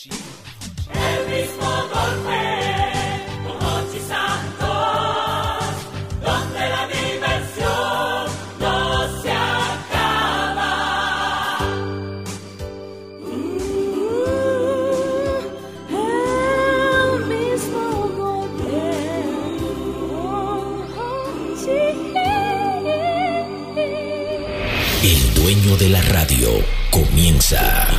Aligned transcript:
El 0.00 0.10
mismo 1.26 1.66
golpe 1.92 2.42
con 3.42 3.56
Hochi 3.66 3.98
Santos, 4.06 5.74
donde 6.22 6.62
la 6.68 6.86
diversión 6.86 8.30
no 8.60 8.78
se 9.20 9.32
acaba. 9.32 10.72
El 15.90 17.26
mismo 17.26 17.82
golpe 18.18 18.78
El 25.02 25.20
dueño 25.34 25.76
de 25.76 25.88
la 25.88 26.02
radio 26.02 26.50
comienza. 26.92 27.98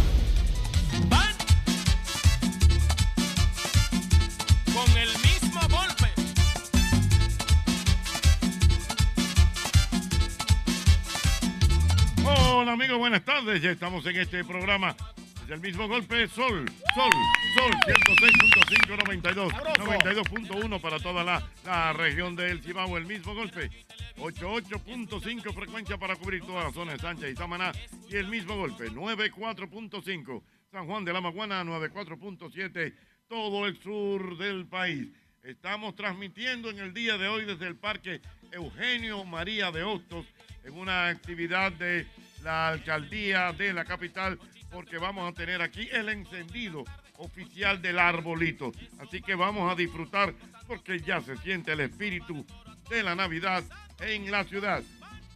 En 14.05 14.17
este 14.17 14.43
programa. 14.43 14.95
Desde 15.41 15.53
el 15.55 15.61
mismo 15.61 15.87
golpe, 15.87 16.27
Sol, 16.27 16.65
Sol, 16.95 17.11
Sol, 17.55 17.71
106.5, 17.85 18.97
92, 19.05 19.53
92.1 19.53 20.81
para 20.81 20.99
toda 20.99 21.23
la, 21.23 21.47
la 21.65 21.93
región 21.93 22.35
del 22.35 22.61
Cibao. 22.61 22.97
El 22.97 23.05
mismo 23.05 23.33
golpe, 23.33 23.69
88.5 24.17 25.53
frecuencia 25.53 25.97
para 25.97 26.15
cubrir 26.15 26.43
toda 26.43 26.63
la 26.63 26.71
zona 26.71 26.93
de 26.93 26.99
Sánchez 26.99 27.31
y 27.31 27.35
Samaná. 27.35 27.71
Y 28.09 28.15
el 28.15 28.27
mismo 28.27 28.55
golpe, 28.55 28.89
94.5 28.91 30.41
San 30.71 30.85
Juan 30.87 31.03
de 31.03 31.11
la 31.11 31.19
Maguana, 31.19 31.63
94.7 31.63 32.93
todo 33.27 33.65
el 33.65 33.77
sur 33.81 34.37
del 34.37 34.65
país. 34.67 35.09
Estamos 35.43 35.95
transmitiendo 35.95 36.69
en 36.69 36.79
el 36.79 36.93
día 36.93 37.17
de 37.17 37.27
hoy 37.27 37.45
desde 37.45 37.67
el 37.67 37.75
Parque 37.75 38.21
Eugenio 38.51 39.23
María 39.25 39.71
de 39.71 39.83
Hostos 39.83 40.25
en 40.63 40.77
una 40.77 41.07
actividad 41.07 41.71
de 41.71 42.05
la 42.43 42.69
alcaldía 42.69 43.53
de 43.53 43.73
la 43.73 43.85
capital 43.85 44.39
porque 44.71 44.97
vamos 44.97 45.29
a 45.29 45.35
tener 45.35 45.61
aquí 45.61 45.87
el 45.91 46.09
encendido 46.09 46.83
oficial 47.17 47.81
del 47.81 47.99
arbolito. 47.99 48.71
Así 48.99 49.21
que 49.21 49.35
vamos 49.35 49.71
a 49.71 49.75
disfrutar 49.75 50.33
porque 50.67 50.99
ya 50.99 51.21
se 51.21 51.37
siente 51.37 51.73
el 51.73 51.81
espíritu 51.81 52.45
de 52.89 53.03
la 53.03 53.15
Navidad 53.15 53.63
en 53.99 54.29
la 54.31 54.43
ciudad. 54.43 54.81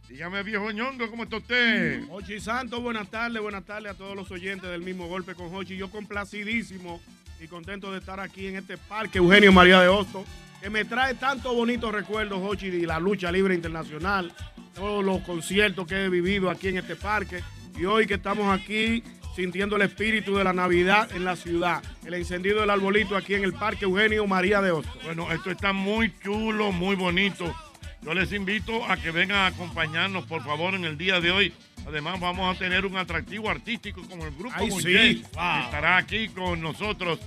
Dígame, 0.08 0.42
viejo 0.44 0.70
ñongo, 0.70 1.10
¿cómo 1.10 1.24
está 1.24 1.38
usted? 1.38 2.04
Hochi 2.10 2.40
Santos, 2.40 2.80
buenas 2.80 3.10
tardes, 3.10 3.42
buenas 3.42 3.64
tardes 3.64 3.90
a 3.90 3.94
todos 3.94 4.14
los 4.14 4.30
oyentes 4.30 4.70
del 4.70 4.82
mismo 4.82 5.08
golpe 5.08 5.34
con 5.34 5.52
Hochi. 5.52 5.76
Yo 5.76 5.90
complacidísimo 5.90 7.00
y 7.40 7.48
contento 7.48 7.90
de 7.92 7.98
estar 7.98 8.20
aquí 8.20 8.46
en 8.46 8.56
este 8.56 8.78
parque 8.78 9.18
Eugenio 9.18 9.52
María 9.52 9.80
de 9.80 9.88
Hostos, 9.88 10.24
que 10.62 10.70
me 10.70 10.84
trae 10.84 11.14
tantos 11.14 11.54
bonitos 11.54 11.92
recuerdos, 11.92 12.38
Hochi, 12.40 12.70
de 12.70 12.86
la 12.86 13.00
lucha 13.00 13.32
libre 13.32 13.54
internacional, 13.54 14.32
todos 14.76 15.02
los 15.02 15.22
conciertos 15.22 15.86
que 15.86 16.04
he 16.04 16.08
vivido 16.08 16.50
aquí 16.50 16.68
en 16.68 16.76
este 16.76 16.94
parque. 16.94 17.42
Y 17.76 17.86
hoy 17.86 18.06
que 18.06 18.14
estamos 18.14 18.56
aquí 18.56 19.02
sintiendo 19.34 19.76
el 19.76 19.82
espíritu 19.82 20.36
de 20.36 20.44
la 20.44 20.52
Navidad 20.52 21.10
en 21.14 21.24
la 21.24 21.36
ciudad, 21.36 21.82
el 22.06 22.14
encendido 22.14 22.60
del 22.60 22.70
arbolito 22.70 23.16
aquí 23.16 23.34
en 23.34 23.44
el 23.44 23.52
parque 23.52 23.84
Eugenio 23.84 24.26
María 24.26 24.60
de 24.60 24.70
Hostos. 24.70 25.02
Bueno, 25.04 25.32
esto 25.32 25.50
está 25.50 25.72
muy 25.72 26.12
chulo, 26.22 26.72
muy 26.72 26.94
bonito. 26.94 27.54
Yo 28.02 28.14
les 28.14 28.32
invito 28.32 28.84
a 28.86 28.96
que 28.96 29.10
vengan 29.10 29.38
a 29.38 29.46
acompañarnos, 29.46 30.26
por 30.26 30.44
favor, 30.44 30.74
en 30.74 30.84
el 30.84 30.96
día 30.96 31.20
de 31.20 31.32
hoy. 31.32 31.52
Además, 31.86 32.20
vamos 32.20 32.54
a 32.54 32.58
tener 32.58 32.86
un 32.86 32.96
atractivo 32.96 33.50
artístico 33.50 34.02
como 34.08 34.24
el 34.24 34.34
grupo 34.34 34.54
Ay, 34.56 34.70
sí. 34.70 35.22
Wow. 35.34 35.64
Estará 35.64 35.96
aquí 35.96 36.28
con 36.28 36.60
nosotros, 36.60 37.18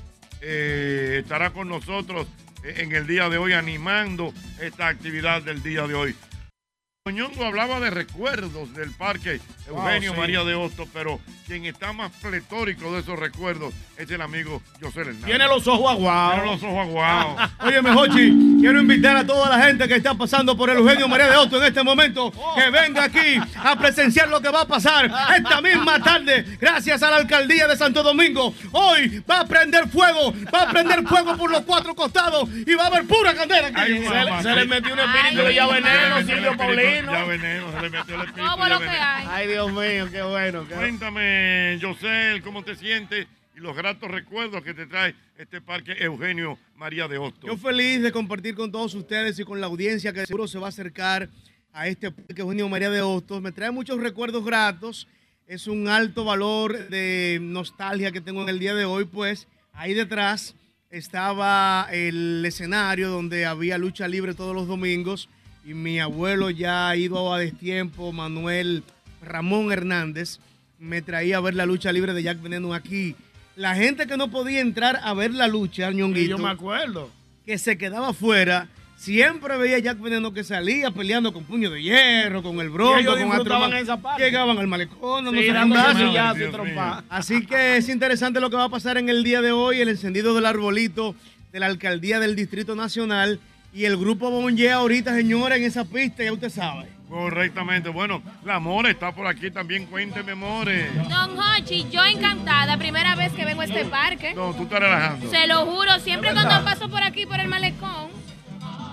eh, 0.41 1.19
estará 1.21 1.51
con 1.51 1.67
nosotros 1.67 2.27
eh, 2.63 2.75
en 2.77 2.93
el 2.93 3.07
día 3.07 3.29
de 3.29 3.37
hoy 3.37 3.53
animando 3.53 4.33
esta 4.61 4.87
actividad 4.87 5.41
del 5.41 5.61
día 5.61 5.85
de 5.85 5.95
hoy. 5.95 6.15
Ñongo 7.07 7.43
hablaba 7.45 7.79
de 7.79 7.89
recuerdos 7.89 8.73
del 8.75 8.91
parque 8.91 9.39
Eugenio 9.67 10.11
Wow, 10.11 10.15
sí. 10.15 10.19
María 10.21 10.43
de 10.43 10.53
Hostos, 10.53 10.87
pero 10.93 11.19
quien 11.47 11.65
está 11.65 11.91
más 11.91 12.11
pletórico 12.21 12.93
de 12.93 12.99
esos 12.99 13.17
recuerdos 13.17 13.73
es 13.97 14.11
el 14.11 14.21
amigo 14.21 14.61
José 14.79 14.99
Hernández. 15.01 15.25
Tiene 15.25 15.47
los 15.47 15.65
ojos 15.67 15.91
aguados. 15.91 16.33
Tiene 16.35 16.51
los 16.51 16.61
ojos 16.63 16.77
aguados. 16.87 17.49
Oye, 17.61 17.79
Hochi, 17.79 18.57
quiero 18.59 18.79
invitar 18.81 19.15
a 19.17 19.25
toda 19.25 19.49
la 19.57 19.65
gente 19.65 19.87
que 19.87 19.95
está 19.95 20.13
pasando 20.13 20.55
por 20.55 20.69
el 20.69 20.77
Eugenio 20.77 21.07
María 21.07 21.29
de 21.29 21.37
Hostos 21.37 21.61
en 21.61 21.67
este 21.69 21.81
momento 21.83 22.31
que 22.55 22.69
venga 22.69 23.05
aquí 23.05 23.39
a 23.57 23.75
presenciar 23.77 24.27
lo 24.29 24.39
que 24.39 24.49
va 24.49 24.61
a 24.61 24.67
pasar 24.67 25.09
esta 25.35 25.61
misma 25.61 25.99
tarde, 26.03 26.45
gracias 26.61 27.01
a 27.01 27.09
la 27.09 27.15
alcaldía 27.17 27.67
de 27.67 27.75
Santo 27.75 28.03
Domingo. 28.03 28.53
Hoy 28.71 29.23
va 29.29 29.39
a 29.39 29.45
prender 29.47 29.87
fuego, 29.87 30.31
va 30.53 30.63
a 30.63 30.69
prender 30.69 31.01
fuego 31.07 31.35
por 31.37 31.49
los 31.49 31.61
cuatro 31.61 31.95
costados 31.95 32.47
y 32.67 32.73
va 32.75 32.83
a 32.83 32.87
haber 32.87 33.05
pura 33.05 33.33
candela 33.33 33.69
aquí. 33.69 33.79
Ay, 33.81 34.05
Se, 34.07 34.25
le- 34.25 34.43
se 34.43 34.55
le 34.55 34.61
sí. 34.61 34.67
metió 34.67 34.93
un 34.93 34.99
espíritu 34.99 35.43
de 35.43 35.55
ya 35.55 35.65
veneno, 35.67 36.17
Silvio 36.19 36.51
el 36.51 36.57
Ya 36.95 37.25
veneno, 37.25 37.71
se 37.71 37.81
le 37.81 37.89
metió 37.89 38.15
el 38.15 38.21
espíritu. 38.21 38.49
Todo 38.49 38.57
ya 38.57 38.69
lo 38.69 38.79
que 38.79 38.85
veneno. 38.85 39.05
hay. 39.05 39.27
Ay, 39.29 39.47
Dios 39.47 39.71
mío, 39.71 40.09
qué 40.11 40.21
bueno. 40.21 40.67
qué- 40.67 40.75
Cuéntame, 40.75 41.79
José, 41.81 42.41
¿cómo 42.43 42.63
te 42.63 42.75
sientes? 42.75 43.27
Y 43.55 43.59
los 43.59 43.75
gratos 43.75 44.09
recuerdos 44.09 44.63
que 44.63 44.73
te 44.73 44.85
trae 44.85 45.15
este 45.37 45.61
parque 45.61 45.93
Eugenio 45.99 46.57
María 46.75 47.07
de 47.07 47.17
Hostos. 47.17 47.45
Yo 47.49 47.57
feliz 47.57 48.01
de 48.01 48.11
compartir 48.11 48.55
con 48.55 48.71
todos 48.71 48.93
ustedes 48.95 49.37
y 49.39 49.43
con 49.43 49.59
la 49.59 49.67
audiencia 49.67 50.13
que 50.13 50.25
seguro 50.25 50.47
se 50.47 50.59
va 50.59 50.67
a 50.67 50.69
acercar 50.69 51.29
a 51.73 51.87
este 51.87 52.11
parque 52.11 52.41
Eugenio 52.41 52.67
María 52.69 52.89
de 52.89 53.01
Hostos. 53.01 53.41
Me 53.41 53.51
trae 53.51 53.71
muchos 53.71 53.99
recuerdos 53.99 54.43
gratos. 54.45 55.07
Es 55.47 55.65
un 55.67 55.87
alto 55.87 56.23
valor 56.25 56.89
de 56.89 57.39
nostalgia 57.41 58.11
que 58.11 58.21
tengo 58.21 58.43
en 58.43 58.49
el 58.49 58.59
día 58.59 58.75
de 58.75 58.85
hoy, 58.85 59.05
pues 59.05 59.47
ahí 59.73 59.93
detrás 59.95 60.53
estaba 60.91 61.87
el 61.91 62.43
escenario 62.45 63.09
donde 63.09 63.45
había 63.45 63.77
lucha 63.77 64.07
libre 64.07 64.33
todos 64.35 64.53
los 64.55 64.67
domingos 64.67 65.27
y 65.65 65.73
mi 65.73 65.99
abuelo 65.99 66.49
ya 66.49 66.89
ha 66.89 66.95
ido 66.95 67.33
a 67.33 67.39
destiempo, 67.39 68.11
Manuel 68.11 68.83
Ramón 69.21 69.71
Hernández, 69.71 70.39
me 70.79 71.01
traía 71.01 71.37
a 71.37 71.41
ver 71.41 71.53
la 71.55 71.65
lucha 71.65 71.91
libre 71.91 72.13
de 72.13 72.23
Jack 72.23 72.41
Veneno 72.41 72.73
aquí. 72.73 73.15
La 73.55 73.75
gente 73.75 74.07
que 74.07 74.15
no 74.17 74.31
podía 74.31 74.61
entrar 74.61 74.99
a 75.03 75.13
ver 75.13 75.33
la 75.33 75.47
lucha, 75.47 75.91
Ñonguito, 75.91 76.29
yo 76.29 76.37
me 76.37 76.49
acuerdo. 76.49 77.09
que 77.45 77.57
se 77.57 77.77
quedaba 77.77 78.09
afuera, 78.09 78.69
siempre 78.95 79.57
veía 79.57 79.75
a 79.75 79.79
Jack 79.79 79.99
Veneno 79.99 80.33
que 80.33 80.45
salía 80.45 80.91
peleando 80.91 81.33
con 81.33 81.43
puño 81.43 81.69
de 81.69 81.83
hierro, 81.83 82.41
con 82.41 82.59
el 82.61 82.69
bronco, 82.69 82.95
con. 83.59 83.69
Llegaban 84.17 84.57
al 84.57 84.67
malecón, 84.67 85.25
no 85.25 85.31
Sí, 85.31 85.37
se. 85.37 86.03
Así 87.09 87.45
que 87.45 87.75
es 87.77 87.89
interesante 87.89 88.39
lo 88.39 88.49
que 88.49 88.55
va 88.55 88.65
a 88.65 88.69
pasar 88.69 88.97
en 88.97 89.09
el 89.09 89.25
día 89.25 89.41
de 89.41 89.51
hoy, 89.51 89.81
el 89.81 89.89
encendido 89.89 90.33
del 90.33 90.45
arbolito 90.45 91.13
de 91.51 91.59
la 91.59 91.65
alcaldía 91.65 92.19
del 92.21 92.35
Distrito 92.37 92.75
Nacional 92.75 93.41
y 93.73 93.85
el 93.85 93.97
grupo 93.97 94.29
Bonje 94.29 94.71
ahorita, 94.71 95.15
señora, 95.15 95.55
en 95.55 95.63
esa 95.63 95.85
pista, 95.85 96.23
ya 96.23 96.33
usted 96.33 96.49
sabe. 96.49 96.89
Correctamente. 97.09 97.89
Bueno, 97.89 98.21
la 98.45 98.59
More 98.59 98.91
está 98.91 99.11
por 99.11 99.25
aquí 99.25 99.49
también. 99.49 99.87
Cuénteme, 99.87 100.35
More. 100.35 100.91
Don 101.09 101.37
Hochi, 101.39 101.87
yo 101.89 102.05
encantada, 102.05 102.77
primera 102.77 103.15
vez 103.15 103.33
que 103.33 103.45
vengo 103.45 103.61
a 103.61 103.65
este 103.65 103.85
parque. 103.85 104.33
No, 104.35 104.53
tú 104.53 104.63
estás 104.63 104.79
relajando. 104.79 105.29
Se 105.29 105.47
lo 105.47 105.65
juro, 105.65 105.99
siempre 105.99 106.31
cuando 106.33 106.63
paso 106.63 106.87
por 106.87 107.01
aquí, 107.01 107.25
por 107.25 107.39
el 107.39 107.47
malecón, 107.47 108.09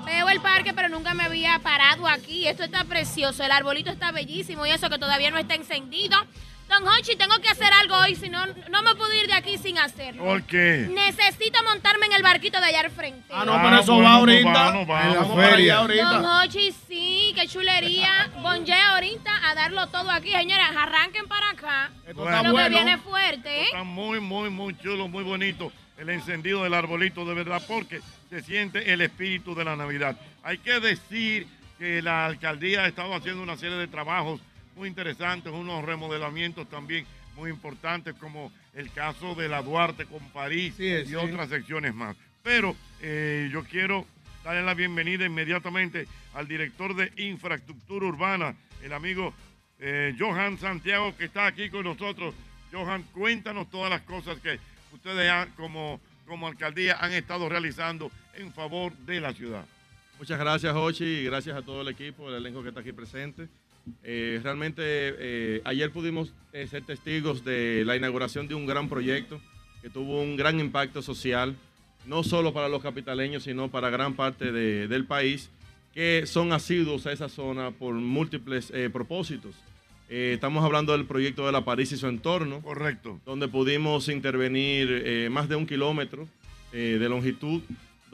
veo 0.06 0.30
el 0.30 0.40
parque, 0.40 0.72
pero 0.72 0.88
nunca 0.88 1.12
me 1.12 1.24
había 1.24 1.58
parado 1.58 2.08
aquí. 2.08 2.46
Esto 2.46 2.64
está 2.64 2.84
precioso, 2.84 3.44
el 3.44 3.50
arbolito 3.50 3.90
está 3.90 4.12
bellísimo 4.12 4.64
y 4.64 4.70
eso 4.70 4.88
que 4.88 4.98
todavía 4.98 5.30
no 5.30 5.36
está 5.36 5.54
encendido. 5.54 6.16
Don 6.68 6.86
Hochi, 6.88 7.14
tengo 7.16 7.38
que 7.40 7.48
hacer 7.48 7.72
algo 7.72 7.96
hoy, 7.96 8.16
si 8.16 8.28
no, 8.28 8.44
no 8.46 8.82
me 8.82 8.94
puedo 8.96 9.14
ir 9.14 9.28
de 9.28 9.34
aquí 9.34 9.56
sin 9.56 9.78
hacerlo. 9.78 10.24
¿Por 10.24 10.42
qué? 10.42 10.88
Necesito 10.90 11.62
montarme 11.62 12.06
en 12.06 12.12
el 12.14 12.22
barquito 12.24 12.58
de 12.58 12.66
allá 12.66 12.80
al 12.80 12.90
frente. 12.90 13.32
Ah, 13.32 13.44
no, 13.44 13.54
Ah, 13.54 13.60
pero 13.62 13.80
eso 13.80 13.94
bueno, 13.94 14.08
va 14.08 14.12
no 14.12 14.18
ahorita. 14.18 14.52
va, 14.52 14.72
no 14.72 14.86
va. 14.86 15.06
Vamos 15.06 15.30
En 15.30 15.38
la 15.38 15.48
feria. 15.48 15.76
ahorita. 15.76 16.04
Don 16.10 16.24
Hochi, 16.26 16.72
sí, 16.88 17.32
qué 17.36 17.46
chulería. 17.46 18.30
Bonje 18.42 18.72
ahorita 18.74 19.48
a 19.48 19.54
darlo 19.54 19.86
todo 19.88 20.10
aquí. 20.10 20.32
Señores, 20.32 20.66
arranquen 20.76 21.28
para 21.28 21.50
acá. 21.50 21.90
Esto 22.06 22.14
Bueno. 22.22 22.30
está 22.36 22.42
Lo 22.42 22.48
que 22.56 22.62
bueno. 22.62 22.76
viene 22.76 22.98
fuerte, 22.98 23.60
¿eh? 23.60 23.64
Está 23.66 23.84
muy, 23.84 24.18
muy, 24.20 24.50
muy 24.50 24.76
chulo, 24.78 25.06
muy 25.08 25.22
bonito 25.22 25.72
el 25.98 26.10
encendido 26.10 26.64
del 26.64 26.74
arbolito, 26.74 27.24
de 27.24 27.32
verdad, 27.34 27.62
porque 27.66 28.00
se 28.28 28.42
siente 28.42 28.92
el 28.92 29.00
espíritu 29.00 29.54
de 29.54 29.64
la 29.64 29.76
Navidad. 29.76 30.16
Hay 30.42 30.58
que 30.58 30.78
decir 30.80 31.46
que 31.78 32.02
la 32.02 32.26
alcaldía 32.26 32.82
ha 32.82 32.86
estado 32.88 33.14
haciendo 33.14 33.42
una 33.42 33.56
serie 33.56 33.76
de 33.76 33.86
trabajos 33.86 34.40
muy 34.76 34.88
interesantes, 34.88 35.52
unos 35.52 35.84
remodelamientos 35.84 36.68
también 36.68 37.06
muy 37.34 37.50
importantes, 37.50 38.14
como 38.14 38.52
el 38.74 38.90
caso 38.92 39.34
de 39.34 39.48
la 39.48 39.62
Duarte 39.62 40.04
con 40.04 40.20
París 40.30 40.74
Sí 40.76 40.86
y 40.86 41.06
sí. 41.06 41.14
otras 41.14 41.48
secciones 41.48 41.94
más. 41.94 42.14
Pero 42.42 42.76
eh, 43.00 43.48
yo 43.50 43.64
quiero 43.64 44.06
darle 44.44 44.62
la 44.62 44.74
bienvenida 44.74 45.24
inmediatamente 45.24 46.06
al 46.34 46.46
director 46.46 46.94
de 46.94 47.10
infraestructura 47.16 48.06
urbana, 48.06 48.54
el 48.82 48.92
amigo 48.92 49.34
eh, 49.80 50.14
Johan 50.18 50.58
Santiago, 50.58 51.16
que 51.16 51.24
está 51.24 51.46
aquí 51.46 51.70
con 51.70 51.84
nosotros. 51.84 52.34
Johan, 52.70 53.02
cuéntanos 53.14 53.70
todas 53.70 53.90
las 53.90 54.02
cosas 54.02 54.38
que 54.40 54.58
ustedes 54.92 55.30
han, 55.30 55.50
como, 55.52 56.00
como 56.26 56.46
alcaldía 56.46 56.98
han 57.00 57.12
estado 57.12 57.48
realizando 57.48 58.10
en 58.34 58.52
favor 58.52 58.92
de 58.98 59.20
la 59.20 59.32
ciudad. 59.32 59.64
Muchas 60.18 60.38
gracias, 60.38 60.74
Hochi, 60.74 61.04
y 61.04 61.24
gracias 61.24 61.56
a 61.56 61.62
todo 61.62 61.82
el 61.82 61.88
equipo, 61.88 62.28
el 62.28 62.36
elenco 62.36 62.62
que 62.62 62.68
está 62.68 62.80
aquí 62.80 62.92
presente. 62.92 63.48
Eh, 64.04 64.40
realmente 64.42 64.82
eh, 64.84 65.60
ayer 65.64 65.90
pudimos 65.92 66.32
eh, 66.52 66.66
ser 66.66 66.82
testigos 66.84 67.44
de 67.44 67.84
la 67.86 67.96
inauguración 67.96 68.48
de 68.48 68.54
un 68.54 68.66
gran 68.66 68.88
proyecto 68.88 69.40
que 69.82 69.90
tuvo 69.90 70.20
un 70.22 70.36
gran 70.36 70.58
impacto 70.58 71.02
social, 71.02 71.54
no 72.06 72.22
solo 72.24 72.52
para 72.52 72.68
los 72.68 72.82
capitaleños, 72.82 73.44
sino 73.44 73.70
para 73.70 73.90
gran 73.90 74.14
parte 74.14 74.50
de- 74.52 74.88
del 74.88 75.04
país, 75.04 75.50
que 75.94 76.24
son 76.26 76.52
asiduos 76.52 77.06
a 77.06 77.12
esa 77.12 77.28
zona 77.28 77.70
por 77.70 77.94
múltiples 77.94 78.72
propósitos. 78.92 79.54
Estamos 80.08 80.64
hablando 80.64 80.92
del 80.92 81.04
proyecto 81.06 81.46
de 81.46 81.52
la 81.52 81.64
París 81.64 81.90
y 81.92 81.96
su 81.96 82.06
entorno. 82.06 82.60
Correcto. 82.62 83.20
Donde 83.24 83.48
pudimos 83.48 84.08
intervenir 84.08 85.30
más 85.30 85.48
de 85.48 85.56
un 85.56 85.66
kilómetro 85.66 86.28
de 86.70 87.08
longitud, 87.08 87.62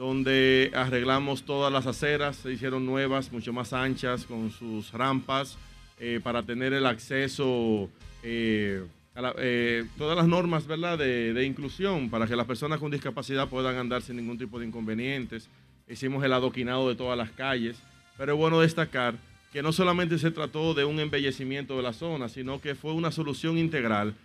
donde 0.07 0.69
arreglamos 0.75 1.43
todas 1.43 1.71
las 1.71 1.87
aceras, 1.87 2.35
se 2.35 2.51
hicieron 2.51 2.85
nuevas, 2.85 3.31
mucho 3.31 3.53
más 3.53 3.71
anchas, 3.71 4.25
con 4.25 4.51
sus 4.51 4.91
rampas, 4.91 5.57
eh, 5.97 6.19
para 6.21 6.43
tener 6.43 6.73
el 6.73 6.85
acceso, 6.85 7.89
eh, 8.21 8.83
a 9.15 9.21
la- 9.21 9.33
eh, 9.37 9.85
todas 9.97 10.17
las 10.17 10.27
normas 10.27 10.67
¿verdad? 10.67 10.97
De, 10.97 11.33
de 11.33 11.45
inclusión, 11.45 12.09
para 12.09 12.27
que 12.27 12.35
las 12.35 12.45
personas 12.45 12.79
con 12.79 12.91
discapacidad 12.91 13.47
puedan 13.47 13.77
andar 13.77 14.01
sin 14.01 14.17
ningún 14.17 14.37
tipo 14.37 14.59
de 14.59 14.65
inconvenientes. 14.65 15.47
Hicimos 15.87 16.21
el 16.25 16.33
adoquinado 16.33 16.89
de 16.89 16.95
todas 16.95 17.17
las 17.17 17.29
calles, 17.31 17.77
pero 18.17 18.33
es 18.33 18.37
bueno 18.37 18.59
destacar 18.59 19.15
que 19.53 19.63
no 19.63 19.71
solamente 19.71 20.17
se 20.17 20.31
trató 20.31 20.73
de 20.73 20.83
un 20.83 20.99
embellecimiento 20.99 21.77
de 21.77 21.83
la 21.83 21.93
zona, 21.93 22.27
sino 22.27 22.59
que 22.59 22.75
fue 22.75 22.91
una 22.91 23.11
solución 23.11 23.57
integral 23.57 24.15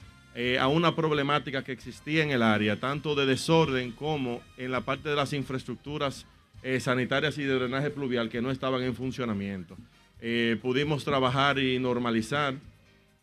eh, 0.41 0.57
a 0.57 0.69
una 0.69 0.95
problemática 0.95 1.65
que 1.65 1.73
existía 1.73 2.23
en 2.23 2.31
el 2.31 2.45
área, 2.45 2.79
tanto 2.79 3.17
de 3.17 3.27
desorden 3.27 3.91
como 3.91 4.41
en 4.57 4.71
la 4.71 4.83
parte 4.83 5.09
de 5.09 5.17
las 5.17 5.33
infraestructuras 5.33 6.27
eh, 6.63 6.79
sanitarias 6.79 7.37
y 7.39 7.43
de 7.43 7.55
drenaje 7.55 7.91
pluvial 7.91 8.29
que 8.29 8.41
no 8.41 8.53
estaban 8.53 8.85
en 8.85 8.95
funcionamiento. 8.95 9.77
Eh, 10.21 10.57
pudimos 10.63 11.05
trabajar 11.05 11.59
y 11.59 11.81
normalizar 11.81 12.55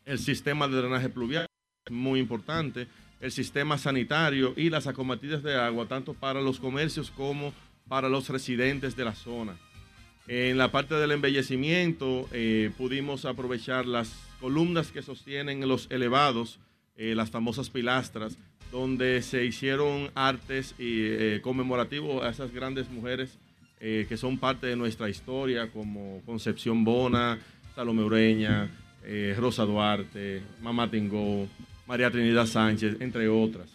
el 0.04 0.20
sistema 0.20 0.68
de 0.68 0.76
drenaje 0.76 1.08
pluvial, 1.08 1.46
muy 1.90 2.20
importante, 2.20 2.90
el 3.22 3.32
sistema 3.32 3.78
sanitario 3.78 4.54
y 4.58 4.70
las 4.70 4.86
acometidas 4.86 5.42
de 5.42 5.56
agua, 5.56 5.88
tanto 5.88 6.16
para 6.16 6.42
los 6.42 6.60
comercios 6.60 7.12
como 7.12 7.54
para 7.88 8.10
los 8.10 8.28
residentes 8.28 8.98
de 8.98 9.06
la 9.06 9.16
zona. 9.16 9.56
En 10.28 10.58
la 10.58 10.70
parte 10.70 10.96
del 10.96 11.14
embellecimiento 11.14 12.28
eh, 12.34 12.72
pudimos 12.78 13.24
aprovechar 13.24 13.86
las 13.86 14.14
columnas 14.42 14.92
que 14.92 15.02
sostienen 15.02 15.66
los 15.66 15.88
elevados, 15.92 16.60
eh, 16.98 17.14
las 17.16 17.30
famosas 17.30 17.70
pilastras, 17.70 18.38
donde 18.72 19.22
se 19.22 19.46
hicieron 19.46 20.10
artes 20.16 20.76
y, 20.78 21.04
eh, 21.04 21.40
conmemorativos 21.42 22.24
a 22.24 22.30
esas 22.30 22.52
grandes 22.54 22.90
mujeres 22.90 23.38
eh, 23.80 24.06
que 24.08 24.18
son 24.18 24.38
parte 24.38 24.68
de 24.68 24.76
nuestra 24.76 25.10
historia, 25.10 25.70
como 25.72 26.22
Concepción 26.26 26.84
Bona, 26.84 27.38
Salome 27.76 28.04
Ureña, 28.04 28.70
Rosa 29.38 29.66
Duarte, 29.66 30.42
Mamá 30.64 30.90
Tingó, 30.90 31.48
María 31.86 32.10
Trinidad 32.10 32.48
Sánchez, 32.48 32.98
entre 33.02 33.28
otras. 33.28 33.68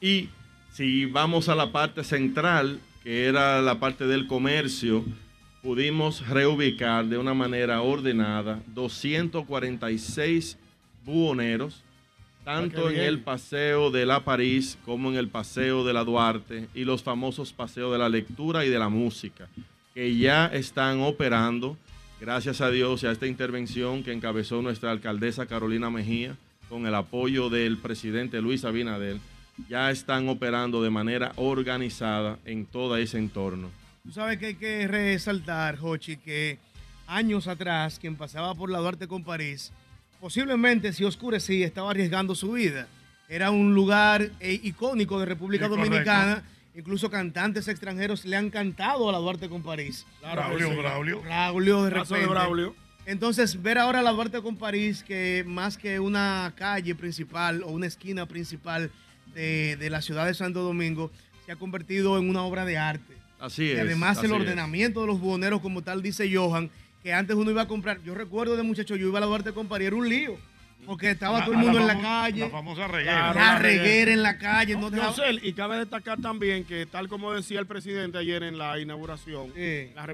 Y 0.00 0.30
si 0.72 1.06
vamos 1.06 1.48
a 1.48 1.54
la 1.54 1.70
parte 1.70 2.02
central, 2.02 2.80
que 3.04 3.26
era 3.26 3.62
la 3.62 3.78
parte 3.78 4.06
del 4.06 4.26
comercio, 4.26 5.04
pudimos 5.62 6.28
reubicar 6.28 7.06
de 7.06 7.18
una 7.18 7.34
manera 7.34 7.82
ordenada 7.82 8.60
246 8.74 10.58
buhoneros, 11.04 11.82
tanto 12.44 12.90
en 12.90 13.00
el 13.00 13.20
paseo 13.20 13.90
de 13.90 14.06
la 14.06 14.24
París 14.24 14.78
como 14.84 15.10
en 15.10 15.16
el 15.16 15.28
paseo 15.28 15.84
de 15.84 15.92
la 15.92 16.04
Duarte 16.04 16.68
y 16.74 16.84
los 16.84 17.02
famosos 17.02 17.52
paseos 17.52 17.92
de 17.92 17.98
la 17.98 18.08
lectura 18.08 18.64
y 18.64 18.68
de 18.68 18.78
la 18.78 18.88
música, 18.88 19.48
que 19.94 20.16
ya 20.16 20.46
están 20.46 21.00
operando, 21.00 21.76
gracias 22.20 22.60
a 22.60 22.70
Dios 22.70 23.02
y 23.02 23.06
a 23.06 23.12
esta 23.12 23.26
intervención 23.26 24.02
que 24.02 24.12
encabezó 24.12 24.62
nuestra 24.62 24.90
alcaldesa 24.90 25.46
Carolina 25.46 25.90
Mejía, 25.90 26.36
con 26.68 26.86
el 26.86 26.94
apoyo 26.94 27.50
del 27.50 27.78
presidente 27.78 28.40
Luis 28.40 28.64
Abinadel, 28.64 29.20
ya 29.68 29.90
están 29.90 30.28
operando 30.28 30.82
de 30.82 30.90
manera 30.90 31.32
organizada 31.36 32.38
en 32.44 32.64
todo 32.66 32.96
ese 32.96 33.18
entorno. 33.18 33.70
Tú 34.04 34.10
sabes 34.10 34.38
que 34.38 34.46
hay 34.46 34.54
que 34.54 34.88
resaltar, 34.88 35.76
Jochi, 35.76 36.16
que 36.16 36.58
años 37.06 37.46
atrás, 37.46 37.98
quien 38.00 38.16
pasaba 38.16 38.54
por 38.54 38.70
la 38.70 38.78
Duarte 38.78 39.06
con 39.06 39.22
París, 39.22 39.70
posiblemente 40.22 40.92
si 40.92 41.02
oscurecía, 41.02 41.66
estaba 41.66 41.90
arriesgando 41.90 42.36
su 42.36 42.52
vida. 42.52 42.86
Era 43.28 43.50
un 43.50 43.74
lugar 43.74 44.30
eh, 44.38 44.60
icónico 44.62 45.18
de 45.18 45.26
República 45.26 45.64
Sí, 45.64 45.70
correcto. 45.70 45.90
Dominicana. 45.90 46.44
Incluso 46.76 47.10
cantantes 47.10 47.66
extranjeros 47.66 48.24
le 48.24 48.36
han 48.36 48.48
cantado 48.48 49.08
a 49.08 49.12
la 49.12 49.18
Duarte 49.18 49.48
con 49.48 49.62
París. 49.64 50.06
Braulio, 50.22 50.70
Sí. 50.70 50.76
Braulio. 50.76 51.22
Braulio, 51.22 51.82
de 51.82 51.90
repente. 51.90 52.26
Braulio. 52.26 52.76
Entonces, 53.04 53.60
ver 53.60 53.78
ahora 53.78 54.00
la 54.00 54.12
Duarte 54.12 54.40
con 54.42 54.56
París, 54.56 55.02
que 55.02 55.42
más 55.44 55.76
que 55.76 55.98
una 55.98 56.52
calle 56.56 56.94
principal 56.94 57.64
o 57.64 57.72
una 57.72 57.86
esquina 57.88 58.26
principal 58.26 58.92
de, 59.34 59.76
de 59.76 59.90
la 59.90 60.00
ciudad 60.02 60.24
de 60.26 60.34
Santo 60.34 60.62
Domingo, 60.62 61.10
se 61.44 61.50
ha 61.50 61.56
convertido 61.56 62.16
en 62.16 62.28
una 62.30 62.42
obra 62.42 62.64
de 62.64 62.78
arte. 62.78 63.14
Así 63.40 63.64
Y 63.64 63.70
es. 63.72 63.80
además 63.80 64.18
así 64.18 64.26
el 64.26 64.32
es. 64.34 64.40
ordenamiento 64.40 65.00
de 65.00 65.08
los 65.08 65.18
buhoneros, 65.18 65.60
como 65.60 65.82
tal 65.82 66.00
dice 66.00 66.32
Johan, 66.32 66.70
que 67.02 67.12
antes 67.12 67.34
uno 67.36 67.50
iba 67.50 67.62
a 67.62 67.68
comprar, 67.68 68.00
yo 68.02 68.14
recuerdo 68.14 68.56
de 68.56 68.62
muchacho, 68.62 68.96
yo 68.96 69.08
iba 69.08 69.18
a 69.18 69.20
la 69.20 69.26
Duarte 69.26 69.52
con 69.52 69.66
París, 69.68 69.88
era 69.88 69.96
un 69.96 70.08
lío, 70.08 70.36
porque 70.86 71.10
estaba 71.10 71.40
La- 71.40 71.44
todo 71.44 71.54
el 71.54 71.60
mundo 71.60 71.78
la 71.80 71.92
en 71.92 71.98
la 71.98 72.00
calle, 72.02 72.40
La 72.40 72.50
famosa 72.50 72.86
reguera. 72.88 73.34
La 73.34 73.34
la 73.34 73.58
reguera 73.58 74.12
en 74.12 74.22
la 74.22 74.38
calle, 74.38 74.76
no 74.76 74.90
dejaba- 74.90 75.10
Yosel, 75.14 75.40
y 75.42 75.52
cabe 75.52 75.78
destacar 75.78 76.20
también 76.20 76.64
que, 76.64 76.86
tal 76.86 77.08
como 77.08 77.32
decía 77.32 77.58
el 77.60 77.66
presidente 77.66 78.18
ayer 78.18 78.42
en 78.44 78.56
la 78.58 78.78
inauguración, 78.78 79.52
Sí. 79.54 79.90
la 79.94 80.06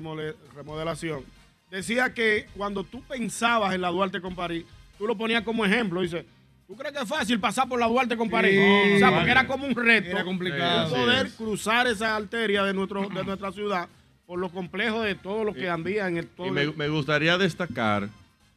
remodelación, 0.55 1.25
decía 1.71 2.15
que 2.15 2.47
cuando 2.57 2.85
tú 2.85 3.03
pensabas 3.03 3.75
en 3.75 3.83
la 3.83 3.89
Duarte 3.91 4.21
con 4.21 4.35
París, 4.35 4.65
tú 4.97 5.07
lo 5.07 5.17
ponías 5.17 5.43
como 5.43 5.65
ejemplo. 5.67 6.01
Dice, 6.01 6.25
¿tú 6.67 6.75
crees 6.75 6.95
que 6.95 7.03
es 7.03 7.09
fácil 7.09 7.39
pasar 7.39 7.69
por 7.69 7.79
la 7.79 7.87
Duarte 7.87 8.17
con 8.17 8.31
París? 8.31 8.53
Sí. 8.59 8.95
o 8.95 8.99
sea, 8.99 9.15
porque 9.15 9.31
era 9.31 9.47
como 9.47 9.67
un 9.67 9.75
reto. 9.75 10.09
Era 10.11 10.25
complicado. 10.25 10.89
Sí, 10.89 10.95
poder 10.95 11.31
cruzar 11.33 11.87
esa 11.87 12.17
arteria 12.17 12.65
de, 12.65 12.73
nuestro, 12.73 13.07
de 13.09 13.25
nuestra 13.25 13.53
ciudad 13.53 13.89
por 14.29 14.39
lo 14.39 14.51
complejo 14.51 15.01
de 15.01 15.15
todo 15.15 15.43
lo 15.43 15.55
que 15.55 15.71
andía 15.71 16.07
en 16.07 16.19
el 16.19 16.27
todo 16.27 16.47
Y 16.47 16.51
me, 16.51 16.67
me 16.73 16.89
gustaría 16.91 17.39
destacar 17.39 18.11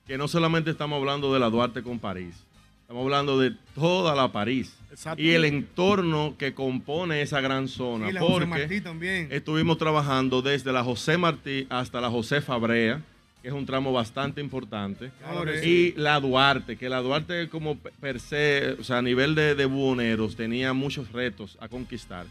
que 0.06 0.18
no 0.18 0.28
solamente 0.28 0.70
estamos 0.70 1.00
hablando 1.00 1.34
de 1.34 1.40
la 1.40 1.50
Duarte 1.50 1.82
con 1.82 1.98
París, 1.98 2.36
estamos 2.82 3.04
hablando 3.06 3.40
de 3.40 3.54
toda 3.74 4.13
la 4.13 4.30
París 4.34 4.75
y 5.16 5.30
el 5.32 5.46
entorno 5.46 6.36
que 6.38 6.54
compone 6.54 7.22
esa 7.22 7.40
gran 7.40 7.70
zona. 7.70 8.10
y 8.10 8.12
la 8.12 8.20
José 8.20 8.46
Martí 8.46 8.82
también. 8.82 9.30
estuvimos 9.32 9.78
trabajando 9.78 10.42
desde 10.42 10.74
la 10.74 10.84
José 10.84 11.18
Martí 11.18 11.66
hasta 11.70 12.01
la 12.01 12.10
José 12.10 12.42
Fabrea, 12.42 13.01
que 13.42 13.48
es 13.48 13.54
un 13.54 13.66
tramo 13.66 13.94
bastante 13.94 14.42
importante. 14.42 15.10
Claro 15.20 15.63
Y 15.66 15.94
la 15.96 16.20
Duarte, 16.20 16.75
que 16.75 16.90
la 16.90 17.00
Duarte 17.00 17.48
como 17.48 17.78
pe- 17.78 17.92
per 18.01 18.20
se, 18.20 18.75
o 18.78 18.84
sea, 18.84 18.98
a 18.98 19.01
nivel 19.01 19.36
de, 19.36 19.56
de 19.56 19.66
buhoneros, 19.66 20.36
tenía 20.36 20.74
muchos 20.74 21.13
retos 21.13 21.58
a 21.62 21.70
conquistar. 21.70 22.25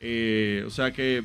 Eh, 0.00 0.64
o 0.66 0.70
sea 0.70 0.90
que, 0.92 1.22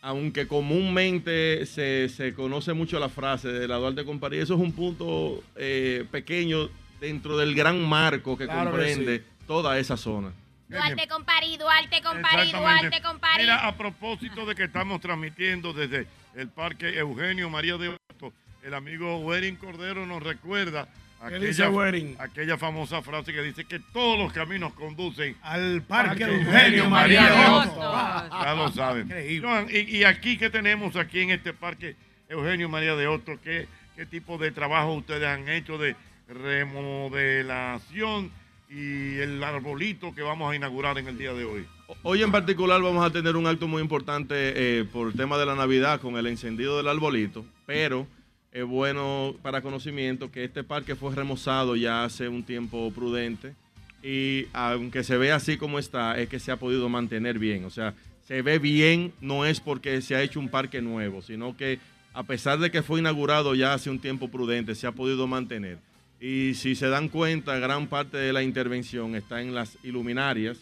aunque 0.00 0.46
comúnmente 0.46 1.66
se, 1.66 2.08
se 2.08 2.34
conoce 2.34 2.72
mucho 2.72 2.98
la 2.98 3.08
frase 3.08 3.48
de 3.48 3.66
la 3.68 3.76
Duarte 3.76 4.04
con 4.04 4.20
París, 4.20 4.44
eso 4.44 4.54
es 4.54 4.60
un 4.60 4.72
punto 4.72 5.42
eh, 5.56 6.04
pequeño 6.10 6.68
dentro 7.00 7.36
del 7.36 7.54
gran 7.54 7.80
marco 7.80 8.36
que 8.36 8.44
Claro 8.44 8.70
que 8.70 8.76
comprende 8.76 9.24
toda 9.46 9.78
esa 9.78 9.96
zona. 9.96 10.32
Duarte 10.68 11.08
con 11.08 11.24
París, 11.24 11.58
Duarte 11.58 11.96
Exactamente. 11.96 12.56
Duarte 12.58 13.02
con 13.02 13.18
París. 13.18 13.38
Mira, 13.40 13.66
a 13.66 13.74
propósito 13.74 14.44
de 14.44 14.54
que 14.54 14.64
estamos 14.64 15.00
transmitiendo 15.00 15.72
desde 15.72 16.06
el 16.34 16.48
Parque 16.48 16.98
Eugenio 16.98 17.48
María 17.48 17.78
de 17.78 17.88
Hostos, 17.88 18.32
el 18.62 18.74
amigo 18.74 19.18
Werin 19.20 19.56
Cordero 19.56 20.04
nos 20.04 20.22
recuerda 20.22 20.88
¿Qué 21.26 21.38
dice 21.38 21.68
Werin? 21.68 22.16
aquella 22.18 22.56
famosa 22.56 23.02
frase 23.02 23.32
que 23.32 23.42
dice 23.42 23.64
que 23.64 23.80
todos 23.80 24.18
los 24.18 24.32
caminos 24.32 24.72
conducen 24.74 25.36
Al 25.42 25.82
Parque 25.82 26.24
Eugenio 26.24 26.88
María 26.88 27.24
de. 27.24 28.44
Ya 28.44 28.54
lo 28.56 28.70
saben. 28.70 29.08
Joan, 29.42 29.66
y, 29.70 29.96
y 29.96 30.04
aquí, 30.04 30.38
¿qué 30.38 30.48
tenemos 30.50 30.94
aquí 30.96 31.20
en 31.20 31.30
este 31.30 31.52
parque 31.52 31.96
Eugenio 32.28 32.68
María 32.68 32.94
de 32.94 33.08
Hostos? 33.08 33.38
¿Qué, 33.42 33.66
¿Qué 33.96 34.06
tipo 34.06 34.38
de 34.38 34.52
trabajo 34.52 34.94
ustedes 34.94 35.26
han 35.26 35.48
hecho 35.48 35.76
de 35.76 35.96
remodelación 36.28 38.30
y 38.70 39.16
el 39.18 39.42
arbolito 39.42 40.14
que 40.14 40.22
vamos 40.22 40.52
a 40.52 40.56
inaugurar 40.56 40.98
en 40.98 41.08
el 41.08 41.18
día 41.18 41.32
de 41.32 41.44
hoy? 41.44 41.66
Hoy 42.02 42.22
en 42.22 42.30
particular 42.30 42.80
vamos 42.82 43.04
a 43.04 43.10
tener 43.10 43.34
un 43.34 43.46
acto 43.46 43.66
muy 43.66 43.82
importante 43.82 44.78
eh, 44.78 44.84
por 44.84 45.08
el 45.08 45.14
tema 45.14 45.38
de 45.38 45.46
la 45.46 45.54
Navidad 45.54 46.00
con 46.00 46.16
el 46.16 46.26
encendido 46.26 46.76
del 46.76 46.86
arbolito, 46.86 47.44
pero 47.66 48.06
es 48.52 48.64
bueno 48.64 49.34
para 49.42 49.62
conocimiento 49.62 50.30
que 50.30 50.44
este 50.44 50.64
parque 50.64 50.94
fue 50.94 51.14
remozado 51.14 51.76
ya 51.76 52.04
hace 52.04 52.28
un 52.28 52.42
tiempo 52.42 52.90
prudente 52.92 53.54
y 54.02 54.46
aunque 54.52 55.02
se 55.02 55.16
ve 55.16 55.32
así 55.32 55.56
como 55.56 55.78
está, 55.78 56.18
es 56.18 56.28
que 56.28 56.38
se 56.38 56.52
ha 56.52 56.56
podido 56.56 56.88
mantener 56.88 57.38
bien. 57.38 57.64
O 57.64 57.70
sea, 57.70 57.94
se 58.26 58.42
ve 58.42 58.58
bien, 58.58 59.12
no 59.20 59.44
es 59.44 59.60
porque 59.60 60.00
se 60.02 60.14
ha 60.14 60.22
hecho 60.22 60.40
un 60.40 60.48
parque 60.48 60.80
nuevo, 60.80 61.22
sino 61.22 61.56
que 61.56 61.78
a 62.14 62.22
pesar 62.22 62.58
de 62.58 62.70
que 62.70 62.82
fue 62.82 63.00
inaugurado 63.00 63.54
ya 63.54 63.74
hace 63.74 63.90
un 63.90 63.98
tiempo 63.98 64.28
prudente, 64.28 64.74
se 64.74 64.86
ha 64.86 64.92
podido 64.92 65.26
mantener. 65.26 65.78
Y 66.20 66.54
si 66.54 66.74
se 66.74 66.88
dan 66.88 67.08
cuenta, 67.08 67.58
gran 67.58 67.86
parte 67.86 68.16
de 68.16 68.32
la 68.32 68.42
intervención 68.42 69.14
está 69.14 69.40
en 69.40 69.54
las 69.54 69.78
iluminarias, 69.84 70.58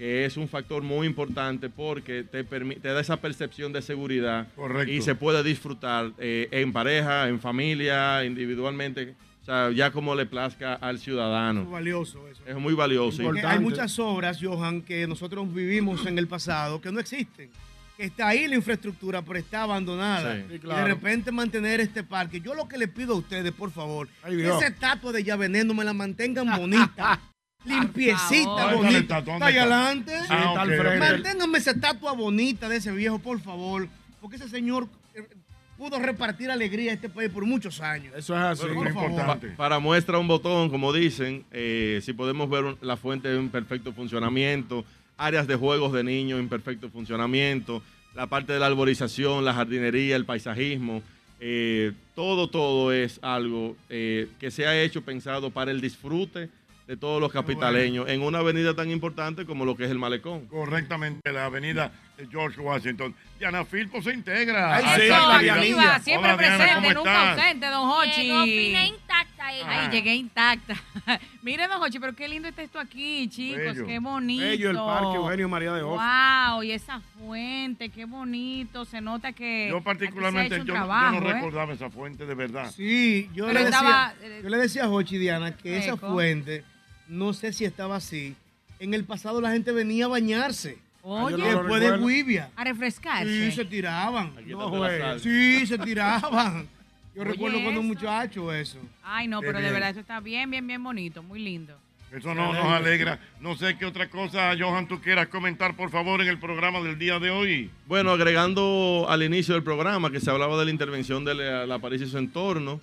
que 0.00 0.24
es 0.24 0.38
un 0.38 0.48
factor 0.48 0.82
muy 0.82 1.06
importante 1.06 1.68
porque 1.68 2.22
te, 2.22 2.42
da 2.42 3.00
esa 3.02 3.18
percepción 3.18 3.70
de 3.70 3.82
seguridad 3.82 4.48
Correcto. 4.56 4.90
y 4.90 5.02
se 5.02 5.14
puede 5.14 5.42
disfrutar 5.42 6.12
eh, 6.16 6.48
en 6.52 6.72
pareja, 6.72 7.28
en 7.28 7.38
familia, 7.38 8.24
individualmente, 8.24 9.14
o 9.42 9.44
sea, 9.44 9.70
ya 9.70 9.90
como 9.90 10.14
le 10.14 10.24
plazca 10.24 10.72
al 10.72 10.96
Es 10.96 11.02
ciudadano. 11.02 11.66
valioso 11.66 12.26
eso. 12.28 12.42
Es 12.46 12.56
muy 12.56 12.72
valioso. 12.72 13.30
hay 13.44 13.58
muchas 13.58 13.98
obras, 13.98 14.38
Johan, 14.40 14.80
que 14.80 15.06
nosotros 15.06 15.52
vivimos 15.52 16.06
en 16.06 16.16
el 16.16 16.26
pasado 16.26 16.80
que 16.80 16.90
no 16.90 16.98
existen. 16.98 17.50
Que 17.98 18.04
está 18.04 18.28
ahí 18.28 18.48
la 18.48 18.54
infraestructura, 18.54 19.20
pero 19.20 19.38
está 19.38 19.64
abandonada. 19.64 20.34
Sí. 20.34 20.54
Y 20.54 20.66
de 20.66 20.84
repente 20.86 21.30
mantener 21.30 21.78
este 21.80 22.04
parque. 22.04 22.40
Yo 22.40 22.54
lo 22.54 22.66
que 22.66 22.78
le 22.78 22.88
pido 22.88 23.12
a 23.12 23.18
ustedes, 23.18 23.52
por 23.52 23.70
favor, 23.70 24.08
Ay, 24.22 24.40
esa 24.40 24.68
estatua 24.68 25.12
de 25.12 25.22
ya 25.22 25.36
veneno 25.36 25.74
me 25.74 25.84
la 25.84 25.92
mantengan 25.92 26.56
bonita. 26.58 27.20
limpiecita, 27.64 28.44
favor. 28.56 28.84
¿Dónde 28.84 28.98
está 28.98 29.20
la 29.20 29.22
bonita. 29.22 29.34
Está 29.34 29.46
ahí 29.46 29.52
está? 29.54 29.62
adelante. 29.62 30.12
Sí, 30.20 30.26
esa 31.56 31.70
estatua 31.72 32.12
bonita 32.12 32.68
de 32.68 32.76
ese 32.76 32.92
viejo, 32.92 33.18
por 33.18 33.40
favor. 33.40 33.88
Porque 34.20 34.36
ese 34.36 34.48
señor 34.48 34.86
eh, 35.14 35.22
pudo 35.78 35.98
repartir 35.98 36.50
alegría 36.50 36.90
a 36.90 36.94
este 36.94 37.08
país 37.08 37.30
por 37.30 37.44
muchos 37.44 37.80
años. 37.80 38.14
Eso 38.16 38.34
es 38.36 38.40
así. 38.42 38.62
Por 38.62 38.74
Muy 38.74 38.92
favor. 38.92 39.10
importante. 39.10 39.48
Pa- 39.48 39.56
para 39.56 39.78
muestra 39.78 40.18
un 40.18 40.28
botón, 40.28 40.70
como 40.70 40.92
dicen, 40.92 41.44
eh, 41.50 42.00
si 42.02 42.12
podemos 42.12 42.48
ver 42.50 42.64
un- 42.64 42.78
la 42.82 42.96
fuente 42.96 43.34
en 43.34 43.48
perfecto 43.48 43.92
funcionamiento, 43.92 44.84
áreas 45.16 45.46
de 45.46 45.56
juegos 45.56 45.92
de 45.92 46.04
niños 46.04 46.38
en 46.40 46.48
perfecto 46.48 46.88
funcionamiento, 46.90 47.82
la 48.14 48.26
parte 48.26 48.52
de 48.52 48.58
la 48.58 48.66
arborización, 48.66 49.44
la 49.44 49.54
jardinería, 49.54 50.16
el 50.16 50.24
paisajismo, 50.24 51.02
eh, 51.40 51.92
todo, 52.14 52.48
todo 52.50 52.92
es 52.92 53.18
algo 53.22 53.76
eh, 53.88 54.28
que 54.38 54.50
se 54.50 54.66
ha 54.66 54.82
hecho 54.82 55.02
pensado 55.02 55.50
para 55.50 55.70
el 55.70 55.80
disfrute 55.80 56.50
de 56.90 56.96
todos 56.96 57.20
los 57.20 57.30
capitaleños 57.30 58.08
en 58.08 58.20
una 58.20 58.40
avenida 58.40 58.74
tan 58.74 58.90
importante 58.90 59.46
como 59.46 59.64
lo 59.64 59.76
que 59.76 59.84
es 59.84 59.92
el 59.92 60.00
malecón. 60.00 60.46
Correctamente, 60.46 61.30
la 61.30 61.44
avenida 61.44 61.92
de 62.16 62.26
George 62.26 62.60
Washington. 62.60 63.14
Diana 63.38 63.64
Filpo 63.64 64.02
se 64.02 64.12
integra. 64.12 64.74
Ay, 64.74 65.00
sí, 65.00 65.08
la. 65.08 65.38
Diva, 65.60 66.00
siempre 66.00 66.32
Hola, 66.32 66.42
Diana, 66.42 66.56
presente, 66.56 66.74
¿cómo 66.74 66.94
nunca 66.94 67.30
estás? 67.30 67.38
ausente, 67.38 67.66
don 67.68 67.88
Hochi. 67.88 68.22
Llegó 68.24 68.42
fina 68.42 68.86
intacta 68.86 69.52
ella. 69.52 69.66
Ay, 69.68 69.90
llegué 69.92 70.14
intacta. 70.16 70.74
Mire, 71.42 71.68
don 71.68 71.80
Hochi, 71.80 72.00
pero 72.00 72.12
qué 72.16 72.26
lindo 72.26 72.48
está 72.48 72.62
esto 72.62 72.80
aquí, 72.80 73.28
chicos. 73.28 73.62
Bello. 73.62 73.86
Qué 73.86 73.98
bonito. 74.00 74.42
Bello 74.44 74.70
el 74.70 74.76
parque 74.76 75.16
Eugenio 75.16 75.48
María 75.48 75.72
de 75.72 75.82
Hostos. 75.82 76.04
Wow, 76.50 76.62
y 76.64 76.72
esa 76.72 77.00
fuente, 77.00 77.90
qué 77.90 78.04
bonito. 78.04 78.84
Se 78.84 79.00
nota 79.00 79.32
que. 79.32 79.68
Yo 79.70 79.80
particularmente, 79.80 80.56
yo, 80.56 80.64
no- 80.64 80.64
yo 80.64 80.74
trabajo, 80.74 81.20
no 81.20 81.30
¿eh? 81.30 81.34
recordaba 81.34 81.72
esa 81.72 81.88
fuente 81.88 82.26
de 82.26 82.34
verdad. 82.34 82.68
Sí, 82.74 83.30
yo, 83.32 83.46
Pero 83.46 83.60
le, 83.60 83.64
estaba, 83.66 84.12
decía, 84.20 84.38
eh, 84.38 84.40
yo 84.42 84.48
le 84.48 84.56
decía 84.56 84.84
a 84.86 84.88
Jochi 84.88 85.18
Diana 85.18 85.56
que 85.56 85.78
esa 85.78 85.96
fuente, 85.96 86.64
no 87.10 87.32
sé 87.32 87.52
si 87.52 87.64
estaba 87.64 87.96
así. 87.96 88.34
En 88.78 88.94
el 88.94 89.04
pasado 89.04 89.40
la 89.40 89.50
gente 89.50 89.72
venía 89.72 90.06
a 90.06 90.08
bañarse. 90.08 90.78
Oye, 91.02 91.42
Después 91.42 91.80
de. 91.80 91.98
Guivia. 91.98 92.50
a 92.56 92.64
refrescarse. 92.64 93.50
Sí, 93.50 93.52
se 93.56 93.64
tiraban. 93.64 94.32
No. 94.46 95.18
Sí, 95.18 95.66
se 95.66 95.78
tiraban. 95.78 96.68
Yo 97.14 97.22
Oye, 97.22 97.32
recuerdo 97.32 97.60
cuando 97.62 97.80
un 97.80 97.86
eso. 97.86 97.94
muchacho 97.94 98.52
eso. 98.52 98.78
Ay, 99.02 99.26
no, 99.26 99.40
pero 99.40 99.60
de 99.60 99.70
verdad 99.70 99.90
esto 99.90 100.00
está 100.00 100.20
bien, 100.20 100.50
bien, 100.50 100.66
bien 100.66 100.82
bonito, 100.82 101.22
muy 101.22 101.40
lindo. 101.40 101.76
Eso 102.12 102.34
no, 102.34 102.52
nos 102.52 102.64
alegra. 102.64 103.20
No 103.40 103.56
sé 103.56 103.76
qué 103.78 103.86
otra 103.86 104.10
cosa, 104.10 104.52
Johan, 104.58 104.88
tú 104.88 105.00
quieras 105.00 105.28
comentar, 105.28 105.76
por 105.76 105.90
favor, 105.90 106.20
en 106.20 106.28
el 106.28 106.38
programa 106.38 106.80
del 106.80 106.98
día 106.98 107.18
de 107.20 107.30
hoy. 107.30 107.70
Bueno, 107.86 108.10
agregando 108.10 109.06
al 109.08 109.22
inicio 109.22 109.54
del 109.54 109.62
programa 109.62 110.10
que 110.10 110.20
se 110.20 110.28
hablaba 110.30 110.58
de 110.58 110.64
la 110.64 110.70
intervención 110.72 111.24
de 111.24 111.34
la, 111.36 111.66
la 111.66 111.78
París 111.78 112.02
y 112.02 112.06
su 112.08 112.18
entorno, 112.18 112.80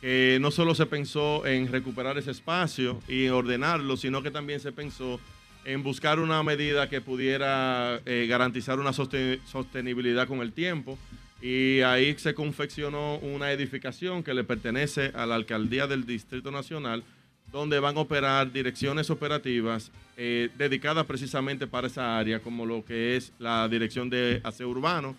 que 0.00 0.38
no 0.40 0.50
solo 0.50 0.74
se 0.74 0.86
pensó 0.86 1.44
en 1.46 1.70
recuperar 1.70 2.18
ese 2.18 2.30
espacio 2.30 3.00
y 3.08 3.28
ordenarlo, 3.28 3.96
sino 3.96 4.22
que 4.22 4.30
también 4.30 4.60
se 4.60 4.72
pensó 4.72 5.18
en 5.64 5.82
buscar 5.82 6.20
una 6.20 6.42
medida 6.42 6.88
que 6.88 7.00
pudiera 7.00 8.00
eh, 8.06 8.26
garantizar 8.28 8.78
una 8.78 8.92
soste- 8.92 9.40
sostenibilidad 9.44 10.26
con 10.28 10.40
el 10.40 10.52
tiempo. 10.52 10.98
Y 11.42 11.82
ahí 11.82 12.14
se 12.18 12.34
confeccionó 12.34 13.16
una 13.18 13.52
edificación 13.52 14.22
que 14.22 14.34
le 14.34 14.44
pertenece 14.44 15.12
a 15.14 15.26
la 15.26 15.36
alcaldía 15.36 15.86
del 15.86 16.04
Distrito 16.04 16.50
Nacional, 16.50 17.04
donde 17.52 17.78
van 17.78 17.96
a 17.96 18.00
operar 18.00 18.52
direcciones 18.52 19.08
operativas 19.10 19.90
eh, 20.16 20.50
dedicadas 20.58 21.06
precisamente 21.06 21.66
para 21.66 21.86
esa 21.86 22.18
área, 22.18 22.40
como 22.40 22.66
lo 22.66 22.84
que 22.84 23.16
es 23.16 23.32
la 23.38 23.68
dirección 23.68 24.10
de 24.10 24.40
aseo 24.42 24.68
urbano, 24.68 25.16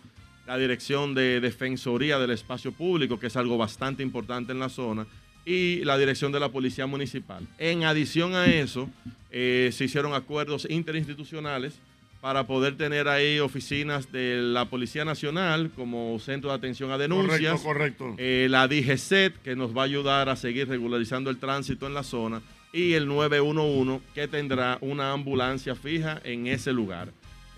la 0.49 0.57
dirección 0.57 1.13
de 1.13 1.39
defensoría 1.41 2.17
del 2.17 2.31
espacio 2.31 2.71
público, 2.71 3.19
que 3.19 3.27
es 3.27 3.37
algo 3.37 3.55
bastante 3.55 4.01
importante 4.01 4.51
en 4.51 4.57
la 4.57 4.69
zona, 4.69 5.05
y 5.45 5.83
la 5.83 5.95
dirección 5.95 6.31
de 6.31 6.39
la 6.39 6.49
policía 6.49 6.87
municipal. 6.87 7.47
En 7.59 7.83
adición 7.83 8.33
a 8.33 8.47
eso, 8.47 8.89
eh, 9.29 9.69
se 9.71 9.85
hicieron 9.85 10.15
acuerdos 10.15 10.65
interinstitucionales 10.67 11.75
para 12.19 12.47
poder 12.47 12.75
tener 12.77 13.07
ahí 13.07 13.39
oficinas 13.39 14.11
de 14.11 14.41
la 14.41 14.65
Policía 14.65 15.05
Nacional 15.05 15.69
como 15.75 16.17
centro 16.17 16.49
de 16.49 16.55
atención 16.55 16.89
a 16.89 16.97
denuncias. 16.97 17.61
Correcto, 17.61 18.05
correcto. 18.05 18.15
Eh, 18.17 18.47
la 18.49 18.67
DGCET, 18.67 19.43
que 19.43 19.55
nos 19.55 19.77
va 19.77 19.83
a 19.83 19.85
ayudar 19.85 20.29
a 20.29 20.35
seguir 20.35 20.67
regularizando 20.67 21.29
el 21.29 21.37
tránsito 21.37 21.85
en 21.85 21.93
la 21.93 22.01
zona, 22.01 22.41
y 22.73 22.93
el 22.93 23.07
911, 23.07 24.03
que 24.15 24.27
tendrá 24.27 24.79
una 24.81 25.11
ambulancia 25.13 25.75
fija 25.75 26.19
en 26.23 26.47
ese 26.47 26.73
lugar. 26.73 27.09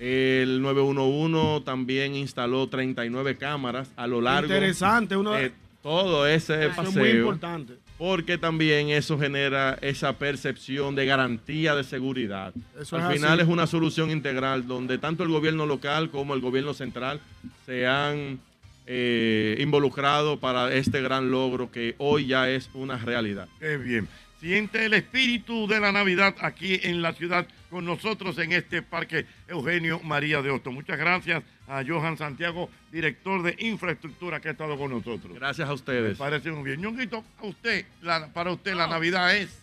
El 0.01 0.61
911 0.63 1.63
también 1.63 2.15
instaló 2.15 2.67
39 2.67 3.37
cámaras 3.37 3.91
a 3.95 4.07
lo 4.07 4.19
largo 4.19 4.47
Interesante, 4.51 5.15
uno 5.15 5.33
de 5.33 5.51
todo 5.83 6.25
ese 6.25 6.65
Eso 6.65 6.69
es 6.69 6.75
muy 6.77 6.85
paseo, 6.85 7.19
importante. 7.19 7.73
porque 7.99 8.39
también 8.39 8.89
eso 8.89 9.19
genera 9.19 9.77
esa 9.81 10.13
percepción 10.17 10.95
de 10.95 11.05
garantía 11.05 11.75
de 11.75 11.83
seguridad. 11.83 12.51
Eso 12.79 12.95
Al 12.97 13.11
es 13.11 13.19
final 13.19 13.33
así. 13.33 13.41
es 13.43 13.47
una 13.47 13.67
solución 13.67 14.09
integral 14.09 14.65
donde 14.67 14.97
tanto 14.97 15.21
el 15.23 15.29
gobierno 15.29 15.67
local 15.67 16.09
como 16.09 16.33
el 16.33 16.41
gobierno 16.41 16.73
central 16.73 17.19
se 17.67 17.85
han 17.85 18.39
eh, 18.87 19.55
involucrado 19.59 20.39
para 20.39 20.73
este 20.73 21.01
gran 21.01 21.29
logro 21.29 21.71
que 21.71 21.93
hoy 21.99 22.25
ya 22.25 22.49
es 22.49 22.69
una 22.73 22.97
realidad. 22.97 23.47
Qué 23.59 23.77
bien. 23.77 24.07
Siente 24.41 24.85
el 24.85 24.95
espíritu 24.95 25.67
de 25.67 25.79
la 25.79 25.91
Navidad 25.91 26.35
aquí 26.41 26.79
en 26.81 27.03
la 27.03 27.13
ciudad 27.13 27.45
con 27.69 27.85
nosotros 27.85 28.37
en 28.39 28.51
este 28.53 28.81
parque 28.81 29.27
Eugenio 29.47 29.99
María 29.99 30.41
de 30.41 30.49
Hostos. 30.49 30.73
Muchas 30.73 30.97
gracias 30.97 31.43
a 31.67 31.83
Johan 31.87 32.17
Santiago, 32.17 32.67
director 32.91 33.43
de 33.43 33.55
infraestructura 33.59 34.39
que 34.41 34.47
ha 34.47 34.51
estado 34.53 34.75
con 34.79 34.89
nosotros. 34.89 35.35
Gracias 35.35 35.67
a 35.67 35.69
Me 35.71 35.75
ustedes. 35.75 36.17
parece 36.17 36.51
muy 36.51 36.63
bien. 36.63 36.81
Ñonguito, 36.81 37.23
a 37.39 37.45
usted, 37.45 37.85
la- 38.01 38.27
para 38.33 38.51
usted 38.51 38.73
la 38.73 38.87
Navidad 38.87 39.35
es... 39.37 39.59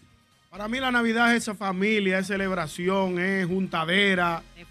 Para 0.49 0.68
mí 0.68 0.78
la 0.78 0.92
Navidad 0.92 1.35
es 1.35 1.42
esa 1.42 1.54
familia, 1.56 2.20
es 2.20 2.28
celebración, 2.28 3.18
es 3.18 3.47
juntadera, 3.47 4.42
es 4.56 4.66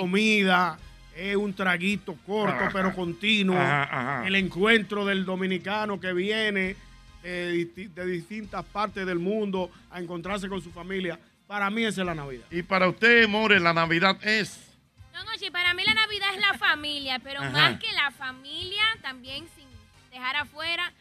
comida, 0.00 0.78
es 1.14 1.36
un 1.36 1.52
traguito 1.54 2.16
corto 2.26 2.54
Ajá. 2.64 2.70
pero 2.72 2.94
continuo. 2.94 3.56
Ajá, 3.56 3.82
ajá. 3.82 4.26
El 4.26 4.34
encuentro 4.36 5.04
del 5.04 5.24
dominicano 5.26 6.00
que 6.00 6.12
viene 6.14 6.74
de, 7.22 7.54
disti- 7.54 7.88
de 7.92 8.06
distintas 8.06 8.64
partes 8.64 9.06
del 9.06 9.18
mundo 9.18 9.70
a 9.90 9.98
encontrarse 10.00 10.48
con 10.48 10.60
su 10.62 10.70
familia. 10.72 11.18
Para 11.46 11.68
mí 11.70 11.84
esa 11.84 12.02
es 12.02 12.06
la 12.06 12.14
Navidad. 12.14 12.44
Y 12.50 12.62
para 12.62 12.88
usted, 12.88 13.26
More, 13.28 13.58
la 13.60 13.72
Navidad 13.72 14.16
es... 14.22 14.66
Don 15.12 15.26
Ochi, 15.28 15.50
para 15.50 15.74
mí 15.74 15.82
la 15.84 15.94
Navidad 15.94 16.28
es 16.34 16.40
la 16.40 16.54
familia, 16.56 17.18
pero 17.18 17.40
Ajá. 17.40 17.50
más 17.50 17.80
que 17.80 17.92
la 17.92 18.10
familia, 18.12 18.82
también 19.02 19.46
sin 19.56 19.66
dejar 20.10 20.36
afuera, 20.36 20.92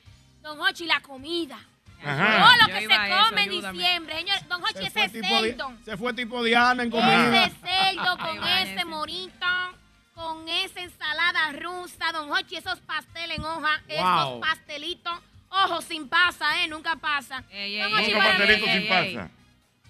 Don 0.41 0.59
Hochi, 0.59 0.85
la 0.85 0.99
comida. 1.01 1.59
Ajá. 2.03 2.39
Todo 2.45 2.57
lo 2.61 2.67
Yo 2.67 2.79
que 2.79 2.87
se 2.87 2.93
eso, 3.13 3.25
come 3.27 3.43
en 3.43 3.49
diciembre. 3.49 4.15
Señor, 4.17 4.47
Don 4.47 4.63
Hochi, 4.63 4.73
Se 4.89 5.03
ese 5.05 5.09
tipo, 5.21 5.41
Di- 5.43 5.49
cerdo. 5.49 5.73
se 5.85 5.97
fue 5.97 6.13
tipo 6.13 6.43
Diana 6.43 6.83
en 6.83 6.89
comida. 6.89 7.45
Ese 7.45 7.55
cerdo 7.61 8.17
con 8.17 8.47
ese 8.47 8.85
morito, 8.85 9.45
con 10.15 10.47
esa 10.49 10.81
ensalada 10.81 11.51
rusa, 11.53 12.11
Don 12.11 12.31
Hochi, 12.31 12.55
esos 12.55 12.79
pasteles 12.81 13.37
en 13.37 13.43
hoja, 13.43 13.81
Wow. 13.87 13.97
esos 14.39 14.39
pastelitos. 14.47 15.13
Ojo, 15.51 15.81
sin 15.81 16.07
pasa, 16.07 16.63
¿eh? 16.63 16.67
Nunca 16.67 16.95
pasa. 16.95 17.43
Ey, 17.51 17.77
Don 17.79 17.99
ey, 17.99 18.05
Nunca 18.13 18.17
para 18.19 18.31
mí- 18.33 18.37
pastelito 18.37 18.65
ey, 18.65 18.71
sin 18.73 18.81
ey. 18.81 19.15
pasa. 19.15 19.31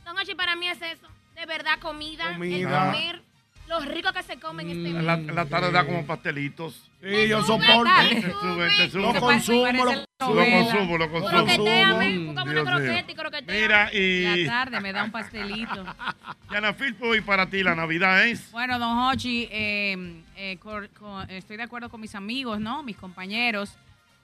Don 0.05 0.17
Hochi, 0.17 0.35
para 0.35 0.55
mí 0.55 0.67
es 0.67 0.81
eso. 0.81 1.07
De 1.35 1.45
verdad, 1.45 1.79
comida. 1.79 2.33
Comida. 2.33 2.57
El 2.57 2.91
comer, 2.93 3.21
lo 3.67 3.79
rico 3.81 4.11
que 4.13 4.23
se 4.23 4.39
come 4.39 4.63
en 4.63 4.69
este 4.71 5.01
La, 5.03 5.15
mundo. 5.17 5.33
la 5.33 5.45
tarde 5.45 5.71
da 5.71 5.85
como 5.85 6.05
pastelitos. 6.05 6.89
Sí, 7.01 7.27
yo 7.29 7.41
soporto. 7.43 7.91
Te 8.09 8.21
sube, 8.31 8.67
te 8.77 8.89
sube. 8.89 9.01
Lo 9.13 9.19
consumo, 9.21 9.71
lo, 9.71 9.85
la 9.85 10.05
consumo, 10.51 10.97
lo 10.97 11.11
consumo. 11.11 11.29
Croqueteame, 11.29 12.09
Mm, 12.09 12.25
búscame 12.27 12.51
Dios 12.51 12.63
una 12.67 12.75
mío. 12.77 12.85
croqueta 12.87 13.11
y 13.11 13.15
croqueteame. 13.15 13.61
Mira, 13.61 13.93
y 13.93 14.45
La 14.45 14.51
tarde 14.51 14.81
me 14.81 14.91
da 14.91 15.03
un 15.05 15.11
pastelito. 15.11 15.85
Diana 16.49 16.73
Filpo, 16.73 17.15
y 17.15 17.21
para 17.21 17.49
ti 17.49 17.63
la 17.63 17.75
Navidad 17.75 18.25
es... 18.27 18.51
Bueno, 18.51 18.79
don 18.79 18.97
Hochi, 18.97 19.47
eh, 19.51 20.23
eh, 20.35 20.57
cor- 20.59 20.89
con- 20.89 21.29
estoy 21.29 21.55
de 21.57 21.63
acuerdo 21.63 21.89
con 21.89 22.01
mis 22.01 22.15
amigos, 22.15 22.59
¿no? 22.59 22.81
Mis 22.83 22.97
compañeros. 22.97 23.77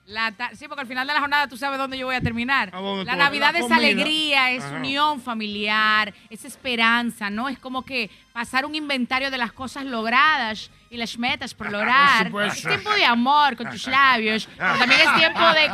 La 0.06 0.32
sí, 0.54 0.68
porque 0.68 0.82
al 0.82 0.86
final 0.86 1.04
de 1.06 1.14
la 1.14 1.20
jornada 1.20 1.48
tú 1.48 1.56
sabes 1.56 1.78
dónde 1.78 1.98
yo 1.98 2.06
voy 2.06 2.14
a 2.14 2.20
terminar. 2.20 2.70
¿A 2.72 2.78
dónde 2.78 3.04
La 3.04 3.12
tú? 3.14 3.18
Navidad 3.18 3.52
La 3.52 3.58
es 3.58 3.62
comida. 3.64 3.76
alegría, 3.76 4.50
es 4.52 4.62
Ajá. 4.62 4.76
unión 4.76 5.20
familiar, 5.20 6.14
es 6.30 6.44
esperanza, 6.44 7.28
¿no? 7.28 7.48
Es 7.48 7.58
como 7.58 7.84
que 7.84 8.08
pasar 8.32 8.64
un 8.64 8.76
inventario 8.76 9.32
de 9.32 9.38
las 9.38 9.52
cosas 9.52 9.84
logradas 9.84 10.70
y 10.90 10.96
las 10.96 11.18
metas 11.18 11.54
por 11.54 11.72
lograr. 11.72 12.30
Es 12.46 12.62
tiempo 12.62 12.90
de 12.90 13.04
amor 13.04 13.56
con 13.56 13.68
tus 13.68 13.88
labios, 13.88 14.48
pero 14.56 14.78
también 14.78 15.00
es 15.00 15.14
tiempo 15.16 15.40
de, 15.40 15.70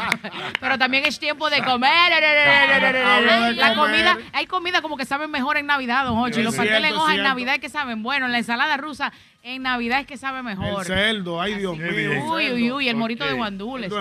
pero 0.61 0.79
también 0.79 1.05
es 1.05 1.19
tiempo 1.19 1.51
de 1.51 1.63
comer. 1.63 2.13
La 3.57 3.75
comida, 3.75 4.19
hay 4.33 4.47
comida 4.47 4.81
como 4.81 4.97
que 4.97 5.05
saben 5.05 5.31
mejor 5.31 5.59
en 5.59 5.67
Navidad, 5.67 6.07
don. 6.07 6.31
Es 6.31 6.37
Los 6.39 6.57
pasteles 6.57 6.91
en 6.93 6.97
hoja 6.97 7.15
en. 7.17 7.23
Navidad 7.23 7.59
que 7.59 7.69
saben 7.69 8.03
bueno, 8.03 8.29
la 8.29 8.39
ensalada 8.39 8.77
rusa 8.79 9.13
en 9.43 9.63
Navidad 9.63 10.01
es 10.01 10.07
que 10.07 10.17
sabe 10.17 10.43
mejor. 10.43 10.81
El 10.81 10.87
cerdo, 10.87 11.41
ay 11.41 11.55
Dios 11.55 11.77
mío. 11.77 12.11
Uy, 12.33 12.53
uy, 12.53 12.73
uy, 12.73 12.89
el 12.89 12.97
morito 12.97 13.25
de 13.25 13.33
guandules. 13.33 13.93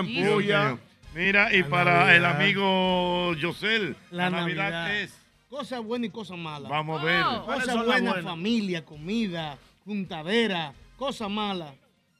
Mira, 1.14 1.52
y 1.52 1.62
La 1.62 1.68
para 1.68 2.16
el 2.16 2.24
amigo 2.24 3.34
Yosel, 3.34 3.96
la, 4.10 4.30
La 4.30 4.40
Navidad, 4.40 4.70
Navidad. 4.70 4.96
es. 5.00 5.18
Cosas 5.50 5.82
buenas 5.82 6.08
y 6.08 6.10
cosas 6.10 6.38
malas. 6.38 6.70
Vamos 6.70 7.02
a 7.02 7.04
ver. 7.04 7.22
Oh. 7.22 7.44
¿Cuáles 7.44 7.66
Cosas 7.66 7.84
buenas? 7.84 8.24
familia, 8.24 8.84
comida, 8.86 9.58
juntadera, 9.84 10.72
cosas 10.96 11.28
malas. 11.28 11.70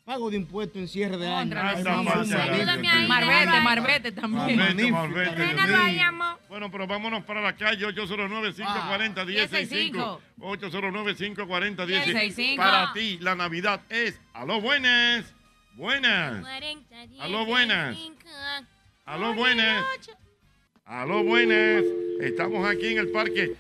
Pago 0.05 0.31
de 0.31 0.37
impuestos 0.37 0.77
en 0.77 0.89
cierre 0.89 1.17
de 1.17 1.29
año. 1.29 1.57
Ayúdame 1.57 2.89
ahí. 2.89 3.07
Marbete, 3.07 3.61
marbete 3.61 4.11
también. 4.13 4.77
Mío. 4.77 4.97
amor. 4.97 6.39
Bueno, 6.49 6.69
pero 6.71 6.87
vámonos 6.89 7.25
para 7.25 7.41
la 7.41 7.55
calle 7.55 7.87
809-540-1065. 7.87 10.19
809-540-1065. 10.41 11.87
1065. 11.87 12.63
Para 12.63 12.93
ti, 12.93 13.19
la 13.21 13.37
Navidad 13.37 13.81
es 13.89 14.21
a 14.33 14.45
lo 14.45 14.61
buenas. 14.61 15.33
Buenas. 15.75 16.45
Aló, 17.21 17.47
buenas. 17.47 17.97
Aló, 19.07 19.35
buenas. 19.35 19.85
Aló, 20.85 21.25
buenas. 21.25 21.83
Estamos 22.21 22.69
aquí 22.69 22.89
en 22.89 22.99
el 22.99 23.11
parque 23.11 23.57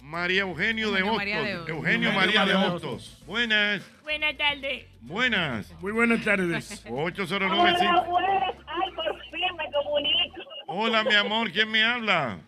María 0.00 0.42
Eugenio 0.42 0.92
de 0.92 1.02
Hostos. 1.02 1.22
Eugenio 1.22 1.66
Eugenio 1.66 2.12
María 2.12 2.44
de 2.44 2.54
María 2.54 2.68
de 2.68 2.74
Hostos. 2.74 3.18
Buenas. 3.26 3.82
Buenas 4.06 4.36
tardes. 4.36 4.86
Buenas. 5.00 5.82
Muy 5.82 5.90
buenas 5.90 6.22
tardes. 6.22 6.86
809-5. 6.86 8.54
Ay, 8.64 8.92
por 8.92 9.20
fin 9.32 9.56
me 9.56 9.72
comunico. 9.72 10.42
Hola, 10.68 11.02
mi 11.02 11.14
amor. 11.16 11.50
¿Quién 11.50 11.68
me 11.68 11.82
habla? 11.82 12.38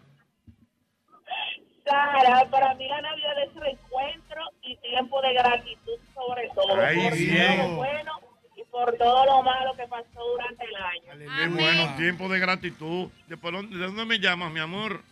Sara, 1.85 2.49
para 2.49 2.75
mí 2.77 2.87
la 2.87 3.01
Navidad 3.01 3.43
es 3.43 3.55
reencuentro 3.57 4.41
y 4.63 4.77
tiempo 4.77 5.21
de 5.21 5.33
gratitud 5.35 5.99
sobre 6.15 6.49
todo. 6.55 6.81
Ay, 6.81 6.97
por 7.09 7.19
bien. 7.19 7.57
todo 7.57 7.69
lo 7.69 7.75
bueno 7.75 8.13
y 8.55 8.65
por 8.71 8.97
todo 8.97 9.27
lo 9.27 9.43
malo 9.43 9.75
que 9.75 9.87
pasó 9.89 10.25
durante 10.31 10.65
el 10.65 10.77
año. 10.77 11.27
Qué 11.39 11.49
bueno, 11.49 11.97
tiempo 11.97 12.29
de 12.29 12.39
gratitud. 12.39 13.11
¿De, 13.27 13.37
por 13.37 13.53
dónde, 13.53 13.77
de 13.77 13.85
dónde 13.85 14.05
me 14.05 14.21
llamas, 14.21 14.53
mi 14.53 14.61
amor? 14.61 15.03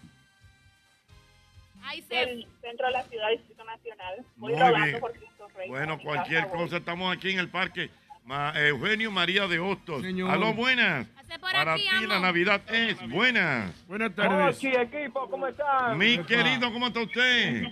Ay, 1.82 2.02
se 2.02 2.14
Del 2.14 2.46
centro 2.60 2.86
de 2.86 2.92
la 2.92 3.02
ciudad, 3.02 3.30
Distrito 3.30 3.64
Nacional. 3.64 4.24
Voy 4.36 4.52
Muy 4.52 4.60
rodando 4.60 4.86
bien. 4.86 5.00
por 5.00 5.12
Cristo 5.12 5.26
Rey. 5.26 5.35
Bueno, 5.68 5.98
cualquier 5.98 6.48
cosa, 6.48 6.76
estamos 6.78 7.14
aquí 7.16 7.30
en 7.30 7.38
el 7.38 7.48
parque 7.48 7.90
Ma- 8.24 8.52
Eugenio 8.56 9.10
María 9.10 9.46
de 9.46 9.58
Hostos. 9.58 10.02
Señor. 10.02 10.30
Aló, 10.30 10.52
buenas. 10.52 11.06
Para 11.40 11.74
aquí, 11.74 11.82
ti 12.00 12.06
la 12.06 12.20
Navidad 12.20 12.60
es 12.72 12.96
buenas. 13.08 13.72
Buenas 13.88 14.14
tardes. 14.14 14.56
Ochi, 14.56 14.68
equipo, 14.68 15.28
¿cómo 15.28 15.46
están? 15.46 15.96
Mi 15.98 16.18
querido, 16.18 16.72
¿cómo 16.72 16.86
está 16.88 17.00
usted? 17.00 17.64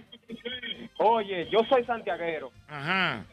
Oye, 0.99 1.49
yo 1.51 1.61
soy 1.69 1.85
santiaguero 1.85 2.51
Ajá. 2.69 3.25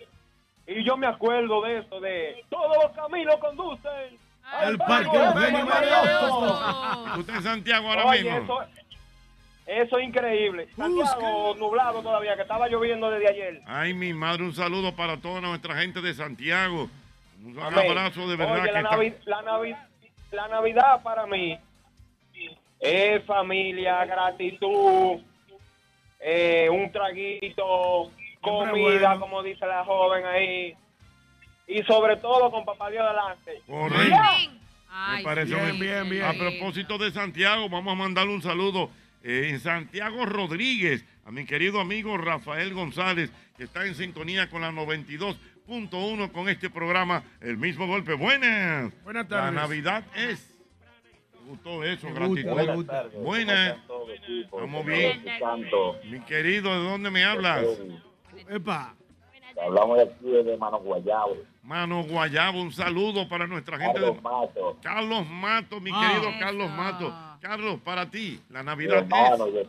y 0.68 0.84
yo 0.84 0.98
me 0.98 1.08
acuerdo 1.08 1.62
de 1.64 1.80
eso, 1.80 2.00
de 2.00 2.44
todos 2.50 2.76
los 2.84 2.92
caminos 2.94 3.36
conducen 3.40 4.18
Al 4.44 4.78
Parque 4.78 5.16
Eugenio 5.18 5.66
María 5.66 6.02
de 6.02 6.10
Oh. 6.24 7.14
¿Usted 7.20 7.36
en 7.36 7.44
Santiago 7.44 7.90
ahora 7.90 8.06
Oye, 8.06 8.24
mismo? 8.24 8.62
eso, 8.62 8.72
eso 9.72 9.98
es 9.98 10.08
increíble. 10.08 10.68
Santiago 10.76 11.56
nublado 11.58 12.02
todavía, 12.02 12.36
que 12.36 12.42
estaba 12.42 12.68
lloviendo 12.68 13.10
desde 13.10 13.30
ayer. 13.30 13.62
Ay, 13.66 13.94
mi 13.94 14.14
madre, 14.14 14.44
un 14.44 14.54
saludo 14.54 14.96
para 14.96 15.18
toda 15.18 15.40
nuestra 15.42 15.76
gente 15.78 16.02
de 16.02 16.14
Santiago. 16.14 16.90
Un 17.44 17.58
Amén. 17.60 17.90
abrazo 17.90 18.28
de 18.30 18.36
verdad 18.36 18.56
Oye, 18.56 18.64
que 18.68 18.72
la, 18.74 18.80
está... 18.82 18.98
Navi- 18.98 19.16
la, 19.26 19.42
Navi- 19.44 19.78
la 20.32 20.48
Navidad 20.48 21.02
para 21.04 21.26
mí 21.26 21.58
es 22.80 23.24
familia, 23.26 24.06
gratitud, 24.06 25.20
eh, 26.20 26.68
un 26.70 26.92
traguito, 26.92 28.12
comida, 28.42 29.10
bueno. 29.10 29.20
como 29.22 29.44
dice 29.44 29.66
la 29.66 29.84
joven 29.86 30.26
ahí. 30.26 30.76
Y 31.68 31.82
sobre 31.84 32.18
todo 32.18 32.52
con 32.52 32.66
papá 32.66 32.90
Dios 32.90 33.06
delante. 33.08 33.62
Correcto. 33.68 34.18
Me 35.16 35.24
parece 35.24 35.56
bien, 35.56 35.68
muy- 35.78 35.88
bien, 35.88 36.10
bien. 36.10 36.24
A 36.26 36.34
propósito 36.34 36.98
de 36.98 37.12
Santiago, 37.12 37.70
vamos 37.70 37.94
a 37.94 37.96
mandarle 37.96 38.34
un 38.34 38.42
saludo 38.42 38.90
eh, 39.24 39.50
en 39.50 39.60
Santiago 39.60 40.26
Rodríguez 40.26 41.06
a 41.26 41.32
mi 41.32 41.46
querido 41.46 41.80
amigo 41.80 42.18
Rafael 42.18 42.74
González, 42.74 43.32
que 43.58 43.64
está 43.66 43.86
en 43.86 43.96
sintonía 43.96 44.50
con 44.50 44.62
la 44.62 44.72
92.1 44.72 46.32
con 46.32 46.50
este 46.50 46.70
programa, 46.70 47.24
El 47.40 47.58
mismo 47.58 47.88
golpe. 47.88 48.14
Buenas. 48.14 48.92
Buenas 49.04 49.30
La 49.30 49.38
tardes. 49.38 49.54
Navidad 49.54 50.04
es. 50.16 50.48
Me 51.34 51.48
gustó 51.50 51.84
eso, 51.84 52.08
Me 52.08 52.14
gratitud. 52.14 52.50
gusta, 52.50 52.64
me 52.66 52.76
gusta. 52.76 53.10
Buenas. 53.20 53.78
Estamos 54.44 54.86
bien. 54.86 55.24
Mi 56.10 56.20
querido, 56.22 56.72
¿de 56.72 56.90
dónde 56.90 57.12
me 57.12 57.24
hablas? 57.26 57.66
Epa. 58.50 58.96
Hablamos 59.64 59.98
de 59.98 60.04
aquí 60.04 60.26
de 60.44 60.58
Mano 60.58 60.80
Guayabo, 60.80 61.38
Mano 61.64 62.04
Guayabo, 62.04 62.62
un 62.62 62.72
saludo 62.72 63.30
para 63.30 63.46
nuestra 63.46 63.78
gente 63.78 64.00
de 64.00 64.06
Carlos 64.08 64.24
Mato, 64.24 64.78
Carlos 64.82 65.28
Mato, 65.30 65.80
mi 65.80 65.92
Ah. 65.94 66.10
querido 66.14 66.30
Eso. 66.30 66.40
Carlos 66.40 66.72
Mato. 66.72 67.14
Carlos, 67.42 67.80
para 67.84 68.10
ti, 68.10 68.40
la 68.50 68.64
Navidad 68.64 68.98
hermano, 69.00 69.46
es. 69.48 69.68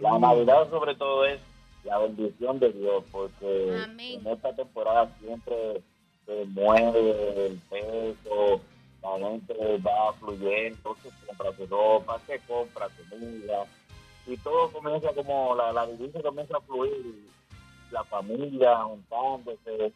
La. 0.00 0.18
Navidad 0.18 0.68
sobre 0.70 0.94
todo 0.94 1.24
es 1.26 1.40
la 1.84 1.98
bendición 1.98 2.58
de 2.60 2.72
Dios, 2.72 3.04
porque 3.10 3.80
Amén. 3.84 4.20
en 4.20 4.32
esta 4.32 4.54
temporada 4.54 5.10
siempre 5.20 5.80
se 6.26 6.44
mueve 6.46 7.46
el 7.46 7.58
peso, 7.70 8.60
la 9.02 9.28
gente 9.28 9.54
va 9.78 10.12
fluyendo, 10.14 10.96
se 11.02 11.10
compra 11.26 11.52
su 11.56 11.66
ropa, 11.66 12.18
se 12.26 12.38
compra 12.40 12.86
comida, 13.08 13.64
y 14.26 14.36
todo 14.38 14.70
comienza 14.72 15.12
como, 15.14 15.54
la, 15.56 15.72
la 15.72 15.86
divisa 15.86 16.20
comienza 16.22 16.56
a 16.56 16.60
fluir, 16.60 17.16
la 17.92 18.04
familia 18.04 18.76
juntándose, 18.84 19.92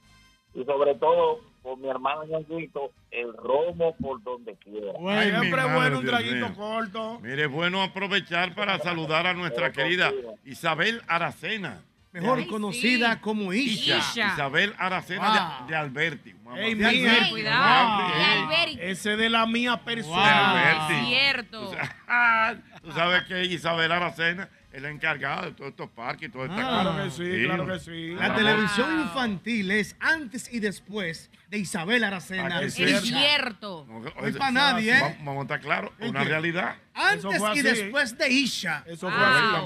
y 0.54 0.64
sobre 0.64 0.94
todo 0.96 1.40
con 1.62 1.80
mi 1.80 1.88
hermano 1.88 2.24
Ñonguito, 2.24 2.90
el 3.10 3.32
romo 3.34 3.96
por 3.96 4.22
donde 4.22 4.54
quiera. 4.56 4.92
Bueno, 5.00 5.18
Ay, 5.20 5.32
mi 5.32 5.38
Siempre 5.40 5.60
es 5.60 5.66
madre, 5.66 5.74
bueno 5.78 5.98
un 6.00 6.06
traguito 6.06 6.54
corto. 6.54 7.20
Mire, 7.20 7.44
es 7.44 7.50
bueno 7.50 7.82
aprovechar 7.82 8.54
para 8.54 8.78
saludar 8.78 9.26
a 9.26 9.32
nuestra 9.34 9.72
querida 9.72 10.12
Isabel 10.44 11.00
Aracena. 11.08 11.82
mejor 12.12 12.38
Ay, 12.38 12.46
conocida 12.46 13.14
sí. 13.14 13.20
como 13.20 13.52
Isha. 13.52 13.98
Isabel 13.98 14.74
Aracena 14.78 15.56
Wow. 15.58 15.66
de, 15.66 15.72
de 15.72 15.76
Alberti. 15.78 16.34
Mamá. 16.34 16.60
Ey, 16.60 16.74
De. 16.74 17.30
Cuidado. 17.30 18.44
Alberti. 18.44 18.78
Ese 18.80 19.16
de 19.16 19.30
la 19.30 19.46
mía 19.46 19.72
De 19.76 19.82
persona. 19.84 20.50
Alberti. 20.86 21.06
Cierto. 21.06 21.72
Tú 22.82 22.92
sabes 22.92 23.24
que 23.24 23.44
Isabel 23.46 23.90
Aracena 23.90 24.48
es 24.74 24.82
la 24.82 24.90
encargada 24.90 25.46
de 25.46 25.52
todos 25.52 25.70
estos 25.70 25.88
parques 25.90 26.28
y 26.28 26.32
toda 26.32 26.46
esta 26.46 26.56
Ah. 26.56 26.82
Claro 26.82 27.04
que 27.04 27.10
sí, 27.10 27.44
claro 27.44 27.66
que 27.66 27.78
sí. 27.78 28.14
La 28.14 28.28
Wow. 28.28 28.36
televisión 28.38 29.00
infantil 29.00 29.70
es 29.70 29.94
antes 30.00 30.52
y 30.52 30.58
después 30.58 31.30
de 31.48 31.58
Isabel 31.58 32.02
Aracena. 32.02 32.56
Ah, 32.58 32.62
Es 32.62 32.74
cierto. 32.74 33.86
No, 33.88 34.02
hay 34.20 34.32
para 34.32 34.50
nadie, 34.50 34.98
¿eh? 34.98 35.16
Vamos 35.20 35.38
a 35.38 35.42
estar 35.42 35.60
claro, 35.60 35.92
una 36.00 36.20
¿El 36.20 36.26
qué? 36.26 36.32
realidad. 36.32 36.74
Antes 36.92 37.40
y 37.54 37.62
después 37.62 38.18
de 38.18 38.28
Isha. 38.30 38.82
Eso 38.86 39.08
fue 39.10 39.24
acá. 39.24 39.62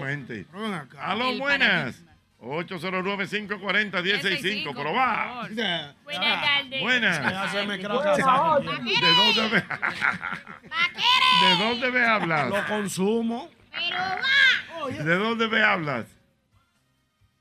Aló, 1.01 1.31
El 1.31 1.39
buenas. 1.39 2.05
809-540-1065. 2.41 4.73
Pero 4.77 4.93
va. 4.93 4.95
por 4.95 4.95
favor. 4.95 5.55
Ya. 5.55 5.95
Buenas 6.05 6.43
tardes. 6.45 6.81
Buenas. 6.83 7.19
Ya 7.33 7.49
se 7.49 7.67
me 7.67 7.81
craca 7.81 8.13
esa- 8.15 8.59
¿De 8.61 8.67
dónde 9.15 9.43
me, 9.51 9.65
¿De 11.49 11.57
dónde 11.65 11.91
me 11.91 12.05
hablas? 12.07 12.49
Lo 12.51 12.65
consumo. 12.67 13.51
Pero 13.79 14.99
va. 14.99 15.05
¿De 15.05 15.15
dónde 15.17 15.49
me 15.49 15.63
hablas? 15.63 16.07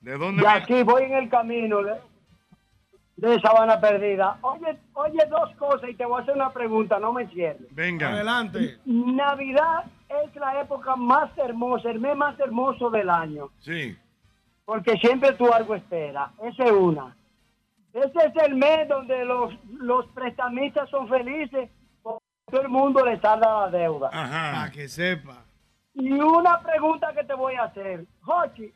¿De 0.02 0.18
dónde 0.18 0.42
De 0.42 0.48
me 0.48 0.54
aquí 0.54 0.84
voy 0.84 1.04
en 1.04 1.14
el 1.14 1.30
camino 1.30 1.82
de, 1.84 1.94
de 3.18 3.40
Sabana 3.42 3.80
Perdida. 3.80 4.38
Oye, 4.42 4.78
oye 4.94 5.20
dos 5.30 5.56
cosas 5.58 5.90
y 5.90 5.96
te 5.96 6.06
voy 6.06 6.20
a 6.20 6.24
hacer 6.24 6.36
una 6.36 6.52
pregunta, 6.52 7.00
no 7.00 7.14
me 7.14 7.28
cierres. 7.28 7.68
Venga. 7.72 8.10
Adelante. 8.10 8.78
Navidad 8.86 9.86
es 10.10 10.36
la 10.36 10.62
época 10.62 10.96
más 10.96 11.30
hermosa, 11.38 11.90
el 11.90 12.00
mes 12.00 12.16
más 12.16 12.40
hermoso 12.40 12.90
del 12.90 13.10
año, 13.10 13.50
Sí. 13.60 13.98
porque 14.66 14.94
siempre 14.98 15.34
tú 15.34 15.52
algo 15.52 15.76
esperas. 15.76 16.32
Esa 16.44 16.64
es 16.66 16.72
una. 16.72 17.16
Ese 17.94 18.20
es 18.28 18.44
el 18.46 18.56
mes 18.56 18.88
donde 18.88 19.26
los, 19.26 19.54
los 19.72 20.06
prestamistas 20.10 20.88
son 20.90 21.10
felices, 21.10 21.70
porque 22.04 22.24
todo 22.52 22.62
el 22.62 22.70
mundo 22.70 23.04
le 23.04 23.20
salda 23.20 23.62
la 23.66 23.70
deuda. 23.78 24.10
Ajá. 24.14 24.52
Para 24.60 24.72
que 24.72 24.88
sepa. 24.88 25.44
Y 26.00 26.12
una 26.12 26.62
pregunta 26.62 27.12
que 27.12 27.24
te 27.24 27.34
voy 27.34 27.56
a 27.56 27.64
hacer, 27.64 28.06
Jochi, 28.22 28.72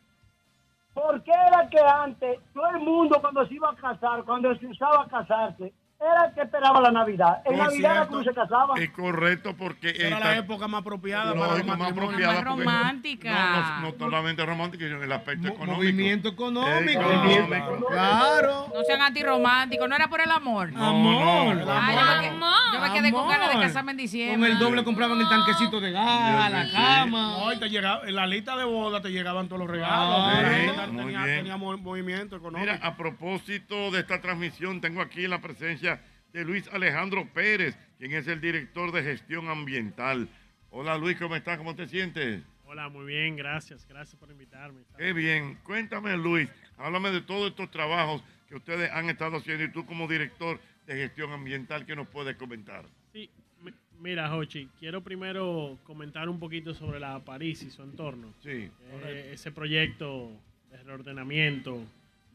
¿por 0.91 1.21
qué 1.21 1.31
era 1.31 1.69
que 1.69 1.79
antes 1.79 2.39
todo 2.51 2.67
el 2.69 2.79
mundo 2.79 3.21
cuando 3.21 3.45
se 3.45 3.53
iba 3.53 3.69
a 3.69 3.75
casar, 3.75 4.23
cuando 4.23 4.55
se 4.55 4.65
usaba 4.65 5.07
casarse, 5.07 5.71
era 6.01 6.25
el 6.25 6.33
que 6.33 6.41
esperaba 6.41 6.81
la 6.81 6.91
Navidad. 6.91 7.41
En 7.45 7.55
No 7.57 7.63
es 7.63 7.69
Navidad 7.69 7.89
la 7.89 7.95
cierto. 7.95 8.11
cruz 8.13 8.25
se 8.25 8.33
casaba. 8.33 8.73
Es 8.79 8.89
correcto 8.91 9.55
porque 9.57 9.93
Era 9.97 10.19
la 10.19 10.37
época 10.37 10.67
más 10.67 10.81
apropiada 10.81 11.33
para 11.33 11.45
lógico, 11.51 11.67
los 11.67 11.77
más 11.77 11.91
apropiada 11.91 12.33
Más 12.33 12.43
romántica. 12.43 13.31
No, 13.31 13.81
no, 13.81 13.91
no 13.91 13.97
solamente 13.99 14.45
romántica, 14.45 14.83
sino 14.85 14.97
en 14.97 15.03
el 15.03 15.11
aspecto 15.11 15.47
económico. 15.49 15.75
Movimiento 15.77 16.29
económico. 16.29 17.01
Económico. 17.01 17.87
Claro. 17.89 18.67
No 18.73 18.83
sean 18.85 19.01
antirrománticos, 19.01 19.87
no 19.89 19.95
era 19.95 20.07
por 20.09 20.21
el 20.21 20.31
amor. 20.31 20.71
Amor. 20.75 21.57
Ay, 21.69 21.95
yo, 21.95 22.05
me, 22.05 22.29
que- 22.29 22.35
yo 22.73 22.79
me 22.81 22.93
quedé 22.93 23.11
con 23.11 23.21
Amor. 23.21 23.31
ganas 23.37 23.49
de 23.55 23.61
casarme 23.61 23.91
en 23.91 23.97
Con 23.97 24.03
diciembre. 24.03 24.51
el 24.51 24.59
doble 24.59 24.83
compraban 24.83 25.19
el 25.19 25.29
tanquecito 25.29 25.79
de 25.79 25.91
gas, 25.91 26.51
la 26.51 26.71
cama. 26.71 27.37
No, 27.39 27.53
y 27.53 27.59
te 27.59 27.69
llegaba, 27.69 28.01
en 28.07 28.15
la 28.15 28.25
lista 28.27 28.55
de 28.57 28.63
boda 28.65 29.01
te 29.01 29.09
llegaban 29.11 29.47
todos 29.47 29.59
los 29.61 29.69
regalos. 29.69 30.15
Ah, 30.19 30.41
La 30.41 30.49
sí, 30.49 30.55
gente 30.55 30.87
muy 30.87 31.03
tenía, 31.05 31.23
bien. 31.25 31.37
tenía 31.37 31.57
mo- 31.57 31.77
movimiento 31.77 32.35
económico. 32.37 32.71
Mira, 32.71 32.85
a 32.85 32.95
propósito 32.95 33.91
de 33.91 33.99
esta 33.99 34.19
transmisión, 34.21 34.81
tengo 34.81 35.01
aquí 35.01 35.27
la 35.27 35.39
presencia 35.39 35.90
de 36.33 36.43
Luis 36.45 36.67
Alejandro 36.71 37.27
Pérez, 37.33 37.77
quien 37.97 38.13
es 38.13 38.27
el 38.27 38.39
director 38.41 38.91
de 38.91 39.03
gestión 39.03 39.49
ambiental. 39.49 40.27
Hola 40.69 40.97
Luis, 40.97 41.17
¿cómo 41.17 41.35
estás? 41.35 41.57
¿Cómo 41.57 41.75
te 41.75 41.87
sientes? 41.87 42.41
Hola, 42.65 42.87
muy 42.87 43.05
bien, 43.05 43.35
gracias. 43.35 43.85
Gracias 43.87 44.15
por 44.17 44.31
invitarme. 44.31 44.81
Qué 44.97 45.11
bien. 45.11 45.57
Cuéntame 45.63 46.15
Luis, 46.17 46.49
háblame 46.77 47.11
de 47.11 47.21
todos 47.21 47.49
estos 47.49 47.69
trabajos 47.69 48.23
que 48.47 48.55
ustedes 48.55 48.89
han 48.91 49.09
estado 49.09 49.37
haciendo 49.37 49.63
y 49.65 49.71
tú 49.71 49.85
como 49.85 50.07
director 50.07 50.59
de 50.87 50.95
gestión 50.95 51.31
ambiental, 51.31 51.85
¿qué 51.85 51.95
nos 51.95 52.07
puedes 52.07 52.35
comentar? 52.37 52.85
Sí, 53.13 53.29
mi- 53.61 53.73
mira, 53.99 54.33
Hochi, 54.35 54.67
quiero 54.79 55.01
primero 55.01 55.77
comentar 55.83 56.27
un 56.29 56.39
poquito 56.39 56.73
sobre 56.73 56.99
la 56.99 57.19
París 57.19 57.61
y 57.63 57.69
su 57.69 57.83
entorno. 57.83 58.33
Sí. 58.41 58.69
Eh, 59.03 59.31
ese 59.33 59.51
proyecto 59.51 60.31
de 60.71 60.81
reordenamiento, 60.83 61.83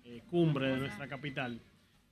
eh, 0.04 0.20
cumbre 0.30 0.68
de 0.68 0.76
nuestra 0.76 1.08
capital, 1.08 1.58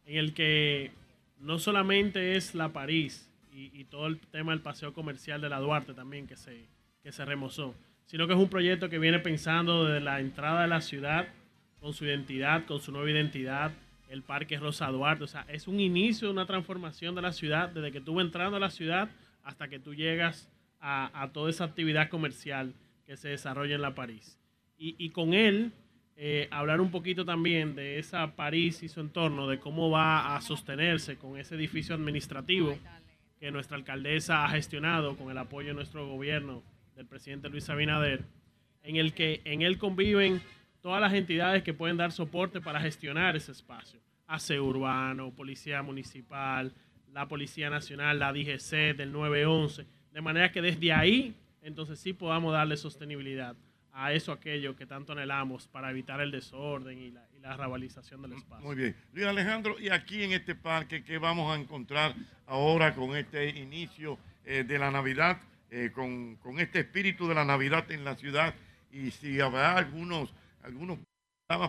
en 0.06 0.16
el 0.18 0.34
que 0.34 0.90
no 1.38 1.58
solamente 1.58 2.36
es 2.36 2.54
la 2.54 2.72
París 2.72 3.30
y, 3.52 3.84
todo 3.84 4.08
el 4.08 4.18
tema 4.18 4.52
del 4.52 4.62
paseo 4.62 4.92
comercial 4.92 5.40
de 5.40 5.48
la 5.48 5.60
Duarte 5.60 5.94
también 5.94 6.26
que 6.26 6.36
se, 6.36 6.66
que 7.02 7.12
se 7.12 7.24
remozó, 7.24 7.74
sino 8.06 8.26
que 8.26 8.32
es 8.32 8.38
un 8.38 8.48
proyecto 8.48 8.88
que 8.88 8.98
viene 8.98 9.20
pensando 9.20 9.84
desde 9.84 10.00
la 10.00 10.18
entrada 10.18 10.62
de 10.62 10.68
la 10.68 10.80
ciudad, 10.80 11.28
con 11.80 11.92
su 11.92 12.04
identidad, 12.04 12.66
con 12.66 12.80
su 12.80 12.90
nueva 12.90 13.10
identidad, 13.10 13.70
el 14.08 14.22
Parque 14.22 14.58
Rosa 14.58 14.88
Duarte, 14.88 15.24
o 15.24 15.28
sea, 15.28 15.46
es 15.48 15.68
un 15.68 15.78
inicio 15.78 16.28
de 16.28 16.32
una 16.32 16.46
transformación 16.46 17.14
de 17.14 17.22
la 17.22 17.32
ciudad, 17.32 17.68
desde 17.68 17.92
que 17.92 18.00
tú 18.00 18.14
vas 18.14 18.24
entrando 18.24 18.56
a 18.56 18.60
la 18.60 18.70
ciudad 18.70 19.08
hasta 19.44 19.68
que 19.68 19.78
tú 19.78 19.94
llegas 19.94 20.50
a, 20.80 21.22
a 21.22 21.32
toda 21.32 21.50
esa 21.50 21.64
actividad 21.64 22.08
comercial 22.08 22.74
que 23.06 23.16
se 23.16 23.28
desarrolla 23.28 23.74
en 23.74 23.82
la 23.82 23.94
París. 23.94 24.38
Y, 24.76 24.96
y 24.98 25.10
con 25.10 25.34
él, 25.34 25.72
eh, 26.16 26.48
hablar 26.50 26.80
un 26.80 26.90
poquito 26.90 27.24
también 27.24 27.74
de 27.74 27.98
esa 27.98 28.36
París 28.36 28.82
y 28.82 28.88
su 28.88 29.00
entorno, 29.00 29.48
de 29.48 29.58
cómo 29.58 29.90
va 29.90 30.36
a 30.36 30.40
sostenerse 30.40 31.16
con 31.16 31.38
ese 31.38 31.56
edificio 31.56 31.94
administrativo 31.94 32.78
que 33.40 33.50
nuestra 33.50 33.76
alcaldesa 33.76 34.44
ha 34.44 34.50
gestionado 34.50 35.16
con 35.16 35.30
el 35.30 35.38
apoyo 35.38 35.68
de 35.68 35.74
nuestro 35.74 36.06
gobierno, 36.06 36.62
del 36.94 37.06
presidente 37.06 37.48
Luis 37.48 37.68
Abinader, 37.68 38.24
en 38.84 38.96
el 38.96 39.12
que 39.12 39.40
en 39.44 39.62
él 39.62 39.78
conviven 39.78 40.40
todas 40.80 41.00
las 41.00 41.12
entidades 41.14 41.62
que 41.64 41.74
pueden 41.74 41.96
dar 41.96 42.12
soporte 42.12 42.60
para 42.60 42.80
gestionar 42.80 43.34
ese 43.34 43.50
espacio. 43.50 43.98
Aseo 44.26 44.64
Urbano, 44.64 45.32
Policía 45.34 45.82
Municipal, 45.82 46.72
la 47.12 47.26
Policía 47.26 47.70
Nacional, 47.70 48.18
la 48.18 48.32
DGC 48.32 48.96
del 48.96 49.10
911, 49.10 49.86
de 50.12 50.20
manera 50.20 50.52
que 50.52 50.62
desde 50.62 50.92
ahí 50.92 51.34
entonces 51.62 51.98
sí 51.98 52.12
podamos 52.12 52.52
darle 52.52 52.76
sostenibilidad 52.76 53.56
a 53.94 54.12
eso 54.12 54.32
aquello 54.32 54.74
que 54.74 54.86
tanto 54.86 55.12
anhelamos 55.12 55.68
para 55.68 55.90
evitar 55.90 56.20
el 56.20 56.32
desorden 56.32 56.98
y 56.98 57.10
la, 57.12 57.26
y 57.36 57.40
la 57.40 57.56
rabalización 57.56 58.22
del 58.22 58.32
espacio. 58.32 58.66
Muy 58.66 58.74
bien. 58.74 58.96
Luis 59.12 59.26
Alejandro, 59.26 59.78
y 59.78 59.88
aquí 59.88 60.24
en 60.24 60.32
este 60.32 60.56
parque, 60.56 61.04
¿qué 61.04 61.18
vamos 61.18 61.54
a 61.56 61.60
encontrar 61.60 62.14
ahora 62.46 62.94
con 62.94 63.16
este 63.16 63.48
inicio 63.50 64.18
eh, 64.44 64.64
de 64.64 64.78
la 64.78 64.90
Navidad, 64.90 65.40
eh, 65.70 65.90
con, 65.94 66.36
con 66.36 66.58
este 66.58 66.80
espíritu 66.80 67.28
de 67.28 67.36
la 67.36 67.44
Navidad 67.44 67.90
en 67.92 68.04
la 68.04 68.16
ciudad? 68.16 68.54
Y 68.90 69.12
si 69.12 69.40
habrá 69.40 69.76
algunos, 69.76 70.34
algunos 70.62 70.98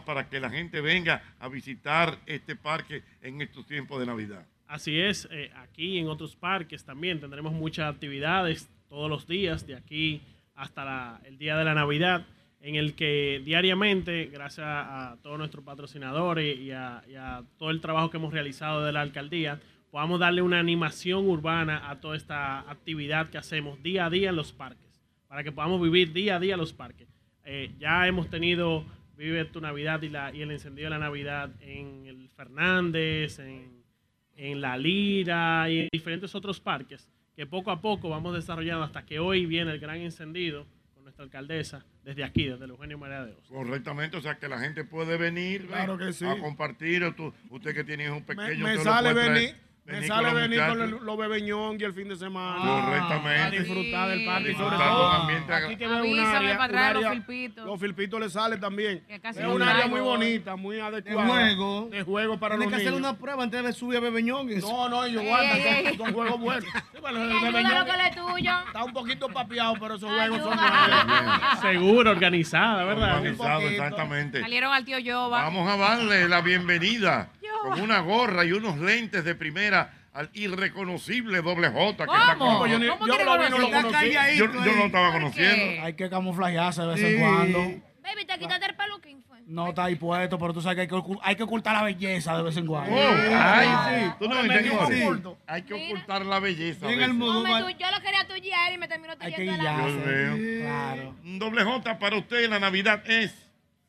para 0.06 0.28
que 0.30 0.40
la 0.40 0.50
gente 0.50 0.82
venga 0.82 1.22
a 1.40 1.48
visitar 1.48 2.18
este 2.26 2.56
parque 2.56 3.04
en 3.22 3.42
estos 3.42 3.68
tiempos 3.68 4.00
de 4.00 4.06
Navidad. 4.06 4.48
Así 4.68 5.00
es, 5.00 5.28
eh, 5.32 5.52
aquí 5.58 6.00
en 6.00 6.08
otros 6.08 6.36
parques 6.36 6.84
también 6.84 7.20
tendremos 7.20 7.54
muchas 7.54 7.94
actividades 7.94 8.68
todos 8.90 9.10
los 9.10 9.28
días, 9.28 9.68
de 9.68 9.76
aquí 9.76 10.22
hasta 10.56 10.86
la- 10.86 11.22
el 11.26 11.38
día 11.38 11.58
de 11.58 11.66
la 11.66 11.74
Navidad, 11.74 12.26
en 12.62 12.76
el 12.76 12.96
que 12.96 13.42
diariamente, 13.46 14.26
gracias 14.34 14.66
a 14.68 15.18
todos 15.22 15.38
nuestros 15.38 15.64
patrocinadores 15.64 16.58
y 16.58 16.72
a, 16.72 17.44
todo 17.58 17.70
el 17.70 17.80
trabajo 17.82 18.10
que 18.10 18.18
hemos 18.18 18.34
realizado 18.34 18.84
de 18.84 18.92
la 18.92 19.02
alcaldía, 19.02 19.60
podamos 19.92 20.20
darle 20.20 20.42
una 20.42 20.60
animación 20.60 21.30
urbana 21.30 21.90
a 21.90 22.00
toda 22.02 22.18
esta 22.18 22.62
actividad 22.70 23.30
que 23.30 23.38
hacemos 23.38 23.82
día 23.84 24.08
a 24.08 24.10
día 24.10 24.30
en 24.30 24.36
los 24.36 24.52
parques, 24.52 25.00
para 25.28 25.44
que 25.44 25.52
podamos 25.52 25.82
vivir 25.82 26.12
día 26.12 26.38
a 26.38 26.40
día 26.40 26.58
los 26.58 26.74
parques. 26.74 27.08
Eh, 27.46 27.72
ya 27.78 28.08
hemos 28.08 28.30
tenido 28.30 28.84
Vive 29.18 29.46
tu 29.46 29.62
Navidad 29.62 30.02
y, 30.02 30.10
la, 30.10 30.34
y 30.36 30.42
el 30.42 30.52
encendido 30.52 30.88
de 30.88 30.90
la 30.90 31.00
Navidad 31.00 31.50
en 31.62 32.06
el 32.06 32.28
Fernández, 32.30 33.40
en 33.40 34.62
La 34.62 34.76
Lira 34.78 35.70
y 35.70 35.80
en 35.82 35.90
diferentes 35.90 36.36
otros 36.36 36.60
parques 36.60 37.08
que 37.36 37.46
poco 37.46 37.72
a 37.72 37.82
poco 37.82 38.10
vamos 38.10 38.34
desarrollando 38.34 38.84
hasta 38.84 39.06
que 39.06 39.20
hoy 39.20 39.46
viene 39.46 39.72
el 39.72 39.80
gran 39.80 39.98
encendido 39.98 40.66
con 40.94 41.04
nuestra 41.04 41.24
alcaldesa 41.26 41.86
desde 42.04 42.24
aquí, 42.24 42.46
desde 42.46 42.64
el 42.66 42.72
Eugenio 42.72 42.98
María 42.98 43.26
de 43.26 43.34
Oz. 43.34 43.48
Correctamente, 43.50 44.18
o 44.18 44.22
sea 44.22 44.38
que 44.38 44.48
la 44.48 44.60
gente 44.60 44.84
puede 44.84 45.18
venir 45.18 45.68
Claro 45.68 45.98
¿ves? 45.98 46.08
que 46.08 46.14
sí. 46.14 46.26
a 46.26 46.40
compartir. 46.40 47.04
o 47.04 47.14
tú- 47.14 47.34
usted 47.50 47.74
que 47.74 47.84
tiene 47.84 48.10
un 48.12 48.24
pequeño. 48.24 48.64
me 48.66 48.78
sale 48.78 49.14
venir, 49.14 49.56
me 49.86 50.08
sale 50.08 50.34
venir 50.34 50.60
con 50.68 51.06
los 51.06 51.18
bebeñón 51.18 51.78
y 51.80 51.84
el 51.84 51.94
fin 51.94 52.10
de 52.10 52.16
semana. 52.16 52.82
Correctamente. 52.82 53.42
A 53.42 53.50
disfrutar 53.52 54.10
del 54.10 54.26
parque. 54.26 54.52
y 54.52 54.56
Sobre 54.56 54.70
Disfrutar 54.72 54.90
todo, 54.90 55.28
de 55.28 55.54
aquí 55.54 55.78
que 55.78 55.88
veo 55.88 56.04
un 56.04 56.20
área, 56.20 56.58
para 56.58 56.66
un 56.66 56.70
traer 56.72 56.96
los 56.96 57.12
filpitos. 57.12 57.66
Los 57.66 57.80
filpitos 57.80 58.20
le 58.20 58.30
sale 58.30 58.58
también. 58.58 59.04
Es 59.08 59.38
un 59.38 59.62
área 59.62 59.88
muy 59.88 60.02
bonita, 60.02 60.56
muy 60.56 60.80
adecuada. 60.80 61.28
juego. 61.28 61.90
De 61.92 62.04
juego 62.04 62.40
para 62.40 62.56
Tienes 62.56 62.72
los 62.72 62.76
que 62.78 62.82
hacer 62.82 62.94
niños. 62.94 63.10
una 63.10 63.20
prueba 63.20 63.44
antes 63.44 63.64
de 63.64 63.74
subir 63.74 63.98
a 63.98 64.02
Bebeñón. 64.02 64.48
No, 64.60 64.90
no, 64.90 64.98
guardan, 64.98 65.60
ey, 65.60 65.96
son, 65.96 66.14
juegos 66.14 66.40
buenos. 66.40 66.66
Sí, 66.96 67.02
bueno, 67.02 67.24
el 67.24 67.32
Ayuda 67.32 67.52
bebeñón 67.52 67.76
lo 67.76 67.86
que 67.86 67.98
le 67.98 68.12
tuyo. 68.12 68.52
Está 68.68 68.84
un 68.84 68.94
poquito 68.94 69.28
papeado, 69.30 69.76
pero 69.80 69.96
esos 69.96 70.10
juegos 70.10 70.40
son 70.40 70.58
buenos. 70.58 71.60
Seguro, 71.62 72.12
organizada, 72.12 72.84
¿verdad? 72.86 73.18
Organizado, 73.18 73.62
exactamente. 73.62 74.42
Salieron 74.42 74.74
al 74.74 74.84
tío 74.86 74.98
Yoba. 74.98 75.44
Vamos 75.44 75.70
a 75.70 75.78
darle 75.78 76.28
la 76.28 76.42
bienvenida 76.42 77.30
con 77.72 77.82
una 77.82 78.00
gorra 78.00 78.46
y 78.46 78.52
unos 78.52 78.78
lentes 78.78 79.24
de 79.24 79.36
primera 79.36 79.94
al 80.14 80.30
irreconocible 80.34 81.42
doble 81.42 81.70
J 81.70 81.98
que 81.98 82.04
está 82.04 82.36
¿Cómo? 82.38 82.60
con 82.60 82.70
Yo, 82.72 82.80
ni- 82.80 82.88
¿Cómo 82.88 83.08
yo 83.08 83.18
que 83.18 83.26
lo 83.26 83.38
vi, 83.38 83.50
no 83.50 83.58
lo 83.60 83.70
conocí. 83.72 83.92
calladito 83.94 84.46
yo, 84.46 84.54
yo 84.54 84.72
no 84.72 84.78
lo 84.78 84.86
estaba 84.86 85.12
¿Por 85.12 85.22
conociendo. 85.22 85.84
Hay 85.84 85.94
que 85.94 86.10
camuflajearse 86.10 86.82
de 86.82 86.88
vez 86.88 87.00
Sí. 87.00 87.06
en 87.08 87.20
cuando. 87.20 87.60
Baby, 88.02 88.26
te 88.28 88.38
quitaste 88.38 88.66
el 88.68 88.76
peluquín, 88.76 89.24
fue. 89.28 89.40
No 89.48 89.70
está 89.70 89.86
ahí 89.86 89.96
puesto, 89.96 90.38
pero 90.38 90.54
tú 90.54 90.62
sabes 90.62 90.76
que 90.76 90.82
hay 90.82 90.88
que, 90.88 90.94
ocu- 90.96 91.20
hay 91.24 91.36
que 91.36 91.44
ocultar 91.44 91.74
la 91.76 91.84
belleza 91.84 92.38
de 92.38 92.44
vez 92.44 92.56
en 92.56 92.66
Oh, 92.66 92.68
cuando. 92.72 92.96
ay, 92.96 93.68
sí. 94.06 94.12
Tú 94.20 94.30
no 94.30 94.36
Me 94.44 94.56
entiendes. 94.56 95.02
oculto. 95.04 95.38
Hay 95.48 95.64
que 95.64 95.74
Mira. 95.74 95.86
ocultar 95.88 96.26
la 96.26 96.40
belleza. 96.40 96.86
a 96.86 96.90
Bien 96.90 97.02
el 97.02 97.08
veces. 97.10 97.16
mundo. 97.20 97.44
No, 97.48 97.56
me 97.66 97.74
tu- 97.74 97.80
yo 97.80 97.92
lo 97.92 98.02
quería 98.02 98.28
tuyear 98.28 98.74
y 98.74 98.78
me 98.78 98.88
terminó 98.88 99.14
Hay 99.20 99.32
que 99.32 99.36
tuyendo 99.38 99.64
la... 99.64 99.88
Guiarse. 99.88 100.60
Claro. 100.62 101.16
Un 101.24 101.40
doble 101.40 101.64
J 101.64 102.00
para 102.00 102.16
usted 102.18 102.44
en 102.46 102.52
la 102.52 102.60
Navidad 102.60 103.02
es. 103.10 103.45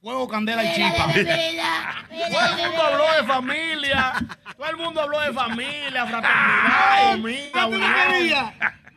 Fuego, 0.07 0.29
candela 0.29 0.63
y 0.63 0.73
chispa. 0.73 1.07
Todo 1.09 2.47
el 2.47 2.57
mundo 2.59 2.81
habló 2.81 3.05
de 3.13 3.25
familia. 3.27 4.15
Todo 4.57 4.71
el 4.71 4.77
mundo 4.77 5.01
habló 5.01 5.21
de 5.21 5.33
familia, 5.33 6.07
fraternidad, 6.07 7.11
comida, 7.11 7.51
¿Ah, 7.55 7.65
tú 7.65 7.71
no 7.77 8.19
unión. 8.21 8.53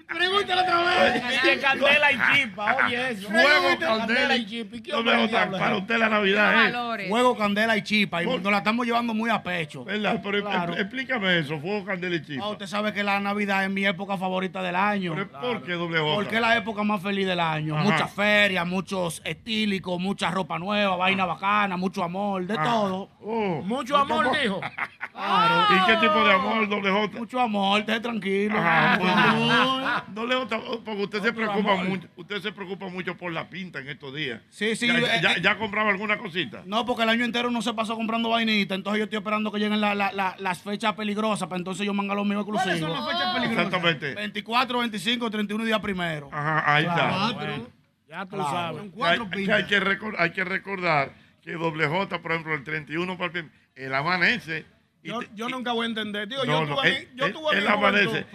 Pregúntale 0.10 0.62
otra 0.62 0.84
vez. 0.84 1.24
Que 1.43 1.60
candela 1.60 2.12
y 2.12 2.17
chispa, 2.34 2.76
oye 2.86 3.12
eso. 3.12 3.28
Fuego, 3.30 3.80
candela 3.80 4.36
y 4.36 4.45
chispa. 4.45 4.76
¿Y 4.76 4.82
qué 4.82 4.91
Doble 4.91 5.12
hombre 5.12 5.28
J 5.28 5.28
diablo 5.28 5.58
es 5.58 5.63
para 5.63 5.78
usted 5.78 5.98
la 5.98 6.10
Navidad. 6.10 6.54
Valores. 6.56 7.10
Fuego, 7.10 7.38
candela 7.38 7.78
y 7.78 7.82
chispa. 7.84 8.24
Y 8.24 8.26
nos 8.26 8.43
la 8.43 8.58
estamos 8.58 8.86
llevando 8.86 9.13
muy 9.13 9.30
a 9.30 9.41
pecho. 9.43 9.86
¿Verdad? 9.86 10.19
Pero 10.24 10.41
Claro. 10.43 10.74
explícame 10.76 11.39
eso, 11.39 11.60
fuego, 11.60 11.86
candela 11.86 12.15
y 12.15 12.24
chispa. 12.26 12.43
Ah, 12.45 12.50
usted 12.50 12.65
sabe 12.67 12.91
que 12.93 13.04
la 13.04 13.19
Navidad 13.19 13.63
es 13.63 13.69
mi 13.69 13.86
época 13.86 14.17
favorita 14.17 14.62
del 14.63 14.76
año. 14.76 15.13
Pero 15.15 15.30
¿Por 15.30 15.63
qué 15.63 15.74
doble 15.74 16.00
J? 16.00 16.15
Porque 16.15 16.36
es 16.36 16.41
la 16.41 16.58
época 16.58 16.84
más 16.84 17.02
feliz 17.02 17.28
del 17.28 17.39
año. 17.39 17.76
Ajá. 17.76 17.84
Muchas 17.84 18.12
ferias, 18.12 18.65
muchos 18.65 19.22
estílicos, 19.26 20.00
mucha 20.00 20.32
ropa 20.32 20.58
nueva, 20.58 20.95
vaina 20.95 21.26
bacana, 21.26 21.78
mucho 21.78 22.04
amor, 22.04 22.45
de 22.48 22.56
Ah. 22.58 22.63
todo. 22.63 23.10
Oh. 23.22 23.62
Mucho 23.63 23.95
amor, 23.98 24.32
dijo. 24.41 24.60
Claro. 25.19 25.65
¿Y 25.76 25.86
qué 25.86 25.95
tipo 25.98 26.24
de 26.24 26.34
amor, 26.34 26.69
doble 26.69 26.91
J? 26.91 27.17
Mucho 27.17 27.39
amor, 27.41 27.82
esté 27.82 28.00
tranquilo. 28.00 28.58
Ajá, 28.58 29.99
Bueno. 30.08 30.40
J, 30.42 30.58
oh, 30.58 30.84
porque 30.84 31.04
usted 31.04 31.22
se 31.22 31.34
preocupa 31.34 31.74
amor. 31.74 31.86
mucho, 31.90 32.08
usted 32.16 32.42
se 32.42 32.52
preocupa 32.52 32.88
mucho 32.90 33.16
por 33.18 33.32
la 33.32 33.50
pinta 33.50 33.80
en 33.80 33.90
estos 33.90 34.14
días. 34.16 34.42
Sí, 34.50 34.76
sí. 34.76 34.88
¿Ya, 34.88 34.98
eh, 35.00 35.20
ya, 35.22 35.32
eh, 35.34 35.42
ya 35.42 35.58
compraba 35.58 35.90
alguna 35.90 36.18
cosita? 36.18 36.64
No, 36.66 36.86
porque 36.86 37.04
el 37.04 37.10
año 37.10 37.26
entero 37.26 37.50
no 37.52 37.62
se 37.62 37.74
pasó 37.74 37.96
comprando 37.96 38.30
vainita, 38.30 38.76
entonces 38.76 39.00
yo 39.00 39.04
estoy 39.06 39.18
esperando 39.18 39.52
que 39.52 39.60
lleguen 39.60 39.82
la- 39.82 39.96
la- 39.96 40.12
la- 40.12 40.36
las 40.40 40.62
fechas 40.62 40.94
peligrosas, 40.94 41.48
para 41.48 41.58
entonces 41.60 41.86
yo 41.86 41.94
manga 41.94 42.16
los 42.16 42.26
míos 42.26 42.46
¿Cuáles 42.46 42.80
son 42.80 42.92
las 42.92 43.06
fechas 43.06 43.34
peligrosas? 43.36 43.66
Exactamente. 43.66 44.16
24, 44.16 44.80
25, 44.80 45.30
31 45.30 45.66
días 45.66 45.80
primero. 45.80 46.30
Ajá, 46.32 46.76
ahí 46.76 46.86
está. 46.86 47.10
Cuatro. 47.34 47.72
Ya 48.08 48.26
tú 48.26 48.36
Claro. 48.38 48.50
sabes. 48.50 48.78
Son 48.78 48.86
Hay, 48.86 48.92
cuatro 48.92 49.30
que 49.30 49.38
pintas. 49.38 49.56
hay 49.58 49.66
que 49.66 49.80
recor- 49.82 50.16
hay 50.18 50.32
que 50.32 50.44
recordar 50.44 51.12
que 51.44 51.52
doble 51.54 51.88
J, 51.88 52.22
por 52.22 52.32
ejemplo, 52.32 52.54
el 52.56 52.64
31 52.64 53.18
para 53.18 53.40
el 53.40 53.52
él 53.76 53.94
amanece 53.96 54.66
Yo, 55.02 55.22
yo 55.34 55.48
nunca 55.48 55.72
voy 55.72 55.86
a 55.86 55.90
entender. 55.90 56.28
Digo, 56.28 56.44
No, 56.44 56.52
yo 56.62 56.66
no, 56.66 56.76
tuve, 56.76 56.88
él, 56.90 57.10
yo 57.16 57.26
él- 57.28 57.34
tuve 57.34 57.68
amanece 57.70 58.26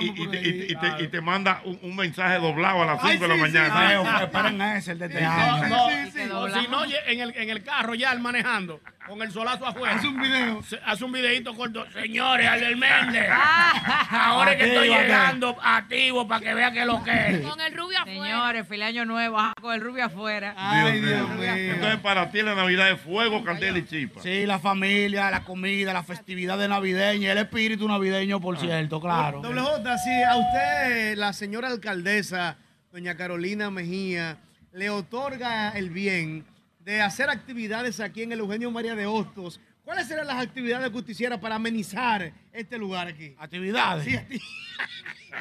y, 0.00 0.26
te- 0.28 0.40
y- 0.40 0.66
y 0.72 0.76
te, 0.76 1.02
y 1.04 1.08
te 1.08 1.20
manda 1.20 1.60
un, 1.64 1.78
un 1.82 1.96
mensaje 1.96 2.38
doblado 2.38 2.82
a 2.82 2.86
las 2.86 3.02
5 3.02 3.22
de 3.22 3.28
la 3.28 3.36
mañana. 3.36 3.88
Feo, 3.88 4.04
esperen 4.22 4.62
ese, 4.62 4.92
el 4.92 4.98
de 5.00 5.06
este 5.06 5.20
No, 5.20 5.30
año. 5.30 5.68
no, 5.68 5.88
Sí, 5.88 6.10
sí, 6.12 6.20
o 6.32 6.48
sí. 6.48 6.60
si 6.60 6.68
no, 6.68 6.84
en 6.84 7.20
el, 7.20 7.36
en 7.36 7.50
el 7.50 7.62
carro 7.64 7.94
ya 7.94 8.12
él 8.12 8.20
manejando, 8.20 8.80
con 9.12 9.22
el 9.22 9.30
solazo 9.30 9.66
afuera. 9.66 9.94
Hace 9.94 10.08
un 10.08 10.20
video. 10.20 10.62
Hace 10.86 11.04
un 11.04 11.12
videito 11.12 11.54
corto. 11.54 11.84
Señores, 11.92 12.48
Albert 12.48 12.78
Méndez. 12.78 13.28
Ahora 14.10 14.52
es 14.52 14.58
que 14.58 14.64
estoy 14.68 14.88
llegando 14.88 15.54
activo 15.62 16.26
para 16.26 16.40
que 16.40 16.54
vea 16.54 16.72
que 16.72 16.84
lo 16.86 17.02
que 17.04 17.10
es. 17.10 17.40
Con 17.42 17.60
el 17.60 17.74
rubio 17.74 17.98
afuera. 17.98 18.22
Señores, 18.22 18.66
feliz 18.66 18.86
año 18.86 19.04
nuevo, 19.04 19.38
ajá, 19.38 19.52
con 19.60 19.74
el 19.74 19.82
rubio 19.82 20.06
afuera. 20.06 20.54
Dios 20.92 21.28
mío. 21.28 21.54
Entonces, 21.54 22.00
para 22.00 22.30
ti 22.30 22.40
la 22.40 22.54
Navidad 22.54 22.90
es 22.90 23.00
fuego, 23.00 23.44
candela 23.44 23.78
y 23.78 23.84
chispa. 23.84 24.22
Sí, 24.22 24.46
la 24.46 24.58
familia, 24.58 25.30
la 25.30 25.44
comida, 25.44 25.92
la 25.92 26.02
festividad 26.02 26.56
de 26.58 26.68
navideña, 26.68 27.32
el 27.32 27.38
espíritu 27.38 27.86
navideño, 27.86 28.40
por 28.40 28.58
cierto, 28.58 28.98
claro. 29.00 29.42
Doble 29.42 29.60
J, 29.60 29.98
si 29.98 30.22
a 30.22 30.36
usted, 30.36 31.16
la 31.18 31.34
señora 31.34 31.68
alcaldesa, 31.68 32.56
doña 32.90 33.14
Carolina 33.14 33.70
Mejía, 33.70 34.38
le 34.72 34.88
otorga 34.88 35.70
el 35.70 35.90
bien 35.90 36.46
de 36.84 37.00
hacer 37.00 37.30
actividades 37.30 38.00
aquí 38.00 38.22
en 38.22 38.32
el 38.32 38.40
Eugenio 38.40 38.70
María 38.70 38.94
de 38.94 39.06
Hostos, 39.06 39.60
¿cuáles 39.84 40.06
serían 40.08 40.26
las 40.26 40.42
actividades 40.42 40.90
que 40.90 40.96
usted 40.96 41.10
hiciera 41.12 41.40
para 41.40 41.56
amenizar 41.56 42.32
este 42.52 42.78
lugar 42.78 43.08
aquí? 43.08 43.34
¿Actividades? 43.38 44.04
Sí, 44.04 44.12
acti- 44.12 44.40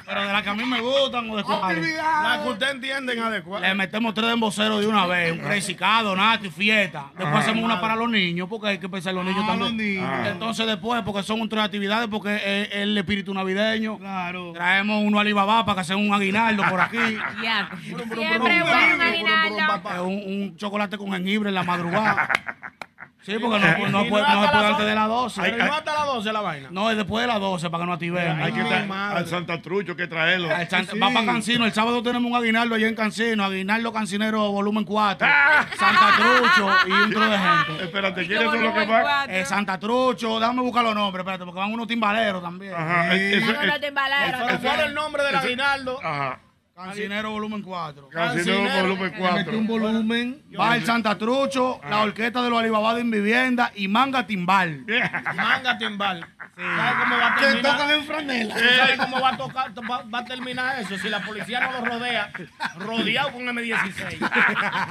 Pero 0.06 0.22
de 0.26 0.32
las 0.32 0.42
que 0.42 0.50
a 0.50 0.54
mí 0.54 0.64
me 0.64 0.80
gustan 0.80 1.30
o 1.30 1.36
de 1.36 1.44
cuáles. 1.44 1.96
La 1.98 2.40
que 2.44 2.50
usted 2.50 2.72
entienden 2.72 3.20
adecuada. 3.20 3.68
Le 3.68 3.76
metemos 3.76 4.14
tres 4.14 4.32
emboceros 4.32 4.80
de 4.80 4.88
una 4.88 5.06
vez, 5.06 5.34
un 5.34 5.40
donato 6.04 6.46
y 6.46 6.50
fiesta. 6.50 7.08
Después 7.10 7.28
Ajá. 7.28 7.40
hacemos 7.40 7.64
una 7.66 7.82
para 7.82 7.98
los 7.98 8.10
niños, 8.10 8.48
porque 8.50 8.68
hay 8.70 8.78
que 8.78 8.88
pensar 8.88 9.12
en 9.12 9.18
los 9.18 9.26
niños 9.26 9.42
Ah, 9.44 9.48
también. 9.48 9.68
los 9.70 9.74
niños. 9.74 10.10
Ah. 10.10 10.30
Entonces 10.30 10.66
después, 10.66 11.02
porque 11.04 11.24
son 11.24 11.42
otras 11.42 11.66
actividades, 11.66 12.08
porque 12.08 12.36
es 12.36 12.42
es 12.72 12.76
el 12.76 12.98
espíritu 12.98 13.34
navideño. 13.34 13.98
Claro. 13.98 14.54
Traemos 14.54 15.04
uno 15.04 15.18
a 15.18 15.22
Alibaba 15.22 15.66
para 15.66 15.82
que 15.82 15.86
sea 15.88 15.98
un 15.98 16.14
aguinaldo 16.14 16.64
por 16.70 16.80
aquí. 16.80 16.98
Ya. 17.44 17.70
Siempre 17.84 18.16
bueno, 18.40 19.04
aguinaldo. 19.04 20.06
Un, 20.06 20.14
un 20.14 20.58
chocolate 20.58 20.98
con 20.98 21.12
jengibre 21.12 21.50
en 21.50 21.56
la 21.56 21.64
madrugada. 21.64 22.30
Sí, 23.24 23.38
porque 23.40 23.60
no, 23.60 23.68
Y- 23.68 23.92
no, 23.92 24.06
puede, 24.10 24.24
no 24.24 24.42
se 24.44 24.50
puede 24.52 24.66
antes 24.68 24.86
de 24.88 24.96
las 24.96 25.08
12. 25.08 25.42
Pero 25.42 25.66
no 25.66 25.74
hasta 25.76 25.94
las 25.94 26.06
12 26.08 26.34
la 26.34 26.42
vaina. 26.42 26.68
No, 26.72 26.90
es 26.90 26.98
después 26.98 27.22
de 27.22 27.28
las 27.28 27.40
12 27.40 27.70
para 27.70 27.84
que 27.84 27.88
no 27.88 27.94
activen. 27.94 28.42
Hay 28.42 28.52
que 28.52 28.64
traer 28.64 28.92
al 28.92 29.28
Santa 29.28 29.62
Trucho 29.62 29.96
que 29.96 30.08
traerlo. 30.08 30.50
Al 30.54 30.68
Santa- 30.68 30.94
Va 31.02 31.10
para 31.14 31.26
Cancino. 31.28 31.66
El 31.66 31.72
sábado 31.72 32.02
tenemos 32.02 32.32
un 32.32 32.36
aguinaldo 32.36 32.74
allá 32.76 32.88
en 32.88 32.96
Cancino. 32.96 33.44
Aguinaldo 33.46 33.94
Cancinero 33.94 34.52
volumen 34.52 34.84
4. 34.86 35.28
Santa 35.78 36.08
Trucho 36.18 36.70
y 36.88 36.92
un 36.92 37.12
tro 37.12 37.30
de 37.30 37.38
gente. 37.68 37.84
Espérate, 37.84 38.26
¿quiénes 38.26 38.44
son 38.46 38.64
los 38.64 38.74
que 38.74 38.86
van? 38.88 39.30
Eh, 39.30 39.46
Santa 39.46 39.78
Trucho. 39.80 40.40
Déjame 40.40 40.62
buscar 40.64 40.84
los 40.84 40.96
nombres, 40.96 41.22
espérate, 41.22 41.46
porque 41.46 41.60
van 41.60 41.72
unos 41.74 41.88
timbaleros 41.88 42.42
también. 42.42 42.74
Ajá, 42.74 43.16
eh, 43.16 43.38
eso- 43.38 43.54
Vámonos 43.54 43.82
de 43.82 43.88
embalar. 43.88 44.26
Pero 44.48 44.60
¿cuál 44.62 44.80
es 44.80 44.86
el 44.88 44.94
nombre 44.96 45.24
del 45.24 45.36
aguinaldo? 45.36 46.00
Ajá. 46.04 46.40
Cancinero 46.86 47.32
volumen 47.32 47.62
4. 47.62 48.10
Cancinero 48.10 48.82
volumen 48.82 49.14
4. 49.18 49.58
un 49.58 49.68
volumen. 49.68 50.42
Va 50.60 50.76
el 50.76 50.86
Santa 50.86 51.18
Trucho, 51.18 51.80
la 51.90 52.00
orquesta 52.02 52.42
de 52.42 52.50
los 52.50 52.60
Alibaba 52.60 52.94
de 52.96 53.02
Invivienda 53.02 53.72
y 53.76 53.88
Manga 53.88 54.26
Timbal. 54.26 54.86
Manga 55.36 55.78
timbal. 55.78 56.26
¿Sabes 56.56 56.94
cómo 57.02 57.18
va 57.18 57.28
a 57.28 57.36
Que 57.36 57.46
terminar? 57.46 57.72
tocan 57.72 57.92
en 57.92 58.04
franela. 58.04 58.56
¿Sabes 58.56 58.98
cómo 59.00 59.20
va 59.22 59.30
a, 59.30 59.38
tocar, 59.38 59.72
va, 59.90 60.04
va 60.04 60.20
a 60.20 60.26
terminar 60.26 60.80
eso? 60.80 60.98
Si 60.98 61.10
la 61.10 61.20
policía 61.22 61.60
no 61.62 61.72
lo 61.72 61.86
rodea, 61.86 62.30
rodeado 62.78 63.32
con 63.32 63.44
M16. 63.46 64.20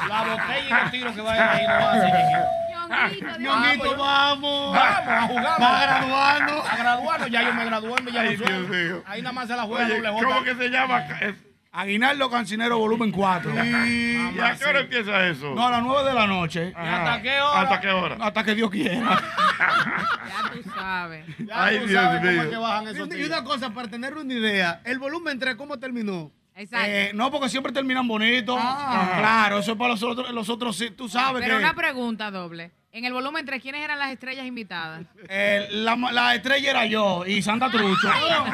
La 0.09 0.22
botella 0.24 0.66
y 0.68 0.83
los 0.83 0.90
tiros 0.90 1.14
que 1.14 1.20
vayan 1.20 1.48
ahí 1.48 1.66
no 1.66 1.74
van 1.87 1.98
a 1.98 2.00
seguir. 2.00 3.40
Ñonguito, 3.40 3.96
vamos. 3.96 4.74
Vamos 4.74 5.09
a 5.09 5.22
jugar. 5.29 5.62
Va 5.62 5.79
a 5.79 5.83
graduarnos. 5.83 6.68
A 6.68 6.76
graduarnos. 6.76 7.31
Ya 7.31 7.42
yo 7.42 7.55
me 7.55 7.64
gradué 7.64 7.94
en 8.00 8.16
Ay. 8.16 8.37
Dios 8.37 8.68
mío. 8.68 9.03
Ahí 9.07 9.22
nada 9.22 9.33
más 9.33 9.46
se 9.46 9.55
la 9.57 9.62
juega 9.62 9.85
Oye, 9.87 10.00
doble 10.00 10.11
¿cómo 10.24 10.42
que 10.42 10.55
se 10.57 10.68
llama? 10.70 10.98
Es- 11.20 11.49
Aguinaldo 11.72 12.28
Cancinero 12.28 12.78
volumen 12.78 13.12
4. 13.12 13.52
¿Y 13.64 14.38
a 14.40 14.56
qué 14.59 14.64
hora 14.64 14.80
empieza 14.80 15.26
eso? 15.28 15.54
No, 15.54 15.68
a 15.68 15.70
las 15.70 15.83
9 15.83 16.09
de 16.09 16.14
la 16.14 16.26
noche. 16.26 16.72
Ajá. 16.74 17.02
hasta 17.12 17.22
qué 17.22 17.40
hora? 17.40 17.61
¿Hasta 17.61 17.80
qué 17.80 17.88
hora? 17.90 18.16
Hasta 18.20 18.44
que 18.44 18.54
Dios 18.54 18.70
quiera. 18.70 19.20
Ya 19.61 20.50
tú 20.52 20.70
sabes. 20.74 21.26
Ya 21.38 21.64
Ay, 21.64 21.78
tú 21.80 21.87
Dios 21.87 22.02
sabes 22.02 22.20
cómo 22.20 22.33
mío. 22.33 22.42
es 22.42 22.48
que 22.48 22.56
bajan 22.56 22.85
Y 22.85 22.90
esos 22.90 23.06
una- 23.06 23.16
y 23.18 23.24
una 23.24 23.44
cosa, 23.44 23.70
para 23.70 23.88
tener 23.88 24.16
una 24.16 24.33
idea, 24.35 24.80
el 24.85 24.98
volumen 24.98 25.38
3, 25.38 25.54
¿cómo 25.54 25.78
terminó? 25.78 26.33
Exacto. 26.56 26.87
Eh, 26.88 27.11
no, 27.14 27.30
porque 27.30 27.48
siempre 27.50 27.72
terminan 27.72 28.09
bonitos. 28.09 28.59
Ah. 28.61 29.14
Claro, 29.18 29.59
eso 29.59 29.72
es 29.72 29.78
para 29.78 29.90
los 29.90 30.02
otros, 30.02 30.30
los 30.30 30.48
otros 30.48 30.76
sí, 30.76 30.90
tú 30.90 31.09
sabes 31.09 31.42
Pero 31.42 31.59
que 31.59 31.64
una 31.64 31.74
pregunta 31.74 32.30
doble. 32.30 32.70
En 32.92 33.05
el 33.05 33.12
volumen 33.12 33.46
3, 33.46 33.62
¿quiénes 33.62 33.83
eran 33.85 33.98
las 34.00 34.11
estrellas 34.11 34.44
invitadas? 34.46 35.03
eh, 35.29 35.68
la, 35.70 35.94
la 35.96 36.35
estrella 36.35 36.70
era 36.70 36.87
yo 36.87 37.24
y 37.24 37.40
Santa 37.40 37.70
Trucho. 37.70 38.09
Oye. 38.09 38.50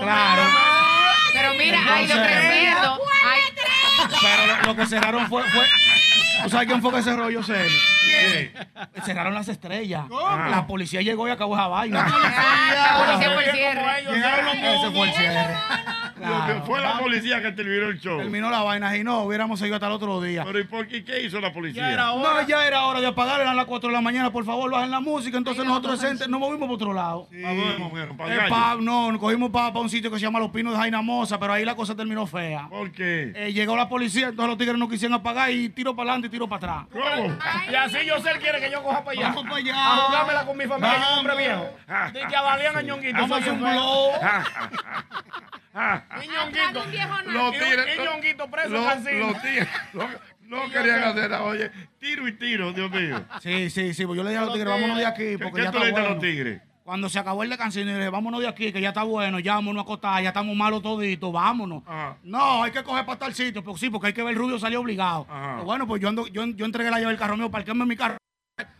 Claro. 0.00 0.42
Pero 1.32 1.54
mira, 1.54 1.94
hay 1.94 2.06
lo 2.06 2.14
tremendo. 2.14 2.98
Hay, 3.24 3.40
Pero 4.22 4.46
lo, 4.46 4.62
lo 4.62 4.76
que 4.76 4.86
cerraron 4.86 5.28
fue, 5.28 5.42
fue. 5.50 5.66
¿Tú 6.42 6.50
sabes 6.50 6.66
quién 6.66 6.80
fue 6.82 6.92
que 6.92 7.02
cerró 7.02 7.30
yo 7.30 7.42
sé? 7.42 7.66
Cerraron 9.04 9.34
las 9.34 9.48
estrellas. 9.48 10.04
La 10.50 10.66
policía 10.66 11.02
llegó 11.02 11.26
y 11.28 11.30
acabó 11.30 11.54
esa 11.54 11.68
vaina. 11.68 12.06
la 12.06 13.04
policía 13.06 13.30
fue 13.34 13.44
el 13.44 13.50
cierre. 13.52 14.02
Llegaron 14.12 14.44
los. 14.46 14.54
Ese 14.54 14.90
fue 14.90 15.08
el 15.08 15.14
cierre. 15.14 15.54
Claro. 16.16 16.64
Fue 16.66 16.80
la 16.82 16.98
policía 16.98 17.40
que 17.40 17.52
terminó 17.52 17.86
el 17.88 17.98
show. 17.98 18.18
Terminó 18.18 18.50
la 18.50 18.60
vaina 18.62 18.94
y 18.94 19.02
no, 19.02 19.22
hubiéramos 19.22 19.58
seguido 19.58 19.76
hasta 19.76 19.86
el 19.86 19.92
otro 19.94 20.20
día. 20.20 20.44
Pero 20.44 20.58
¿y 20.60 20.64
por 20.64 20.86
qué? 20.86 21.02
¿Qué 21.02 21.22
hizo 21.22 21.40
la 21.40 21.50
policía? 21.50 21.82
Ya 21.82 21.92
era 21.94 22.12
hora. 22.12 22.42
No, 22.42 22.46
ya 22.48 22.66
era 22.66 22.84
hora 22.84 23.00
de 23.00 23.06
apagar, 23.06 23.40
eran 23.40 23.56
las 23.56 23.64
4 23.64 23.88
de 23.88 23.94
la 23.94 24.02
mañana, 24.02 24.30
por 24.30 24.44
favor, 24.44 24.70
bajen 24.70 24.90
la 24.90 25.00
música. 25.00 25.38
Entonces 25.38 25.64
nosotros 25.64 25.98
decentes, 25.98 26.28
nos 26.28 26.38
movimos 26.38 26.66
por 26.68 26.74
otro 26.76 26.92
lado. 26.92 27.26
¿Para 28.18 28.34
el 28.34 28.40
Eh, 28.40 28.42
pa- 28.50 28.76
no, 28.78 29.10
nos 29.12 29.18
cogimos 29.20 29.48
para 29.50 29.70
un 29.78 29.88
sitio 29.88 30.10
que 30.10 30.18
se 30.18 30.22
llama 30.26 30.38
Los 30.40 30.50
Pinos 30.50 30.74
de 30.74 30.78
Jaina 30.78 31.00
Mosa, 31.00 31.38
pero 31.40 31.54
ahí 31.54 31.64
la 31.64 31.74
cosa 31.74 31.94
terminó 31.96 32.26
fea. 32.26 32.68
¿Por 32.68 32.92
qué? 32.92 33.32
Eh, 33.34 33.52
llegó 33.54 33.74
la 33.76 33.88
policía, 33.88 34.28
entonces 34.28 34.48
los 34.50 34.58
tigres 34.58 34.76
no 34.76 34.88
quisieron 34.90 35.14
apagar 35.18 35.50
y 35.50 35.70
tiro 35.70 35.96
para 35.96 36.10
adelante 36.12 36.28
tiro 36.30 36.48
para 36.48 36.56
atrás. 36.84 36.86
¿Cómo? 36.92 37.38
Y 37.70 37.74
así 37.74 38.06
yo 38.06 38.18
sé 38.20 38.30
quiere 38.38 38.60
que 38.60 38.70
yo 38.70 38.82
coja 38.82 39.04
para 39.04 39.18
allá. 39.18 39.28
Vamos 39.28 39.44
para 39.44 39.56
allá. 39.56 39.74
A 39.74 39.96
jugármela 39.96 40.44
con 40.46 40.56
mi 40.56 40.64
familia, 40.66 40.98
yo 41.00 41.18
hombre 41.18 41.36
viejo. 41.36 41.76
Dice 42.14 42.36
a 42.36 42.42
Dalian 42.42 42.76
a 42.76 42.82
Ñonguito. 42.82 43.18
Vamos 43.20 43.32
a 43.38 43.40
hacer 43.40 43.52
un 43.52 43.60
blow. 43.60 44.12
Y 45.72 46.28
Ñonguito. 46.28 46.82
un 46.82 46.90
viejo 46.90 47.22
no. 47.22 47.30
Los 47.30 47.54
Y- 47.54 47.58
tigres. 47.58 47.86
y 47.96 48.02
Ñonguito 48.02 48.50
preso 48.50 48.84
Cancino. 48.84 49.26
los 49.28 49.40
tigres 49.42 49.68
no, 50.42 50.68
querían 50.68 51.04
hacer 51.04 51.30
nada. 51.30 51.42
Oye, 51.44 51.70
tiro 52.00 52.26
y 52.26 52.32
tiro, 52.32 52.72
Dios 52.72 52.90
mío. 52.90 53.24
Sí, 53.40 53.70
sí, 53.70 53.94
sí, 53.94 54.04
pues 54.04 54.16
yo 54.16 54.24
le 54.24 54.30
dije 54.30 54.42
a 54.42 54.46
los 54.46 54.52
tigres, 54.54 54.68
vámonos 54.72 54.98
de 54.98 55.06
aquí, 55.06 55.36
¿Qué, 55.36 55.38
porque 55.38 55.58
qué 55.60 55.64
ya 55.66 55.70
tú 55.70 55.78
le 55.78 55.86
dices 55.86 56.04
a 56.04 56.08
los 56.08 56.18
tigres? 56.18 56.60
Cuando 56.90 57.08
se 57.08 57.20
acabó 57.20 57.44
el 57.44 57.50
de 57.50 57.56
Cancino, 57.56 57.94
dije, 57.94 58.08
vámonos 58.08 58.40
de 58.40 58.48
aquí, 58.48 58.72
que 58.72 58.80
ya 58.80 58.88
está 58.88 59.04
bueno, 59.04 59.38
ya 59.38 59.54
vámonos 59.54 59.82
a 59.82 59.84
acostar, 59.84 60.20
ya 60.24 60.30
estamos 60.30 60.56
malos 60.56 60.82
toditos, 60.82 61.32
vámonos. 61.32 61.84
Ajá. 61.86 62.16
No, 62.24 62.64
hay 62.64 62.72
que 62.72 62.82
coger 62.82 63.06
para 63.06 63.16
tal 63.16 63.32
sitio, 63.32 63.62
pues 63.62 63.78
sí, 63.78 63.88
porque 63.90 64.08
hay 64.08 64.12
que 64.12 64.24
ver 64.24 64.32
el 64.32 64.36
rubio 64.36 64.58
salió 64.58 64.80
obligado. 64.80 65.24
Ajá. 65.30 65.54
Pues 65.54 65.66
bueno, 65.66 65.86
pues 65.86 66.02
yo, 66.02 66.08
ando, 66.08 66.26
yo, 66.26 66.44
yo 66.46 66.64
entregué 66.64 66.90
la 66.90 66.98
llave 66.98 67.12
del 67.12 67.16
carro 67.16 67.36
mío, 67.36 67.48
parquéme 67.48 67.86
mi 67.86 67.94
carro, 67.94 68.16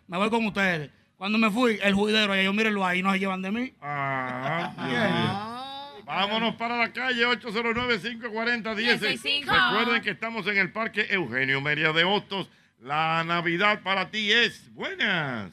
me 0.08 0.16
voy 0.18 0.28
con 0.28 0.44
ustedes. 0.44 0.90
Cuando 1.16 1.38
me 1.38 1.52
fui, 1.52 1.78
el 1.80 1.94
juidero, 1.94 2.34
y 2.34 2.42
yo 2.42 2.52
mírenlo 2.52 2.84
ahí, 2.84 3.00
no 3.00 3.12
se 3.12 3.20
llevan 3.20 3.42
de 3.42 3.52
mí. 3.52 3.72
Ah, 3.80 4.72
Bien. 4.76 5.14
mío. 5.14 6.02
Vámonos 6.04 6.56
para 6.56 6.78
la 6.78 6.92
calle 6.92 7.24
809-540-10. 7.28 8.74
1065. 8.74 9.52
Recuerden 9.52 10.02
que 10.02 10.10
estamos 10.10 10.44
en 10.48 10.58
el 10.58 10.72
Parque 10.72 11.06
Eugenio 11.10 11.60
María 11.60 11.92
de 11.92 12.02
Hostos. 12.02 12.50
La 12.80 13.22
Navidad 13.22 13.82
para 13.84 14.10
ti 14.10 14.32
es 14.32 14.74
buenas. 14.74 15.52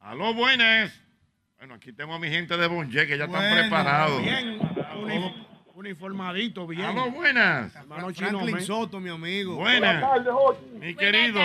Aló, 0.00 0.34
buenas. 0.34 1.03
Bueno, 1.64 1.76
aquí 1.76 1.94
tengo 1.94 2.12
a 2.12 2.18
mi 2.18 2.28
gente 2.28 2.58
de 2.58 2.66
Bonje 2.66 3.06
que 3.06 3.16
ya 3.16 3.24
están 3.24 3.40
Bueno, 3.40 3.56
preparados. 3.62 4.20
Bien, 4.20 4.58
uni- 5.02 5.46
uniformadito, 5.74 6.66
bien. 6.66 6.84
Aló, 6.84 7.10
buenas. 7.10 7.74
Hermano 7.74 8.12
chino, 8.12 8.40
Franklin. 8.40 8.60
Soto, 8.60 9.00
mi 9.00 9.08
amigo. 9.08 9.56
Buenas. 9.56 9.98
tardes, 10.02 10.30
Jochi. 10.30 10.64
Mi 10.74 10.94
querido. 10.94 11.40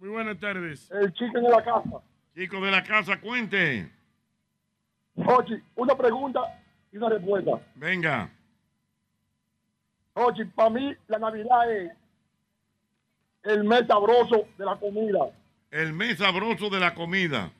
Muy 0.00 0.10
buenas 0.10 0.38
tardes. 0.38 0.90
El 0.90 1.14
chico 1.14 1.40
de 1.40 1.48
la 1.48 1.64
casa. 1.64 2.02
Chico 2.34 2.60
de 2.60 2.70
la 2.70 2.82
casa, 2.84 3.18
cuente. 3.18 3.90
Jochi, 5.16 5.54
una 5.76 5.96
pregunta 5.96 6.40
y 6.92 6.98
una 6.98 7.08
respuesta. 7.08 7.52
Venga. 7.74 8.28
Jochi, 10.12 10.44
para 10.44 10.68
mí 10.68 10.94
la 11.08 11.18
Navidad 11.18 11.72
es 11.74 11.90
el 13.44 13.64
mes 13.64 13.86
sabroso 13.86 14.46
de 14.58 14.64
la 14.66 14.76
comida. 14.76 15.20
El 15.70 15.94
mes 15.94 16.18
sabroso 16.18 16.68
de 16.68 16.80
la 16.80 16.92
comida. 16.94 17.50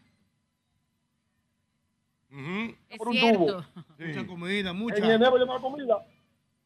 Es 2.89 2.99
Por 2.99 3.09
un 3.09 3.15
cierto. 3.15 3.63
sí. 3.99 4.05
Mucha 4.05 4.27
comida, 4.27 4.71
En 4.71 4.77
mucha. 4.77 4.97
enero 5.15 5.39
yo 5.39 5.47
no 5.47 5.61
comida. 5.61 5.97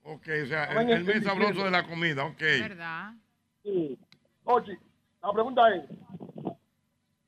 Ok, 0.03 0.27
o 0.45 0.47
sea, 0.47 0.65
el, 0.65 0.79
en 0.79 0.91
el 0.91 1.05
mes 1.05 1.17
el- 1.17 1.25
sabroso 1.25 1.65
de 1.65 1.71
la 1.71 1.87
comida, 1.87 2.25
ok. 2.25 2.41
¿Verdad? 2.41 3.13
Sí. 3.63 3.99
La 5.23 5.33
pregunta 5.33 5.63
es, 5.75 5.85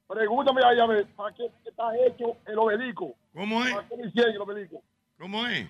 pregúntame 0.09 0.61
ahí 0.65 0.81
a 0.81 0.87
ver, 0.87 1.07
¿para 1.15 1.35
qué 1.35 1.45
está 1.67 1.85
hecho 2.07 2.37
el 2.47 2.59
obelisco? 2.59 3.15
¿Cómo 3.35 3.65
es? 3.65 3.75
¿Para 3.75 3.89
qué 3.89 3.97
lo 3.99 4.07
hicieron 4.09 4.35
el 4.35 4.41
obelisco? 4.41 4.83
¿Cómo 5.19 5.47
es? 5.47 5.69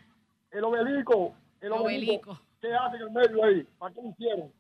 El 0.53 0.65
obelisco, 0.65 1.35
el 1.61 1.73
Obelisco. 1.73 2.41
¿qué 2.61 2.73
hace 2.75 2.97
en 2.97 3.03
el 3.03 3.11
medio 3.11 3.45
ahí? 3.45 3.67
¿Para 3.79 3.95
qué 3.95 4.01
lo 4.03 4.11
hicieron? 4.11 4.53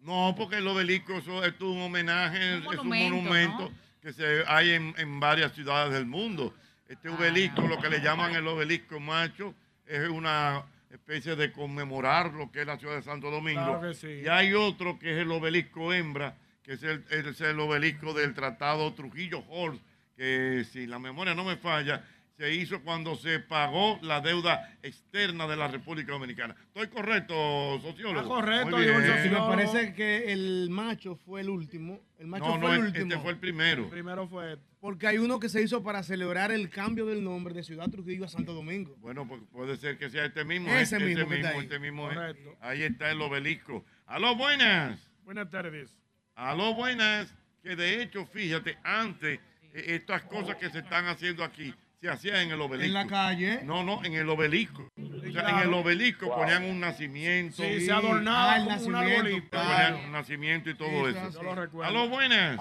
No, 0.00 0.34
porque 0.36 0.56
el 0.58 0.68
obelisco 0.68 1.14
eso 1.14 1.42
es 1.44 1.60
un 1.60 1.80
homenaje, 1.82 2.58
es 2.58 2.58
un 2.60 2.64
monumento, 2.76 3.16
monumento. 3.16 3.70
que 4.00 4.12
se 4.12 4.44
hay 4.46 4.70
en, 4.70 4.94
en 4.96 5.18
varias 5.20 5.52
ciudades 5.52 5.92
del 5.92 6.06
mundo. 6.06 6.54
Este 6.88 7.10
obelisco, 7.10 7.60
lo 7.68 7.78
que 7.78 7.90
le 7.90 8.00
llaman 8.00 8.34
el 8.34 8.48
obelisco 8.48 8.98
macho, 8.98 9.54
es 9.86 10.08
una 10.08 10.64
especie 10.90 11.36
de 11.36 11.52
conmemorar 11.52 12.32
lo 12.32 12.50
que 12.50 12.62
es 12.62 12.66
la 12.66 12.78
ciudad 12.78 12.96
de 12.96 13.02
Santo 13.02 13.30
Domingo. 13.30 13.62
Claro 13.62 13.80
que 13.82 13.94
sí. 13.94 14.22
Y 14.24 14.28
hay 14.28 14.54
otro 14.54 14.98
que 14.98 15.12
es 15.12 15.18
el 15.18 15.30
obelisco 15.30 15.92
hembra, 15.92 16.34
que 16.62 16.72
es 16.72 16.82
el, 16.82 17.04
es 17.10 17.40
el 17.42 17.60
obelisco 17.60 18.14
del 18.14 18.32
Tratado 18.32 18.94
Trujillo 18.94 19.44
Hall, 19.50 19.78
que 20.16 20.64
si 20.72 20.86
la 20.86 20.98
memoria 20.98 21.34
no 21.34 21.44
me 21.44 21.56
falla, 21.56 22.02
se 22.38 22.54
hizo 22.54 22.80
cuando 22.82 23.16
se 23.16 23.40
pagó 23.40 23.98
la 24.00 24.20
deuda 24.20 24.78
externa 24.80 25.48
de 25.48 25.56
la 25.56 25.66
República 25.66 26.12
Dominicana. 26.12 26.54
¿Estoy 26.68 26.86
correcto, 26.86 27.34
sociólogo? 27.82 28.20
Está 28.20 28.28
correcto, 28.28 28.76
Muy 28.76 28.86
dijo 28.86 28.96
el 28.96 29.02
bien. 29.02 29.16
sociólogo. 29.16 29.50
Me 29.50 29.56
parece 29.56 29.92
que 29.94 30.32
el 30.32 30.70
macho 30.70 31.16
fue 31.16 31.40
el 31.40 31.48
último. 31.50 32.00
El 32.16 32.28
macho 32.28 32.44
No, 32.44 32.52
fue 32.52 32.60
no, 32.60 32.74
el 32.74 32.86
este 32.86 33.02
último. 33.02 33.22
fue 33.22 33.32
el 33.32 33.38
primero. 33.38 33.90
Primero 33.90 34.28
fue 34.28 34.52
este. 34.52 34.64
Porque 34.80 35.08
hay 35.08 35.18
uno 35.18 35.40
que 35.40 35.48
se 35.48 35.60
hizo 35.60 35.82
para 35.82 36.04
celebrar 36.04 36.52
el 36.52 36.70
cambio 36.70 37.06
del 37.06 37.24
nombre 37.24 37.52
de 37.54 37.64
Ciudad 37.64 37.90
Trujillo 37.90 38.24
a 38.26 38.28
Santo 38.28 38.54
Domingo. 38.54 38.94
Bueno, 39.00 39.26
pues 39.26 39.42
puede 39.50 39.76
ser 39.76 39.98
que 39.98 40.08
sea 40.08 40.24
este 40.24 40.44
mismo. 40.44 40.68
Ese 40.68 40.96
este 40.96 40.98
mismo 41.24 41.32
ahí. 41.32 41.58
este 41.58 41.78
mismo 41.80 42.08
es. 42.08 42.16
Correcto. 42.16 42.56
Ahí 42.60 42.84
está 42.84 43.10
el 43.10 43.20
obelisco. 43.20 43.84
Aló, 44.06 44.36
buenas. 44.36 45.10
Buenas 45.24 45.50
tardes. 45.50 45.90
Aló, 46.36 46.72
buenas. 46.74 47.34
Que 47.64 47.74
de 47.74 48.00
hecho, 48.00 48.24
fíjate, 48.26 48.78
antes 48.84 49.40
eh, 49.74 49.84
estas 49.88 50.22
cosas 50.22 50.54
que 50.54 50.70
se 50.70 50.78
están 50.78 51.06
haciendo 51.06 51.42
aquí 51.42 51.74
se 52.00 52.08
hacían 52.08 52.36
en 52.36 52.50
el 52.52 52.60
obelisco. 52.60 52.86
En 52.86 52.94
la 52.94 53.06
calle. 53.06 53.60
No, 53.64 53.82
no, 53.82 54.04
en 54.04 54.14
el 54.14 54.28
obelisco. 54.28 54.82
O 54.96 55.00
sea, 55.00 55.26
en 55.26 55.32
claro. 55.32 55.62
el 55.68 55.74
obelisco 55.74 56.34
ponían 56.34 56.64
un 56.64 56.80
nacimiento. 56.80 57.62
Sí, 57.62 57.80
se 57.80 57.92
adornaba 57.92 58.52
Ah, 58.52 58.56
el 58.58 58.64
como 58.64 58.76
un 58.86 58.92
nacimiento, 58.92 59.18
arbolito. 59.26 59.50
Ponían 59.58 59.94
un 60.04 60.12
nacimiento 60.12 60.70
y 60.70 60.74
todo 60.74 60.88
Sí, 61.10 61.16
eso. 61.16 61.30
Yo 61.30 61.42
lo 61.42 61.54
recuerdo. 61.54 61.88
Aló, 61.90 62.08
buenas. 62.08 62.60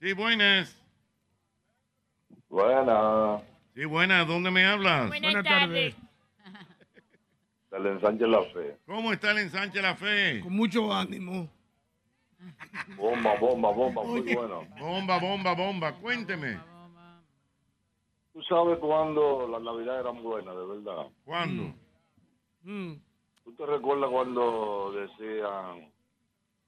Sí, 0.00 0.12
buenas. 0.12 0.76
Buena, 2.48 3.40
Sí, 3.74 3.84
buenas. 3.86 4.26
¿Dónde 4.26 4.50
me 4.50 4.66
hablas? 4.66 5.08
Buenas, 5.08 5.32
Buenas 5.32 5.44
tardes. 5.44 5.94
del 7.70 7.86
ensanche 7.86 8.26
La 8.26 8.42
Fe. 8.42 8.76
¿Cómo 8.84 9.10
está 9.12 9.30
el 9.30 9.38
ensanche 9.38 9.80
La 9.80 9.94
Fe? 9.96 10.40
Con 10.40 10.52
mucho 10.54 10.92
ánimo. 10.94 11.48
Bomba, 12.96 13.34
bomba, 13.38 13.70
bomba, 13.70 14.02
muy 14.02 14.20
bueno. 14.34 14.66
Bomba, 14.78 15.18
bomba, 15.18 15.54
bomba. 15.54 15.92
Cuénteme. 15.94 16.58
Tú 18.32 18.42
sabes 18.44 18.78
cuando 18.78 19.46
las 19.48 19.60
navidades 19.62 20.00
eran 20.04 20.22
buenas, 20.22 20.56
de 20.56 20.64
verdad. 20.66 21.06
¿Cuándo? 21.24 21.74
Mm. 22.62 22.94
¿Tú 23.44 23.54
te 23.56 23.66
recuerdas 23.66 24.08
cuando 24.10 24.92
decían, 24.92 25.92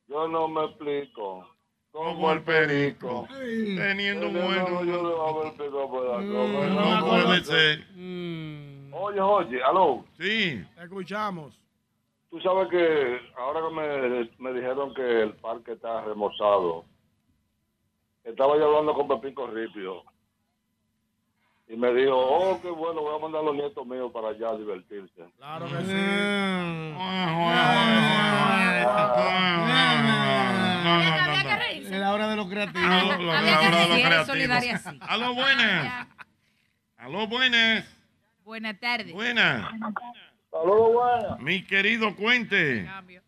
yo 0.08 0.28
no 0.28 0.48
me 0.48 0.64
explico, 0.64 1.48
Como 1.92 2.32
el 2.32 2.42
perico. 2.42 3.26
Teniendo 3.30 4.26
un 4.26 4.34
buen 4.34 4.66
Yo 4.66 4.68
número. 4.68 5.02
le 5.08 5.14
voy 5.14 5.28
a 5.30 5.44
ver 5.44 5.52
pico 5.52 5.90
por 5.90 6.04
la 6.04 6.18
Mm, 6.18 6.74
No 6.74 7.00
no 7.00 7.06
puede 7.06 7.24
puede 7.24 7.44
ser. 7.44 7.78
Mm. 7.94 8.92
Oye, 8.92 9.20
oye, 9.20 9.62
aló. 9.62 10.04
Sí. 10.18 10.62
Te 10.76 10.82
escuchamos. 10.82 11.58
Tú 12.30 12.40
sabes 12.40 12.68
que 12.68 13.20
ahora 13.38 13.60
que 13.68 13.74
me, 13.74 14.30
me 14.38 14.52
dijeron 14.58 14.92
que 14.94 15.22
el 15.22 15.32
parque 15.34 15.72
está 15.72 16.04
remozado, 16.04 16.84
estaba 18.24 18.56
yo 18.58 18.66
hablando 18.66 18.92
con 18.94 19.06
Pepín 19.08 19.34
Corripio 19.34 20.02
y 21.66 21.76
me 21.76 21.92
dijo, 21.94 22.14
oh, 22.16 22.60
qué 22.60 22.68
bueno, 22.70 23.00
voy 23.00 23.16
a 23.16 23.18
mandar 23.18 23.40
a 23.42 23.44
los 23.44 23.54
nietos 23.54 23.86
míos 23.86 24.10
para 24.12 24.28
allá 24.28 24.50
a 24.50 24.56
divertirse. 24.56 25.24
Claro 25.38 25.66
que 25.66 25.80
sí. 25.84 26.94
Había 30.14 31.42
que 31.42 31.56
reírse. 31.64 31.94
Es 31.94 32.00
la 32.00 32.12
hora 32.12 32.28
de 32.28 32.36
los 32.36 32.48
creativos. 32.48 32.88
Aló, 32.88 33.22
la- 33.22 33.38
Había 33.38 33.50
la 33.52 33.58
hora 33.60 33.80
de 33.80 33.88
los 33.88 34.26
creativos. 34.26 34.80
sí. 34.82 34.98
Aló, 35.00 35.34
buenas. 35.34 36.08
Aló, 36.96 37.26
buenas. 37.26 37.84
Buenas 38.44 38.78
tardes. 38.80 39.12
Buenas. 39.12 39.70
Saludos, 40.50 40.92
buenas. 40.92 41.40
Mi 41.40 41.64
querido 41.64 42.14
Cuente. 42.14 42.84
Cambio. 42.84 43.22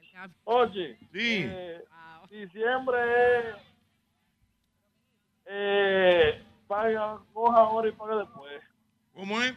El 0.00 0.10
cambio. 0.12 0.38
Oye, 0.44 0.98
Sí. 1.12 1.44
eh, 1.48 1.82
diciembre 2.30 2.98
es, 3.38 3.56
eh, 5.46 6.42
paga, 6.66 7.18
coja 7.32 7.58
ahora 7.58 7.88
y 7.88 7.92
pague 7.92 8.16
después. 8.16 8.62
¿Cómo 9.14 9.40
es? 9.42 9.54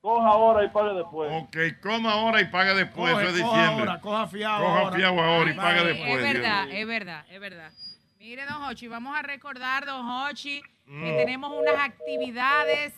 Coja 0.00 0.28
ahora 0.28 0.64
y 0.64 0.68
pague 0.68 0.94
después. 0.94 1.30
Ok, 1.42 1.56
coma 1.82 2.12
ahora 2.12 2.40
y 2.40 2.44
paga 2.46 2.74
después. 2.74 3.12
Coge, 3.12 3.24
Eso 3.26 3.36
es 3.36 3.42
coja 3.42 3.56
diciembre. 3.60 3.88
ahora, 3.90 4.00
coja 4.00 4.26
fiado 4.28 4.64
Coja 4.64 4.78
ahora. 4.80 4.96
fiado 4.96 5.20
ahora 5.20 5.50
y 5.50 5.54
paga 5.54 5.84
después. 5.84 6.10
Es 6.10 6.22
verdad, 6.34 6.64
Dios. 6.66 6.76
es 6.78 6.86
verdad, 6.86 7.26
es 7.30 7.40
verdad. 7.40 7.72
Mire, 8.20 8.46
don 8.46 8.62
Hochi, 8.64 8.88
vamos 8.88 9.16
a 9.16 9.22
recordar, 9.22 9.86
don 9.86 10.06
Hochi, 10.08 10.62
que 10.86 10.90
Mm. 11.12 11.16
tenemos 11.16 11.52
unas 11.52 11.74
actividades 11.80 12.94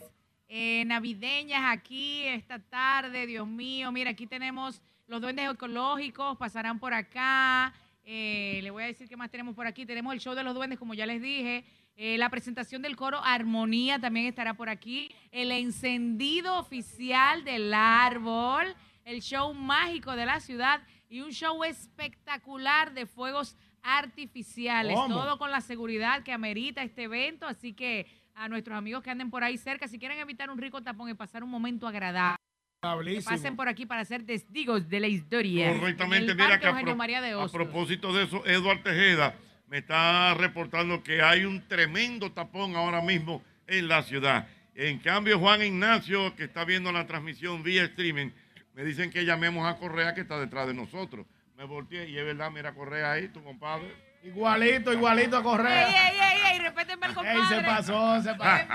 eh, 0.53 0.85
navideñas 0.87 1.63
aquí 1.73 2.27
esta 2.27 2.59
tarde. 2.59 3.27
Dios 3.27 3.47
mío, 3.47 3.91
mira, 3.93 4.11
aquí 4.11 4.27
tenemos 4.27 4.83
los 5.07 5.21
duendes 5.21 5.49
ecológicos, 5.51 6.37
pasarán 6.37 6.79
por 6.79 6.93
acá. 6.93 7.73
Eh, 8.05 8.59
le 8.63 8.71
voy 8.71 8.83
a 8.83 8.87
decir 8.87 9.09
qué 9.09 9.17
más 9.17 9.31
tenemos 9.31 9.55
por 9.55 9.67
aquí. 9.67 9.87
Tenemos 9.87 10.13
el 10.13 10.21
show 10.21 10.35
de 10.35 10.43
los 10.43 10.55
duendes, 10.55 10.79
como 10.79 10.93
ya 10.95 11.07
les 11.07 11.23
dije. 11.23 11.65
Eh, 12.03 12.17
la 12.17 12.31
presentación 12.31 12.81
del 12.81 12.97
coro 12.97 13.21
Armonía 13.23 13.99
también 13.99 14.25
estará 14.25 14.55
por 14.55 14.71
aquí. 14.71 15.15
El 15.33 15.53
encendido 15.53 16.59
oficial 16.59 17.45
del 17.45 17.75
árbol. 17.75 18.75
El 19.05 19.21
show 19.21 19.53
mágico 19.53 20.17
de 20.17 20.25
la 20.25 20.41
ciudad. 20.41 20.81
Y 21.11 21.21
un 21.21 21.31
show 21.33 21.63
espectacular 21.63 22.95
de 22.95 23.05
fuegos 23.05 23.55
artificiales. 23.83 24.95
¿Cómo? 24.95 25.15
Todo 25.15 25.37
con 25.37 25.51
la 25.51 25.61
seguridad 25.61 26.23
que 26.23 26.33
amerita 26.33 26.83
este 26.83 27.03
evento. 27.03 27.47
Así 27.47 27.75
que 27.75 28.07
a 28.35 28.49
nuestros 28.49 28.79
amigos 28.79 29.03
que 29.03 29.11
anden 29.11 29.29
por 29.29 29.45
ahí 29.45 29.59
cerca, 29.59 29.87
si 29.87 29.99
quieren 29.99 30.19
evitar 30.21 30.49
un 30.49 30.57
rico 30.57 30.83
tapón 30.83 31.11
y 31.11 31.15
pasar 31.15 31.45
un 31.45 31.51
momento 31.51 31.87
agradable. 31.87 32.39
Que 32.81 33.21
pasen 33.21 33.57
por 33.57 33.69
aquí 33.69 33.85
para 33.85 34.07
ser 34.07 34.25
testigos 34.25 34.89
de 34.89 35.01
la 35.01 35.07
historia. 35.07 35.75
Correctamente, 35.75 36.35
mira 36.35 36.59
que 36.59 36.67
a, 36.67 36.81
pro- 36.81 36.97
María 36.97 37.21
de 37.21 37.33
a 37.33 37.47
propósito 37.49 38.15
de 38.15 38.25
eso, 38.25 38.47
Eduard 38.47 38.83
Tejeda 38.83 39.35
me 39.71 39.79
está 39.79 40.35
reportando 40.35 41.01
que 41.03 41.23
hay 41.23 41.45
un 41.45 41.67
tremendo 41.69 42.33
tapón 42.33 42.75
ahora 42.75 43.01
mismo 43.01 43.41
en 43.69 43.87
la 43.87 44.03
ciudad. 44.03 44.49
En 44.75 44.99
cambio, 44.99 45.39
Juan 45.39 45.63
Ignacio, 45.63 46.35
que 46.35 46.45
está 46.45 46.65
viendo 46.65 46.91
la 46.91 47.07
transmisión 47.07 47.63
vía 47.63 47.85
streaming, 47.85 48.31
me 48.75 48.85
dicen 48.85 49.11
que 49.13 49.25
llamemos 49.25 49.73
a 49.73 49.77
Correa, 49.79 50.13
que 50.13 50.23
está 50.23 50.41
detrás 50.41 50.67
de 50.67 50.75
nosotros. 50.75 51.25
Me 51.57 51.65
volteé 51.65 52.09
y 52.09 52.19
es 52.19 52.25
verdad, 52.25 52.51
mira 52.51 52.75
Correa 52.75 53.13
ahí, 53.13 53.29
tu 53.29 53.45
compadre. 53.45 53.95
Igualito, 54.25 54.93
igualito 54.93 55.37
a 55.37 55.39
Ey, 55.39 55.45
Correa. 55.45 55.89
ey, 55.89 56.19
ey, 56.19 56.53
ey, 56.53 56.59
respétenme 56.59 57.07
al 57.07 57.15
compadre. 57.15 57.39
Ey, 57.41 57.47
se 57.47 57.61
pasó, 57.63 58.23
se 58.23 58.35
pasó. 58.35 58.67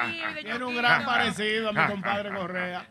Tiene 0.41 0.63
un 0.63 0.75
gran 0.77 1.03
parecido 1.05 1.69
a 1.69 1.73
mi 1.73 1.91
compadre 1.91 2.29
Correa. 2.33 2.87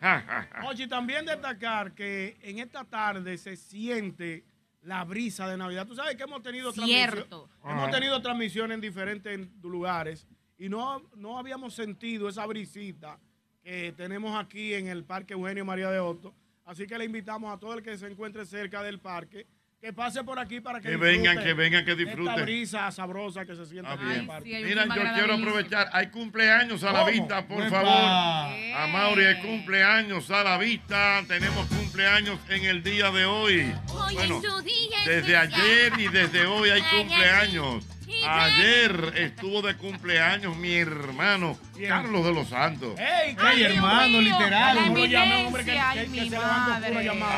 Oye, 0.66 0.86
también 0.88 1.24
destacar 1.24 1.92
que 1.92 2.36
en 2.42 2.58
esta 2.58 2.84
tarde 2.84 3.38
se 3.38 3.56
siente 3.56 4.44
la 4.84 5.04
brisa 5.04 5.48
de 5.48 5.56
Navidad. 5.56 5.86
Tú 5.86 5.94
sabes 5.94 6.16
que 6.16 6.22
hemos 6.24 6.42
tenido 6.42 6.72
transmisión- 6.72 7.10
Cierto. 7.12 7.48
hemos 7.64 7.82
Ajá. 7.84 7.90
tenido 7.90 8.20
transmisión 8.22 8.70
en 8.72 8.80
diferentes 8.80 9.40
lugares 9.62 10.26
y 10.58 10.68
no, 10.68 11.02
no 11.16 11.38
habíamos 11.38 11.74
sentido 11.74 12.28
esa 12.28 12.46
brisita 12.46 13.18
que 13.62 13.92
tenemos 13.96 14.38
aquí 14.38 14.74
en 14.74 14.88
el 14.88 15.04
Parque 15.04 15.32
Eugenio 15.34 15.64
María 15.64 15.90
de 15.90 15.98
Hostos. 15.98 16.34
Así 16.66 16.86
que 16.86 16.98
le 16.98 17.04
invitamos 17.06 17.52
a 17.52 17.58
todo 17.58 17.74
el 17.74 17.82
que 17.82 17.96
se 17.98 18.06
encuentre 18.06 18.44
cerca 18.46 18.82
del 18.82 19.00
parque 19.00 19.46
que 19.84 19.92
pase 19.92 20.24
por 20.24 20.38
aquí 20.38 20.60
para 20.62 20.80
que, 20.80 20.88
Que 20.88 20.96
vengan, 20.96 21.42
que 21.42 21.52
vengan, 21.52 21.84
que 21.84 21.94
de 21.94 22.04
Esta 22.04 22.14
disfruten. 22.16 22.44
brisa 22.46 22.90
sabrosa 22.90 23.44
que 23.44 23.54
se 23.54 23.66
siente 23.66 23.92
el 23.92 23.98
bien. 23.98 24.30
Sí, 24.42 24.54
un 24.54 24.64
Mira, 24.64 24.86
yo 24.86 25.12
quiero 25.14 25.34
aprovechar. 25.34 25.90
Hay 25.92 26.06
cumpleaños 26.06 26.82
a 26.84 26.92
la 26.92 27.04
vista, 27.04 27.46
por 27.46 27.60
Epa. 27.60 27.70
favor. 27.82 28.52
Eh. 28.56 28.72
A 28.74 28.86
Mauri 28.86 29.26
hay 29.26 29.42
cumpleaños 29.42 30.30
a 30.30 30.42
la 30.42 30.56
vista. 30.56 31.22
Tenemos 31.28 31.66
cumpleaños 31.66 32.38
en 32.48 32.64
el 32.64 32.82
día 32.82 33.10
de 33.10 33.26
hoy. 33.26 33.74
Hoy 33.92 34.14
Bueno, 34.14 34.36
es 34.36 34.42
tu 34.42 34.62
día 34.62 34.98
desde 35.04 35.34
especial. 35.34 35.52
ayer 35.52 35.92
y 35.98 36.08
desde 36.08 36.46
hoy 36.46 36.70
hay 36.70 36.80
Ay, 36.80 36.98
cumpleaños. 37.00 37.84
Ay, 38.08 38.52
Ayer 38.52 39.12
estuvo 39.16 39.62
de 39.62 39.76
cumpleaños 39.76 40.56
mi 40.56 40.74
hermano. 40.74 41.58
Carlos 41.88 42.24
de 42.24 42.32
los 42.32 42.48
Santos. 42.48 42.98
¡Ey, 42.98 43.36
Ay, 43.38 43.56
qué 43.58 43.64
hermano, 43.66 44.08
mío, 44.08 44.20
literal. 44.20 44.76
la 44.76 44.82
¿Cómo 44.82 44.98
lo 44.98 45.04
llamé, 45.06 45.44
hombre? 45.46 45.64
Que, 45.64 45.72
que- 45.72 45.78
ay, 45.78 46.06
que 46.08 46.20
se 46.20 46.30
levantó 46.30 47.00
llamada. 47.00 47.32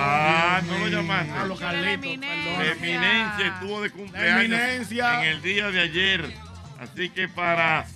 Ah, 0.57 0.63
no 0.67 0.79
lo 0.79 0.89
llamaste. 0.89 1.33
Pablo 1.33 1.55
Yo 1.55 1.61
la 1.61 1.67
Carlito, 1.73 1.93
eminencia. 2.05 2.45
perdón. 2.45 2.67
La 2.67 2.73
eminencia 2.73 3.47
estuvo 3.47 3.81
de 3.83 3.91
cumpleaños 3.91 4.41
eminencia. 4.45 5.23
en 5.23 5.29
el 5.29 5.43
día 5.43 5.71
de 5.71 5.81
ayer. 5.81 6.33
Así 6.79 7.09
que 7.11 7.29
para 7.29 7.87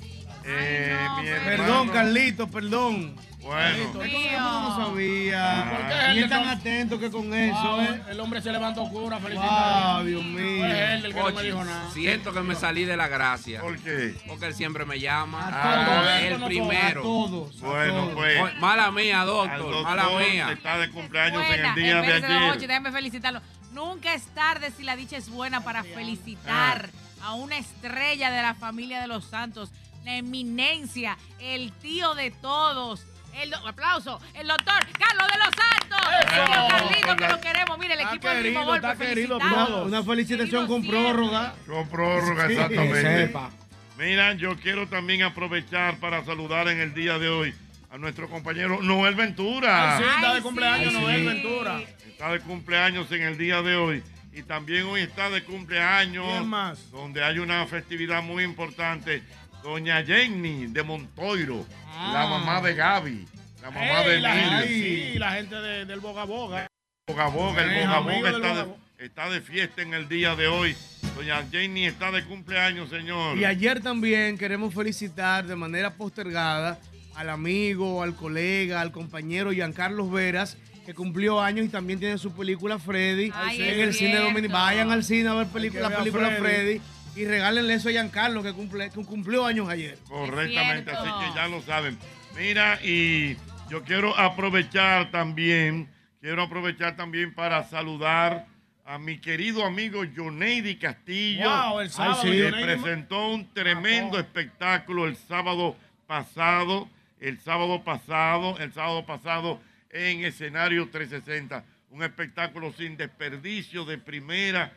eh, 0.45 0.97
Ay, 0.99 1.09
no, 1.09 1.23
mi 1.23 1.29
hermano. 1.29 1.45
Perdón, 1.57 1.89
Carlitos, 1.91 2.51
perdón. 2.51 3.17
Bueno, 3.43 4.05
Yo 4.05 4.41
no 4.41 4.77
sabía. 4.77 5.67
¿Por 5.71 5.89
qué 5.89 6.11
él 6.11 6.19
Y 6.19 6.23
es 6.23 6.29
tan 6.29 6.47
atento 6.49 7.01
que 7.01 7.11
con 7.11 7.33
eso, 7.33 7.59
Wow, 7.63 7.81
¿eh? 7.81 8.03
El 8.11 8.21
hombre 8.21 8.43
se 8.43 8.53
levantó 8.53 8.89
cura, 8.89 9.17
Wow, 9.17 9.27
felicidades. 9.29 10.07
Dios 10.07 10.25
mío. 10.25 10.59
Fue 10.67 10.95
él 10.95 11.05
el 11.07 11.15
que 11.15 11.19
no 11.21 11.27
me 11.27 11.33
Ochi, 11.33 11.47
dijo 11.47 11.65
nada. 11.65 11.91
siento 11.91 12.33
que 12.33 12.41
me 12.41 12.55
salí 12.55 12.85
de 12.85 12.97
la 12.97 13.09
gracia. 13.09 13.61
¿por 13.63 13.79
qué? 13.79 14.15
Porque 14.29 14.47
él 14.47 14.55
siempre 14.55 14.85
me 14.85 15.01
llama. 15.01 15.41
A 15.47 15.49
Ah, 15.49 15.85
todos, 15.87 16.21
el 16.23 16.39
no 16.39 16.45
a 16.45 16.49
primero. 16.49 17.03
todos. 17.03 17.61
Bueno, 17.61 18.11
pues. 18.15 18.55
Mala 18.59 18.91
mía, 18.91 19.25
doctor. 19.25 19.59
doctor 19.59 19.83
Mala 19.85 20.09
mía. 20.19 20.53
está 20.53 20.79
de 20.79 20.91
cumpleaños 20.91 21.43
en 21.43 21.49
Buena, 21.49 21.69
el 21.71 21.75
día 21.75 22.01
de 22.03 22.13
ayer. 22.13 22.59
déjame 22.69 22.93
felicitarlo. 22.93 23.41
Nunca 23.73 24.15
es 24.15 24.25
tarde 24.35 24.71
si 24.77 24.83
la 24.83 24.97
dicha 24.97 25.17
es 25.17 25.31
buena 25.31 25.63
para 25.63 25.83
felicitar 25.85 26.91
a 27.23 27.35
una 27.35 27.57
estrella 27.57 28.31
de 28.31 28.43
la 28.43 28.55
familia 28.55 29.01
de 29.01 29.07
los 29.07 29.25
Santos, 29.25 29.71
la 30.05 30.17
eminencia, 30.17 31.17
el 31.39 31.73
tío 31.73 32.15
de 32.15 32.31
todos. 32.33 33.07
El 33.35 33.51
do- 33.51 33.67
aplauso, 33.67 34.21
el 34.35 34.47
doctor 34.49 34.87
Carlos 34.99 35.29
de 35.33 35.39
los 35.39 35.55
Santos. 35.55 36.09
El 36.21 36.27
tío 36.29 36.69
Carlito, 36.69 37.17
que 37.17 37.29
lo 37.29 37.41
queremos. 37.41 37.79
Mire, 37.79 37.95
el 37.95 38.01
Está 38.01 38.11
equipo 38.15 38.29
del 38.29 38.43
mismo 38.45 38.61
querido, 38.61 38.65
golpe. 38.73 38.87
está 38.93 39.05
querido 39.07 39.39
felicitamos. 39.41 39.87
Una, 39.87 40.03
felicitación 40.03 40.67
con 40.67 40.87
prórroga. 40.87 41.55
Con 41.67 41.89
prórroga, 41.89 42.47
Sí, 42.47 42.53
exactamente. 42.55 43.03
sepa. 43.27 43.51
Mira, 43.99 44.33
yo 44.35 44.57
quiero 44.59 44.87
también 44.89 45.23
aprovechar 45.23 45.97
para 45.99 46.25
saludar 46.25 46.69
en 46.69 46.81
el 46.81 46.95
día 46.95 47.19
de 47.19 47.29
hoy 47.29 47.55
a 47.91 47.99
nuestro 47.99 48.29
compañero 48.29 48.81
Noel 48.83 49.15
Ventura. 49.15 49.97
Ay, 49.97 50.03
sí, 50.05 50.11
está 50.17 50.29
de 50.31 50.37
Ay, 50.37 50.43
cumpleaños 50.43 50.93
sí. 50.95 51.01
Noel 51.01 51.25
Ventura. 51.27 51.81
Está 52.07 52.33
de 52.33 52.41
cumpleaños 52.41 53.11
en 53.13 53.23
el 53.23 53.37
día 53.39 53.63
de 53.63 53.77
hoy. 53.77 54.03
Y 54.33 54.43
también 54.45 54.85
hoy 54.87 55.01
está 55.01 55.29
de 55.29 55.43
cumpleaños. 55.45 56.25
¿Quién 56.25 56.49
más? 56.49 56.91
Donde 56.93 57.23
hay 57.25 57.39
una 57.41 57.67
festividad 57.67 58.23
muy 58.23 58.45
importante. 58.45 59.23
Doña 59.63 60.03
Jenny 60.05 60.67
de 60.67 60.83
Montoiro, 60.83 61.67
la 62.13 62.27
mamá 62.27 62.61
de 62.63 62.75
Gaby, 62.75 63.27
la 63.63 63.71
mamá 63.71 64.03
de 64.05 64.17
Ey, 64.17 64.25
Emilio. 64.25 64.59
gente, 64.61 64.69
sí, 65.13 65.19
la 65.19 65.33
gente 65.33 65.55
de- 65.57 65.85
del 65.85 66.01
Boga 66.01 66.25
Boga. 66.25 66.67
Boga 67.07 67.27
Boga, 67.29 67.63
el 67.63 67.87
Boga 67.87 67.99
Boga 68.01 68.31
está 68.31 68.55
de, 68.65 69.05
está 69.05 69.31
de 69.31 69.41
fiesta 69.41 69.83
en 69.83 69.95
el 69.95 70.09
día 70.09 70.35
de 70.35 70.47
hoy. 70.47 70.75
Doña 71.15 71.45
Jenny 71.51 71.87
está 71.87 72.11
de 72.11 72.25
cumpleaños, 72.25 72.89
señor. 72.89 73.37
Y 73.37 73.45
ayer 73.45 73.83
también 73.83 74.39
queremos 74.39 74.73
felicitar 74.73 75.47
de 75.47 75.57
manera 75.57 75.91
postergada 75.95 76.79
al 77.15 77.29
amigo, 77.29 78.03
al 78.03 78.15
colega, 78.15 78.81
al 78.81 78.93
compañero 78.93 79.53
Giancarlos 79.53 80.11
Veras, 80.11 80.57
que 80.87 80.95
cumplió 80.95 81.41
años 81.41 81.67
y 81.67 81.69
también 81.69 81.99
tiene 82.01 82.17
su 82.17 82.33
película 82.33 82.79
Freddy 82.79 83.31
Ay, 83.35 83.61
en 83.61 83.81
el 83.81 83.93
cine 83.93 84.17
dominicano. 84.17 84.59
Vayan 84.65 84.91
al 84.91 85.05
cine 85.05 85.29
a 85.29 85.35
ver 85.35 85.47
la 85.49 85.53
película 85.53 85.91
Freddy. 85.91 86.39
Freddy. 86.41 86.81
Y 87.17 87.25
regálenle 87.25 87.75
eso 87.75 87.89
a 87.89 87.93
Giancarlo 87.93 88.43
que, 88.43 88.53
cumple, 88.53 88.91
que 88.91 89.05
cumplió 89.05 89.45
años 89.45 89.69
ayer. 89.69 89.99
Correctamente, 90.09 90.91
así 90.91 91.09
que 91.09 91.35
ya 91.35 91.49
lo 91.49 91.63
saben. 91.63 91.99
Mira, 92.37 92.79
y 92.83 93.37
yo 93.69 93.83
quiero 93.85 94.17
aprovechar 94.19 95.11
también, 95.11 95.89
quiero 96.21 96.43
aprovechar 96.43 96.97
también 96.97 97.35
para 97.35 97.65
saludar 97.65 98.47
a 98.85 98.99
mi 98.99 99.19
querido 99.19 99.65
amigo 99.65 100.03
Joneidi 100.17 100.77
Castillo. 100.77 101.49
Wow, 101.49 101.81
el 101.81 101.91
sábado, 101.91 102.23
que 102.23 102.51
Joneidi. 102.51 102.65
presentó 102.65 103.29
un 103.29 103.53
tremendo 103.53 104.19
espectáculo 104.19 105.07
el 105.07 105.17
sábado 105.17 105.77
pasado, 106.07 106.89
el 107.21 107.39
sábado 107.39 107.85
pasado, 107.85 108.59
el 108.59 108.73
sábado 108.73 109.07
pasado 109.07 109.61
en 109.91 110.25
escenario 110.25 110.89
360. 110.91 111.65
Un 111.91 112.03
espectáculo 112.03 112.73
sin 112.73 112.97
desperdicio 112.97 113.85
de 113.85 113.99
primera, 113.99 114.73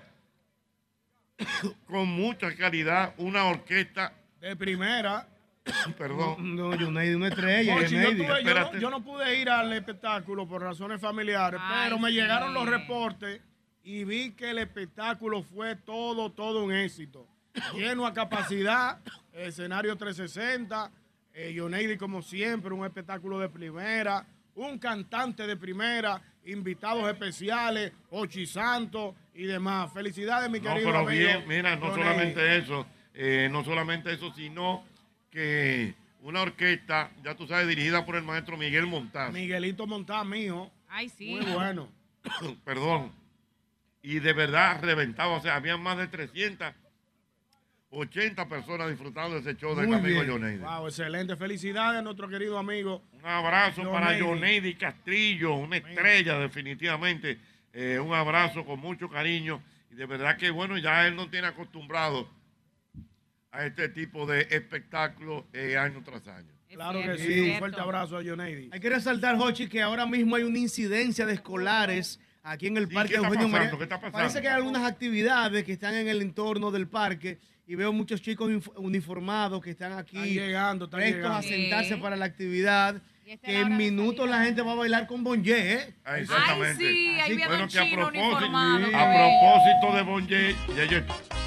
con 1.87 2.07
mucha 2.07 2.55
calidad, 2.55 3.13
una 3.17 3.45
orquesta, 3.45 4.13
De 4.39 4.55
primera. 4.55 5.27
perdón, 5.97 6.55
No, 6.55 6.75
Yuneidi, 6.75 7.15
una 7.15 7.27
estrella. 7.29 7.75
Oye, 7.75 7.87
yo, 7.87 7.97
Yuneidi. 7.97 8.17
tuve- 8.17 8.27
yo 8.27 8.29
no, 8.33 8.37
espérate. 8.37 8.79
yo 8.79 8.89
no 8.89 9.03
pude 9.03 9.39
ir 9.39 9.49
al 9.49 9.71
espectáculo 9.73 10.47
por 10.47 10.61
razones 10.61 10.99
familiares, 10.99 11.59
Ay, 11.63 11.81
pero 11.85 11.99
me 11.99 12.09
sí. 12.09 12.15
llegaron 12.15 12.53
los 12.53 12.67
reportes 12.67 13.41
y 13.83 14.03
vi 14.03 14.31
que 14.31 14.51
el 14.51 14.59
espectáculo 14.59 15.41
fue 15.43 15.75
todo, 15.75 16.31
todo 16.31 16.63
un 16.63 16.73
éxito. 16.73 17.27
Lleno 17.75 18.05
a 18.07 18.13
capacidad, 18.13 18.99
escenario 19.31 19.95
360, 19.95 20.89
eh, 21.33 21.53
Yoneidi 21.53 21.97
como 21.97 22.21
siempre, 22.21 22.73
un 22.73 22.83
espectáculo 22.85 23.39
de 23.39 23.49
primera, 23.49 24.25
un 24.55 24.77
cantante 24.79 25.45
de 25.47 25.55
primera, 25.57 26.19
invitados 26.45 27.07
especiales, 27.09 27.91
Ochi 28.09 28.45
Santos 28.45 29.15
y 29.35 29.43
demás. 29.45 29.91
Felicidades, 29.93 30.49
mi 30.49 30.59
No, 30.59 30.69
querido 30.73 30.87
pero 30.89 30.99
amigo. 30.99 31.19
bien, 31.19 31.43
mira, 31.47 31.75
no 31.75 31.93
solamente 31.93 32.57
eso, 32.57 32.85
eh, 33.13 33.47
no 33.51 33.63
solamente 33.63 34.11
eso, 34.13 34.33
sino 34.33 34.83
que 35.31 35.93
una 36.21 36.41
orquesta, 36.41 37.11
ya 37.23 37.35
tú 37.35 37.47
sabes, 37.47 37.67
dirigida 37.67 38.05
por 38.05 38.15
el 38.15 38.23
maestro 38.23 38.57
Miguel 38.57 38.85
Montaz. 38.87 39.31
Miguelito 39.33 39.85
Montá, 39.87 40.23
mío. 40.23 40.71
Ay, 40.87 41.09
sí. 41.09 41.35
Muy 41.35 41.51
bueno. 41.51 41.89
Perdón. 42.65 43.11
Y 44.01 44.19
de 44.19 44.33
verdad 44.33 44.81
reventado, 44.83 45.33
o 45.33 45.41
sea, 45.41 45.55
había 45.55 45.77
más 45.77 45.97
de 45.97 46.07
380 46.07 48.47
personas 48.49 48.89
disfrutando 48.89 49.35
de 49.35 49.41
ese 49.41 49.55
show 49.59 49.75
del 49.75 49.93
amigo. 49.93 50.23
Yoneidi. 50.23 50.57
Wow, 50.57 50.87
excelente. 50.87 51.35
Felicidades 51.35 51.99
a 51.99 52.01
nuestro 52.01 52.27
querido 52.27 52.57
amigo. 52.57 53.03
Un 53.13 53.25
abrazo 53.25 53.83
para 53.91 54.17
Yoneidi. 54.17 54.19
Yoneidi 54.19 54.75
Castrillo, 54.75 55.53
una 55.55 55.77
estrella 55.77 56.37
definitivamente. 56.39 57.39
Eh, 57.73 57.99
un 57.99 58.13
abrazo 58.13 58.63
con 58.65 58.79
mucho 58.79 59.09
cariño. 59.09 59.61
Y 59.91 59.95
de 59.95 60.05
verdad 60.05 60.37
que 60.37 60.49
bueno, 60.51 60.77
ya 60.77 61.07
él 61.07 61.15
no 61.15 61.29
tiene 61.29 61.47
acostumbrado 61.47 62.27
a 63.51 63.65
este 63.65 63.89
tipo 63.89 64.25
de 64.25 64.47
espectáculos 64.51 65.43
eh, 65.53 65.77
año 65.77 66.01
tras 66.03 66.27
año. 66.27 66.51
Claro 66.69 67.01
que 67.03 67.17
sí. 67.19 67.51
Un 67.51 67.59
fuerte 67.59 67.79
abrazo 67.81 68.17
a 68.17 68.23
Yoneidi. 68.23 68.69
Hay 68.71 68.79
que 68.79 68.89
resaltar, 68.89 69.37
Jochi, 69.37 69.67
que 69.67 69.81
ahora 69.81 70.05
mismo 70.07 70.35
hay 70.35 70.43
una 70.43 70.57
incidencia 70.57 71.25
de 71.27 71.33
escolares 71.33 72.19
aquí 72.41 72.65
en 72.67 72.77
el 72.77 72.87
Sí, 72.87 72.93
Parque 72.95 73.09
¿qué 73.09 73.15
está 73.17 73.27
Eugenio 73.27 73.47
pasando? 73.47 73.57
María. 73.65 73.77
¿Qué 73.77 73.83
está 73.83 73.95
pasando? 73.97 74.17
Parece 74.17 74.41
que 74.41 74.47
hay 74.47 74.55
algunas 74.55 74.83
actividades 74.83 75.63
que 75.63 75.73
están 75.73 75.93
en 75.93 76.07
el 76.07 76.21
entorno 76.23 76.71
del 76.71 76.87
parque 76.87 77.37
y 77.67 77.75
veo 77.75 77.93
muchos 77.93 78.21
chicos 78.23 78.51
uniformados 78.75 79.61
que 79.63 79.69
están 79.69 79.93
aquí 79.93 80.17
Están 80.17 80.29
llegando, 80.33 80.85
están 80.85 80.99
prestos 80.99 81.25
a 81.31 81.41
llegando. 81.41 81.47
sentarse 81.69 81.95
Sí. 81.95 82.01
para 82.01 82.15
la 82.15 82.25
actividad. 82.25 83.01
Que 83.23 83.59
en 83.61 83.77
minutos 83.77 84.29
la 84.29 84.43
gente 84.43 84.61
va. 84.61 84.73
a 84.73 84.75
bailar 84.75 85.07
con 85.07 85.23
Bonje, 85.23 85.73
¿eh? 85.73 85.93
Ah, 86.03 86.13
Ay, 86.13 86.21
Exactamente. 86.23 86.83
sí, 86.83 87.09
ahí 87.15 87.19
Así- 87.21 87.35
viene 87.35 87.47
Bueno, 87.47 87.67
que 87.67 87.79
a 87.79 87.89
propósito, 87.91 88.35
a 88.97 89.13
propósito 89.13 89.95
de 89.95 90.01
Bonje, 90.01 90.55
ya 90.75 90.83
ellos, 90.83 91.03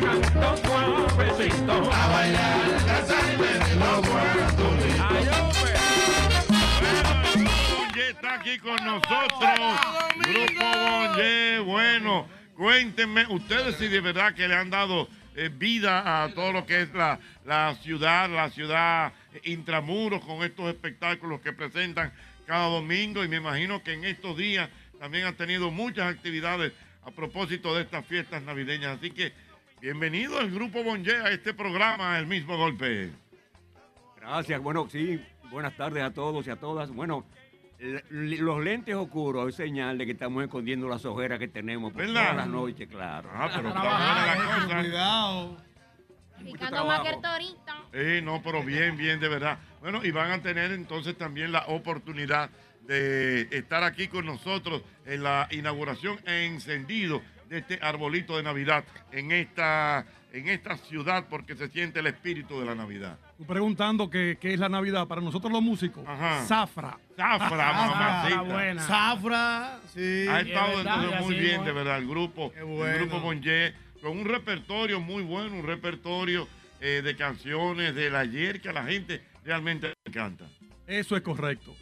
cantando 0.00 0.56
suavecito 0.56 1.90
está 8.08 8.34
aquí 8.34 8.58
con 8.58 8.76
nosotros. 8.84 9.80
Grupo 10.16 10.64
Bonje, 10.64 11.58
bueno, 11.60 12.28
cuéntenme, 12.54 13.26
ustedes 13.28 13.76
si 13.76 13.88
de 13.88 14.00
verdad 14.00 14.34
que 14.34 14.48
le 14.48 14.54
han 14.54 14.70
dado 14.70 15.08
eh, 15.36 15.50
vida 15.52 16.24
a 16.24 16.28
todo 16.34 16.52
lo 16.52 16.66
que 16.66 16.82
es 16.82 16.92
la, 16.92 17.18
la 17.44 17.74
ciudad, 17.82 18.28
la 18.28 18.50
ciudad 18.50 19.12
intramuros 19.44 20.24
con 20.24 20.42
estos 20.42 20.68
espectáculos 20.68 21.40
que 21.40 21.52
presentan 21.52 22.12
cada 22.46 22.68
domingo 22.68 23.22
y 23.22 23.28
me 23.28 23.36
imagino 23.36 23.82
que 23.82 23.92
en 23.92 24.04
estos 24.04 24.36
días 24.36 24.68
también 24.98 25.26
han 25.26 25.36
tenido 25.36 25.70
muchas 25.70 26.12
actividades 26.12 26.72
a 27.04 27.10
propósito 27.10 27.74
de 27.74 27.82
estas 27.82 28.04
fiestas 28.06 28.42
navideñas. 28.42 28.98
Así 28.98 29.10
que 29.10 29.32
bienvenido 29.80 30.38
al 30.38 30.50
Grupo 30.50 30.84
Bonje 30.84 31.16
a 31.16 31.30
este 31.30 31.54
programa, 31.54 32.18
El 32.18 32.26
mismo 32.26 32.56
golpe. 32.56 33.10
Gracias, 34.16 34.60
bueno, 34.60 34.88
sí, 34.90 35.24
buenas 35.50 35.76
tardes 35.76 36.02
a 36.02 36.12
todos 36.12 36.46
y 36.46 36.50
a 36.50 36.56
todas. 36.56 36.90
Bueno, 36.90 37.24
los 38.10 38.62
lentes 38.62 38.94
oscuros 38.94 39.48
es 39.48 39.54
señal 39.54 39.96
de 39.96 40.06
que 40.06 40.12
estamos 40.12 40.44
escondiendo 40.44 40.88
las 40.88 41.04
ojeras 41.04 41.38
que 41.38 41.48
tenemos 41.48 41.92
por 41.92 42.02
¿Verdad? 42.02 42.22
todas 42.22 42.36
las 42.36 42.46
noches, 42.48 42.88
claro. 42.88 43.30
Ah, 43.32 43.50
pero 43.54 43.68
está 43.68 43.80
buena 43.80 44.26
la 44.26 44.44
cosa. 44.44 44.80
Cuidado. 44.80 45.56
Picando 46.44 46.84
más 46.86 47.00
que 47.00 47.08
el 47.08 47.20
torito. 47.20 47.72
Sí, 47.92 48.22
no, 48.22 48.42
pero 48.42 48.62
bien, 48.62 48.96
bien, 48.96 49.20
de 49.20 49.28
verdad. 49.28 49.58
Bueno, 49.80 50.04
y 50.04 50.10
van 50.10 50.30
a 50.30 50.42
tener 50.42 50.72
entonces 50.72 51.16
también 51.16 51.52
la 51.52 51.64
oportunidad 51.66 52.50
de 52.82 53.42
estar 53.50 53.82
aquí 53.84 54.08
con 54.08 54.26
nosotros 54.26 54.82
en 55.06 55.22
la 55.22 55.48
inauguración 55.50 56.18
e 56.26 56.46
encendido 56.46 57.22
de 57.50 57.58
este 57.58 57.78
arbolito 57.82 58.36
de 58.36 58.44
Navidad 58.44 58.84
en 59.10 59.32
esta, 59.32 60.06
en 60.32 60.48
esta 60.48 60.76
ciudad 60.76 61.26
porque 61.28 61.56
se 61.56 61.68
siente 61.68 61.98
el 61.98 62.06
espíritu 62.06 62.60
de 62.60 62.64
la 62.64 62.76
Navidad. 62.76 63.18
Tú 63.36 63.44
preguntando 63.44 64.08
qué, 64.08 64.38
qué 64.40 64.54
es 64.54 64.60
la 64.60 64.68
Navidad 64.68 65.08
para 65.08 65.20
nosotros 65.20 65.52
los 65.52 65.60
músicos. 65.60 66.04
Ajá. 66.06 66.44
Zafra. 66.46 66.96
Zafra, 67.16 67.72
mamacita. 67.72 68.82
Zafra, 68.86 69.80
sí. 69.92 70.26
Ha 70.28 70.40
Es 70.40 70.46
estado 70.46 70.76
verdad, 70.76 71.04
entonces 71.04 71.26
muy 71.26 71.34
bien, 71.34 71.64
de 71.64 71.72
verdad, 71.72 71.98
el 71.98 72.06
grupo, 72.08 72.52
bueno. 72.64 72.86
el 72.86 72.98
grupo 73.00 73.20
Bonje, 73.20 73.74
con 74.00 74.16
un 74.16 74.24
repertorio 74.26 75.00
muy 75.00 75.24
bueno, 75.24 75.56
un 75.56 75.66
repertorio 75.66 76.46
eh, 76.80 77.02
de 77.02 77.16
canciones 77.16 77.96
del 77.96 78.14
ayer 78.14 78.60
que 78.60 78.68
a 78.68 78.72
la 78.72 78.84
gente 78.84 79.22
realmente 79.44 79.88
le 79.88 79.94
encanta. 80.06 80.44
Eso 80.86 81.16
es 81.16 81.22
correcto. 81.22 81.74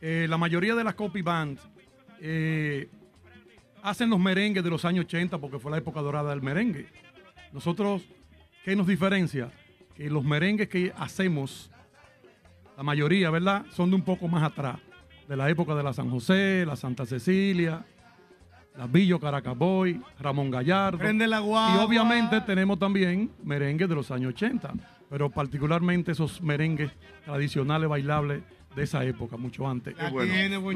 Eh, 0.00 0.26
la 0.28 0.36
mayoría 0.36 0.74
de 0.74 0.82
las 0.82 0.94
copy 0.94 1.22
bands 1.22 1.62
eh, 2.20 2.88
hacen 3.82 4.08
los 4.10 4.18
merengues 4.20 4.62
de 4.64 4.70
los 4.70 4.84
años 4.84 5.04
80 5.06 5.38
porque 5.38 5.58
fue 5.58 5.70
la 5.70 5.78
época 5.78 6.00
dorada 6.00 6.30
del 6.30 6.42
merengue. 6.42 6.86
Nosotros, 7.52 8.02
¿qué 8.64 8.74
nos 8.76 8.86
diferencia? 8.86 9.50
Que 9.94 10.08
los 10.08 10.24
merengues 10.24 10.68
que 10.68 10.92
hacemos, 10.96 11.70
la 12.76 12.82
mayoría, 12.82 13.30
¿verdad? 13.30 13.66
Son 13.70 13.90
de 13.90 13.96
un 13.96 14.02
poco 14.02 14.28
más 14.28 14.42
atrás, 14.42 14.76
de 15.28 15.36
la 15.36 15.50
época 15.50 15.74
de 15.74 15.82
la 15.82 15.92
San 15.92 16.10
José, 16.10 16.64
la 16.66 16.76
Santa 16.76 17.04
Cecilia, 17.04 17.84
la 18.76 18.86
Villo 18.86 19.20
Caracaboy, 19.20 20.00
Ramón 20.18 20.50
Gallardo. 20.50 20.98
Prende 20.98 21.26
la 21.26 21.40
Y 21.40 21.44
guagua. 21.44 21.84
obviamente 21.84 22.40
tenemos 22.40 22.78
también 22.78 23.30
merengues 23.44 23.88
de 23.88 23.94
los 23.94 24.10
años 24.10 24.32
80, 24.34 24.72
pero 25.10 25.28
particularmente 25.28 26.12
esos 26.12 26.40
merengues 26.40 26.90
tradicionales 27.24 27.88
bailables 27.88 28.42
de 28.74 28.82
esa 28.84 29.04
época, 29.04 29.36
mucho 29.36 29.68
antes. 29.68 29.94
Qué 29.94 30.08
bueno. 30.08 30.32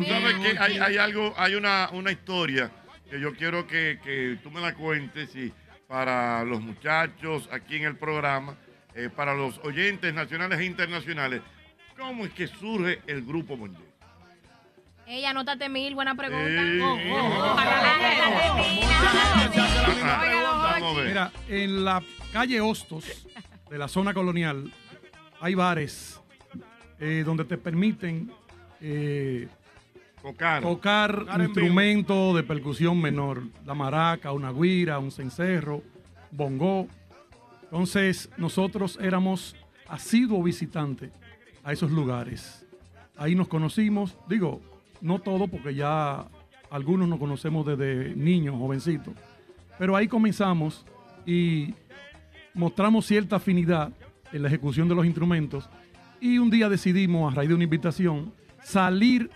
Sabes 0.06 0.34
que 0.34 0.58
hay, 0.58 0.76
hay 0.76 0.98
algo, 0.98 1.32
hay 1.38 1.54
una, 1.54 1.88
una 1.94 2.12
historia 2.12 2.70
que 3.08 3.20
yo 3.20 3.34
quiero 3.34 3.66
que, 3.66 3.98
que 4.02 4.38
tú 4.42 4.50
me 4.50 4.60
la 4.60 4.74
cuentes 4.74 5.34
y 5.36 5.52
para 5.86 6.44
los 6.44 6.60
muchachos 6.60 7.48
aquí 7.52 7.76
en 7.76 7.84
el 7.84 7.96
programa, 7.96 8.56
eh, 8.94 9.08
para 9.14 9.34
los 9.34 9.58
oyentes 9.58 10.12
nacionales 10.12 10.58
e 10.58 10.64
internacionales, 10.64 11.42
¿cómo 11.96 12.24
es 12.24 12.32
que 12.32 12.46
surge 12.46 13.00
el 13.06 13.22
grupo 13.24 13.56
Monje? 13.56 13.82
Ey, 15.06 15.24
anótate 15.24 15.68
mil, 15.68 15.94
buena 15.94 16.16
pregunta. 16.16 16.44
Sí. 16.44 16.78
Vamos 20.00 20.96
a 20.96 21.00
ver. 21.00 21.08
Mira, 21.08 21.32
en 21.48 21.84
la 21.84 22.02
calle 22.32 22.60
Hostos 22.60 23.04
de 23.70 23.78
la 23.78 23.86
zona 23.86 24.12
colonial 24.12 24.72
hay 25.40 25.54
bares 25.54 26.20
eh, 26.98 27.22
donde 27.24 27.44
te 27.44 27.56
permiten 27.56 28.32
eh, 28.80 29.46
tocar, 30.26 30.62
tocar 30.62 31.16
Tocar 31.18 31.40
en 31.40 31.46
instrumentos 31.46 32.34
de 32.34 32.42
percusión 32.42 33.00
menor, 33.00 33.44
la 33.64 33.74
maraca, 33.74 34.32
una 34.32 34.52
guira, 34.52 34.98
un 34.98 35.12
cencerro, 35.12 35.82
bongó. 36.32 36.88
Entonces 37.62 38.28
nosotros 38.36 38.98
éramos 39.00 39.54
asiduos 39.88 40.42
visitantes 40.42 41.12
a 41.62 41.72
esos 41.72 41.92
lugares. 41.92 42.66
Ahí 43.16 43.36
nos 43.36 43.46
conocimos, 43.46 44.18
digo, 44.28 44.60
no 45.00 45.20
todo 45.20 45.46
porque 45.46 45.74
ya 45.74 46.26
algunos 46.70 47.08
nos 47.08 47.20
conocemos 47.20 47.64
desde 47.64 48.16
niños, 48.16 48.56
jovencitos, 48.58 49.14
pero 49.78 49.94
ahí 49.94 50.08
comenzamos 50.08 50.84
y 51.24 51.72
mostramos 52.52 53.06
cierta 53.06 53.36
afinidad 53.36 53.92
en 54.32 54.42
la 54.42 54.48
ejecución 54.48 54.88
de 54.88 54.96
los 54.96 55.06
instrumentos. 55.06 55.70
Y 56.20 56.38
un 56.38 56.50
día 56.50 56.68
decidimos, 56.68 57.32
a 57.32 57.36
raíz 57.36 57.48
de 57.48 57.54
una 57.54 57.64
invitación, 57.64 58.32
salir 58.62 59.30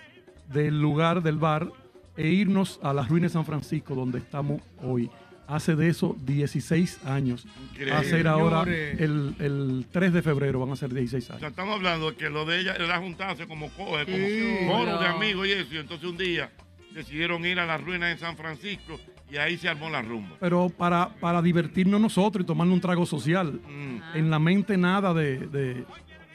del 0.52 0.80
lugar 0.80 1.22
del 1.22 1.36
bar 1.38 1.70
e 2.16 2.28
irnos 2.28 2.78
a 2.82 2.92
las 2.92 3.08
ruinas 3.08 3.32
de 3.32 3.34
San 3.34 3.44
Francisco, 3.46 3.94
donde 3.94 4.18
estamos 4.18 4.60
hoy. 4.82 5.10
Hace 5.46 5.74
de 5.74 5.88
eso 5.88 6.16
16 6.24 7.04
años. 7.06 7.44
Increíble. 7.70 7.92
Va 7.94 7.98
a 8.00 8.04
ser 8.04 8.28
ahora 8.28 8.62
el, 8.62 9.34
el 9.40 9.86
3 9.90 10.12
de 10.12 10.22
febrero, 10.22 10.60
van 10.60 10.70
a 10.70 10.76
ser 10.76 10.94
16 10.94 11.28
O 11.28 11.32
años. 11.32 11.40
sea, 11.40 11.48
estamos 11.48 11.74
hablando 11.74 12.16
que 12.16 12.30
lo 12.30 12.44
de 12.44 12.60
ella 12.60 12.74
era 12.76 12.98
juntarse 12.98 13.48
como, 13.48 13.68
co- 13.70 13.98
eh, 13.98 14.04
como 14.04 14.16
Sí. 14.16 14.66
coro 14.68 14.98
de 15.00 15.06
amigos 15.08 15.48
y 15.48 15.52
eso. 15.52 15.74
Y 15.74 15.78
entonces 15.78 16.08
un 16.08 16.16
día 16.16 16.52
decidieron 16.94 17.44
ir 17.44 17.58
a 17.58 17.66
las 17.66 17.82
ruinas 17.82 18.10
de 18.10 18.18
San 18.18 18.36
Francisco 18.36 19.00
y 19.28 19.38
ahí 19.38 19.56
se 19.58 19.68
armó 19.68 19.90
la 19.90 20.02
rumba. 20.02 20.36
Pero 20.38 20.68
para, 20.68 21.08
para 21.16 21.42
divertirnos 21.42 22.00
nosotros 22.00 22.44
y 22.44 22.46
tomarnos 22.46 22.74
un 22.74 22.80
trago 22.80 23.04
social. 23.06 23.60
Mm. 23.68 24.16
En 24.18 24.30
la 24.30 24.38
mente 24.38 24.76
nada 24.76 25.12
de, 25.14 25.48
de- 25.48 25.84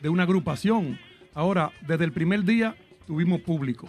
de 0.02 0.10
una 0.10 0.24
agrupación. 0.24 1.00
Ahora, 1.34 1.72
desde 1.88 2.04
el 2.04 2.12
primer 2.12 2.44
día 2.44 2.76
tuvimos 3.08 3.40
público. 3.42 3.88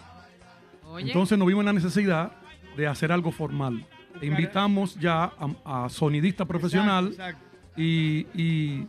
Oye. 0.87 1.07
Entonces 1.07 1.37
nos 1.37 1.47
vimos 1.47 1.61
en 1.61 1.65
la 1.67 1.73
necesidad 1.73 2.31
de 2.75 2.87
hacer 2.87 3.11
algo 3.11 3.31
formal. 3.31 3.85
Invitamos 4.21 4.95
ya 4.95 5.25
a, 5.65 5.85
a 5.85 5.89
sonidista 5.89 6.45
profesional 6.45 7.09
Exacto, 7.09 7.43
Y, 7.75 8.25
y 8.33 8.87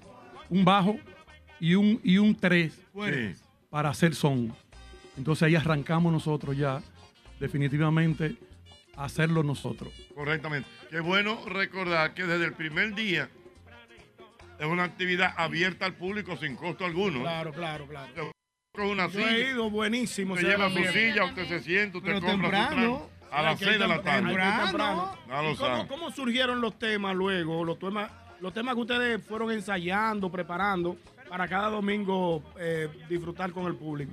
un 0.48 0.64
bajo 0.64 0.96
y 1.60 1.74
un, 1.74 2.00
y 2.02 2.18
un 2.18 2.34
tres 2.34 2.80
para 3.68 3.90
hacer 3.90 4.14
son. 4.14 4.54
Entonces 5.16 5.42
ahí 5.42 5.56
arrancamos 5.56 6.12
nosotros 6.12 6.56
ya, 6.56 6.80
definitivamente, 7.40 8.36
a 8.96 9.04
hacerlo 9.04 9.42
nosotros. 9.42 9.92
Correctamente. 10.14 10.68
Qué 10.90 11.00
bueno 11.00 11.44
recordar 11.46 12.14
que 12.14 12.24
desde 12.24 12.46
el 12.46 12.52
primer 12.54 12.94
día 12.94 13.28
es 14.58 14.66
una 14.66 14.84
actividad 14.84 15.34
abierta 15.36 15.86
al 15.86 15.94
público 15.94 16.36
sin 16.36 16.56
costo 16.56 16.84
alguno. 16.84 17.20
Claro, 17.20 17.52
claro, 17.52 17.86
claro. 17.86 18.32
Con 18.78 18.86
una 18.90 19.08
Yo 19.08 19.18
he 19.20 19.28
silla. 19.28 19.50
ido 19.50 19.70
buenísimo. 19.70 20.36
Se 20.36 20.42
lleva 20.44 20.70
su 20.70 20.84
silla, 20.92 21.24
usted 21.24 21.48
se 21.48 21.60
sienta, 21.60 21.98
usted 21.98 22.12
Pero 22.14 22.20
compra 22.26 22.48
su 22.48 22.52
temprano. 22.68 22.76
trago. 22.76 23.10
A 23.30 23.42
las 23.42 23.52
Hay 23.52 23.58
que 23.58 23.64
6 23.66 23.78
de 23.78 23.88
la 23.88 24.02
tarde. 24.02 24.26
temprano. 24.26 25.18
Ya 25.28 25.42
lo 25.42 25.50
¿Y 25.52 25.56
cómo, 25.56 25.88
cómo 25.88 26.10
surgieron 26.10 26.60
los 26.60 26.78
temas 26.78 27.14
luego? 27.14 27.64
Los 27.64 27.78
temas, 27.78 28.10
los 28.40 28.54
temas 28.54 28.74
que 28.74 28.80
ustedes 28.80 29.22
fueron 29.26 29.50
ensayando, 29.50 30.30
preparando 30.30 30.96
para 31.28 31.46
cada 31.46 31.68
domingo 31.68 32.42
eh, 32.58 32.88
disfrutar 33.08 33.50
con 33.52 33.66
el 33.66 33.74
público. 33.74 34.12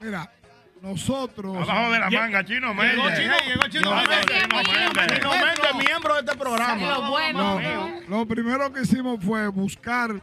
Mira, 0.00 0.30
nosotros. 0.82 1.56
Abajo 1.56 1.92
de 1.92 1.98
la 2.00 2.10
manga, 2.10 2.44
Chino 2.44 2.74
Llegó 2.74 3.04
Méndez. 3.04 3.18
Chino, 3.18 3.34
llegó 3.46 3.68
Chino 3.68 3.90
No, 3.90 3.96
Méndez. 3.96 4.26
Chino 4.26 4.56
Méndez. 4.56 5.18
Chino 5.18 5.30
Méndez, 5.30 5.74
miembro 5.88 6.14
de 6.14 6.20
este 6.20 6.36
programa. 6.36 7.32
No, 7.32 7.90
Lo 8.08 8.26
primero 8.26 8.70
que 8.72 8.82
hicimos 8.82 9.24
fue 9.24 9.48
buscar 9.48 10.22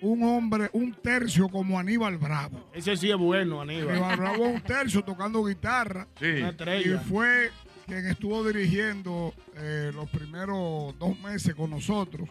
un 0.00 0.22
hombre, 0.24 0.68
un 0.72 0.92
tercio 0.94 1.48
como 1.48 1.78
Aníbal 1.78 2.18
Bravo. 2.18 2.70
Ese 2.74 2.96
sí 2.96 3.10
es 3.10 3.16
bueno, 3.16 3.60
Aníbal. 3.60 3.90
Aníbal 3.90 4.16
Bravo 4.16 4.46
es 4.46 4.54
un 4.56 4.60
tercio 4.62 5.02
tocando 5.02 5.44
guitarra. 5.44 6.06
Sí. 6.18 6.26
Una 6.38 6.50
estrella. 6.50 6.94
Y 7.02 7.08
fue 7.08 7.50
quien 7.86 8.06
estuvo 8.06 8.44
dirigiendo 8.46 9.32
eh, 9.56 9.90
los 9.94 10.08
primeros 10.10 10.98
dos 10.98 11.18
meses 11.20 11.54
con 11.54 11.70
nosotros. 11.70 12.28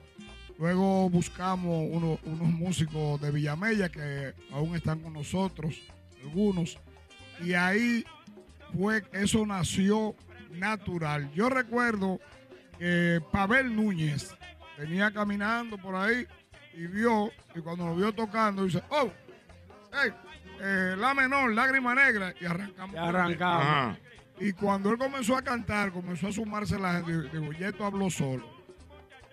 Luego 0.57 1.09
buscamos 1.09 1.87
uno- 1.91 2.19
unos 2.25 2.47
músicos 2.47 3.19
de 3.21 3.31
Villamella 3.31 3.89
que 3.89 4.33
aún 4.51 4.75
están 4.75 4.99
con 4.99 5.13
nosotros, 5.13 5.75
algunos. 6.23 6.77
Y 7.43 7.53
ahí 7.53 8.05
fue, 8.77 9.03
eso 9.11 9.45
nació 9.45 10.15
natural. 10.51 11.29
Yo 11.33 11.49
recuerdo 11.49 12.19
que 12.79 13.19
Pavel 13.31 13.75
Núñez 13.75 14.33
venía 14.77 15.11
caminando 15.11 15.77
por 15.77 15.95
ahí 15.95 16.25
y 16.75 16.87
vio, 16.87 17.31
y 17.55 17.59
cuando 17.59 17.85
lo 17.87 17.95
vio 17.95 18.13
tocando, 18.13 18.63
dice, 18.65 18.81
oh, 18.89 19.11
hey, 19.93 20.11
eh, 20.61 20.95
la 20.97 21.13
menor, 21.13 21.53
lágrima 21.53 21.95
negra, 21.95 22.33
y 22.39 22.45
arrancamos. 22.45 22.95
Y 22.95 22.97
arrancamos. 22.97 23.97
Y 24.39 24.51
cuando 24.51 24.91
él 24.91 24.97
comenzó 24.97 25.37
a 25.37 25.41
cantar, 25.41 25.91
comenzó 25.91 26.27
a 26.27 26.31
sumarse 26.31 26.77
la 26.77 27.01
gente. 27.01 27.29
Digo, 27.37 27.53
Yeto 27.53 27.85
habló 27.85 28.09
solo. 28.09 28.45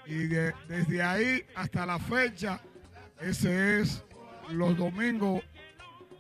Y 0.07 0.26
de- 0.26 0.53
desde 0.68 1.03
ahí 1.03 1.45
hasta 1.57 1.84
la 1.86 1.99
fecha, 1.99 2.61
ese 3.20 3.80
es 3.80 4.05
los 4.51 4.76
domingos. 4.76 5.43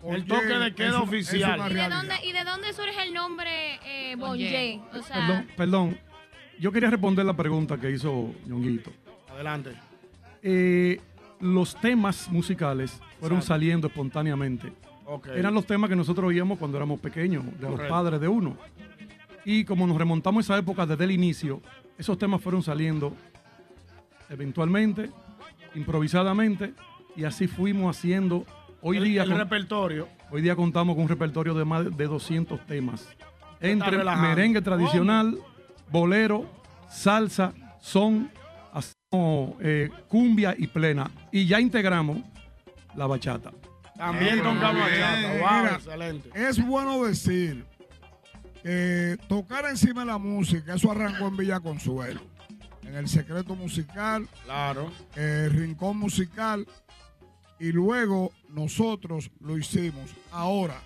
El 0.04 0.24
toque 0.26 0.46
de 0.46 0.74
queda 0.74 1.00
oficial. 1.00 1.70
¿Y 1.70 1.74
de, 1.74 1.88
dónde, 1.88 2.14
¿Y 2.24 2.32
de 2.32 2.42
dónde 2.42 2.72
surge 2.72 3.02
el 3.04 3.14
nombre 3.14 3.78
eh, 3.84 4.16
Bonje? 4.16 4.80
O 4.92 5.00
sea, 5.02 5.16
Perdón, 5.16 5.48
perdón. 5.56 6.00
Yo 6.58 6.72
quería 6.72 6.90
responder 6.90 7.24
la 7.24 7.36
pregunta 7.36 7.78
que 7.78 7.90
hizo 7.90 8.34
Ñonguito. 8.46 8.92
Adelante. 9.30 9.72
Eh, 10.42 11.00
los 11.42 11.74
temas 11.80 12.30
musicales 12.30 12.92
fueron 13.20 13.38
Exacto. 13.38 13.54
saliendo 13.54 13.86
espontáneamente. 13.88 14.72
Eran 15.34 15.52
los 15.52 15.66
temas 15.66 15.90
que 15.90 15.96
nosotros 15.96 16.28
oíamos 16.28 16.58
cuando 16.58 16.78
éramos 16.78 16.98
pequeños, 17.00 17.44
de 17.60 17.68
los 17.68 17.80
padres 17.82 18.18
de 18.20 18.28
uno. 18.28 18.56
Y 19.44 19.64
como 19.64 19.86
nos 19.86 19.98
remontamos 19.98 20.48
a 20.48 20.54
esa 20.54 20.58
época 20.60 20.86
desde 20.86 21.04
el 21.04 21.10
inicio, 21.10 21.60
esos 21.98 22.16
temas 22.16 22.40
fueron 22.40 22.62
saliendo 22.62 23.12
eventualmente, 24.30 25.10
improvisadamente, 25.74 26.74
y 27.16 27.24
así 27.24 27.46
fuimos 27.46 27.96
haciendo. 27.96 28.46
Hoy 28.80 28.96
El- 28.98 29.04
día 29.04 29.22
el 29.24 29.30
con- 29.30 29.38
repertorio. 29.38 30.08
Hoy 30.30 30.42
día 30.42 30.56
contamos 30.56 30.94
con 30.94 31.02
un 31.02 31.08
repertorio 31.08 31.54
de 31.54 31.64
más 31.64 31.96
de 31.96 32.06
200 32.06 32.64
temas. 32.66 33.08
Entre 33.60 34.02
merengue 34.02 34.62
tradicional, 34.62 35.38
bolero, 35.90 36.46
salsa, 36.88 37.52
son, 37.80 38.30
eh, 39.60 39.90
cumbia 40.08 40.54
y 40.56 40.66
plena. 40.66 41.10
Y 41.30 41.46
ya 41.46 41.60
integramos 41.60 42.18
la 42.96 43.06
bachata. 43.06 43.52
También 43.96 44.40
Ah, 44.40 44.42
toca 44.54 44.72
bien. 44.72 44.84
bachata. 44.84 45.28
Wow, 45.38 45.62
Mira, 45.62 45.74
excelente. 45.76 46.30
Es 46.34 46.66
bueno 46.66 47.04
decir 47.04 47.64
que 48.62 49.16
tocar 49.28 49.66
encima 49.66 50.00
de 50.02 50.06
la 50.06 50.18
música, 50.18 50.74
eso 50.74 50.90
arrancó 50.90 51.26
en 51.28 51.36
Villa 51.36 51.60
Consuelo, 51.60 52.20
en 52.84 52.94
el 52.94 53.08
secreto 53.08 53.54
musical, 53.56 54.28
Claro. 54.44 54.90
eh, 55.16 55.48
rincón 55.50 55.96
musical, 55.98 56.66
y 57.58 57.72
luego 57.72 58.32
nosotros 58.48 59.30
lo 59.40 59.56
hicimos. 59.58 60.10
Ahora, 60.30 60.80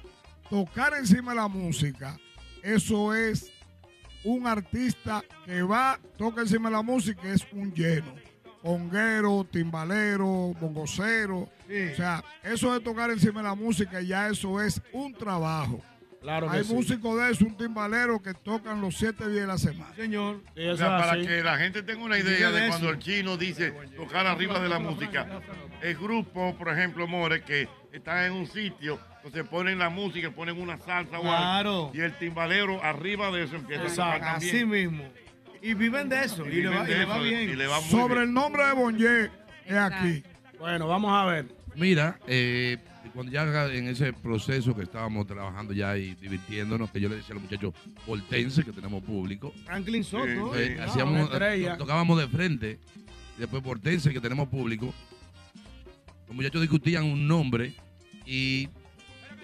tocar 0.51 0.95
encima 0.95 1.33
de 1.33 1.37
la 1.37 1.49
música, 1.49 2.19
eso 2.63 3.15
es 3.15 3.51
un 4.27 4.47
artista 4.47 5.23
que 5.45 5.63
va, 5.63 5.99
toca 6.19 6.43
encima 6.43 6.69
de 6.69 6.77
la 6.77 6.83
música, 6.83 7.23
es 7.33 7.47
un 7.53 7.73
lleno. 7.73 8.13
conguero, 8.63 9.47
timbalero, 9.49 10.53
bongocero. 10.61 11.39
O 11.43 11.97
sea, 11.97 12.25
eso 12.43 12.73
de 12.73 12.81
tocar 12.81 13.11
encima 13.11 13.41
de 13.41 13.49
la 13.49 13.55
música, 13.55 14.01
ya 14.01 14.29
eso 14.29 14.61
es 14.61 14.83
un 14.93 15.15
trabajo. 15.15 15.81
Claro 16.27 16.51
Hay 16.51 16.65
sí. 16.65 16.75
músicos 16.75 17.17
de 17.21 17.31
eso, 17.31 17.45
un 17.45 17.57
timbalero 17.57 18.21
que 18.21 18.35
tocan 18.35 18.81
los 18.81 18.97
siete 18.97 19.29
días 19.29 19.43
de 19.43 19.47
la 19.47 19.59
semana. 19.59 19.95
Señor. 19.95 20.43
O 20.73 20.77
sea, 20.77 20.99
para 20.99 21.21
que 21.23 21.41
la 21.41 21.57
gente 21.57 21.85
tenga 21.85 22.03
una 22.03 22.19
idea 22.19 22.51
de 22.51 22.67
cuando 22.67 22.91
el 22.91 22.99
chino 22.99 23.37
dice 23.37 23.71
tocar 23.97 24.27
arriba 24.27 24.59
de 24.59 24.69
la 24.69 24.81
música. 24.81 25.41
El 25.81 25.95
grupo, 25.97 26.57
por 26.59 26.69
ejemplo, 26.71 27.07
More, 27.07 27.43
que 27.43 27.69
están 27.93 28.25
en 28.25 28.33
un 28.33 28.49
sitio, 28.49 28.99
entonces 29.19 29.45
ponen 29.49 29.79
la 29.79 29.89
música, 29.89 30.33
ponen 30.33 30.61
una 30.61 30.79
salsa 30.79 31.21
o 31.21 31.23
algo, 31.23 31.29
Claro. 31.29 31.91
y 31.95 32.01
el 32.01 32.13
timbalero 32.19 32.83
arriba 32.83 33.31
de 33.31 33.45
eso 33.45 33.55
empieza 33.55 33.85
a 33.85 33.89
tocar 34.15 34.21
también. 34.33 34.57
Así 34.57 34.65
mismo. 34.67 35.05
Y 35.63 35.75
viven 35.75 36.09
de 36.09 36.25
eso. 36.25 36.45
Y, 36.45 36.61
le 36.61 36.69
va, 36.71 36.91
y 36.91 36.93
le 36.93 37.05
va 37.05 37.19
bien. 37.21 37.89
Sobre 37.89 38.25
el 38.25 38.33
nombre 38.33 38.67
de 38.67 38.73
Bonje, 38.73 39.31
es 39.65 39.77
aquí. 39.77 40.25
Bueno, 40.59 40.89
vamos 40.89 41.13
a 41.13 41.25
ver. 41.25 41.47
Mira, 41.77 42.19
eh, 42.27 42.79
cuando 43.15 43.33
ya 43.33 43.67
en 43.73 43.89
ese 43.89 44.13
proceso 44.13 44.75
que 44.75 44.83
estábamos 44.83 45.27
trabajando 45.27 45.73
ya 45.73 45.97
y 45.97 46.15
divirtiéndonos, 46.15 46.91
que 46.91 47.01
yo 47.01 47.09
le 47.09 47.17
decía 47.17 47.33
a 47.33 47.35
los 47.35 47.43
muchachos 47.45 47.75
portense 48.07 48.65
que 48.65 48.73
tenemos 48.73 49.03
público, 49.03 49.53
Franklin 49.65 50.05
Soto. 50.05 50.55
eh, 50.57 50.77
Ah, 50.81 50.85
hacíamos, 50.85 51.15
una 51.15 51.23
estrella. 51.25 51.77
tocábamos 51.77 52.19
de 52.19 52.29
frente, 52.29 52.79
después 53.39 53.63
portense 53.63 54.13
que 54.13 54.21
tenemos 54.21 54.49
público. 54.49 54.93
Los 56.27 56.35
muchachos 56.37 56.61
discutían 56.61 57.05
un 57.05 57.27
nombre 57.29 57.73
y 58.27 58.69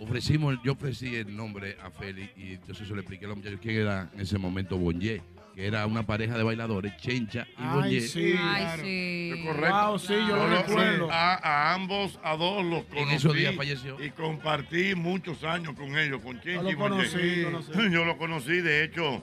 ofrecimos, 0.00 0.58
yo 0.64 0.72
ofrecí 0.72 1.14
el 1.14 1.34
nombre 1.36 1.76
a 1.82 1.90
Félix 1.90 2.36
y 2.36 2.54
entonces 2.54 2.88
se 2.88 2.94
lo 2.94 3.00
expliqué 3.00 3.24
a 3.26 3.28
los 3.28 3.36
muchachos 3.36 3.60
quién 3.62 3.76
era 3.76 4.10
en 4.14 4.20
ese 4.20 4.36
momento 4.38 4.76
Bonje, 4.76 5.22
que 5.54 5.66
era 5.66 5.86
una 5.86 6.04
pareja 6.04 6.36
de 6.36 6.42
bailadores, 6.42 6.96
Chencha 6.96 7.46
y 7.50 7.54
Ay, 7.58 8.00
sí. 8.00 8.34
Ay, 8.38 8.62
claro. 8.64 8.82
sí. 8.82 9.42
Correcto. 9.46 9.86
Wow, 9.88 9.98
sí, 9.98 10.14
yo 10.14 10.36
lo 10.36 10.48
lo- 10.48 10.56
recuerdo. 10.56 11.10
A, 11.12 11.34
a 11.34 11.74
ambos, 11.74 12.18
a 12.22 12.36
dos 12.36 12.64
los 12.64 12.84
conocí. 12.84 13.02
En 13.02 13.10
esos 13.10 13.34
días 13.34 13.54
falleció. 13.54 14.02
Y 14.02 14.10
compartí 14.10 14.94
muchos 14.94 15.44
años 15.44 15.74
con 15.74 15.96
ellos, 15.98 16.22
con 16.22 16.40
Chenchi 16.40 16.62
lo 16.64 16.70
y 16.70 16.74
conocí, 16.76 17.42
conocí. 17.44 17.72
Yo 17.92 18.04
lo 18.04 18.16
conocí, 18.16 18.60
de 18.60 18.84
hecho. 18.84 19.22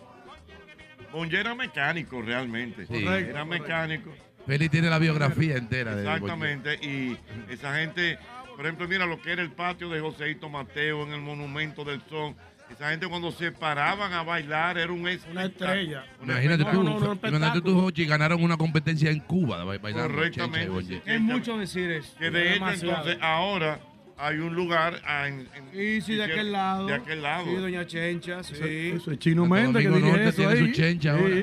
Bonje 1.12 1.40
era 1.40 1.56
mecánico 1.56 2.22
realmente. 2.22 2.86
Sí. 2.86 3.04
Era 3.06 3.44
mecánico. 3.46 4.14
Félix 4.46 4.72
tiene 4.72 4.90
la 4.90 5.00
biografía 5.00 5.56
entera 5.58 5.96
de. 5.96 6.04
Exactamente. 6.04 6.76
Y 6.76 7.18
esa 7.52 7.76
gente, 7.78 8.20
por 8.56 8.66
ejemplo, 8.66 8.88
mira 8.88 9.06
lo 9.08 9.20
que 9.22 9.32
era 9.32 9.42
el 9.42 9.52
patio 9.52 9.90
de 9.90 10.00
Joseito 10.00 10.50
Mateo 10.50 11.04
en 11.04 11.14
el 11.14 11.22
Monumento 11.22 11.84
del 11.84 12.02
Son. 12.10 12.36
Esa 12.70 12.92
gente 12.92 13.08
cuando 13.08 13.32
se 13.32 13.52
paraban 13.52 14.14
a 14.14 14.24
bailar 14.24 14.78
era 14.78 14.92
un 14.92 15.02
Una 15.02 15.46
estrella. 15.46 16.06
Imagínate 16.24 16.64
tú, 16.66 16.82
imagínate 16.82 17.62
tú, 17.62 17.82
Jochi, 17.82 18.06
ganaron 18.06 18.44
una 18.44 18.58
competencia 18.58 19.10
en 19.10 19.20
Cuba 19.20 19.60
de 19.60 19.66
ba- 19.66 19.78
bailando 19.80 20.14
Correctamente. 20.14 21.02
Es 21.06 21.20
mucho 21.22 21.58
decir 21.58 21.90
eso. 21.92 22.16
Que 22.18 22.30
de 22.30 22.56
hecho, 22.56 22.70
entonces, 22.70 23.18
ahora 23.22 23.80
hay 24.18 24.38
un 24.38 24.54
lugar 24.54 25.02
ah, 25.06 25.28
en, 25.28 25.48
en- 25.56 25.72
Sí, 25.74 26.02
sí, 26.02 26.16
de 26.16 26.24
aquel 26.26 26.52
lado. 26.52 26.86
De 26.88 26.94
aquel 26.94 27.22
lado. 27.22 27.46
Sí, 27.46 27.56
doña 27.56 27.86
Chencha, 27.86 28.44
sí. 28.44 28.56
Eso 28.96 29.12
es 29.12 29.20
Chino 29.20 29.46
Méndez 29.46 29.84
que 29.84 29.90
dirige 29.90 30.24
eso 30.28 30.36
tiene 30.38 30.58
su 30.58 30.72
chencha 30.72 31.18
Sí. 31.18 31.22
ahora. 31.24 31.36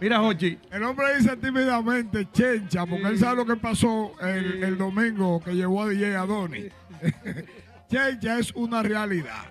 Mira, 0.00 0.18
Jochi. 0.20 0.58
El 0.70 0.82
hombre 0.84 1.16
dice 1.18 1.36
tímidamente 1.36 2.26
chencha, 2.32 2.86
porque 2.86 3.08
él 3.08 3.18
sabe 3.18 3.36
lo 3.36 3.44
que 3.46 3.56
pasó 3.56 4.12
el, 4.22 4.62
el 4.64 4.78
domingo 4.78 5.40
que 5.44 5.52
llevó 5.54 5.82
a 5.82 5.88
DJ 5.90 6.16
Adoni. 6.16 6.64
chencha 7.90 8.38
es 8.38 8.52
una 8.54 8.82
realidad. 8.82 9.44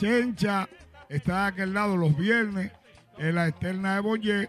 Chencha 0.00 0.66
está 1.10 1.42
de 1.42 1.48
aquel 1.48 1.74
lado 1.74 1.94
los 1.94 2.16
viernes 2.16 2.72
en 3.18 3.34
la 3.34 3.48
externa 3.48 3.96
de 3.96 4.00
Boyé. 4.00 4.48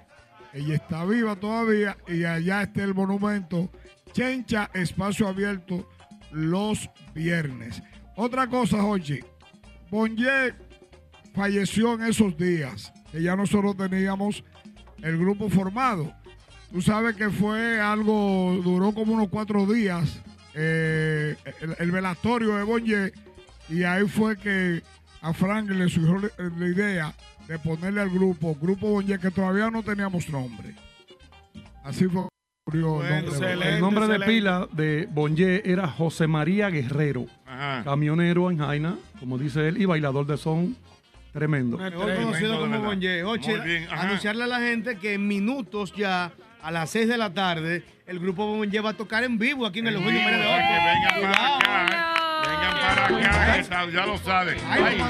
Ella 0.54 0.76
está 0.76 1.04
viva 1.04 1.36
todavía 1.36 1.98
y 2.08 2.24
allá 2.24 2.62
está 2.62 2.84
el 2.84 2.94
monumento. 2.94 3.70
Chencha, 4.14 4.72
espacio 4.74 5.28
abierto 5.28 5.90
los 6.32 6.90
viernes. 7.14 7.84
Otra 8.16 8.48
cosa, 8.48 8.82
Jochi. 8.82 9.20
Bonje 9.90 10.54
falleció 11.36 11.96
en 11.96 12.04
esos 12.04 12.38
días, 12.38 12.94
que 13.12 13.22
ya 13.22 13.36
nosotros 13.36 13.76
teníamos 13.76 14.46
el 15.02 15.18
grupo 15.18 15.50
formado. 15.50 16.14
Tú 16.72 16.82
sabes 16.82 17.18
que 17.18 17.30
fue 17.30 17.78
algo, 17.82 18.58
duró 18.64 18.94
como 18.94 19.16
unos 19.16 19.28
cuatro 19.28 19.66
días, 19.66 20.22
eh, 20.54 21.36
el, 21.60 21.76
el 21.78 21.92
velatorio 21.92 22.56
de 22.56 22.64
Bonje, 22.64 23.12
y 23.68 23.84
ahí 23.84 24.08
fue 24.08 24.38
que 24.38 24.82
a 25.22 25.34
Frank 25.34 25.70
le 25.70 25.88
surgió 25.90 26.18
la, 26.20 26.50
la 26.58 26.68
idea 26.68 27.16
de 27.48 27.60
ponerle 27.60 28.02
al 28.02 28.10
grupo, 28.10 28.56
Grupo 28.56 28.90
Bonje, 28.90 29.20
que 29.20 29.32
todavía 29.32 29.70
no 29.70 29.84
teníamos 29.84 30.30
nombre. 30.30 30.74
Así 31.84 32.08
fue. 32.08 32.24
ocurrió 32.66 33.06
el 33.06 33.26
nombre. 33.26 33.52
El 33.76 33.82
nombre 33.82 34.08
de 34.08 34.20
pila 34.22 34.68
de 34.72 35.08
Bonje 35.12 35.70
era 35.70 35.88
José 35.88 36.28
María 36.28 36.70
Guerrero, 36.70 37.26
camionero 37.84 38.50
en 38.52 38.60
Jaina, 38.60 38.96
como 39.20 39.38
dice 39.38 39.68
él, 39.68 39.82
y 39.82 39.86
bailador 39.86 40.26
de 40.26 40.38
son 40.38 40.76
tremendo. 41.34 41.78
Mejor 41.78 42.16
conocido 42.16 42.60
como 42.60 42.82
Bonje. 42.82 43.22
Ajá. 43.90 44.02
anunciarle 44.04 44.44
a 44.44 44.48
la 44.48 44.60
gente 44.60 44.98
que 44.98 45.14
en 45.14 45.28
minutos 45.28 45.94
ya, 45.96 46.32
a 46.62 46.72
las 46.72 46.90
6 46.92 47.08
de 47.08 47.18
la 47.18 47.34
tarde, 47.34 47.84
el 48.06 48.20
grupo 48.20 48.46
Bonje 48.48 48.80
va 48.80 48.92
a 48.92 48.94
tocar 48.94 49.24
en 49.24 49.38
vivo 49.38 49.66
aquí 49.66 49.80
en 49.80 49.88
el 49.88 49.96
Eugenio 49.96 50.22
María 50.22 50.38
de. 50.38 52.21
Vengan 52.62 52.80
para 52.80 53.06
acá. 53.06 53.88
Ya 53.92 54.06
lo 54.06 54.18
saben. 54.20 54.58
Ay, 54.70 55.02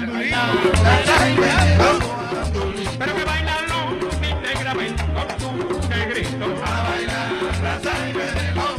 Pero 2.98 3.16
que 3.16 3.24
bailan 3.26 3.68
los 3.68 4.20
mi 4.22 4.34
negra, 4.34 4.74
ven 4.74 4.96
con 4.96 5.28
tu 5.38 5.90
negrito 5.90 6.46
a 6.66 6.84
bailar 6.84 7.32
la 7.62 7.80
salve 7.82 8.26
de 8.32 8.56
los. 8.56 8.72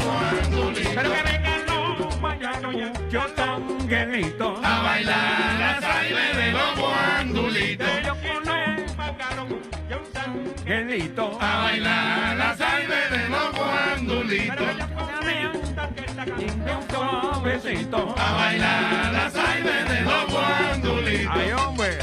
Pero 0.95 1.13
que 1.13 1.23
vengan 1.23 1.67
los 1.67 2.21
mañanos 2.21 2.75
y 2.75 2.77
yo 3.13 3.23
tanguerito 3.35 4.61
a 4.65 4.83
bailar 4.83 5.59
la 5.59 5.81
salve 5.81 6.35
de 6.43 6.53
los 6.53 6.79
guandulitos. 6.79 7.87
Yo 8.07 8.15
con 8.15 8.49
el 8.57 8.97
macarón 8.97 9.61
y 9.89 9.93
un 9.93 10.13
tanguerito 10.13 11.39
a 11.41 11.57
bailar 11.63 11.72
suavecito 16.93 18.15
a 18.19 18.33
bailar 18.33 19.13
la 19.13 19.31
salve 19.31 19.85
de 19.85 20.01
los 20.03 20.27
guandulitos. 20.31 21.31
Ay, 21.31 21.53
hombre. 21.53 21.99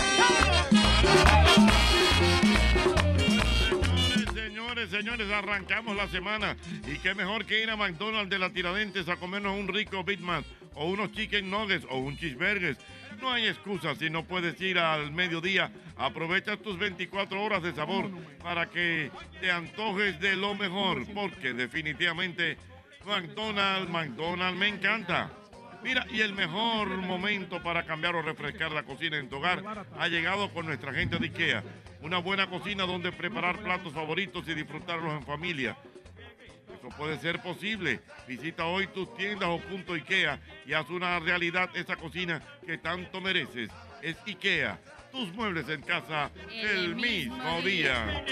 Señores, 4.34 4.90
señores, 4.90 5.32
arrancamos 5.32 5.96
la 5.96 6.08
semana. 6.08 6.58
Y 6.88 6.98
qué 6.98 7.14
mejor 7.14 7.46
que 7.46 7.62
ir 7.62 7.70
a 7.70 7.76
McDonald's 7.76 8.30
de 8.30 8.40
la 8.40 8.50
Tiradentes 8.50 9.08
a 9.10 9.18
comernos 9.18 9.58
un 9.58 9.68
rico 9.68 10.04
Big 10.04 10.22
Mac 10.22 10.44
o 10.74 10.86
unos 10.86 11.12
chicken 11.12 11.50
nuggets 11.50 11.86
o 11.90 11.98
un 11.98 12.18
cheeseburger. 12.18 12.78
No 13.22 13.32
hay 13.32 13.48
excusa 13.48 13.96
si 13.96 14.10
no 14.10 14.24
puedes 14.24 14.60
ir 14.62 14.80
al 14.80 15.12
mediodía. 15.12 15.72
Aprovecha 15.98 16.58
tus 16.58 16.80
24 16.80 17.44
horas 17.44 17.62
de 17.62 17.74
sabor 17.76 18.10
para 18.42 18.70
que 18.70 19.12
te 19.42 19.52
antojes 19.52 20.20
de 20.20 20.36
lo 20.36 20.56
mejor. 20.56 21.06
Porque 21.14 21.54
definitivamente 21.54 22.58
McDonald's, 23.06 23.90
McDonald's 23.90 24.60
me 24.60 24.68
encanta. 24.68 25.32
Mira, 25.82 26.06
y 26.12 26.22
el 26.22 26.34
mejor 26.34 26.90
momento 26.98 27.64
para 27.64 27.86
cambiar 27.86 28.16
o 28.16 28.22
refrescar 28.22 28.72
la 28.72 28.84
cocina 28.84 29.18
en 29.18 29.30
tu 29.30 29.38
hogar 29.38 29.86
ha 29.98 30.08
llegado 30.08 30.52
con 30.52 30.66
nuestra 30.66 30.94
gente 30.94 31.18
de 31.18 31.28
IKEA. 31.28 31.64
Una 32.02 32.18
buena 32.18 32.50
cocina 32.50 32.86
donde 32.86 33.12
preparar 33.12 33.60
platos 33.60 33.94
favoritos 33.94 34.48
y 34.48 34.54
disfrutarlos 34.54 35.14
en 35.14 35.24
familia. 35.24 35.78
Eso 36.78 36.90
puede 36.98 37.18
ser 37.20 37.42
posible. 37.42 38.02
Visita 38.28 38.66
hoy 38.66 38.88
tus 38.88 39.14
tiendas 39.16 39.50
o 39.50 39.60
punto 39.60 39.94
IKEA 39.94 40.40
y 40.66 40.74
haz 40.74 40.90
una 40.90 41.20
realidad 41.20 41.70
esa 41.76 41.96
cocina 41.96 42.42
que 42.66 42.78
tanto 42.78 43.22
mereces. 43.22 43.70
Es 44.02 44.18
IKEA. 44.26 44.80
Tus 45.12 45.34
muebles 45.34 45.68
en 45.70 45.82
casa 45.82 46.30
el 46.52 46.96
mismo 46.96 47.62
día. 47.62 48.24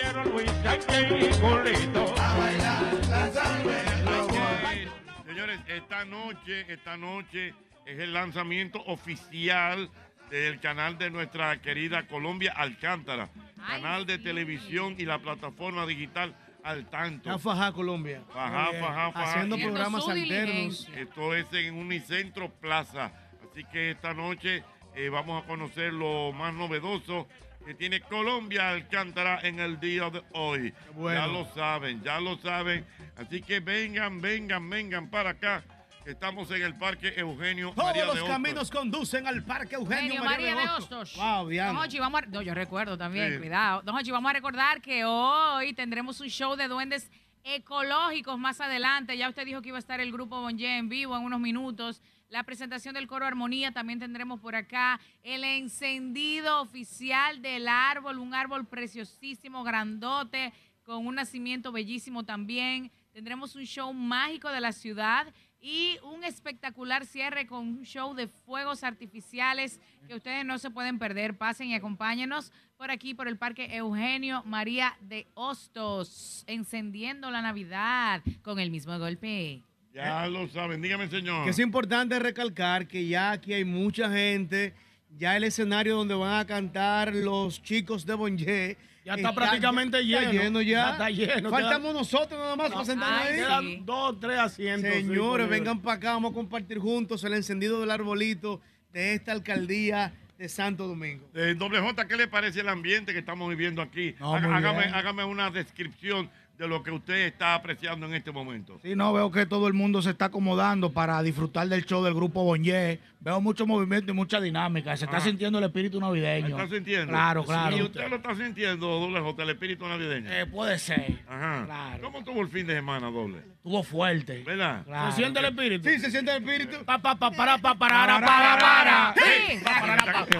Señores, 5.27 5.59
esta 5.67 6.05
noche, 6.05 6.65
esta 6.71 6.95
noche 6.95 7.53
es 7.85 7.99
el 7.99 8.13
lanzamiento 8.13 8.81
oficial 8.85 9.89
del 10.29 10.59
canal 10.61 10.97
de 10.97 11.09
nuestra 11.09 11.61
querida 11.61 12.07
Colombia 12.07 12.53
Alcántara, 12.55 13.29
canal 13.67 14.05
de 14.05 14.19
televisión 14.19 14.95
y 14.97 15.03
la 15.05 15.19
plataforma 15.19 15.85
digital 15.85 16.33
al 16.63 16.85
tanto. 16.89 17.37
Fajá 17.39 17.73
Colombia. 17.73 18.23
Fajá, 18.33 18.71
fajá, 18.79 19.11
fajá. 19.11 19.31
Haciendo 19.31 19.57
Y- 19.57 19.63
programas 19.63 20.07
alternos. 20.07 20.87
Esto 20.95 21.35
es 21.35 21.51
en 21.53 21.75
Unicentro 21.75 22.49
Plaza. 22.49 23.11
Así 23.51 23.65
que 23.65 23.91
esta 23.91 24.13
noche 24.13 24.63
eh, 24.95 25.09
vamos 25.09 25.43
a 25.43 25.45
conocer 25.47 25.91
lo 25.93 26.31
más 26.31 26.53
novedoso 26.53 27.27
que 27.67 27.75
tiene 27.75 27.99
Colombia 27.99 28.69
Alcántara 28.69 29.41
en 29.43 29.59
el 29.59 29.77
día 29.77 30.09
de 30.09 30.23
hoy. 30.31 30.73
bueno. 30.93 31.19
Ya 31.19 31.27
lo 31.27 31.45
saben, 31.53 32.01
ya 32.01 32.17
lo 32.21 32.37
saben. 32.37 32.85
Así 33.17 33.41
que 33.41 33.59
vengan, 33.59 34.21
vengan, 34.21 34.69
vengan 34.69 35.09
para 35.09 35.31
acá. 35.31 35.65
Estamos 36.05 36.49
en 36.51 36.61
el 36.61 36.75
Parque 36.77 37.13
Eugenio 37.17 37.71
Todos 37.71 37.87
María 37.87 38.03
de 38.03 38.07
los 38.07 38.15
Hostos. 38.15 38.29
caminos 38.29 38.71
conducen 38.71 39.27
al 39.27 39.43
Parque 39.43 39.75
Eugenio, 39.75 40.03
Eugenio 40.13 40.23
María, 40.23 40.55
María 40.55 40.61
de 40.61 40.71
de 40.71 40.77
Hostos. 40.77 41.15
Wow, 41.17 41.49
Diana. 41.49 41.73
Don 41.73 41.81
Hochi, 41.83 41.99
vamos 41.99 42.21
a... 42.21 42.25
No, 42.27 42.41
yo 42.41 42.53
recuerdo 42.53 42.97
también, 42.97 43.33
Sí. 43.33 43.39
cuidado. 43.39 43.81
Don 43.81 43.93
Hochi, 43.97 44.11
vamos 44.11 44.29
a 44.29 44.33
recordar 44.33 44.79
que 44.81 45.03
hoy 45.03 45.73
tendremos 45.73 46.21
un 46.21 46.29
show 46.29 46.55
de 46.55 46.69
duendes 46.69 47.11
ecológicos 47.43 48.39
más 48.39 48.61
adelante. 48.61 49.17
Ya 49.17 49.27
usted 49.27 49.43
dijo 49.45 49.61
que 49.61 49.67
iba 49.67 49.77
a 49.77 49.79
estar 49.79 49.99
el 49.99 50.13
grupo 50.13 50.39
Bonje 50.39 50.77
en 50.77 50.87
vivo 50.87 51.17
en 51.17 51.23
unos 51.23 51.41
minutos. 51.41 52.01
La 52.29 52.43
presentación 52.43 52.93
del 52.93 53.07
coro 53.07 53.25
Armonía 53.25 53.71
también 53.71 53.99
tendremos 53.99 54.41
por 54.41 54.53
acá. 54.55 54.99
El 55.23 55.45
encendido 55.45 56.61
oficial 56.61 57.41
del 57.41 57.69
árbol, 57.69 58.19
un 58.19 58.33
árbol 58.33 58.65
preciosísimo, 58.65 59.63
grandote, 59.63 60.51
con 60.83 61.07
un 61.07 61.15
nacimiento 61.15 61.71
bellísimo 61.71 62.23
también. 62.23 62.91
Tendremos 63.13 63.55
un 63.55 63.65
show 63.65 63.93
mágico 63.93 64.49
de 64.49 64.59
la 64.59 64.73
ciudad 64.73 65.33
y 65.61 65.97
un 66.03 66.23
espectacular 66.23 67.05
cierre 67.05 67.47
con 67.47 67.59
un 67.59 67.83
show 67.83 68.13
de 68.13 68.27
fuegos 68.27 68.83
artificiales 68.83 69.79
que 70.07 70.15
ustedes 70.15 70.45
no 70.45 70.59
se 70.59 70.69
pueden 70.69 70.99
perder. 70.99 71.37
Pasen 71.37 71.69
y 71.69 71.75
acompáñenos 71.75 72.51
por 72.75 72.91
aquí, 72.91 73.13
por 73.13 73.27
el 73.27 73.37
Parque 73.37 73.75
Eugenio 73.75 74.43
María 74.45 74.97
de 75.01 75.27
Hostos, 75.33 76.43
encendiendo 76.45 77.31
la 77.31 77.41
Navidad 77.41 78.21
con 78.43 78.59
el 78.59 78.69
mismo 78.69 78.99
golpe. 78.99 79.63
Ya 79.97 80.27
lo 80.27 80.47
saben, 80.47 80.79
dígame, 80.79 81.09
señor. 81.09 81.43
Que 81.43 81.49
es 81.49 81.59
importante 81.59 82.19
recalcar 82.19 82.87
que 82.87 83.07
ya 83.07 83.31
aquí 83.31 83.53
hay 83.53 83.65
mucha 83.65 84.11
gente, 84.11 84.75
ya 85.17 85.35
el 85.35 85.43
escenario 85.43 85.95
donde 85.95 86.13
van 86.13 86.39
a 86.39 86.45
cantar 86.45 87.15
los 87.15 87.63
chicos 87.63 88.05
de 88.05 88.13
Bonje. 88.13 88.77
Ya 89.03 89.15
está 89.15 89.33
prácticamente 89.33 89.99
está 89.99 90.19
lleno. 90.21 90.31
lleno 90.33 90.61
ya. 90.61 90.69
Ya 90.69 90.91
está 90.91 91.09
lleno. 91.09 91.49
Faltamos 91.49 91.93
nosotros 91.93 92.39
nada 92.39 92.55
más 92.55 92.71
para 92.71 92.85
sentarnos 92.85 93.21
ahí. 93.21 93.35
quedan 93.37 93.85
dos, 93.85 94.19
tres 94.19 94.37
asientos. 94.37 94.93
sí, 94.93 95.01
Señores, 95.01 95.49
vengan 95.49 95.81
para 95.81 95.97
acá, 95.97 96.11
vamos 96.11 96.31
a 96.31 96.35
compartir 96.35 96.77
juntos 96.77 97.23
el 97.23 97.33
encendido 97.33 97.79
del 97.79 97.89
arbolito 97.89 98.61
de 98.93 99.15
esta 99.15 99.31
alcaldía 99.31 100.13
de 100.37 100.47
Santo 100.47 100.87
Domingo. 100.87 101.27
Eh, 101.33 101.55
doble 101.57 101.79
J, 101.79 102.07
¿qué 102.07 102.17
le 102.17 102.27
parece 102.27 102.59
el 102.59 102.69
ambiente 102.69 103.13
que 103.13 103.19
estamos 103.19 103.49
viviendo 103.49 103.81
aquí? 103.81 104.13
No, 104.19 104.35
hágame 104.35 105.23
una 105.23 105.49
descripción 105.49 106.29
de 106.57 106.67
lo 106.67 106.81
que 106.81 106.91
usted 106.91 107.27
está 107.27 107.53
apreciando 107.53 108.07
en 108.07 108.15
este 108.15 108.31
momento. 108.31 108.79
Sí, 108.81 108.95
no, 108.95 109.13
veo 109.13 109.31
que 109.31 109.45
todo 109.45 109.67
el 109.67 109.73
mundo 109.73 110.01
se 110.01 110.09
está 110.09 110.25
acomodando 110.25 110.91
para 110.91 111.21
disfrutar 111.21 111.67
del 111.67 111.85
show 111.85 112.03
del 112.03 112.15
grupo 112.15 112.43
Bonje. 112.43 112.99
Veo 113.19 113.41
mucho 113.41 113.67
movimiento 113.67 114.11
y 114.11 114.13
mucha 114.13 114.39
dinámica. 114.39 114.95
Se 114.95 115.05
está 115.05 115.19
sintiendo 115.19 115.57
el 115.59 115.65
espíritu 115.65 115.99
navideño. 115.99 116.49
¿Está 116.49 116.67
sintiendo? 116.67 117.07
Claro, 117.07 117.43
claro. 117.43 117.75
¿Y 117.75 117.81
usted 117.81 118.07
lo 118.09 118.17
está 118.17 118.35
sintiendo, 118.35 118.87
doble 118.87 119.19
J, 119.19 119.43
el 119.43 119.49
espíritu 119.49 119.87
navideño? 119.87 120.31
Eh, 120.31 120.45
puede 120.45 120.77
ser. 120.79 121.19
Ajá. 121.27 121.65
Claro. 121.65 122.03
¿Cómo 122.03 122.19
estuvo 122.19 122.41
el 122.41 122.47
fin 122.47 122.67
de 122.67 122.75
semana, 122.75 123.09
doble? 123.11 123.39
Estuvo 123.39 123.83
fuerte. 123.83 124.43
¿Verdad? 124.43 124.85
Claro. 124.85 125.11
¿Se 125.11 125.17
siente 125.17 125.39
el 125.39 125.45
espíritu? 125.45 125.89
Sí, 125.89 125.99
se 125.99 126.11
siente 126.11 126.31
el 126.31 126.37
espíritu. 126.43 126.85
Pa, 126.85 126.99
pa, 126.99 127.15
pa, 127.15 127.31
para, 127.31 127.57
pa, 127.57 127.75
para, 127.75 128.19
para, 128.19 128.59
para. 128.59 129.13
Sí. 129.15 129.59
Por 129.73 129.89
ejemplo, 129.89 130.37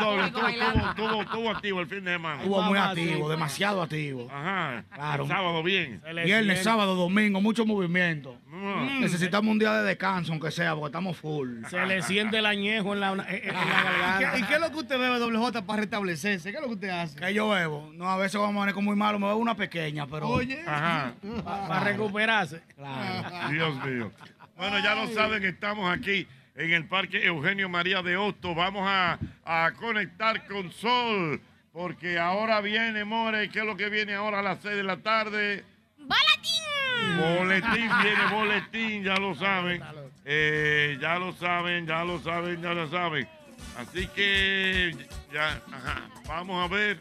doble, 0.00 0.24
estuvo, 0.26 1.50
activo 1.50 1.80
el 1.80 1.86
fin 1.86 2.04
de 2.04 2.12
semana. 2.12 2.42
Estuvo 2.42 2.62
muy 2.62 2.78
activo, 2.78 3.30
sí. 3.30 3.36
Demasiado 3.64 3.82
activo. 3.82 4.28
Ajá. 4.30 4.84
Claro. 4.94 5.22
El 5.24 5.28
sábado 5.28 5.62
bien. 5.62 6.02
Viernes, 6.24 6.62
sábado, 6.62 6.94
domingo, 6.94 7.40
mucho 7.40 7.64
movimiento. 7.66 8.36
Mm. 8.48 9.00
Necesitamos 9.00 9.50
un 9.50 9.58
día 9.58 9.72
de 9.74 9.82
descanso, 9.84 10.32
aunque 10.32 10.50
sea, 10.50 10.74
porque 10.74 10.86
estamos 10.86 11.16
full. 11.16 11.64
Se 11.68 11.84
le 11.86 12.02
siente 12.02 12.38
el 12.38 12.46
añejo 12.46 12.94
en 12.94 13.00
la, 13.00 13.10
en 13.12 13.16
la 13.18 13.24
¿Y 13.34 13.40
qué, 13.40 13.50
garganta. 13.52 14.38
y 14.38 14.42
qué 14.42 14.54
es 14.54 14.60
lo 14.60 14.70
que 14.70 14.76
usted 14.76 14.98
bebe, 14.98 15.18
doble 15.18 15.38
J, 15.38 15.66
para 15.66 15.80
restablecerse? 15.80 16.50
¿Qué 16.50 16.56
es 16.56 16.62
lo 16.62 16.68
que 16.68 16.74
usted 16.74 16.90
hace? 16.90 17.18
Que 17.18 17.34
yo 17.34 17.48
bebo. 17.48 17.90
No, 17.94 18.08
a 18.08 18.16
veces 18.16 18.40
vamos 18.40 18.56
a 18.56 18.72
poner 18.72 18.84
muy 18.84 18.96
malo, 18.96 19.18
me 19.18 19.26
bebo 19.26 19.38
una 19.38 19.56
pequeña, 19.56 20.06
pero. 20.06 20.28
Oye. 20.28 20.62
Ajá. 20.66 21.14
Para 21.44 21.80
recuperarse. 21.80 22.60
Claro. 22.76 23.50
Dios 23.50 23.84
mío. 23.84 24.12
Bueno, 24.56 24.78
ya 24.78 24.94
lo 24.94 25.08
saben, 25.08 25.44
estamos 25.44 25.92
aquí 25.92 26.28
en 26.54 26.72
el 26.72 26.86
Parque 26.86 27.26
Eugenio 27.26 27.68
María 27.68 28.02
de 28.02 28.16
Hostos. 28.16 28.54
Vamos 28.54 28.84
a, 28.86 29.18
a 29.44 29.72
conectar 29.72 30.46
con 30.46 30.70
Sol, 30.70 31.40
porque 31.74 32.20
ahora 32.20 32.60
viene, 32.60 33.04
More, 33.04 33.50
¿qué 33.50 33.58
es 33.58 33.64
lo 33.64 33.76
que 33.76 33.90
viene 33.90 34.14
ahora 34.14 34.38
a 34.38 34.42
las 34.42 34.60
6 34.62 34.76
de 34.76 34.84
la 34.84 34.98
tarde? 34.98 35.64
¡Boletín! 35.98 37.18
Boletín, 37.18 37.90
viene 38.02 38.26
boletín, 38.30 39.02
ya 39.02 39.16
lo 39.16 39.34
saben. 39.34 39.82
Eh, 40.24 40.96
ya 41.00 41.18
lo 41.18 41.32
saben, 41.32 41.84
ya 41.84 42.04
lo 42.04 42.20
saben, 42.20 42.62
ya 42.62 42.74
lo 42.74 42.88
saben. 42.88 43.28
Así 43.76 44.06
que, 44.06 44.92
ya, 45.32 45.60
ajá, 45.72 46.08
vamos 46.28 46.64
a 46.64 46.72
ver. 46.72 46.96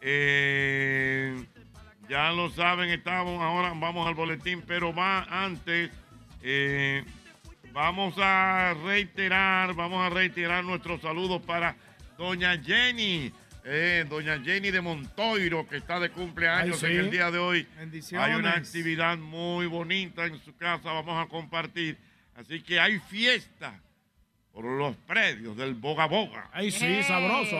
Eh, 0.00 1.44
ya 2.08 2.32
lo 2.32 2.50
saben, 2.50 2.90
estamos 2.90 3.40
ahora, 3.40 3.72
vamos 3.76 4.04
al 4.08 4.14
boletín, 4.14 4.62
pero 4.66 4.92
va 4.92 5.22
antes. 5.30 5.92
eh, 6.42 7.04
vamos 7.72 8.14
a 8.18 8.74
reiterar, 8.84 9.74
vamos 9.74 10.04
a 10.04 10.10
reiterar 10.10 10.64
nuestros 10.64 11.02
saludos 11.02 11.40
para 11.42 11.76
doña 12.18 12.56
Jenny. 12.62 13.32
eh, 13.64 14.04
doña 14.08 14.38
Jenny 14.42 14.70
de 14.70 14.80
Montoiro, 14.80 15.66
que 15.68 15.76
está 15.78 15.98
de 15.98 16.10
cumpleaños 16.10 16.82
Ay, 16.82 16.90
sí. 16.90 16.94
en 16.96 17.04
el 17.04 17.10
día 17.10 17.30
de 17.30 17.38
hoy. 17.38 17.66
Bendiciones. 17.76 18.26
Hay 18.28 18.34
una 18.34 18.52
actividad 18.52 19.16
muy 19.18 19.66
bonita 19.66 20.24
en 20.26 20.38
su 20.44 20.56
casa, 20.56 20.92
vamos 20.92 21.24
a 21.24 21.28
compartir. 21.28 21.98
Así 22.36 22.62
que 22.62 22.78
hay 22.78 22.98
fiesta 23.00 23.80
por 24.52 24.64
los 24.64 24.94
predios 24.96 25.56
del 25.56 25.74
Boga 25.74 26.06
Boga. 26.06 26.48
Ay, 26.52 26.70
sí, 26.70 27.02
sabroso. 27.02 27.56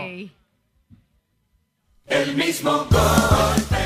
El 2.06 2.36
mismo 2.36 2.86
golpe. 2.88 3.76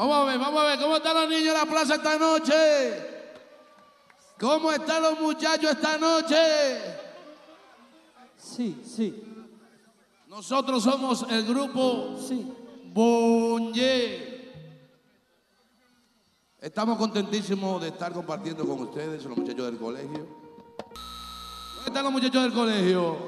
Vamos 0.00 0.16
a 0.16 0.24
ver, 0.24 0.38
vamos 0.38 0.62
a 0.62 0.64
ver, 0.64 0.78
¿cómo 0.78 0.96
están 0.96 1.14
los 1.14 1.28
niños 1.28 1.48
en 1.48 1.60
la 1.60 1.66
plaza 1.66 1.96
esta 1.96 2.16
noche? 2.16 2.54
¿Cómo 4.40 4.72
están 4.72 5.02
los 5.02 5.20
muchachos 5.20 5.72
esta 5.72 5.98
noche? 5.98 6.36
Sí, 8.34 8.80
sí. 8.82 9.22
Nosotros 10.26 10.84
somos 10.84 11.26
el 11.28 11.44
grupo 11.44 12.16
sí. 12.16 12.50
Bonje. 12.86 14.50
Estamos 16.58 16.96
contentísimos 16.96 17.82
de 17.82 17.88
estar 17.88 18.14
compartiendo 18.14 18.66
con 18.66 18.80
ustedes, 18.80 19.22
los 19.26 19.36
muchachos 19.36 19.66
del 19.66 19.76
colegio. 19.76 20.26
¿Dónde 21.74 21.88
están 21.88 22.04
los 22.04 22.12
muchachos 22.12 22.42
del 22.44 22.52
colegio? 22.54 23.18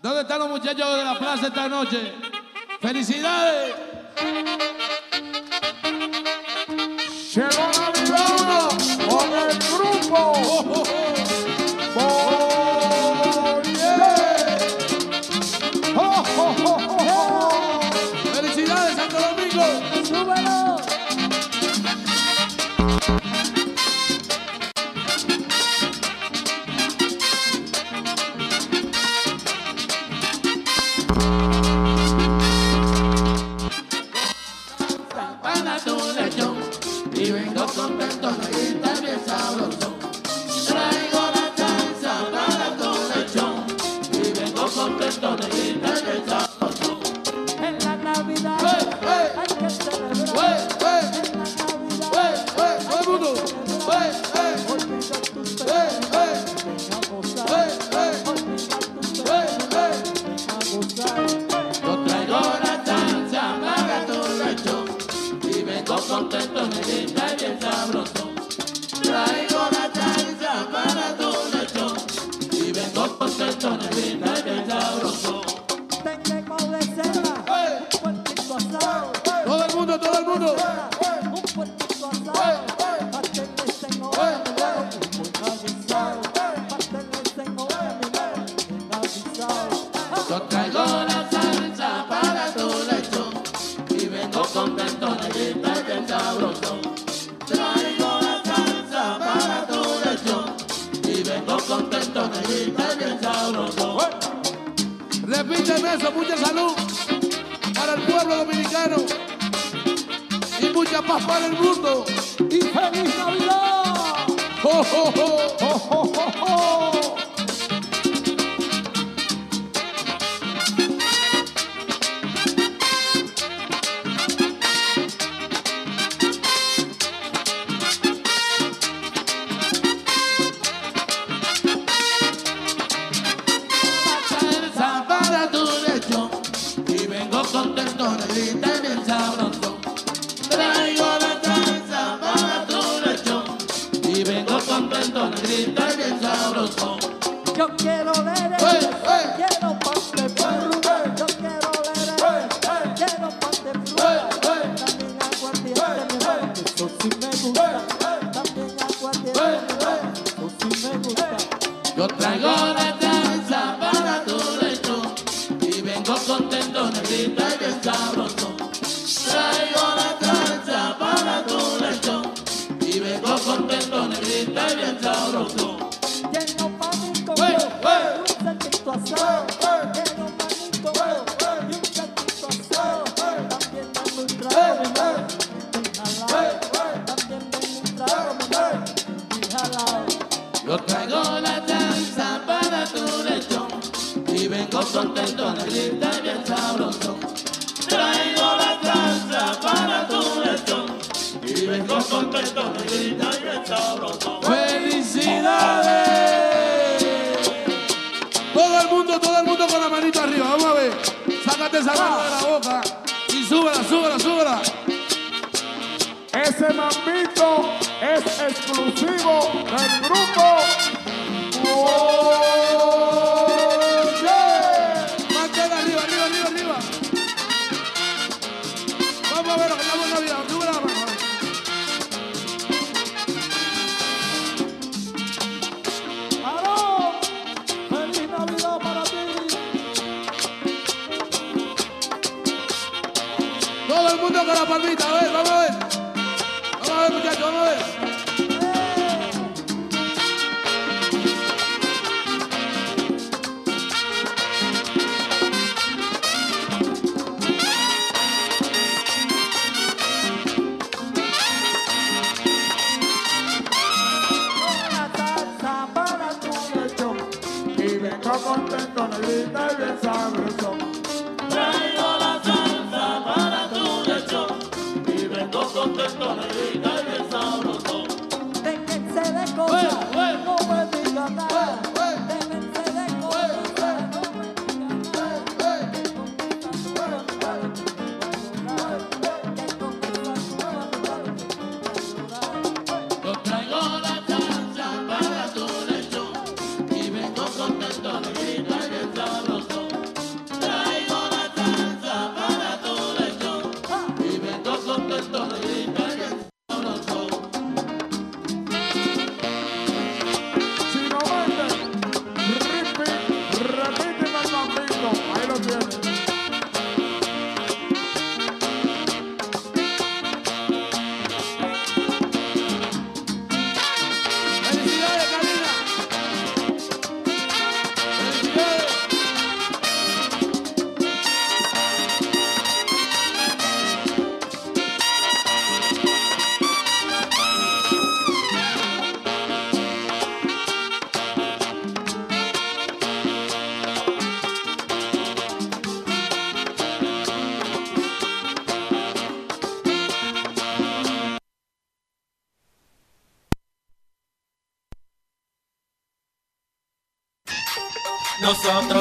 ¿Dónde 0.00 0.20
están 0.20 0.38
los 0.38 0.50
muchachos 0.50 0.96
de 0.98 1.04
la 1.04 1.18
plaza 1.18 1.48
esta 1.48 1.68
noche? 1.68 2.12
¡Felicidades! 2.86 3.74
Llegó 7.34 7.66
Navidad 7.80 8.70
con 9.08 9.28
el 9.34 9.58
grupo 9.58 10.85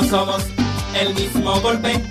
somos 0.10 0.44
el 1.00 1.14
mismo 1.16 1.60
golpe 1.62 2.02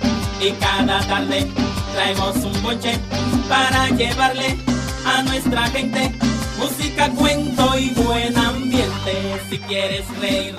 y 0.41 0.51
cada 0.53 0.99
tarde 1.07 1.47
traemos 1.93 2.35
un 2.37 2.63
boche 2.63 2.99
para 3.47 3.89
llevarle 3.89 4.57
a 5.05 5.23
nuestra 5.23 5.67
gente 5.67 6.11
música, 6.57 7.09
cuento 7.11 7.77
y 7.77 7.89
buen 7.91 8.37
ambiente. 8.37 9.41
Si 9.49 9.57
quieres 9.59 10.05
reír, 10.19 10.55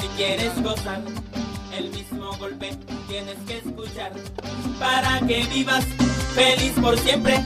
si 0.00 0.06
quieres 0.16 0.62
gozar, 0.62 1.00
el 1.76 1.90
mismo 1.90 2.32
golpe 2.38 2.70
tienes 3.08 3.36
que 3.46 3.58
escuchar 3.58 4.12
para 4.78 5.20
que 5.26 5.44
vivas 5.52 5.84
feliz 6.34 6.72
por 6.80 6.98
siempre. 6.98 7.42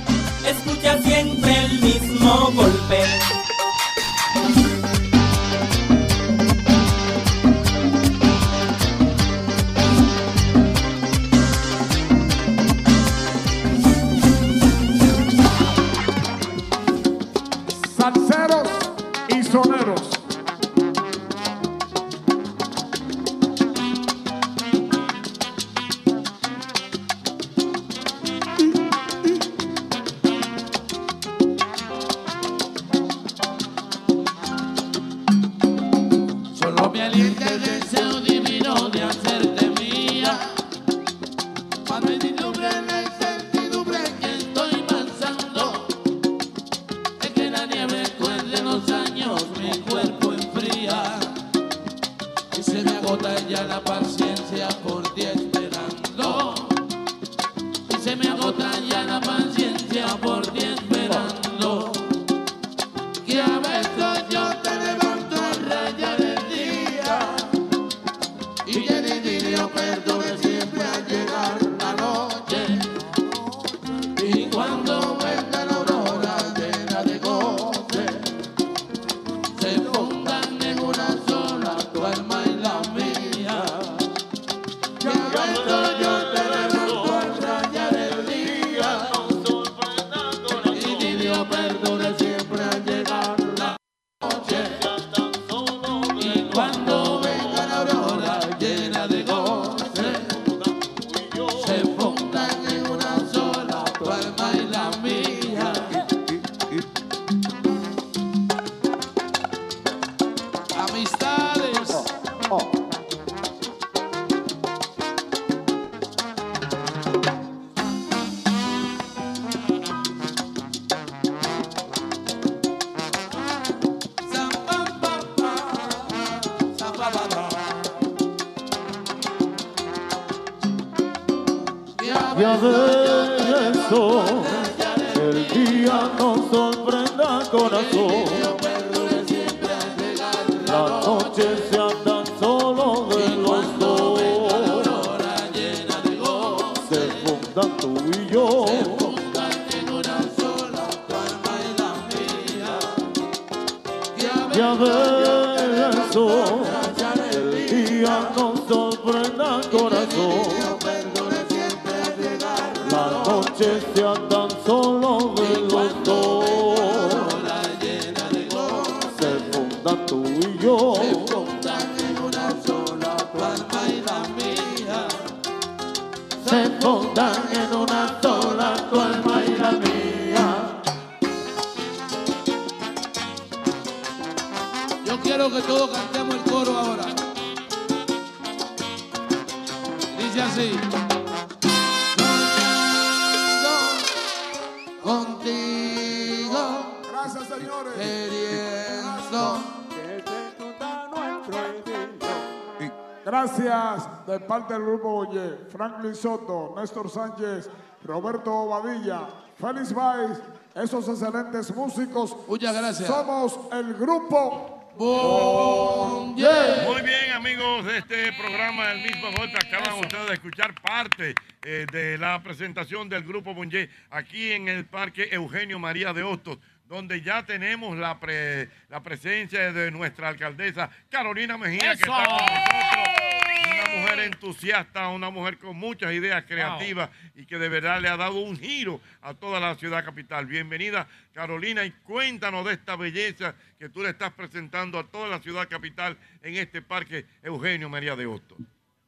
Franklin 206.02 206.14
Soto, 206.16 206.74
Néstor 206.76 207.08
Sánchez, 207.08 207.70
Roberto 208.04 208.52
Obadilla, 208.52 209.28
Félix 209.56 209.92
Valls, 209.94 210.40
esos 210.74 211.08
excelentes 211.08 211.72
músicos. 211.76 212.36
Muchas 212.48 212.74
gracias. 212.74 213.06
Somos 213.08 213.56
el 213.72 213.94
Grupo 213.94 214.90
Muy 214.98 217.02
bien, 217.02 217.30
amigos 217.34 217.84
de 217.84 217.98
este 217.98 218.32
programa 218.32 218.90
El 218.90 219.02
mismo 219.02 219.28
golpe. 219.36 219.56
Acaban 219.64 220.00
ustedes 220.00 220.26
de 220.26 220.34
escuchar 220.34 220.74
parte 220.80 221.36
eh, 221.64 221.86
de 221.92 222.18
la 222.18 222.42
presentación 222.42 223.08
del 223.08 223.22
Grupo 223.22 223.54
Bonje 223.54 223.88
aquí 224.10 224.50
en 224.50 224.66
el 224.68 224.84
Parque 224.86 225.28
Eugenio 225.30 225.78
María 225.78 226.12
de 226.12 226.24
Hostos, 226.24 226.58
donde 226.88 227.22
ya 227.22 227.46
tenemos 227.46 227.96
la, 227.96 228.18
pre- 228.18 228.68
la 228.88 229.00
presencia 229.04 229.72
de 229.72 229.92
nuestra 229.92 230.30
alcaldesa 230.30 230.90
Carolina 231.08 231.56
Mejía, 231.56 231.94
que 231.94 232.02
está 232.02 232.24
con 232.24 232.34
nosotros. 232.34 233.41
Una 233.84 234.00
mujer 234.00 234.18
entusiasta, 234.20 235.08
una 235.08 235.30
mujer 235.30 235.58
con 235.58 235.76
muchas 235.76 236.12
ideas 236.12 236.44
creativas 236.44 237.10
y 237.34 237.46
que 237.46 237.58
de 237.58 237.68
verdad 237.68 238.00
le 238.00 238.08
ha 238.08 238.16
dado 238.16 238.40
un 238.40 238.56
giro 238.56 239.00
a 239.20 239.34
toda 239.34 239.58
la 239.58 239.74
ciudad 239.74 240.04
capital. 240.04 240.46
Bienvenida, 240.46 241.08
Carolina, 241.32 241.84
y 241.84 241.90
cuéntanos 241.90 242.64
de 242.64 242.74
esta 242.74 242.96
belleza 242.96 243.54
que 243.78 243.88
tú 243.88 244.02
le 244.02 244.10
estás 244.10 244.32
presentando 244.32 244.98
a 244.98 245.04
toda 245.06 245.28
la 245.28 245.40
ciudad 245.40 245.68
capital 245.68 246.16
en 246.42 246.56
este 246.56 246.80
parque 246.82 247.26
Eugenio 247.42 247.88
María 247.88 248.14
de 248.14 248.26
Hostos. 248.26 248.58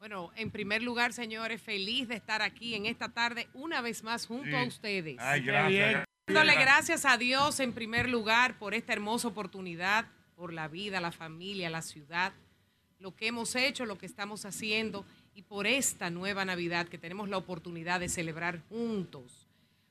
Bueno, 0.00 0.32
en 0.36 0.50
primer 0.50 0.82
lugar, 0.82 1.12
señores, 1.12 1.62
feliz 1.62 2.08
de 2.08 2.16
estar 2.16 2.42
aquí 2.42 2.74
en 2.74 2.86
esta 2.86 3.08
tarde 3.10 3.48
una 3.54 3.80
vez 3.80 4.02
más 4.02 4.26
junto 4.26 4.44
Sí. 4.50 4.54
a 4.54 4.64
ustedes. 4.64 5.16
Ay, 5.20 5.40
gracias. 5.42 6.04
Dándole 6.26 6.54
gracias 6.56 7.04
a 7.04 7.16
Dios 7.16 7.60
en 7.60 7.72
primer 7.72 8.08
lugar 8.08 8.58
por 8.58 8.74
esta 8.74 8.92
hermosa 8.92 9.28
oportunidad, 9.28 10.06
por 10.36 10.52
la 10.52 10.68
vida, 10.68 11.00
la 11.00 11.12
familia, 11.12 11.70
la 11.70 11.80
ciudad, 11.82 12.32
lo 13.04 13.14
que 13.14 13.26
hemos 13.26 13.54
hecho, 13.54 13.84
lo 13.84 13.98
que 13.98 14.06
estamos 14.06 14.46
haciendo 14.46 15.04
y 15.34 15.42
por 15.42 15.66
esta 15.66 16.08
nueva 16.08 16.46
Navidad 16.46 16.88
que 16.88 16.96
tenemos 16.96 17.28
la 17.28 17.36
oportunidad 17.36 18.00
de 18.00 18.08
celebrar 18.08 18.60
juntos. 18.70 19.46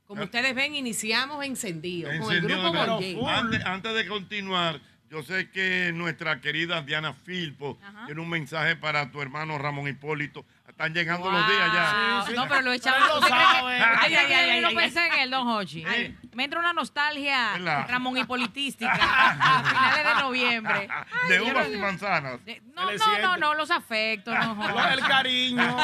Como 0.07 0.21
Ah. 0.23 0.25
ustedes 0.25 0.55
ven, 0.55 0.73
iniciamos 0.73 1.45
encendido 1.45 2.09
con 2.19 2.33
el 2.33 2.41
grupo. 2.41 3.29
Antes, 3.29 3.63
antes 3.65 3.93
de 3.93 4.07
continuar, 4.07 4.81
yo 5.11 5.21
sé 5.21 5.51
que 5.51 5.91
nuestra 5.93 6.41
querida 6.41 6.81
Diana 6.81 7.13
Filpo 7.13 7.77
tiene 8.07 8.19
un 8.19 8.29
mensaje 8.29 8.75
para 8.75 9.11
tu 9.11 9.21
hermano 9.21 9.59
Ramón 9.59 9.87
Hipólito. 9.87 10.43
Están 10.73 10.91
llegando 10.91 11.29
los 11.31 11.47
días 11.47 11.71
ya. 11.71 12.25
No, 12.35 12.47
pero 12.47 12.61
lo 12.61 12.73
echamos. 12.73 13.07
Lo 13.07 13.19
¿Usted 13.19 13.27
cree 13.29 13.39
que- 13.39 13.53
sabe. 13.53 13.77
usted 13.77 13.99
cree 14.07 14.17
Ay, 14.17 14.33
ay, 14.33 14.49
ay, 14.49 14.61
no 14.61 14.67
ay, 14.69 14.75
pensé 14.75 14.99
ay. 15.01 15.09
en 15.13 15.19
él, 15.19 15.29
don 15.31 15.47
Hochi? 15.47 15.85
Ay. 15.85 16.17
Me 16.33 16.43
entra 16.45 16.59
una 16.59 16.73
nostalgia. 16.73 17.57
Ramón 17.87 18.17
Hipolitística 18.17 18.91
a 18.99 19.63
finales 19.63 20.03
de 20.15 20.21
noviembre. 20.23 20.87
De 21.29 21.37
Ay, 21.37 21.51
uvas 21.51 21.69
no- 21.69 21.75
y 21.75 21.77
manzanas. 21.77 22.39
No, 22.73 22.91
no, 22.91 23.17
no, 23.21 23.37
no, 23.37 23.53
los 23.53 23.69
afectos, 23.69 24.33
no 24.33 24.55
jodas. 24.55 24.93
El 24.93 24.99
cariño. 25.01 25.77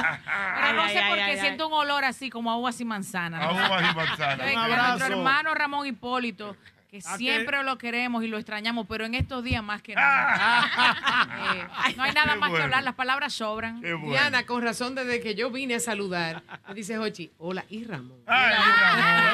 Pero 0.60 0.74
no 0.74 0.88
sé 0.88 0.98
ay, 1.00 1.08
por 1.10 1.18
qué 1.18 1.24
ay, 1.24 1.40
siento 1.40 1.68
un 1.68 1.74
olor 1.76 2.04
así 2.04 2.32
como 2.32 2.50
a 2.52 2.58
uvas 2.58 2.82
y 2.82 2.86
manzanas. 2.86 3.44
A 3.44 3.52
uvas 3.52 3.92
y 3.92 3.96
manzanas. 3.96 4.52
Un 4.52 4.58
abrazo. 4.58 4.88
Nuestro 4.98 5.18
hermano 5.18 5.54
Ramón 5.54 5.86
Hipólito, 5.86 6.58
que 6.90 6.98
¿A 6.98 7.18
siempre 7.18 7.64
lo 7.64 7.78
queremos 7.78 8.24
y 8.24 8.28
lo 8.28 8.38
extrañamos, 8.38 8.88
pero 8.88 9.06
en 9.06 9.14
estos 9.14 9.44
días 9.44 9.64
más 9.64 9.82
que 9.82 9.96
nada. 9.96 10.66
Eh, 11.50 11.94
no 11.96 12.04
hay 12.04 12.14
nada 12.14 12.34
Qué 12.34 12.40
más 12.40 12.48
que 12.48 12.52
bueno. 12.52 12.66
hablar, 12.66 12.84
las 12.84 12.96
palabras 12.96 13.34
sobran. 13.34 13.82
Diana, 13.82 14.46
con 14.46 14.62
razón, 14.62 14.96
desde 14.96 15.20
que 15.22 15.36
yo 15.36 15.50
vine 15.52 15.76
a 15.76 15.80
saludar, 15.80 16.44
me 16.68 16.74
dice 16.74 16.98
Jochi, 16.98 17.32
hola, 17.38 17.66
y 17.70 17.84
Ramón. 17.86 18.20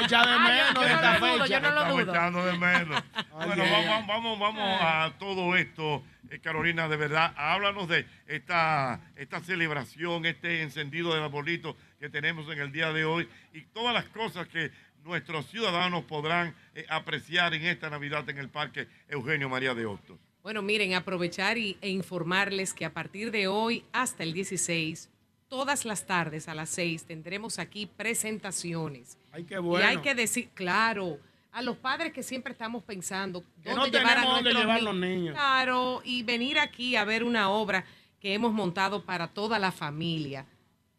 Echa 0.04 0.26
de 0.26 0.40
menos 0.40 0.74
yo 0.76 0.90
no 0.90 1.02
lo 1.02 1.20
dudo, 1.20 1.44
fecha. 1.44 1.48
yo 1.48 1.60
no 1.60 1.72
lo 1.72 1.86
dudo. 1.86 2.12
echando 2.12 2.46
de 2.46 2.58
menos. 2.58 3.04
bueno, 3.32 3.64
ay, 3.64 3.72
vamos, 3.72 4.00
ay. 4.00 4.06
vamos, 4.08 4.40
vamos 4.40 4.82
a 4.82 5.14
todo 5.18 5.56
esto. 5.56 6.04
Eh, 6.30 6.40
Carolina, 6.40 6.88
de 6.88 6.98
verdad, 6.98 7.34
háblanos 7.38 7.88
de 7.88 8.06
esta, 8.28 9.00
esta 9.16 9.40
celebración, 9.42 10.26
este 10.26 10.62
encendido 10.64 11.14
del 11.14 11.24
arbolito 11.24 11.78
que 12.00 12.10
tenemos 12.10 12.52
en 12.52 12.60
el 12.60 12.72
día 12.72 12.92
de 12.94 13.06
hoy 13.06 13.30
y 13.54 13.62
todas 13.62 13.94
las 13.94 14.06
cosas 14.06 14.48
que 14.48 14.72
nuestros 15.06 15.46
ciudadanos 15.46 16.04
podrán 16.04 16.56
eh, 16.74 16.86
apreciar 16.90 17.54
en 17.54 17.66
esta 17.66 17.90
Navidad 17.90 18.28
en 18.30 18.38
el 18.40 18.50
Parque 18.50 18.88
Eugenio 19.08 19.48
María 19.48 19.74
de 19.74 19.86
Hostos. 19.86 20.18
Bueno, 20.42 20.62
miren, 20.62 20.94
aprovechar 20.94 21.58
y, 21.58 21.78
e 21.82 21.90
informarles 21.90 22.74
que 22.74 22.86
a 22.86 22.94
partir 22.94 23.32
de 23.32 23.48
hoy 23.48 23.86
hasta 23.94 24.24
el 24.24 24.34
16, 24.34 25.10
todas 25.48 25.86
las 25.86 26.06
tardes 26.06 26.50
a 26.50 26.56
las 26.56 26.70
6 26.72 27.06
tendremos 27.06 27.60
aquí 27.60 27.86
presentaciones. 27.86 29.18
Ay, 29.32 29.44
qué 29.44 29.56
Y 29.56 29.58
bueno. 29.60 29.88
hay 29.88 29.98
que 29.98 30.14
decir, 30.14 30.50
claro, 30.54 31.20
a 31.52 31.62
los 31.62 31.78
padres 31.78 32.12
que 32.12 32.22
siempre 32.22 32.52
estamos 32.52 32.84
pensando 32.84 33.44
Que 33.64 33.70
dónde 33.70 33.92
no 33.92 33.98
llevar 33.98 34.18
a 34.18 34.26
dónde 34.26 34.54
llevar 34.54 34.84
los 34.84 34.96
niños. 34.96 35.34
Claro, 35.34 36.02
y 36.04 36.24
venir 36.24 36.60
aquí 36.60 36.96
a 36.96 37.06
ver 37.06 37.24
una 37.24 37.50
obra 37.50 37.86
que 38.20 38.34
hemos 38.34 38.54
montado 38.54 39.04
para 39.04 39.28
toda 39.28 39.58
la 39.60 39.72
familia. 39.72 40.46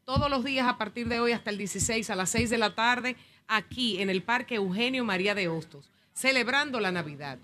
Todos 0.04 0.30
los 0.30 0.44
días 0.44 0.68
a 0.68 0.78
partir 0.78 1.08
de 1.08 1.18
hoy 1.18 1.32
hasta 1.32 1.50
el 1.50 1.58
16 1.58 2.08
a 2.10 2.14
las 2.16 2.30
6 2.30 2.50
de 2.50 2.58
la 2.58 2.74
tarde, 2.74 3.16
aquí 3.48 4.00
en 4.00 4.10
el 4.10 4.22
Parque 4.22 4.56
Eugenio 4.56 5.04
María 5.04 5.34
de 5.34 5.48
Hostos, 5.48 5.90
celebrando 6.12 6.80
la 6.80 6.92
Navidad. 6.92 7.38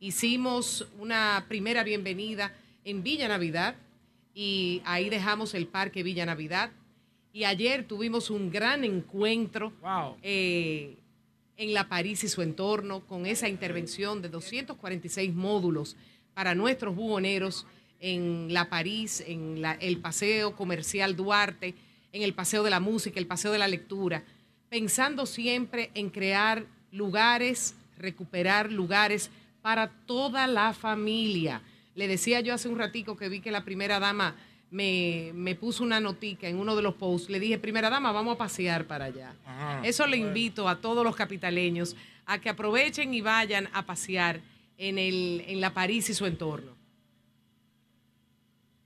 Hicimos 0.00 0.86
una 0.98 1.44
primera 1.48 1.84
bienvenida 1.84 2.52
en 2.84 3.02
Villa 3.02 3.28
Navidad 3.28 3.76
y 4.34 4.82
ahí 4.84 5.08
dejamos 5.08 5.54
el 5.54 5.66
Parque 5.66 6.02
Villa 6.02 6.26
Navidad. 6.26 6.70
Y 7.32 7.44
ayer 7.44 7.86
tuvimos 7.86 8.30
un 8.30 8.50
gran 8.50 8.84
encuentro 8.84 9.72
eh, 10.22 10.96
en 11.56 11.72
la 11.74 11.88
París 11.88 12.22
y 12.24 12.28
su 12.28 12.42
entorno 12.42 13.00
con 13.06 13.26
esa 13.26 13.48
intervención 13.48 14.22
de 14.22 14.28
246 14.28 15.32
módulos 15.34 15.96
para 16.34 16.54
nuestros 16.54 16.94
buhoneros 16.94 17.66
en 18.00 18.52
la 18.52 18.68
París, 18.68 19.22
en 19.26 19.62
la- 19.62 19.74
el 19.74 19.98
Paseo 19.98 20.54
Comercial 20.56 21.16
Duarte, 21.16 21.74
en 22.12 22.22
el 22.22 22.34
Paseo 22.34 22.62
de 22.62 22.70
la 22.70 22.80
Música, 22.80 23.18
el 23.18 23.26
Paseo 23.26 23.52
de 23.52 23.58
la 23.58 23.68
Lectura, 23.68 24.22
pensando 24.74 25.24
siempre 25.24 25.92
en 25.94 26.10
crear 26.10 26.64
lugares, 26.90 27.76
recuperar 27.96 28.72
lugares 28.72 29.30
para 29.62 29.86
toda 29.86 30.48
la 30.48 30.72
familia. 30.72 31.62
Le 31.94 32.08
decía 32.08 32.40
yo 32.40 32.52
hace 32.52 32.68
un 32.68 32.76
ratico 32.76 33.16
que 33.16 33.28
vi 33.28 33.38
que 33.38 33.52
la 33.52 33.64
primera 33.64 34.00
dama 34.00 34.34
me, 34.72 35.30
me 35.32 35.54
puso 35.54 35.84
una 35.84 36.00
notica 36.00 36.48
en 36.48 36.58
uno 36.58 36.74
de 36.74 36.82
los 36.82 36.94
posts. 36.94 37.30
Le 37.30 37.38
dije, 37.38 37.56
primera 37.56 37.88
dama, 37.88 38.10
vamos 38.10 38.34
a 38.34 38.38
pasear 38.38 38.84
para 38.86 39.04
allá. 39.04 39.32
Eso 39.84 40.08
le 40.08 40.16
invito 40.16 40.68
a 40.68 40.80
todos 40.80 41.04
los 41.04 41.14
capitaleños 41.14 41.94
a 42.26 42.40
que 42.40 42.48
aprovechen 42.48 43.14
y 43.14 43.20
vayan 43.20 43.68
a 43.74 43.86
pasear 43.86 44.40
en, 44.76 44.98
el, 44.98 45.44
en 45.46 45.60
la 45.60 45.72
París 45.72 46.10
y 46.10 46.14
su 46.14 46.26
entorno. 46.26 46.74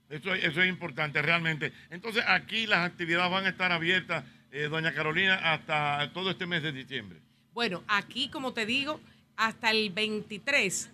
Eso, 0.07 0.35
eso 0.35 0.61
es 0.61 0.69
importante 0.69 1.19
realmente. 1.23 1.73
Entonces 1.89 2.23
aquí 2.27 2.67
las 2.67 2.85
actividades 2.85 3.31
van 3.31 3.47
a 3.47 3.49
estar 3.49 3.71
abiertas, 3.71 4.23
eh, 4.51 4.67
doña 4.69 4.93
Carolina, 4.93 5.35
hasta 5.53 6.09
todo 6.13 6.31
este 6.31 6.45
mes 6.45 6.63
de 6.63 6.71
diciembre. 6.71 7.19
Bueno, 7.53 7.83
aquí, 7.87 8.29
como 8.29 8.53
te 8.53 8.65
digo, 8.65 8.99
hasta 9.35 9.71
el 9.71 9.89
23, 9.91 10.89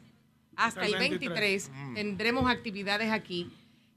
hasta 0.55 0.85
el 0.85 0.95
23, 0.97 1.69
Mm. 1.73 1.93
tendremos 1.95 2.49
actividades 2.49 3.11
aquí. 3.11 3.49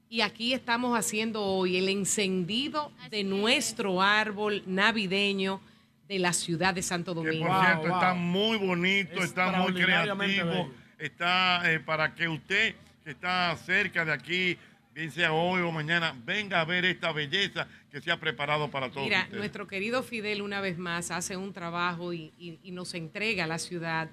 Y 0.09 0.21
aquí 0.21 0.53
estamos 0.53 0.97
haciendo 0.97 1.43
hoy 1.45 1.77
el 1.77 1.87
encendido 1.89 2.91
de 3.11 3.23
nuestro 3.23 4.01
árbol 4.01 4.63
navideño 4.65 5.61
de 6.07 6.17
la 6.19 6.33
ciudad 6.33 6.73
de 6.73 6.81
Santo 6.81 7.13
Que 7.13 7.27
Domingo. 7.27 7.47
por 7.47 7.63
cierto 7.65 7.83
está 7.87 8.13
muy 8.15 8.57
bonito, 8.57 9.21
está 9.23 9.51
muy 9.51 9.73
creativo, 9.73 10.15
bello. 10.17 10.71
está 10.97 11.71
eh, 11.71 11.79
para 11.79 12.15
que 12.15 12.27
usted 12.27 12.75
que 13.03 13.11
está 13.11 13.55
cerca 13.57 14.03
de 14.03 14.11
aquí, 14.11 14.57
bien 14.93 15.11
sea 15.11 15.31
hoy 15.33 15.61
o 15.61 15.71
mañana, 15.71 16.15
venga 16.25 16.61
a 16.61 16.65
ver 16.65 16.83
esta 16.85 17.11
belleza 17.11 17.67
que 17.91 18.01
se 18.01 18.11
ha 18.11 18.19
preparado 18.19 18.69
para 18.69 18.89
todos 18.89 19.03
Mira, 19.05 19.21
ustedes. 19.21 19.37
nuestro 19.39 19.67
querido 19.67 20.03
Fidel 20.03 20.41
una 20.41 20.61
vez 20.61 20.77
más 20.77 21.11
hace 21.11 21.37
un 21.37 21.53
trabajo 21.53 22.11
y, 22.13 22.33
y- 22.37 22.59
y 22.63 22.71
nos 22.71 22.93
entrega 22.93 23.45
a 23.45 23.47
la 23.47 23.59
ciudad 23.59 24.09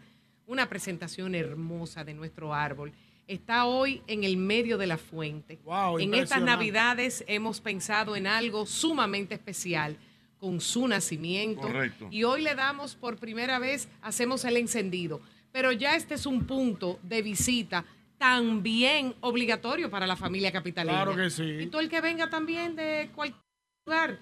una 0.47 0.68
presentación 0.68 1.35
hermosa 1.35 2.05
de 2.05 2.14
nuestro 2.14 2.55
árbol. 2.55 2.93
Está 3.27 3.64
hoy 3.64 4.03
en 4.07 4.22
el 4.22 4.37
medio 4.37 4.79
de 4.79 4.87
la 4.87 4.97
fuente. 4.99 5.59
en 5.99 6.14
estas 6.14 6.41
navidades 6.43 7.24
hemos 7.27 7.61
pensado 7.61 8.14
en 8.14 8.29
algo 8.29 8.64
sumamente 8.66 9.35
especial 9.35 9.97
con 10.39 10.61
su 10.61 10.87
nacimiento. 10.87 11.62
Correcto. 11.62 12.07
Y 12.12 12.22
hoy 12.22 12.43
le 12.43 12.55
damos 12.55 12.95
por 12.95 13.16
primera 13.16 13.59
vez, 13.59 13.89
hacemos 14.03 14.45
el 14.45 14.57
encendido. 14.57 15.20
Pero 15.51 15.72
ya 15.72 15.97
este 15.97 16.14
es 16.14 16.27
un 16.27 16.45
punto 16.47 17.01
de 17.03 17.22
visita 17.22 17.85
también 18.19 19.14
obligatorio 19.21 19.91
para 19.91 20.07
la 20.07 20.17
familia 20.17 20.51
capitalina. 20.53 21.05
Claro 21.05 21.17
que 21.17 21.31
sí. 21.31 21.43
Y 21.43 21.67
todo 21.67 21.81
el 21.81 21.89
que 21.89 22.01
venga 22.01 22.31
también 22.31 22.77
de 22.77 23.11
cualquier 23.14 23.43
lugar. 23.87 24.19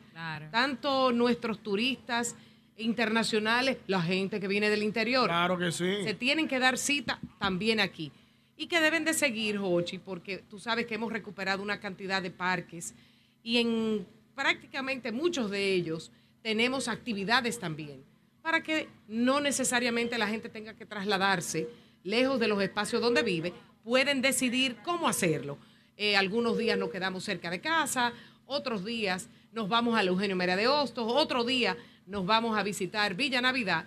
Tanto 0.50 1.12
nuestros 1.12 1.62
turistas 1.62 2.36
internacionales, 2.76 3.78
la 3.86 4.02
gente 4.02 4.40
que 4.40 4.48
viene 4.48 4.68
del 4.68 4.82
interior. 4.82 5.26
Claro 5.26 5.56
que 5.56 5.70
sí. 5.70 6.02
Se 6.02 6.14
tienen 6.14 6.48
que 6.48 6.58
dar 6.58 6.76
cita 6.76 7.20
también 7.38 7.80
aquí. 7.80 8.10
Y 8.56 8.66
que 8.66 8.80
deben 8.80 9.04
de 9.04 9.14
seguir, 9.14 9.58
Jochi, 9.58 9.98
porque 9.98 10.38
tú 10.38 10.58
sabes 10.58 10.86
que 10.86 10.94
hemos 10.94 11.12
recuperado 11.12 11.62
una 11.62 11.80
cantidad 11.80 12.22
de 12.22 12.30
parques 12.30 12.94
y 13.42 13.58
en 13.58 14.06
prácticamente 14.34 15.12
muchos 15.12 15.50
de 15.50 15.72
ellos 15.72 16.12
tenemos 16.42 16.88
actividades 16.88 17.58
también, 17.58 18.04
para 18.42 18.62
que 18.62 18.88
no 19.08 19.40
necesariamente 19.40 20.18
la 20.18 20.28
gente 20.28 20.48
tenga 20.48 20.74
que 20.74 20.86
trasladarse 20.86 21.68
lejos 22.02 22.38
de 22.38 22.48
los 22.48 22.62
espacios 22.62 23.00
donde 23.00 23.22
vive, 23.22 23.52
pueden 23.84 24.22
decidir 24.22 24.76
cómo 24.82 25.06
hacerlo. 25.06 25.58
Eh, 25.96 26.16
algunos 26.16 26.58
días 26.58 26.76
nos 26.76 26.90
quedamos 26.90 27.22
cerca 27.22 27.50
de 27.50 27.60
casa, 27.60 28.12
otros 28.46 28.84
días 28.84 29.28
nos 29.52 29.68
vamos 29.68 29.96
al 29.96 30.08
Eugenio 30.08 30.34
María 30.34 30.56
de 30.56 30.66
Hostos, 30.66 31.04
otro 31.06 31.44
día 31.44 31.76
nos 32.06 32.26
vamos 32.26 32.58
a 32.58 32.62
visitar 32.64 33.14
Villa 33.14 33.40
Navidad, 33.40 33.84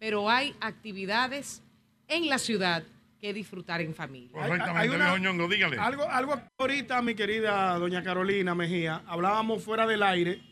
pero 0.00 0.28
hay 0.28 0.56
actividades 0.60 1.62
en 2.08 2.28
la 2.28 2.38
ciudad 2.38 2.82
que 3.20 3.32
disfrutar 3.32 3.80
en 3.80 3.94
familia. 3.94 4.32
Correctamente, 4.32 4.96
viejo 4.96 5.18
Ñongo, 5.18 5.48
dígale. 5.48 5.78
Algo, 5.78 6.02
algo 6.10 6.40
ahorita, 6.58 7.00
mi 7.02 7.14
querida 7.14 7.78
doña 7.78 8.02
Carolina 8.02 8.54
Mejía, 8.54 9.02
hablábamos 9.06 9.62
fuera 9.62 9.86
del 9.86 10.02
aire, 10.02 10.42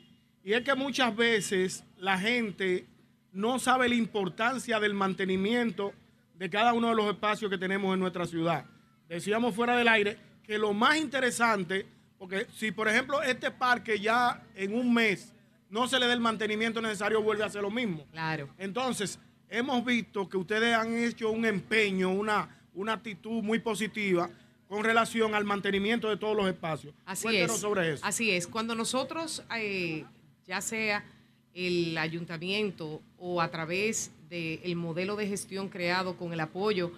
y 0.45 0.53
es 0.53 0.63
que 0.63 0.75
muchas 0.75 1.15
veces 1.17 1.85
la 1.99 2.19
gente 2.19 2.87
no 3.33 3.59
sabe 3.59 3.89
la 3.89 3.95
importancia 3.95 4.79
del 4.79 4.95
mantenimiento 4.95 5.93
de 6.35 6.51
cada 6.51 6.73
uno 6.73 6.89
de 6.89 6.95
los 6.95 7.07
espacios 7.07 7.51
que 7.51 7.59
tenemos 7.59 7.93
en 7.95 8.01
nuestra 8.01 8.27
ciudad. 8.27 8.65
Decíamos 9.13 9.55
fuera 9.55 9.77
del 9.77 9.89
aire 9.89 10.17
que 10.43 10.57
lo 10.57 10.73
más 10.73 10.97
interesante, 10.97 11.85
porque 12.19 12.47
si 12.57 12.73
por 12.73 12.89
ejemplo 12.89 13.23
este 13.23 13.51
parque 13.51 14.01
ya 14.01 14.43
en 14.55 14.75
un 14.75 14.95
mes 14.95 15.35
no 15.69 15.87
se 15.87 15.99
le 15.99 16.07
da 16.07 16.15
el 16.15 16.21
mantenimiento 16.21 16.81
necesario, 16.81 17.21
vuelve 17.21 17.43
a 17.43 17.47
hacer 17.47 17.61
lo 17.61 17.71
mismo. 17.71 18.07
Claro. 18.11 18.49
Entonces, 18.57 19.19
hemos 19.51 19.85
visto 19.85 20.29
que 20.31 20.39
ustedes 20.39 20.75
han 20.75 20.97
hecho 20.97 21.31
un 21.31 21.45
empeño, 21.45 22.11
una, 22.11 22.59
una 22.73 22.95
actitud 22.95 23.43
muy 23.43 23.59
positiva 23.59 24.31
con 24.67 24.83
relación 24.83 25.35
al 25.35 25.45
mantenimiento 25.45 26.09
de 26.09 26.17
todos 26.17 26.35
los 26.35 26.47
espacios. 26.47 26.95
Así 27.05 27.37
es. 27.37 27.53
sobre 27.53 27.93
eso. 27.93 28.07
Así 28.07 28.31
es. 28.31 28.47
Cuando 28.47 28.75
nosotros, 28.75 29.45
eh, 29.55 30.07
ya 30.47 30.63
sea 30.63 31.05
el 31.53 31.99
ayuntamiento 31.99 33.03
o 33.19 33.43
a 33.43 33.51
través 33.51 34.11
del 34.31 34.75
modelo 34.77 35.17
de 35.17 35.27
gestión 35.27 35.69
creado 35.69 36.17
con 36.17 36.33
el 36.33 36.41
apoyo 36.41 36.93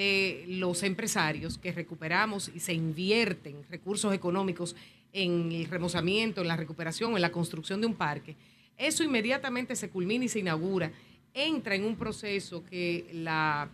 de 0.00 0.46
los 0.48 0.82
empresarios 0.82 1.58
que 1.58 1.72
recuperamos 1.72 2.50
y 2.54 2.60
se 2.60 2.72
invierten 2.72 3.56
recursos 3.68 4.14
económicos 4.14 4.74
en 5.12 5.52
el 5.52 5.66
remozamiento, 5.66 6.40
en 6.40 6.48
la 6.48 6.56
recuperación, 6.56 7.14
en 7.16 7.20
la 7.20 7.30
construcción 7.30 7.82
de 7.82 7.86
un 7.86 7.94
parque, 7.94 8.34
eso 8.78 9.04
inmediatamente 9.04 9.76
se 9.76 9.90
culmina 9.90 10.24
y 10.24 10.28
se 10.28 10.38
inaugura, 10.38 10.90
entra 11.34 11.74
en 11.74 11.84
un 11.84 11.96
proceso 11.96 12.64
que 12.64 13.10
la 13.12 13.68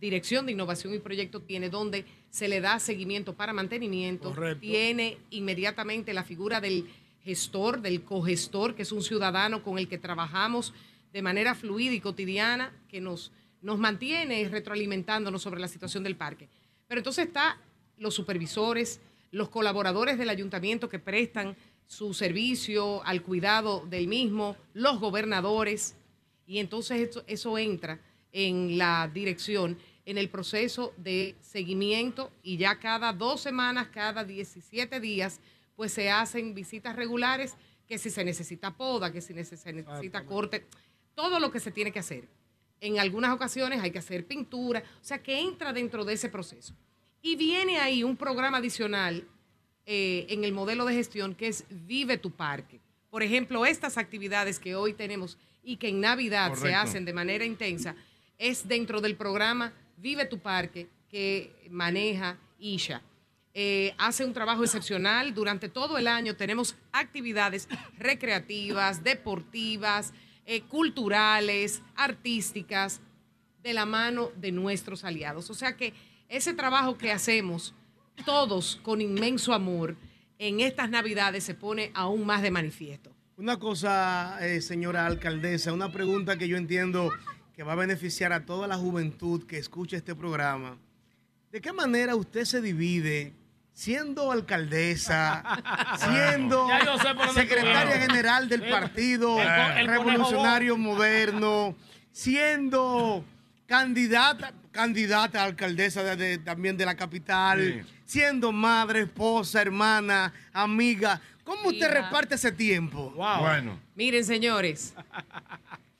Dirección 0.00 0.46
de 0.46 0.52
Innovación 0.52 0.94
y 0.94 0.98
Proyecto 0.98 1.40
tiene, 1.40 1.68
donde 1.68 2.06
se 2.30 2.48
le 2.48 2.62
da 2.62 2.78
seguimiento 2.78 3.34
para 3.34 3.52
mantenimiento, 3.52 4.30
Correcto. 4.30 4.62
tiene 4.62 5.18
inmediatamente 5.28 6.14
la 6.14 6.24
figura 6.24 6.62
del 6.62 6.86
gestor, 7.22 7.82
del 7.82 8.00
cogestor, 8.00 8.74
que 8.74 8.82
es 8.82 8.92
un 8.92 9.02
ciudadano 9.02 9.62
con 9.62 9.78
el 9.78 9.88
que 9.88 9.98
trabajamos 9.98 10.72
de 11.12 11.20
manera 11.20 11.54
fluida 11.54 11.92
y 11.92 12.00
cotidiana, 12.00 12.72
que 12.88 13.02
nos, 13.02 13.30
nos 13.66 13.80
mantiene 13.80 14.48
retroalimentándonos 14.48 15.42
sobre 15.42 15.58
la 15.58 15.66
situación 15.66 16.04
del 16.04 16.14
parque. 16.14 16.48
Pero 16.86 17.00
entonces 17.00 17.26
está 17.26 17.60
los 17.98 18.14
supervisores, 18.14 19.00
los 19.32 19.48
colaboradores 19.48 20.18
del 20.18 20.30
ayuntamiento 20.30 20.88
que 20.88 21.00
prestan 21.00 21.56
su 21.84 22.14
servicio 22.14 23.04
al 23.04 23.22
cuidado 23.22 23.84
del 23.86 24.06
mismo, 24.06 24.56
los 24.72 25.00
gobernadores, 25.00 25.96
y 26.46 26.60
entonces 26.60 27.08
eso, 27.08 27.24
eso 27.26 27.58
entra 27.58 27.98
en 28.30 28.78
la 28.78 29.10
dirección, 29.12 29.76
en 30.04 30.16
el 30.16 30.28
proceso 30.28 30.94
de 30.96 31.34
seguimiento 31.40 32.30
y 32.44 32.58
ya 32.58 32.78
cada 32.78 33.12
dos 33.12 33.40
semanas, 33.40 33.88
cada 33.88 34.22
17 34.22 35.00
días, 35.00 35.40
pues 35.74 35.90
se 35.90 36.08
hacen 36.08 36.54
visitas 36.54 36.94
regulares, 36.94 37.56
que 37.88 37.98
si 37.98 38.10
se 38.10 38.22
necesita 38.22 38.76
poda, 38.76 39.10
que 39.10 39.20
si 39.20 39.34
se 39.34 39.72
necesita 39.72 40.24
corte, 40.24 40.64
todo 41.16 41.40
lo 41.40 41.50
que 41.50 41.58
se 41.58 41.72
tiene 41.72 41.90
que 41.90 41.98
hacer. 41.98 42.28
En 42.80 42.98
algunas 42.98 43.32
ocasiones 43.32 43.80
hay 43.80 43.90
que 43.90 43.98
hacer 43.98 44.26
pintura, 44.26 44.82
o 45.00 45.04
sea 45.04 45.22
que 45.22 45.40
entra 45.40 45.72
dentro 45.72 46.04
de 46.04 46.14
ese 46.14 46.28
proceso. 46.28 46.74
Y 47.22 47.36
viene 47.36 47.78
ahí 47.78 48.02
un 48.02 48.16
programa 48.16 48.58
adicional 48.58 49.26
eh, 49.86 50.26
en 50.28 50.44
el 50.44 50.52
modelo 50.52 50.84
de 50.84 50.94
gestión 50.94 51.34
que 51.34 51.48
es 51.48 51.64
Vive 51.70 52.18
tu 52.18 52.30
Parque. 52.30 52.80
Por 53.10 53.22
ejemplo, 53.22 53.64
estas 53.64 53.98
actividades 53.98 54.58
que 54.58 54.74
hoy 54.74 54.92
tenemos 54.92 55.38
y 55.62 55.76
que 55.76 55.88
en 55.88 56.00
Navidad 56.00 56.54
se 56.54 56.74
hacen 56.74 57.04
de 57.04 57.12
manera 57.12 57.44
intensa, 57.44 57.96
es 58.38 58.68
dentro 58.68 59.00
del 59.00 59.16
programa 59.16 59.72
Vive 59.96 60.26
tu 60.26 60.38
Parque 60.38 60.88
que 61.08 61.52
maneja 61.70 62.38
Isha. 62.58 63.02
Eh, 63.54 63.94
hace 63.96 64.24
un 64.24 64.34
trabajo 64.34 64.64
excepcional. 64.64 65.32
Durante 65.32 65.70
todo 65.70 65.96
el 65.96 66.08
año 66.08 66.36
tenemos 66.36 66.76
actividades 66.92 67.68
recreativas, 67.98 69.02
deportivas, 69.02 70.12
eh, 70.46 70.62
culturales, 70.62 71.82
artísticas, 71.96 73.00
de 73.62 73.74
la 73.74 73.84
mano 73.84 74.30
de 74.36 74.52
nuestros 74.52 75.04
aliados. 75.04 75.50
O 75.50 75.54
sea 75.54 75.76
que 75.76 75.92
ese 76.28 76.54
trabajo 76.54 76.96
que 76.96 77.10
hacemos 77.10 77.74
todos 78.24 78.80
con 78.82 79.00
inmenso 79.00 79.52
amor 79.52 79.96
en 80.38 80.60
estas 80.60 80.88
navidades 80.88 81.44
se 81.44 81.54
pone 81.54 81.90
aún 81.94 82.24
más 82.24 82.42
de 82.42 82.52
manifiesto. 82.52 83.12
Una 83.36 83.58
cosa, 83.58 84.38
eh, 84.40 84.60
señora 84.60 85.04
alcaldesa, 85.06 85.72
una 85.72 85.90
pregunta 85.90 86.38
que 86.38 86.48
yo 86.48 86.56
entiendo 86.56 87.10
que 87.54 87.64
va 87.64 87.72
a 87.72 87.76
beneficiar 87.76 88.32
a 88.32 88.46
toda 88.46 88.68
la 88.68 88.76
juventud 88.76 89.44
que 89.46 89.58
escucha 89.58 89.96
este 89.96 90.14
programa. 90.14 90.78
¿De 91.50 91.60
qué 91.60 91.72
manera 91.72 92.14
usted 92.14 92.44
se 92.44 92.60
divide 92.60 93.34
siendo 93.86 94.32
alcaldesa, 94.32 95.42
siendo 95.98 96.66
secretaria 97.34 97.98
general 97.98 98.48
del 98.48 98.62
El- 98.62 98.70
partido 98.70 99.36
revolucionario 99.84 100.78
moderno, 100.78 101.76
siendo 102.10 103.22
candidata, 103.66 104.54
candidata 104.72 105.42
a 105.42 105.44
alcaldesa 105.44 106.02
de- 106.02 106.16
de- 106.16 106.38
también 106.38 106.78
de 106.78 106.86
la 106.86 106.94
capital, 106.94 107.86
siendo 108.06 108.50
madre, 108.50 109.02
esposa, 109.02 109.60
hermana, 109.60 110.32
amiga? 110.54 111.20
¿Cómo 111.44 111.68
usted 111.68 111.90
reparte 111.92 112.36
ese 112.36 112.52
tiempo? 112.52 113.10
Bueno. 113.14 113.78
Miren, 113.94 114.24
señores, 114.24 114.94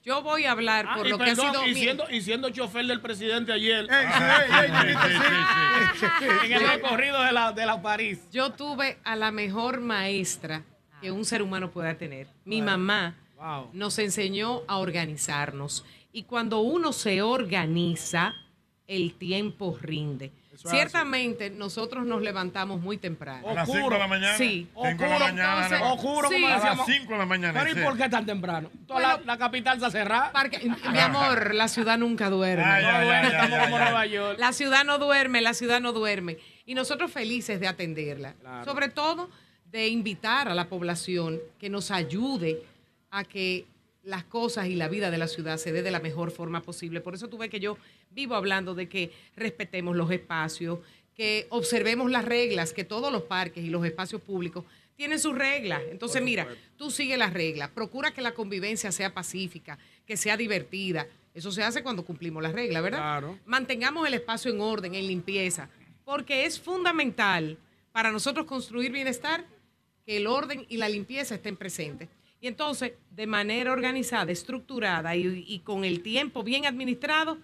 yo 0.07 0.23
voy 0.23 0.45
a 0.45 0.53
hablar 0.53 0.87
Ah, 0.89 0.95
por 0.97 1.07
lo 1.09 1.19
que 1.19 1.25
ha 1.31 1.35
sido... 1.35 1.67
y, 1.67 1.75
siendo, 1.75 2.05
y 2.11 2.21
siendo 2.23 2.49
chofer 2.51 2.87
del 2.87 3.01
presidente 3.03 3.53
ayer. 3.53 3.87
en 6.45 6.53
el 6.53 6.69
recorrido 6.69 7.23
de 7.23 7.33
la, 7.33 7.53
de 7.53 7.67
la 7.67 7.83
París. 7.83 8.21
Yo 8.33 8.51
tuve 8.53 8.99
a 9.05 9.17
la 9.17 9.31
mejor 9.31 9.81
maestra 9.81 10.63
que 11.01 11.11
un 11.11 11.25
ser 11.25 11.43
humano 11.43 11.71
pueda 11.71 11.95
tener. 11.99 12.29
Mi 12.45 12.63
mamá 12.63 13.15
Wow. 13.37 13.69
nos 13.75 13.99
enseñó 13.99 14.63
a 14.67 14.79
organizarnos. 14.79 15.85
Y 16.11 16.23
cuando 16.23 16.61
uno 16.61 16.93
se 16.95 17.21
organiza, 17.21 18.33
el 18.87 19.13
tiempo 19.15 19.77
rinde. 19.81 20.33
Ciertamente, 20.57 21.51
nosotros 21.51 22.05
nos 22.07 22.23
levantamos 22.23 22.81
muy 22.81 22.97
temprano. 22.99 23.49
A 23.49 23.55
las 23.55 23.71
5 23.71 23.91
de 23.91 23.99
la 23.99 24.07
mañana. 24.07 24.37
Sí. 24.37 24.69
5 24.75 24.85
de 25.03 25.09
la 25.11 25.19
mañana. 25.19 25.65
Entonces, 25.67 25.81
Oscuro, 25.83 26.29
sí. 26.29 26.35
como 26.35 26.47
A 26.47 26.51
las 26.51 26.63
decíamos. 26.63 26.87
5 26.87 27.13
de 27.13 27.19
la 27.19 27.27
mañana. 27.27 27.61
Pero 27.65 27.81
¿y 27.81 27.85
por 27.85 27.97
qué 27.97 28.09
tan 28.09 28.27
temprano? 28.27 28.71
Toda 28.87 29.01
la, 29.01 29.21
la 29.25 29.39
capital 29.39 29.77
está 29.77 29.91
cerrada. 29.91 30.33
Mi 30.93 30.99
amor, 30.99 31.55
la 31.55 31.69
ciudad 31.69 31.99
nunca 31.99 32.31
duerme. 32.31 32.65
Ay, 32.65 32.83
No 32.85 32.89
ay, 32.91 33.05
duerme, 33.07 33.27
ay, 33.29 33.33
estamos 33.35 33.59
como. 33.65 33.79
Nueva 33.79 34.07
York. 34.07 34.39
La 34.39 34.53
ciudad 34.53 34.85
no 34.85 34.99
duerme, 34.99 35.41
la 35.41 35.55
ciudad 35.55 35.81
no 35.81 35.93
duerme. 35.93 36.39
Y 36.65 36.75
nosotros 36.75 37.11
felices 37.11 37.61
de 37.61 37.69
atenderla. 37.69 38.35
Sobre 38.65 38.89
todo 38.89 39.31
de 39.71 39.89
invitar 39.89 40.49
a 40.49 40.55
la 40.55 40.69
población 40.69 41.39
que 41.59 41.69
nos 41.69 41.91
ayude 41.91 42.63
a 43.11 43.25
que 43.25 43.67
las 44.07 44.25
cosas 44.25 44.69
y 44.69 44.77
la 44.77 44.89
vida 44.89 45.11
de 45.11 45.19
la 45.19 45.27
ciudad 45.27 45.59
se 45.59 45.73
dé 45.73 45.83
de 45.83 45.91
la 45.91 46.01
mejor 46.01 46.31
forma 46.31 46.63
posible. 46.63 47.01
Por 47.01 47.15
eso 47.15 47.29
tú 47.29 47.39
ves 47.39 47.51
que 47.51 47.61
yo 47.61 47.77
vivo 48.11 48.37
hablando 48.37 48.75
de 48.75 48.89
que 48.89 49.13
respetemos 49.35 49.97
los 49.97 50.11
espacios, 50.11 50.79
que 51.15 51.47
observemos 51.51 52.11
las 52.11 52.25
reglas, 52.25 52.73
que 52.73 52.85
todos 52.85 53.13
los 53.13 53.23
parques 53.23 53.65
y 53.65 53.69
los 53.69 53.85
espacios 53.85 54.23
públicos 54.23 54.65
tienen 54.95 55.19
sus 55.19 55.37
reglas. 55.37 55.83
Entonces, 55.91 56.23
mira, 56.23 56.47
tú 56.77 56.91
sigue 56.91 57.17
las 57.17 57.33
reglas, 57.33 57.71
procura 57.71 58.13
que 58.13 58.23
la 58.23 58.33
convivencia 58.33 58.93
sea 58.93 59.13
pacífica, 59.13 59.77
que 60.07 60.17
sea 60.17 60.37
divertida. 60.37 61.07
Eso 61.35 61.51
se 61.51 61.65
hace 61.65 61.83
cuando 61.83 62.05
cumplimos 62.05 62.43
las 62.43 62.53
reglas, 62.53 62.83
¿verdad? 62.83 62.99
Claro. 62.99 63.39
Mantengamos 63.45 64.07
el 64.07 64.15
espacio 64.15 64.53
en 64.53 64.61
orden, 64.61 64.95
en 64.95 65.07
limpieza, 65.07 65.69
porque 66.05 66.47
es 66.47 66.61
fundamental 66.61 67.59
para 67.93 68.13
nosotros 68.13 68.47
construir 68.47 68.93
bienestar 68.93 69.45
que 70.07 70.19
el 70.19 70.29
orden 70.29 70.65
y 70.69 70.77
la 70.77 70.89
limpieza 70.89 71.35
estén 71.35 71.57
presentes. 71.57 72.09
Y 72.41 72.49
entonces, 72.49 72.93
de 73.11 73.27
manera 73.27 73.73
organizada, 73.73 74.31
estructurada 74.31 75.17
y, 75.17 75.45
y 75.47 75.61
con 75.61 75.85
el 75.85 76.03
tiempo 76.03 76.43
bien 76.43 76.67
administrado, 76.67 77.39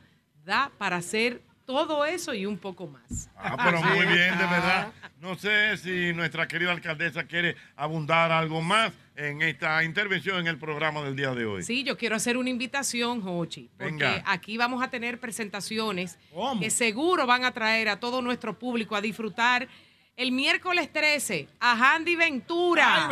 da 0.44 0.70
para 0.78 0.96
hacer 0.96 1.40
todo 1.64 2.04
eso 2.04 2.34
y 2.34 2.44
un 2.46 2.58
poco 2.58 2.86
más. 2.86 3.30
Ah, 3.36 3.56
pero 3.64 3.82
muy 3.82 4.06
bien, 4.06 4.36
de 4.36 4.44
verdad. 4.44 4.92
No 5.20 5.36
sé 5.36 5.76
si 5.76 6.12
nuestra 6.12 6.48
querida 6.48 6.72
alcaldesa 6.72 7.24
quiere 7.24 7.56
abundar 7.76 8.32
algo 8.32 8.60
más 8.60 8.92
en 9.14 9.42
esta 9.42 9.84
intervención 9.84 10.40
en 10.40 10.48
el 10.48 10.58
programa 10.58 11.02
del 11.02 11.14
día 11.14 11.32
de 11.34 11.44
hoy. 11.44 11.62
Sí, 11.62 11.84
yo 11.84 11.96
quiero 11.96 12.16
hacer 12.16 12.36
una 12.36 12.50
invitación, 12.50 13.20
Jochi, 13.20 13.70
porque 13.78 13.92
Venga. 13.92 14.22
aquí 14.26 14.56
vamos 14.56 14.82
a 14.82 14.90
tener 14.90 15.20
presentaciones 15.20 16.18
que 16.60 16.70
seguro 16.70 17.26
van 17.26 17.44
a 17.44 17.52
traer 17.52 17.88
a 17.88 18.00
todo 18.00 18.20
nuestro 18.20 18.58
público 18.58 18.96
a 18.96 19.00
disfrutar 19.00 19.68
el 20.16 20.32
miércoles 20.32 20.92
13 20.92 21.48
a 21.60 21.94
Handy 21.94 22.16
Ventura. 22.16 23.08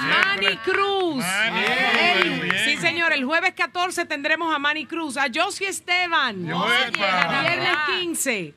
Manny 0.00 0.56
Cruz. 0.58 1.24
El- 1.24 2.52
sí, 2.64 2.76
señor, 2.78 3.12
el 3.12 3.24
jueves 3.24 3.52
14 3.54 4.04
tendremos 4.06 4.54
a 4.54 4.58
Manny 4.58 4.86
Cruz, 4.86 5.16
a 5.16 5.26
Josie 5.32 5.68
Esteban. 5.68 6.46
¡Epa! 6.48 7.42
Viernes 7.42 7.76
15. 8.00 8.54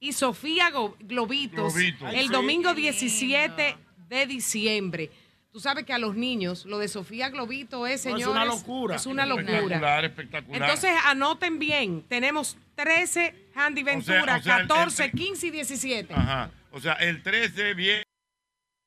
Y 0.00 0.12
Sofía 0.12 0.70
Go- 0.70 0.96
Globitos. 1.00 1.72
Globito. 1.74 2.08
El 2.08 2.28
domingo 2.28 2.74
17 2.74 3.76
de 4.08 4.26
diciembre. 4.26 5.10
Tú 5.52 5.60
sabes 5.60 5.84
que 5.84 5.92
a 5.92 5.98
los 5.98 6.16
niños 6.16 6.64
lo 6.64 6.78
de 6.78 6.88
Sofía 6.88 7.28
Globito 7.28 7.86
es, 7.86 8.06
No, 8.06 8.12
señores, 8.16 8.26
es 8.26 8.30
una 8.32 8.44
locura. 8.46 8.96
Es 8.96 9.06
una 9.06 9.26
locura. 9.26 9.52
Espectacular, 9.58 10.04
espectacular. 10.06 10.62
Entonces 10.62 10.90
anoten 11.04 11.58
bien, 11.58 12.02
tenemos 12.08 12.56
13 12.82 13.34
Handy 13.54 13.82
Ventura, 13.82 14.36
o 14.38 14.42
sea, 14.42 14.56
el- 14.58 14.66
14, 14.68 15.04
el- 15.04 15.12
15 15.12 15.46
y 15.46 15.50
17. 15.50 16.14
Ajá. 16.14 16.50
O 16.70 16.80
sea, 16.80 16.94
el 16.94 17.22
13 17.22 17.74
viene 17.74 18.02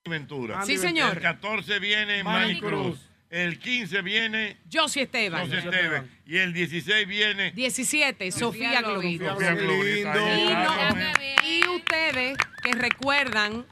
Ventura. 0.08 0.64
Sí, 0.66 0.78
señor. 0.78 1.14
El 1.16 1.22
14 1.22 1.80
viene 1.80 2.24
Manny 2.24 2.60
Cruz. 2.60 3.00
El 3.30 3.58
15 3.60 4.02
viene 4.02 4.58
Josie 4.72 5.04
Esteban. 5.04 5.42
José 5.46 5.60
Esteban. 5.60 6.10
Y 6.26 6.38
el 6.38 6.54
16 6.54 7.08
viene 7.08 7.52
17, 7.52 8.32
Sofía 8.32 8.82
Globito. 8.82 9.30
Sofía 9.34 9.54
Globito. 9.56 10.14
No- 10.14 10.96
y 11.44 11.68
ustedes 11.76 12.38
que 12.64 12.72
recuerdan 12.74 13.66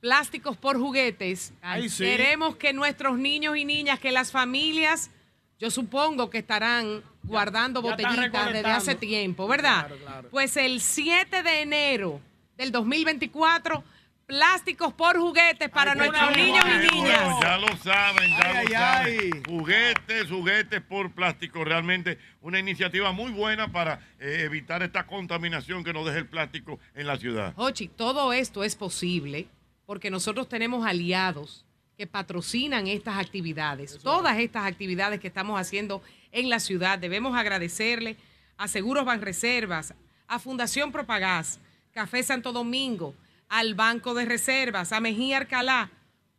plásticos 0.00 0.56
por 0.56 0.78
juguetes, 0.78 1.52
Ay, 1.60 1.88
sí. 1.88 2.04
queremos 2.04 2.56
que 2.56 2.72
nuestros 2.72 3.18
niños 3.18 3.56
y 3.56 3.64
niñas, 3.64 3.98
que 3.98 4.12
las 4.12 4.30
familias, 4.32 5.10
yo 5.58 5.70
supongo 5.70 6.30
que 6.30 6.38
estarán 6.38 7.02
guardando 7.30 7.82
ya 7.82 7.90
botellitas 7.90 8.52
desde 8.52 8.70
hace 8.70 8.94
tiempo, 8.94 9.46
¿verdad? 9.48 9.86
Claro, 9.86 9.96
claro. 9.98 10.28
Pues 10.30 10.56
el 10.56 10.80
7 10.80 11.42
de 11.42 11.62
enero 11.62 12.20
del 12.56 12.72
2024, 12.72 13.82
plásticos 14.26 14.92
por 14.92 15.18
juguetes 15.18 15.68
para 15.70 15.94
nuestros 15.94 16.36
niños 16.36 16.64
y 16.64 16.94
niñas. 16.94 17.24
bueno, 17.24 17.40
ya 17.42 17.56
lo 17.58 17.76
saben, 17.78 18.30
ya 18.30 18.42
Ay, 18.44 18.54
lo 18.54 18.60
ay, 18.60 19.28
saben. 19.30 19.44
Juguetes, 19.44 20.28
juguetes 20.28 20.80
por 20.82 21.10
plástico. 21.12 21.64
Realmente 21.64 22.18
una 22.40 22.58
iniciativa 22.58 23.10
muy 23.12 23.32
buena 23.32 23.72
para 23.72 24.00
eh, 24.20 24.42
evitar 24.44 24.82
esta 24.82 25.06
contaminación 25.06 25.82
que 25.82 25.92
nos 25.92 26.04
deja 26.04 26.18
el 26.18 26.26
plástico 26.26 26.78
en 26.94 27.06
la 27.08 27.16
ciudad. 27.16 27.54
Ochi, 27.56 27.88
todo 27.88 28.32
esto 28.32 28.62
es 28.62 28.76
posible 28.76 29.48
porque 29.86 30.10
nosotros 30.10 30.48
tenemos 30.48 30.86
aliados 30.86 31.64
que 32.00 32.06
patrocinan 32.06 32.86
estas 32.86 33.18
actividades, 33.18 33.98
todas 33.98 34.38
estas 34.38 34.64
actividades 34.64 35.20
que 35.20 35.28
estamos 35.28 35.60
haciendo 35.60 36.00
en 36.32 36.48
la 36.48 36.58
ciudad. 36.58 36.98
Debemos 36.98 37.36
agradecerle 37.36 38.16
a 38.56 38.68
Seguros 38.68 39.04
Banreservas, 39.04 39.92
a 40.26 40.38
Fundación 40.38 40.92
Propagás, 40.92 41.60
Café 41.92 42.22
Santo 42.22 42.52
Domingo, 42.52 43.14
al 43.50 43.74
Banco 43.74 44.14
de 44.14 44.24
Reservas, 44.24 44.94
a 44.94 45.00
Mejía 45.00 45.36
Alcalá, 45.36 45.90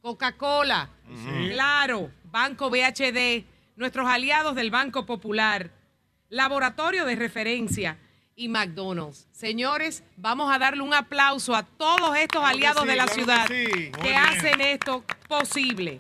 Coca-Cola, 0.01 0.89
Claro, 1.51 2.09
Banco 2.31 2.71
BHD, 2.71 3.45
nuestros 3.75 4.07
aliados 4.07 4.55
del 4.55 4.71
Banco 4.71 5.05
Popular, 5.05 5.69
Laboratorio 6.29 7.05
de 7.05 7.15
Referencia 7.15 7.99
y 8.41 8.47
McDonald's. 8.47 9.27
Señores, 9.31 10.03
vamos 10.17 10.51
a 10.51 10.57
darle 10.57 10.81
un 10.81 10.95
aplauso 10.95 11.53
a 11.53 11.61
todos 11.61 12.17
estos 12.17 12.43
aliados 12.43 12.81
sí, 12.81 12.87
de 12.87 12.95
la 12.95 13.05
claro 13.05 13.15
que 13.15 13.23
ciudad 13.23 13.47
sí. 13.47 13.91
que, 14.01 14.15
hacen 14.15 14.61
esto 14.61 15.03
posible. 15.27 15.97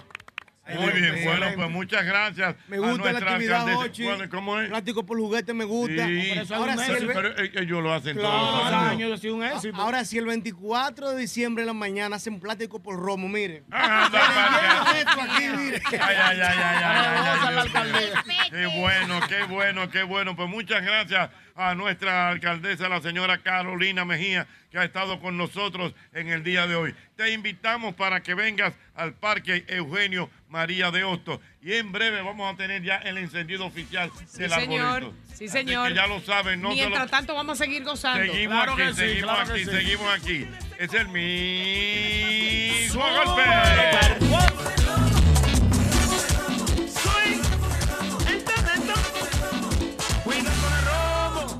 Muy 0.79 0.91
bien, 0.93 1.23
bueno, 1.25 1.45
pues 1.55 1.69
muchas 1.69 2.05
gracias. 2.05 2.55
Me 2.67 2.77
a 2.77 2.79
gusta 2.79 3.05
la 3.05 3.11
nuestra 3.11 3.31
actividad. 3.31 3.65
Bueno, 4.03 4.29
¿Cómo 4.29 4.59
es? 4.59 4.69
Plástico 4.69 5.05
por 5.05 5.17
juguete 5.19 5.53
me 5.53 5.63
gusta. 5.65 6.05
Sí. 6.07 6.33
Ahora 6.53 6.77
sí, 6.77 6.91
el, 6.91 7.07
pero 7.07 7.27
eh, 7.37 7.51
ellos 7.55 7.83
lo 7.83 7.93
hacen 7.93 8.17
Claro. 8.17 8.29
todos 8.37 8.71
los 8.71 8.81
años. 8.83 9.23
un 9.25 9.43
éxito. 9.43 9.75
ahora 9.81 10.05
sí, 10.05 10.17
el 10.17 10.25
24 10.25 11.11
de 11.11 11.19
diciembre 11.21 11.63
en 11.63 11.67
la 11.67 11.73
mañana 11.73 12.15
hacen 12.17 12.39
plástico 12.39 12.81
por 12.81 12.97
romo, 12.99 13.27
mire. 13.27 13.63
Ah, 13.71 14.05
anda, 14.05 14.19
Se 14.21 14.33
le 14.33 14.39
anda. 14.39 14.83
llena 14.93 14.99
esto 14.99 15.21
aquí, 15.21 15.49
mire. 15.57 15.81
Ay, 15.91 16.15
ay, 16.21 16.39
ay, 16.41 16.57
ay, 16.57 16.83
ay, 16.83 17.71
ay. 17.75 18.49
Qué 18.49 18.65
bueno, 18.79 19.19
qué 19.27 19.43
bueno, 19.43 19.89
qué 19.89 20.03
bueno. 20.03 20.35
Pues 20.35 20.49
muchas 20.49 20.83
gracias 20.83 21.29
a 21.55 21.75
nuestra 21.75 22.29
alcaldesa, 22.29 22.89
la 22.89 23.01
señora 23.01 23.37
Carolina 23.39 24.05
Mejía, 24.05 24.47
que 24.69 24.77
ha 24.79 24.83
estado 24.83 25.19
con 25.19 25.37
nosotros 25.37 25.93
en 26.13 26.29
el 26.29 26.43
día 26.43 26.67
de 26.67 26.75
hoy. 26.75 26.95
Te 27.15 27.31
invitamos 27.33 27.93
para 27.95 28.21
que 28.21 28.33
vengas 28.33 28.73
al 28.95 29.13
Parque 29.13 29.65
Eugenio 29.67 30.29
María 30.51 30.91
de 30.91 31.03
Hostos. 31.03 31.39
Y 31.61 31.73
en 31.73 31.91
breve 31.91 32.21
vamos 32.21 32.53
a 32.53 32.57
tener 32.57 32.83
ya 32.83 32.97
el 32.97 33.17
encendido 33.17 33.65
oficial 33.65 34.11
Sí, 34.27 34.39
del 34.39 34.51
señor. 34.51 34.85
arbolito. 34.97 35.13
Sí, 35.29 35.45
Así 35.45 35.47
señor. 35.47 35.87
que 35.87 35.95
ya 35.95 36.05
lo 36.07 36.19
saben, 36.21 36.61
no 36.61 36.69
lo- 36.69 36.75
Mientras 36.75 37.09
tanto, 37.09 37.33
vamos 37.33 37.59
a 37.59 37.63
seguir 37.63 37.83
gozando. 37.83 38.31
Seguimos 38.31 38.55
Claro 38.57 38.73
aquí, 38.73 38.81
que 38.83 38.89
sí, 38.89 38.95
seguimos 38.95 39.31
claro 39.33 39.45
que 39.45 39.53
aquí, 39.53 39.65
sí. 39.65 39.71
seguimos 39.71 40.13
aquí. 40.13 40.47
Es 40.77 40.93
el 40.93 41.07
mismo 41.07 43.03
golpe. 43.03 43.41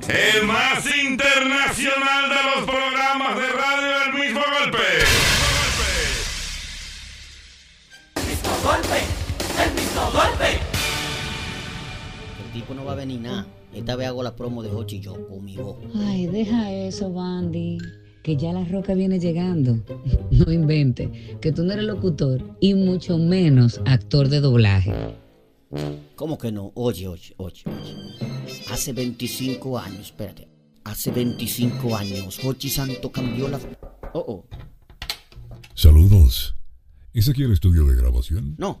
El 0.08 0.46
más 0.46 0.84
internacional 0.96 2.28
de 2.28 2.42
los 2.42 2.64
programas 2.70 3.36
de 3.36 3.48
radio 3.48 3.91
golpe. 10.28 10.58
El 12.44 12.52
tipo 12.52 12.74
no 12.74 12.84
va 12.84 12.92
a 12.92 12.96
venir 12.96 13.20
nada. 13.20 13.46
Esta 13.74 13.96
vez 13.96 14.08
hago 14.08 14.22
la 14.22 14.36
promo 14.36 14.62
de 14.62 14.70
Hochi 14.70 14.96
y 14.96 15.00
yo 15.00 15.26
con 15.28 15.44
mi 15.44 15.56
voz. 15.56 15.78
Ay, 15.94 16.26
deja 16.26 16.70
eso, 16.72 17.12
Bandy. 17.12 17.78
Que 18.22 18.36
ya 18.36 18.52
la 18.52 18.64
roca 18.64 18.94
viene 18.94 19.18
llegando. 19.18 19.82
No 20.30 20.50
invente. 20.50 21.38
Que 21.40 21.52
tú 21.52 21.62
no 21.64 21.72
eres 21.72 21.84
locutor 21.84 22.56
y 22.60 22.74
mucho 22.74 23.18
menos 23.18 23.80
actor 23.84 24.28
de 24.28 24.40
doblaje. 24.40 24.92
¿Cómo 26.16 26.38
que 26.38 26.52
no? 26.52 26.72
Oye, 26.74 27.06
oye, 27.08 27.34
oye, 27.36 27.62
oye. 27.66 27.96
Hace 28.70 28.92
25 28.92 29.78
años, 29.78 30.00
espérate. 30.00 30.48
Hace 30.84 31.10
25 31.10 31.94
años, 31.96 32.44
Hochi 32.44 32.68
Santo 32.68 33.12
cambió 33.12 33.48
la. 33.48 33.58
Oh, 34.14 34.24
oh. 34.26 34.46
Saludos. 35.74 36.56
¿Es 37.12 37.28
aquí 37.28 37.42
el 37.42 37.52
estudio 37.52 37.84
de 37.86 37.96
grabación? 37.96 38.54
No, 38.58 38.80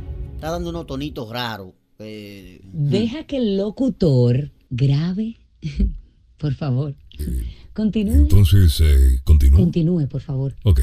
estás 0.41 0.53
dando 0.53 0.71
unos 0.71 0.87
tonitos 0.87 1.29
raros. 1.29 1.69
Eh, 1.99 2.61
Deja 2.73 3.25
que 3.25 3.37
el 3.37 3.57
locutor 3.57 4.51
grabe. 4.71 5.39
por 6.37 6.55
favor. 6.55 6.95
Continúe. 7.73 8.15
Entonces, 8.15 8.81
eh, 8.81 9.19
continúo. 9.23 9.59
Continúe, 9.59 10.07
por 10.07 10.21
favor. 10.21 10.55
Ok. 10.63 10.79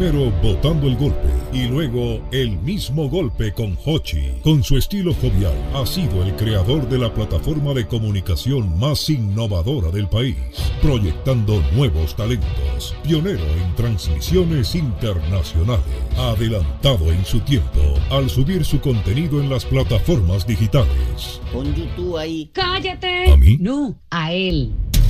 Primero 0.00 0.32
votando 0.42 0.88
el 0.88 0.96
golpe 0.96 1.28
y 1.52 1.66
luego 1.66 2.22
el 2.32 2.56
mismo 2.60 3.10
golpe 3.10 3.52
con 3.52 3.76
Hochi. 3.84 4.32
Con 4.42 4.64
su 4.64 4.78
estilo 4.78 5.12
jovial, 5.12 5.52
ha 5.74 5.84
sido 5.84 6.22
el 6.22 6.34
creador 6.36 6.88
de 6.88 6.96
la 6.96 7.12
plataforma 7.12 7.74
de 7.74 7.86
comunicación 7.86 8.78
más 8.78 9.10
innovadora 9.10 9.90
del 9.90 10.08
país, 10.08 10.38
proyectando 10.80 11.62
nuevos 11.74 12.16
talentos, 12.16 12.96
pionero 13.02 13.44
en 13.62 13.74
transmisiones 13.74 14.74
internacionales, 14.74 15.84
adelantado 16.16 17.12
en 17.12 17.22
su 17.26 17.40
tiempo 17.40 17.80
al 18.08 18.30
subir 18.30 18.64
su 18.64 18.80
contenido 18.80 19.38
en 19.38 19.50
las 19.50 19.66
plataformas 19.66 20.46
digitales. 20.46 21.42
Pon 21.52 21.74
YouTube 21.74 22.16
ahí. 22.16 22.50
¡Cállate! 22.54 23.30
¿A 23.30 23.36
mí? 23.36 23.58
No, 23.60 24.00
a 24.08 24.32
él. 24.32 24.72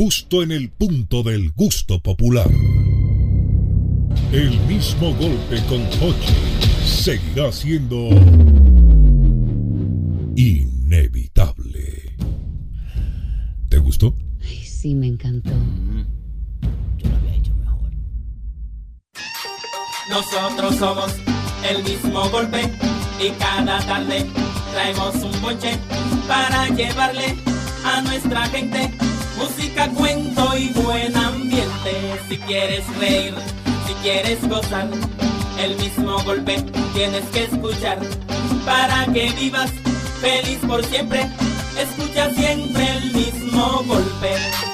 justo 0.00 0.42
en 0.42 0.50
el 0.50 0.70
punto 0.70 1.22
del 1.22 1.52
gusto 1.52 2.00
popular. 2.00 2.50
El 4.32 4.58
mismo 4.60 5.12
golpe 5.12 5.62
con 5.68 5.82
Hochi 6.00 6.32
seguirá 6.86 7.52
siendo 7.52 8.08
inevitable. 10.36 12.16
¿Te 13.68 13.76
gustó? 13.76 14.16
Ay, 14.42 14.64
sí, 14.64 14.94
me 14.94 15.08
encantó. 15.08 15.50
Nosotros 20.08 20.76
somos 20.76 21.14
el 21.68 21.84
mismo 21.84 22.26
golpe 22.30 22.62
y 23.22 23.28
cada 23.38 23.78
tarde 23.80 24.24
traemos 24.72 25.14
un 25.16 25.42
bonche 25.42 25.76
para 26.26 26.68
llevarle 26.68 27.36
a 27.84 28.00
nuestra 28.00 28.46
gente 28.46 28.90
música, 29.40 29.88
cuento 29.88 30.56
y 30.56 30.68
buen 30.68 31.16
ambiente. 31.16 31.92
Si 32.28 32.36
quieres 32.38 32.84
reír, 32.98 33.34
si 33.86 33.94
quieres 34.02 34.48
gozar, 34.48 34.88
el 35.58 35.76
mismo 35.76 36.22
golpe 36.24 36.62
tienes 36.94 37.24
que 37.32 37.44
escuchar 37.44 37.98
para 38.64 39.06
que 39.12 39.30
vivas 39.32 39.70
feliz 40.20 40.58
por 40.66 40.84
siempre. 40.84 41.26
Escucha 41.78 42.30
siempre 42.34 42.88
el 42.98 43.12
mismo 43.12 43.82
golpe. 43.86 44.69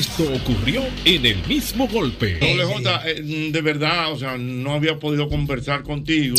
Esto 0.00 0.22
ocurrió 0.32 0.82
en 1.04 1.26
el 1.26 1.46
mismo 1.46 1.86
golpe. 1.86 2.38
Doble 2.38 2.64
J, 2.64 3.02
eh, 3.04 3.50
de 3.52 3.60
verdad, 3.60 4.10
o 4.10 4.18
sea, 4.18 4.38
no 4.38 4.72
había 4.72 4.98
podido 4.98 5.28
conversar 5.28 5.82
contigo 5.82 6.36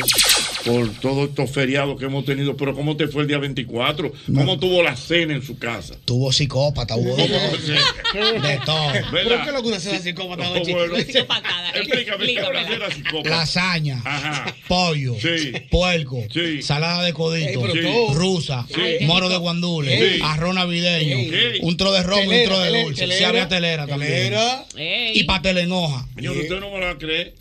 por 0.66 0.90
todos 1.00 1.30
estos 1.30 1.50
feriados 1.52 1.98
que 2.00 2.06
hemos 2.06 2.26
tenido, 2.26 2.56
pero 2.56 2.76
¿cómo 2.76 2.96
te 2.98 3.08
fue 3.08 3.24
el 3.24 3.28
día 3.28 3.38
24? 3.38 4.12
¿Cómo 4.34 4.60
tuvo 4.60 4.84
la 4.84 4.96
cena 4.96 5.34
en 5.34 5.42
su 5.42 5.58
casa? 5.58 5.96
Tuvo 6.06 6.32
psicópata, 6.32 6.96
hubo 6.96 7.16
de 7.16 7.28
todo. 7.28 8.42
De 8.42 8.60
todo. 8.66 8.92
¿Pero 9.12 9.30
qué 9.42 9.48
es 9.48 9.54
lo 9.54 9.62
que 9.62 9.68
una 9.70 9.80
cena 9.80 10.00
psicópata, 10.00 10.50
Ochi? 10.52 10.74
bueno. 10.74 10.96
Explícame, 10.98 12.26
¿qué 12.26 12.40
es 12.40 12.48
una 12.50 12.68
cena 12.68 12.92
psicópata? 12.92 13.30
Lasaña, 13.30 14.02
Ajá. 14.06 14.56
pollo, 14.68 15.16
Sí. 15.22 15.52
puerco, 15.70 16.24
Sí. 16.34 16.62
salada 16.62 17.04
de 17.04 17.14
codito, 17.14 17.66
Ey, 17.68 18.14
rusa, 18.14 18.66
Sí. 18.74 19.06
moro 19.06 19.30
de 19.30 19.38
guandules, 19.38 20.16
Sí. 20.16 20.22
arroz 20.24 20.54
navideño, 20.56 21.18
un 21.62 21.78
tro 21.78 21.92
de 21.92 22.04
romo 22.04 22.32
y 22.32 22.38
un 22.38 22.44
tro 22.46 22.60
de 22.60 22.84
dulce. 22.84 23.02
telera. 23.02 23.18
Sí, 23.18 23.24
había 23.24 23.48
telera 23.48 23.88
también. 23.88 24.12
Telera. 24.12 24.66
Y 25.14 25.24
pastel 25.24 25.58
en 25.60 25.72
hoja. 25.72 26.08
Señor, 26.16 26.38
usted 26.38 26.60
no 26.60 26.72
me 26.72 26.80
lo 26.80 26.86
va 26.86 26.92
a 26.92 26.98
creer. 26.98 27.34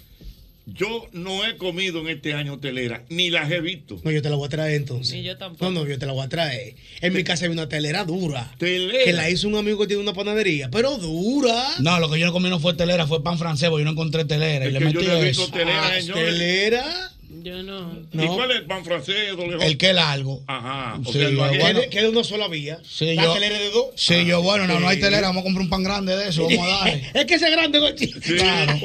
Yo 0.75 1.09
no 1.13 1.45
he 1.47 1.57
comido 1.57 2.01
en 2.01 2.09
este 2.09 2.35
año 2.35 2.59
telera, 2.59 3.05
ni 3.09 3.31
las 3.31 3.51
he 3.51 3.61
visto. 3.61 4.01
No, 4.05 4.11
yo 4.11 4.23
te 4.23 4.31
la 4.31 4.37
voy 4.37 4.47
a 4.47 4.49
traer 4.51 4.75
entonces. 4.77 5.15
Ni 5.15 5.23
yo 5.23 5.37
tampoco. 5.37 5.65
No, 5.71 5.81
no, 5.81 5.87
yo 5.89 5.99
te 5.99 6.07
la 6.07 6.13
voy 6.13 6.25
a 6.25 6.29
traer. 6.29 6.75
En 7.01 7.13
mi 7.13 7.25
casa 7.25 7.45
hay 7.47 7.51
una 7.51 7.69
telera 7.69 8.05
dura. 8.05 8.55
Telera. 8.59 9.05
Que 9.05 9.13
la 9.13 9.29
hizo 9.31 9.49
un 9.49 9.57
amigo 9.57 9.79
que 9.81 9.87
tiene 9.89 10.03
una 10.03 10.13
panadería, 10.13 10.71
pero 10.71 10.97
dura. 10.99 11.75
No, 11.81 11.99
lo 12.01 12.11
que 12.11 12.19
yo 12.19 12.27
no 12.27 12.33
comí 12.33 12.49
no 12.51 12.61
fue 12.61 12.75
telera, 12.75 13.07
fue 13.07 13.23
pan 13.23 13.39
francés, 13.39 13.69
porque 13.69 13.83
yo 13.83 13.85
no 13.87 13.93
encontré 13.93 14.25
telera. 14.25 14.67
y 14.67 14.73
le 14.73 14.81
metí 14.81 14.95
yo 14.95 15.03
no 15.03 15.17
he 15.17 15.25
visto 15.25 15.43
eso. 15.45 15.53
telera, 15.53 15.87
Ah, 15.89 16.01
señores. 16.01 16.25
¿Telera? 16.25 17.13
Yo 17.32 17.62
no. 17.62 17.93
¿Y 18.12 18.27
cuál 18.27 18.51
es 18.51 18.57
el 18.59 18.66
pan 18.66 18.85
francés? 18.85 19.15
El 19.61 19.78
que 19.78 19.93
largo. 19.93 20.43
Ajá. 20.48 20.98
Sí, 21.11 21.19
yo, 21.20 21.36
bueno. 21.36 21.81
Que 21.90 21.98
es 21.98 22.02
de 22.02 22.09
una 22.09 22.24
sola 22.24 22.48
vía. 22.48 22.78
Sí, 22.82 23.15
La 23.15 23.23
yo, 23.24 23.35
telera 23.35 23.59
de 23.59 23.70
dos. 23.70 23.86
sí, 23.94 24.24
yo, 24.24 24.43
bueno, 24.43 24.66
no, 24.66 24.81
no 24.81 24.89
hay 24.89 24.98
telera, 24.98 25.28
vamos 25.28 25.43
a 25.43 25.44
comprar 25.44 25.62
un 25.65 25.70
pan 25.70 25.82
grande 25.85 26.16
de 26.16 26.28
eso, 26.28 26.44
vamos 26.44 26.59
a 26.66 26.78
darle. 26.85 27.11
Es 27.15 27.24
que 27.27 27.35
ese 27.35 27.47
es 27.47 27.52
grande, 27.52 27.78
Gochi. 27.78 28.07
Sí, 28.09 28.32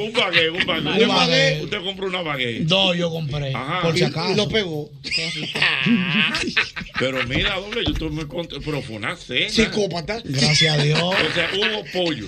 un 0.00 0.12
baguette, 0.12 0.50
un 0.50 0.64
baguette. 0.66 0.86
Un 0.86 0.92
Usted- 0.92 1.08
baguette. 1.08 1.64
Usted 1.64 1.82
compró 1.84 2.06
una 2.06 2.22
baguette. 2.22 2.62
Dos 2.66 2.96
yo 2.96 3.10
compré, 3.10 3.52
Ajá. 3.54 3.82
por 3.82 3.94
si 3.94 4.00
Y- 4.00 4.04
acaso. 4.04 4.32
y 4.32 4.34
lo 4.36 4.48
pegó. 4.48 4.90
Pero 6.98 7.26
mira, 7.26 7.56
doble, 7.56 7.84
yo 7.84 7.92
estoy 7.92 8.10
muy 8.10 8.26
contento. 8.26 8.64
Pero 8.64 8.80
fue 8.82 8.96
una 8.96 9.16
cena. 9.16 9.50
Psicópata. 9.50 10.20
Gracias 10.24 10.78
a 10.78 10.82
Dios. 10.82 11.00
O 11.02 11.34
sea, 11.34 11.50
hubo 11.54 11.84
pollo, 11.92 12.26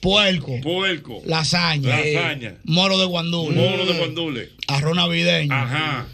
Puerco, 0.00 0.60
puerco, 0.62 1.22
lasaña, 1.26 1.98
lasaña, 2.00 2.56
moro 2.64 2.98
de 2.98 3.06
guandule, 3.06 3.56
moro 3.56 3.86
de 3.86 3.94
guandule. 3.98 4.50
arroz 4.68 4.94
navideño, 4.96 5.53
Ajá. 5.54 6.06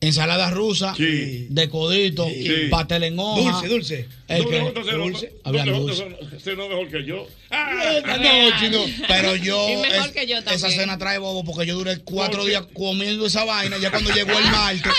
Ensalada 0.00 0.50
rusa, 0.50 0.94
de 0.96 1.68
codito, 1.68 2.24
Sí. 2.28 2.68
pastel 2.70 3.02
en 3.04 3.18
hoja. 3.18 3.50
Dulce, 3.52 3.68
dulce. 3.68 4.08
El 4.28 4.42
Doble 4.44 4.58
que- 4.58 4.62
no- 4.64 4.70
dulce. 5.00 5.32
J, 5.44 5.62
dulce. 5.64 6.02
usted 6.36 6.56
no- 6.56 6.62
no 6.64 6.68
mejor 6.68 6.88
que 6.90 7.04
yo. 7.04 7.26
No, 7.50 8.58
chino. 8.60 8.84
Pero 9.08 9.34
yo, 9.36 9.68
Y 9.72 9.76
mejor 9.76 10.06
es- 10.06 10.12
que 10.12 10.26
yo 10.26 10.36
esa 10.38 10.44
también. 10.50 10.80
cena 10.80 10.98
trae 10.98 11.18
bobo 11.18 11.44
porque 11.44 11.66
yo 11.66 11.74
duré 11.74 11.98
cuatro 12.00 12.44
días 12.44 12.64
comiendo 12.74 13.26
esa 13.26 13.44
vaina. 13.44 13.78
Ya 13.78 13.90
cuando 13.90 14.12
llegó 14.14 14.32
el 14.38 14.44
martes, 14.44 14.92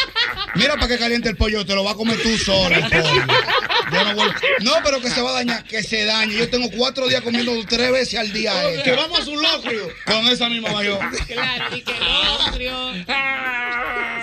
mira 0.56 0.74
para 0.76 0.88
que 0.88 0.98
caliente 0.98 1.30
el 1.30 1.38
pollo, 1.38 1.66
te 1.66 1.76
lo 1.76 1.84
va 1.84 1.92
a 1.92 1.96
comer 1.96 2.22
tú 2.22 2.36
solo. 2.38 2.76
el 2.76 2.82
pollo. 2.84 3.24
Yo 3.92 4.04
no, 4.04 4.16
vuelvo- 4.16 4.34
no, 4.62 4.74
pero 4.84 5.00
que 5.02 5.10
se 5.10 5.22
va 5.22 5.30
a 5.32 5.34
dañar, 5.34 5.64
que 5.64 5.82
se 5.84 6.06
dañe. 6.06 6.36
Yo 6.36 6.50
tengo 6.50 6.70
cuatro 6.76 7.08
días 7.08 7.22
comiendo 7.22 7.54
tres 7.70 7.92
veces 7.92 8.20
al 8.20 8.34
día. 8.34 8.70
esto. 8.70 8.84
Que 8.84 8.92
vamos 8.94 9.26
a 9.28 9.30
un 9.30 9.42
locrio. 9.42 9.88
Con 10.06 10.28
esa 10.28 10.50
misma 10.50 10.72
mayor. 10.72 11.00
Claro, 11.28 11.76
y 11.76 11.82
que 11.82 11.94
locrio, 11.94 12.92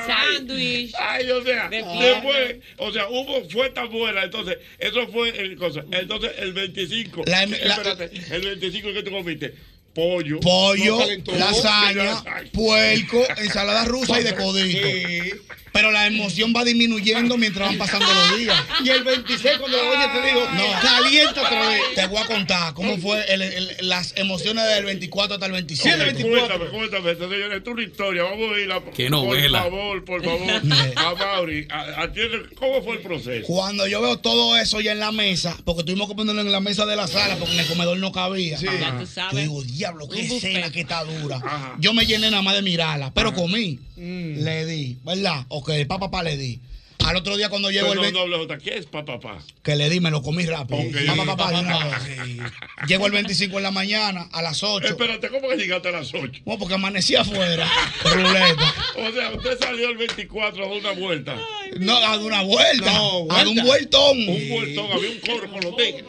sándwich. 0.07 0.93
Ay, 0.99 1.31
o 1.31 1.43
sea, 1.45 1.69
De 1.69 1.77
después, 1.83 2.57
o 2.79 2.93
sea, 2.93 3.09
hubo, 3.09 3.49
fue 3.51 3.71
tan 3.71 3.91
buena, 3.91 4.25
entonces, 4.25 4.59
eso 4.79 5.07
fue 5.09 5.29
el 5.31 5.57
cosa. 5.57 5.85
Entonces, 5.91 6.33
el 6.39 6.53
25, 6.53 7.23
La- 7.27 7.47
la- 7.47 7.57
espérate, 7.57 8.11
el 8.31 8.43
25 8.43 8.93
que 8.93 9.03
tú 9.03 9.11
comiste, 9.11 9.55
pollo. 9.97 10.39
Pollo, 10.41 10.99
lasaña, 11.37 12.23
puerco, 12.53 13.25
ensalada 13.39 13.85
rusa 13.87 14.21
y 14.21 14.25
de 14.25 14.35
codito. 14.35 14.87
Pero 15.73 15.91
la 15.93 16.07
emoción 16.07 16.55
va 16.57 16.65
disminuyendo 16.65 17.37
mientras 17.37 17.69
van 17.69 17.77
pasando 17.77 18.07
los 18.07 18.39
días. 18.39 18.57
Y 18.83 18.89
el 18.89 19.05
26, 19.05 19.59
cuando 19.59 19.77
la 19.77 19.83
doña 19.91 20.11
te 20.11 20.27
dijo, 20.27 20.41
No. 20.55 20.81
calienta 20.81 21.43
otra 21.43 21.69
vez. 21.69 21.83
Te 21.95 22.07
voy 22.07 22.17
a 22.17 22.25
contar 22.25 22.73
cómo 22.73 22.97
fue 22.97 23.23
el- 23.31 23.43
el- 23.43 23.77
las 23.83 24.15
emociones 24.17 24.65
del 24.75 24.87
24 24.87 25.35
hasta 25.35 25.45
el 25.45 25.53
25. 25.53 25.95
Cuéntame, 26.23 26.65
cuéntame, 26.71 27.15
señores, 27.17 27.61
es 27.63 27.69
una 27.69 27.83
historia. 27.83 28.23
Vamos 28.23 28.57
a 28.57 28.59
ir 28.59 28.73
a. 28.73 28.81
Qué 28.97 29.11
novela. 29.11 29.65
Por 29.65 29.71
favor, 29.71 30.05
por 30.07 30.25
favor. 30.25 30.51
a 30.97 31.15
Mauri, 31.15 31.69
a- 31.71 32.09
¿cómo 32.55 32.83
fue 32.83 32.95
el 32.95 33.01
proceso? 33.03 33.47
Cuando 33.47 33.87
yo 33.87 34.01
veo 34.01 34.17
todo 34.19 34.57
eso 34.57 34.81
ya 34.81 34.93
en 34.93 35.01
la 35.01 35.13
mesa, 35.13 35.59
porque 35.67 35.83
tuvimos 35.83 36.09
que 36.09 36.15
ponerlo 36.15 36.41
en 36.41 36.53
la 36.53 36.61
mesa 36.61 36.87
de 36.87 36.97
la 36.97 37.07
sala 37.07 37.37
porque 37.37 37.53
en 37.53 37.61
el 37.61 37.67
comedor 37.67 37.99
no 37.99 38.13
cabía. 38.13 38.59
Ya 38.59 38.97
tú 38.99 39.05
sabes. 39.05 39.33
Yo 39.35 39.39
digo, 39.41 39.63
diablo, 39.87 40.09
qué 40.09 40.21
escena 40.23 40.71
que 40.71 40.81
está 40.81 41.05
dura. 41.05 41.41
Yo 41.79 41.93
me 41.95 42.07
llené 42.07 42.31
nada 42.31 42.43
más 42.43 42.55
de 42.55 42.63
mirarla, 42.63 43.13
pero 43.15 43.33
comí. 43.35 43.79
Le 43.97 44.67
di, 44.67 44.99
¿verdad? 45.05 45.45
Ok, 45.49 45.71
pa, 45.89 45.99
pa, 45.99 46.11
pa, 46.11 46.23
le 46.23 46.37
di. 46.37 46.61
Al 47.05 47.15
otro 47.15 47.37
día 47.37 47.51
cuando 47.51 47.71
llegó 47.71 47.93
el... 47.93 48.01
Perdón, 48.01 48.15
ve- 48.15 48.37
doble 48.37 48.37
J, 48.39 48.59
¿qué 48.59 48.79
es 48.79 48.87
papá? 48.87 49.21
Pa, 49.21 49.39
Que 49.63 49.77
le 49.77 49.89
di, 49.91 50.01
me 50.01 50.11
lo 50.11 50.23
comí 50.23 50.45
rápido. 50.45 50.81
Ok. 50.81 50.97
Pa, 51.07 51.15
pa, 51.15 51.25
pa, 51.25 51.37
pa, 51.37 51.53
de 51.53 51.61
una 51.61 51.79
Pa, 51.79 51.91
pa, 51.91 51.99
vez. 51.99 52.19
Llego 52.89 53.07
el 53.07 53.13
25 53.13 53.57
en 53.59 53.63
la 53.63 53.71
mañana, 53.71 54.29
a 54.33 54.43
las 54.43 54.63
8. 54.65 54.89
Espérate, 54.89 55.29
¿cómo 55.29 55.47
que 55.49 55.57
llegaste 55.57 55.89
a 55.89 55.93
las 55.93 56.13
8? 56.13 56.43
No, 56.47 56.59
porque 56.59 56.75
amanecí 56.75 57.15
afuera. 57.15 57.69
Ruleta. 58.03 58.75
O 58.97 59.13
sea, 59.13 59.31
usted 59.31 59.59
salió 59.61 59.91
el 59.91 59.99
24 59.99 60.65
a 60.65 60.69
dar 60.69 60.79
una 60.79 60.93
vuelta. 60.93 61.37
No, 61.79 61.97
a 61.99 62.01
dar 62.01 62.19
una 62.21 62.43
vuelta. 62.43 62.93
No, 62.93 63.27
a 63.31 63.37
dar 63.37 63.47
un 63.49 63.57
vueltón. 63.63 64.19
Un 64.29 64.49
vueltón, 64.49 64.87
había 64.93 65.11
un 65.11 65.19
coro 65.21 65.51
con 65.53 65.61
los 65.61 65.77
tigres. 65.77 66.05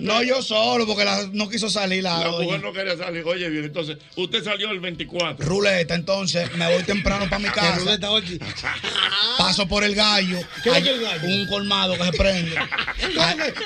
No, 0.00 0.22
yo 0.22 0.42
solo, 0.42 0.86
porque 0.86 1.04
la- 1.04 1.28
no 1.32 1.48
quiso 1.48 1.68
salir 1.70 2.02
la, 2.02 2.18
La 2.18 2.24
doña. 2.26 2.44
mujer 2.44 2.60
no 2.62 2.72
quería 2.72 2.96
salir. 2.96 3.22
Oye, 3.24 3.48
bien, 3.48 3.64
entonces, 3.64 3.98
usted 4.16 4.42
salió 4.44 4.70
el 4.70 4.80
24. 4.80 5.44
Ruleta, 5.46 5.94
entonces 5.94 6.52
me 6.56 6.72
voy 6.72 6.82
temprano 6.84 7.26
para 7.28 7.38
mi 7.38 7.48
casa. 7.54 7.76
ruleta, 7.78 8.10
oye. 8.10 8.38
Paso 9.38 9.66
por 9.66 9.84
el 9.84 9.94
gallo. 9.94 10.38
¿Qué 10.62 10.70
es 10.70 10.74
Hay 10.76 10.88
el 10.88 11.00
gallo? 11.02 11.26
Un 11.28 11.46
colmado 11.46 11.96
que 11.96 12.04
se 12.04 12.12
prende. 12.12 12.54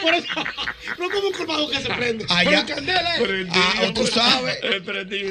Por 0.03 0.15
eso- 0.15 0.27
No 0.99 1.11
como 1.11 1.29
un 1.29 1.33
colmado 1.35 1.69
que 1.69 1.81
se 1.81 1.89
prende. 1.89 2.25
Allá- 2.29 2.65
candela, 2.67 3.17
¿eh? 3.19 3.47
Ah, 3.53 3.91
tú 3.95 4.07
sabes. 4.07 4.59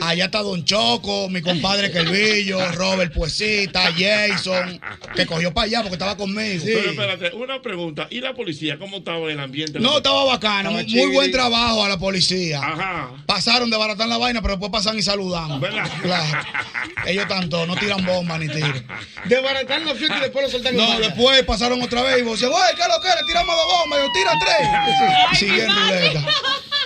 Allá 0.01 0.25
está 0.25 0.39
Don 0.41 0.63
Choco, 0.65 1.29
mi 1.29 1.41
compadre 1.41 1.91
Kelvillo, 1.91 2.59
Robert 2.73 3.13
Puesita, 3.13 3.91
Jason, 3.97 4.79
que 5.15 5.25
cogió 5.25 5.53
para 5.53 5.65
allá 5.65 5.81
porque 5.81 5.95
estaba 5.95 6.17
conmigo. 6.17 6.63
Pero 6.65 6.89
espérate, 6.91 7.31
una 7.35 7.61
pregunta. 7.61 8.07
¿Y 8.09 8.19
la 8.21 8.33
policía? 8.33 8.77
¿Cómo 8.77 8.97
estaba 8.97 9.31
el 9.31 9.39
ambiente? 9.39 9.79
No, 9.79 9.97
estaba 9.97 10.23
bacano. 10.25 10.72
Muy 10.73 10.85
chiviri. 10.85 11.13
buen 11.13 11.31
trabajo 11.31 11.83
a 11.83 11.89
la 11.89 11.97
policía. 11.97 12.59
Ajá. 12.61 13.11
Pasaron 13.25 13.69
de 13.69 13.77
baratar 13.77 14.07
la 14.07 14.17
vaina, 14.17 14.41
pero 14.41 14.55
después 14.55 14.71
pasan 14.71 14.97
y 14.97 15.01
saludan. 15.01 15.59
¿Verdad? 15.59 15.89
Claro. 16.01 16.37
Ellos 17.05 17.27
tanto, 17.27 17.65
no 17.65 17.75
tiran 17.75 18.05
bombas 18.05 18.39
ni 18.39 18.47
tiran. 18.49 18.85
Desbaratar 19.25 19.81
la 19.81 19.95
fiesta 19.95 20.17
y 20.17 20.21
después 20.21 20.45
lo 20.45 20.51
soltan 20.51 20.75
No, 20.75 20.99
después 20.99 21.43
pasaron 21.43 21.81
otra 21.81 22.01
vez 22.01 22.19
y 22.19 22.21
vos 22.23 22.41
oye, 22.41 22.51
¿qué 22.75 22.81
es 22.81 22.87
lo 22.87 23.01
que? 23.01 23.07
Le 23.09 23.27
tiramos 23.27 23.55
dos 23.55 23.65
bombas. 23.79 23.99
Y 23.99 24.01
yo, 24.03 24.11
tira 24.13 24.31
tres. 24.39 25.39
Siguen 25.39 25.69
ruleta. 25.69 26.25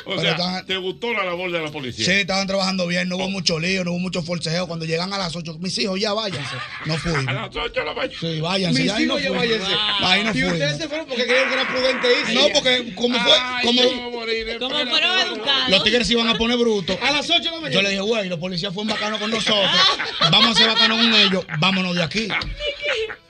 O 0.07 0.11
Pero 0.11 0.21
sea, 0.21 0.31
estaban- 0.31 0.65
¿te 0.65 0.77
gustó 0.77 1.11
la 1.11 1.25
labor 1.25 1.51
de 1.51 1.59
la 1.59 1.69
policía? 1.69 2.05
Sí, 2.05 2.11
estaban 2.11 2.47
trabajando 2.47 2.87
bien, 2.87 3.09
no 3.09 3.17
hubo 3.17 3.29
mucho 3.29 3.59
lío, 3.59 3.83
no 3.83 3.91
hubo 3.91 3.99
mucho 3.99 4.23
forcejeo. 4.23 4.65
Cuando 4.65 4.85
llegan 4.85 5.11
a 5.11 5.17
las 5.17 5.35
8, 5.35 5.57
mis 5.59 5.77
hijos 5.79 5.99
ya 5.99 6.13
váyanse. 6.13 6.55
No 6.85 6.97
fui. 6.97 7.11
A 7.27 7.33
las 7.33 7.49
8 7.53 7.69
de 7.73 7.83
la 7.85 7.93
mañana. 7.93 8.13
Sí, 8.17 8.39
váyanse. 8.39 8.81
Mis 8.83 8.91
ahí 8.93 9.05
no 9.05 9.19
hijos 9.19 9.23
ya 9.23 9.27
fui. 9.37 9.37
váyanse. 9.49 9.71
Ahí 9.99 10.23
no 10.23 10.33
Y 10.33 10.43
ustedes 10.45 10.77
se 10.77 10.87
fueron 10.87 11.07
porque 11.07 11.25
creyeron 11.25 11.49
que 11.49 11.55
era 11.55 11.67
prudente 11.67 12.07
irse. 12.21 12.33
No, 12.35 12.41
porque 12.53 12.95
como 12.95 13.19
fue, 13.19 13.33
como 13.63 13.76
Como 14.59 14.71
fueron 14.89 15.19
educados. 15.19 15.69
los 15.69 15.83
tigres 15.83 16.07
se 16.07 16.13
iban 16.13 16.27
a 16.27 16.37
poner 16.37 16.57
brutos. 16.57 16.97
A 17.01 17.11
las 17.11 17.29
8 17.29 17.39
de 17.39 17.45
la 17.45 17.51
mañana. 17.59 17.69
Yo 17.69 17.81
le 17.81 17.89
dije, 17.89 18.01
güey, 18.01 18.29
los 18.29 18.39
policías 18.39 18.73
fueron 18.73 18.93
bacanos 18.93 19.19
con 19.19 19.31
nosotros. 19.31 19.71
Vamos 20.31 20.51
a 20.51 20.53
ser 20.55 20.67
bacanos 20.67 20.97
con 20.97 21.13
ellos. 21.13 21.45
Vámonos 21.59 21.95
de 21.95 22.03
aquí. 22.03 22.27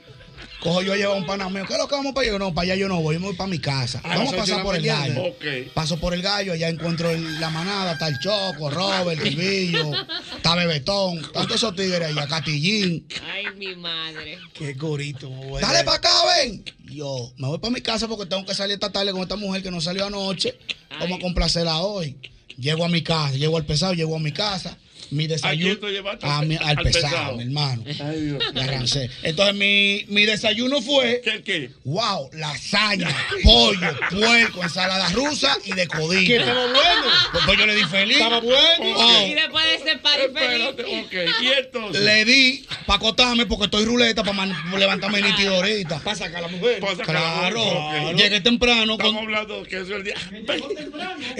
Cojo 0.60 0.82
yo 0.82 0.96
llevo 0.96 1.12
a 1.12 1.16
un 1.16 1.24
pana 1.26 1.48
mío. 1.48 1.64
¿Qué 1.66 1.74
es 1.74 1.78
lo 1.78 1.86
que 1.86 1.94
vamos 1.94 2.12
para 2.14 2.24
allá? 2.24 2.32
Yo, 2.32 2.38
No, 2.38 2.52
para 2.52 2.64
allá 2.64 2.74
yo 2.74 2.88
no 2.88 3.00
voy. 3.00 3.14
Yo 3.14 3.20
me 3.20 3.26
voy 3.28 3.36
para 3.36 3.48
mi 3.48 3.58
casa. 3.60 4.00
A 4.02 4.08
las 4.08 4.18
Vamos 4.18 4.34
a 4.34 4.36
pasar 4.38 4.62
por 4.62 4.74
el 4.74 4.82
mañana. 4.82 5.14
gallo. 5.14 5.34
Paso 5.72 5.98
por 6.00 6.14
el 6.14 6.22
gallo, 6.22 6.52
allá 6.52 6.68
encuentro 6.68 7.10
el- 7.10 7.40
la 7.40 7.50
manada, 7.50 7.92
está 7.92 8.08
el 8.08 8.18
Choco, 8.18 8.68
Robert, 8.68 9.20
el 9.24 9.36
Billo, 9.36 9.92
está 10.36 10.54
Bebetón, 10.56 11.22
tantos 11.32 11.56
esos 11.56 11.76
tigres 11.76 12.08
allá, 12.08 12.26
Catillín. 12.26 13.06
Ay, 13.32 13.44
mi 13.56 13.76
madre. 13.76 14.38
Qué 14.52 14.74
gorito, 14.74 15.28
güey. 15.28 15.62
Dale 15.62 15.84
para 15.84 15.98
acá, 15.98 16.10
ven. 16.36 16.64
Yo 16.86 17.32
me 17.36 17.46
voy 17.48 17.58
para 17.58 17.72
mi 17.72 17.80
casa 17.80 18.08
porque 18.08 18.26
tengo 18.26 18.44
que 18.44 18.54
salir 18.54 18.74
esta 18.74 18.90
tarde 18.90 19.12
con 19.12 19.22
esta 19.22 19.36
mujer 19.36 19.62
que 19.62 19.70
no 19.70 19.80
salió 19.80 20.06
anoche. 20.06 20.58
Vamos 20.98 21.18
a 21.18 21.22
complacerla 21.22 21.78
hoy. 21.78 22.16
Llego 22.58 22.84
a 22.84 22.88
mi 22.88 23.02
casa, 23.02 23.34
llego 23.36 23.56
al 23.56 23.64
pesado, 23.64 23.92
llego 23.94 24.16
a 24.16 24.18
mi 24.18 24.32
casa. 24.32 24.76
Mi 25.10 25.26
desayuno. 25.26 25.64
quién 25.78 25.80
te 25.80 25.92
llevaste? 25.92 26.26
A 26.26 26.42
mi- 26.42 26.56
al, 26.56 26.76
Al 26.78 26.84
pesado, 26.84 27.08
pesado. 27.08 27.36
mi 27.36 27.42
hermano. 27.44 27.82
Ay, 28.04 28.20
Dios. 28.20 28.98
Entonces 29.22 29.54
mi, 29.54 30.04
mi 30.08 30.26
desayuno 30.26 30.82
fue. 30.82 31.20
¿Qué, 31.24 31.42
qué? 31.42 31.70
Wow, 31.84 32.30
lasaña, 32.34 33.08
pollo, 33.42 33.98
puerco, 34.10 34.62
ensalada 34.62 35.08
rusa 35.10 35.56
y 35.64 35.72
de 35.72 35.86
codillo. 35.88 36.26
Que 36.26 36.36
estaba 36.36 36.60
bueno. 36.66 37.02
Pues, 37.32 37.44
pues 37.46 37.58
yo 37.58 37.66
le 37.66 37.74
di 37.76 37.84
feliz. 37.84 38.16
Estaba 38.18 38.40
bueno. 38.40 38.94
Oh, 38.96 39.26
Y 39.26 39.34
después 39.34 39.64
de 39.64 39.74
ese 39.76 39.98
party 39.98 40.22
feliz. 40.34 40.66
Espérate, 40.68 40.82
ok. 41.00 41.42
¿Y 41.42 41.46
entonces? 41.48 42.02
le 42.02 42.24
di 42.24 42.66
para 42.86 42.96
acotarme 42.98 43.46
porque 43.46 43.64
estoy 43.64 43.84
ruleta 43.86 44.22
para 44.24 44.46
levantarme 44.76 45.22
nítido 45.22 45.54
ahorita. 45.56 46.00
Para 46.00 46.16
sacar 46.16 46.36
a 46.38 46.40
la 46.42 46.48
mujer. 46.48 46.80
Para 46.80 46.96
sacar 46.96 47.14
la 47.14 47.20
Claro, 47.20 47.64
boca, 47.64 48.02
ok. 48.10 48.16
llegué 48.16 48.40
temprano 48.40 48.92
Estamos 48.92 49.14
con, 49.14 49.24
hablando 49.24 49.62
que 49.62 49.76
eso 49.76 49.84
es 49.84 49.90
el 49.90 50.04
día. 50.04 50.14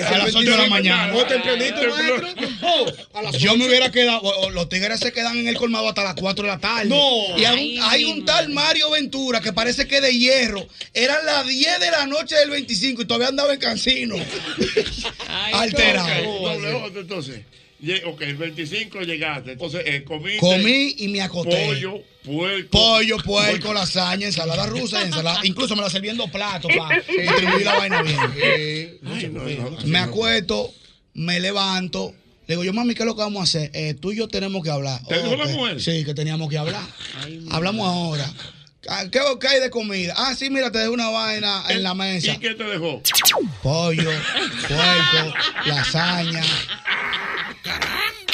a 0.06 0.18
las 0.18 0.34
8 0.34 0.50
de 0.50 0.56
la 0.56 0.66
mañana. 0.68 1.12
¿Vos 1.12 1.26
tempranito, 1.28 1.74
Temprano. 1.80 2.22
maestro? 2.22 2.48
Oh, 2.62 3.18
a 3.18 3.22
las 3.22 3.36
Yo 3.50 3.56
me 3.56 3.64
8. 3.64 3.70
hubiera 3.70 3.90
quedado, 3.90 4.20
o- 4.20 4.46
o 4.46 4.50
los 4.50 4.68
tigres 4.68 5.00
se 5.00 5.12
quedan 5.12 5.36
en 5.38 5.48
el 5.48 5.56
colmado 5.56 5.88
hasta 5.88 6.04
las 6.04 6.14
4 6.14 6.44
de 6.44 6.50
la 6.50 6.58
tarde. 6.58 6.86
No. 6.88 7.38
Y 7.38 7.44
hay, 7.44 7.58
Ay, 7.58 7.76
un- 7.78 7.82
hay 7.84 8.04
mi 8.04 8.12
un 8.12 8.24
tal 8.24 8.48
Mario 8.50 8.90
Ventura 8.90 9.40
que 9.40 9.52
parece 9.52 9.86
que 9.88 10.00
de 10.00 10.16
hierro. 10.16 10.66
Eran 10.94 11.24
las 11.26 11.46
10 11.46 11.80
de 11.80 11.90
la 11.90 12.06
noche 12.06 12.36
del 12.36 12.50
25 12.50 13.02
y 13.02 13.04
todavía 13.06 13.28
andaba 13.28 13.52
en 13.54 13.60
cancino. 13.60 14.16
Ay, 15.28 15.52
Alterado. 15.54 16.30
Ok, 16.30 16.52
doble 16.54 16.72
J, 16.72 16.98
entonces. 17.00 17.40
Ok, 18.06 18.22
el 18.22 18.34
25 18.36 19.00
llegaste. 19.02 19.52
Entonces, 19.52 19.82
eh, 19.86 20.02
comiste 20.02 20.40
Comí 20.40 20.96
y 20.98 21.06
me 21.08 21.20
acosté. 21.20 21.64
pollo, 21.66 22.02
puerco. 22.24 22.70
Pollo, 22.70 23.18
puerco, 23.18 23.72
lasaña, 23.72 24.26
ensalada 24.26 24.66
rusa, 24.66 25.00
y 25.02 25.04
ensalada. 25.06 25.40
Incluso 25.44 25.76
me 25.76 25.82
la 25.82 25.90
serví 25.90 26.08
en 26.08 26.16
dos 26.16 26.28
platos 26.30 26.72
para 26.76 26.96
distribuir 27.00 27.64
la 27.64 27.74
vaina 27.78 28.02
bien. 28.02 28.18
Ay, 29.06 29.30
no, 29.32 29.44
no, 29.44 29.78
así 29.78 29.86
Me 29.86 29.98
no. 30.00 30.04
acuesto, 30.06 30.74
me 31.14 31.38
levanto. 31.38 32.14
Le 32.48 32.54
digo, 32.54 32.64
yo, 32.64 32.72
mami, 32.72 32.94
¿qué 32.94 33.02
es 33.02 33.06
lo 33.06 33.14
que 33.14 33.20
vamos 33.20 33.40
a 33.40 33.42
hacer? 33.44 33.70
Eh, 33.74 33.92
tú 33.92 34.10
y 34.10 34.16
yo 34.16 34.26
tenemos 34.26 34.64
que 34.64 34.70
hablar. 34.70 35.02
¿Te 35.06 35.22
dijo 35.22 35.36
la 35.36 35.44
mujer? 35.44 35.82
Sí, 35.82 36.02
que 36.02 36.14
teníamos 36.14 36.48
que 36.48 36.56
hablar. 36.56 36.80
Hablamos 37.50 37.86
ahora. 37.86 38.24
Ah, 38.88 39.04
¿Qué, 39.12 39.20
qué 39.38 39.48
hay 39.48 39.60
de 39.60 39.68
comida? 39.68 40.14
Ah, 40.16 40.34
sí, 40.34 40.48
mira, 40.48 40.72
te 40.72 40.78
dejo 40.78 40.94
una 40.94 41.10
vaina 41.10 41.62
en 41.68 41.82
la 41.82 41.92
mesa. 41.92 42.32
¿Y 42.32 42.38
qué 42.38 42.54
te 42.54 42.64
dejó? 42.64 43.02
Pollo, 43.62 44.10
puerco, 44.66 45.34
lasaña, 45.66 46.42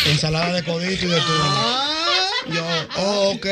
ensalada 0.06 0.52
de 0.52 0.62
codito 0.62 1.06
y 1.06 1.08
de 1.08 1.16
todo. 1.16 1.84
Yo, 2.52 2.64
oh, 2.98 3.32
ok. 3.34 3.46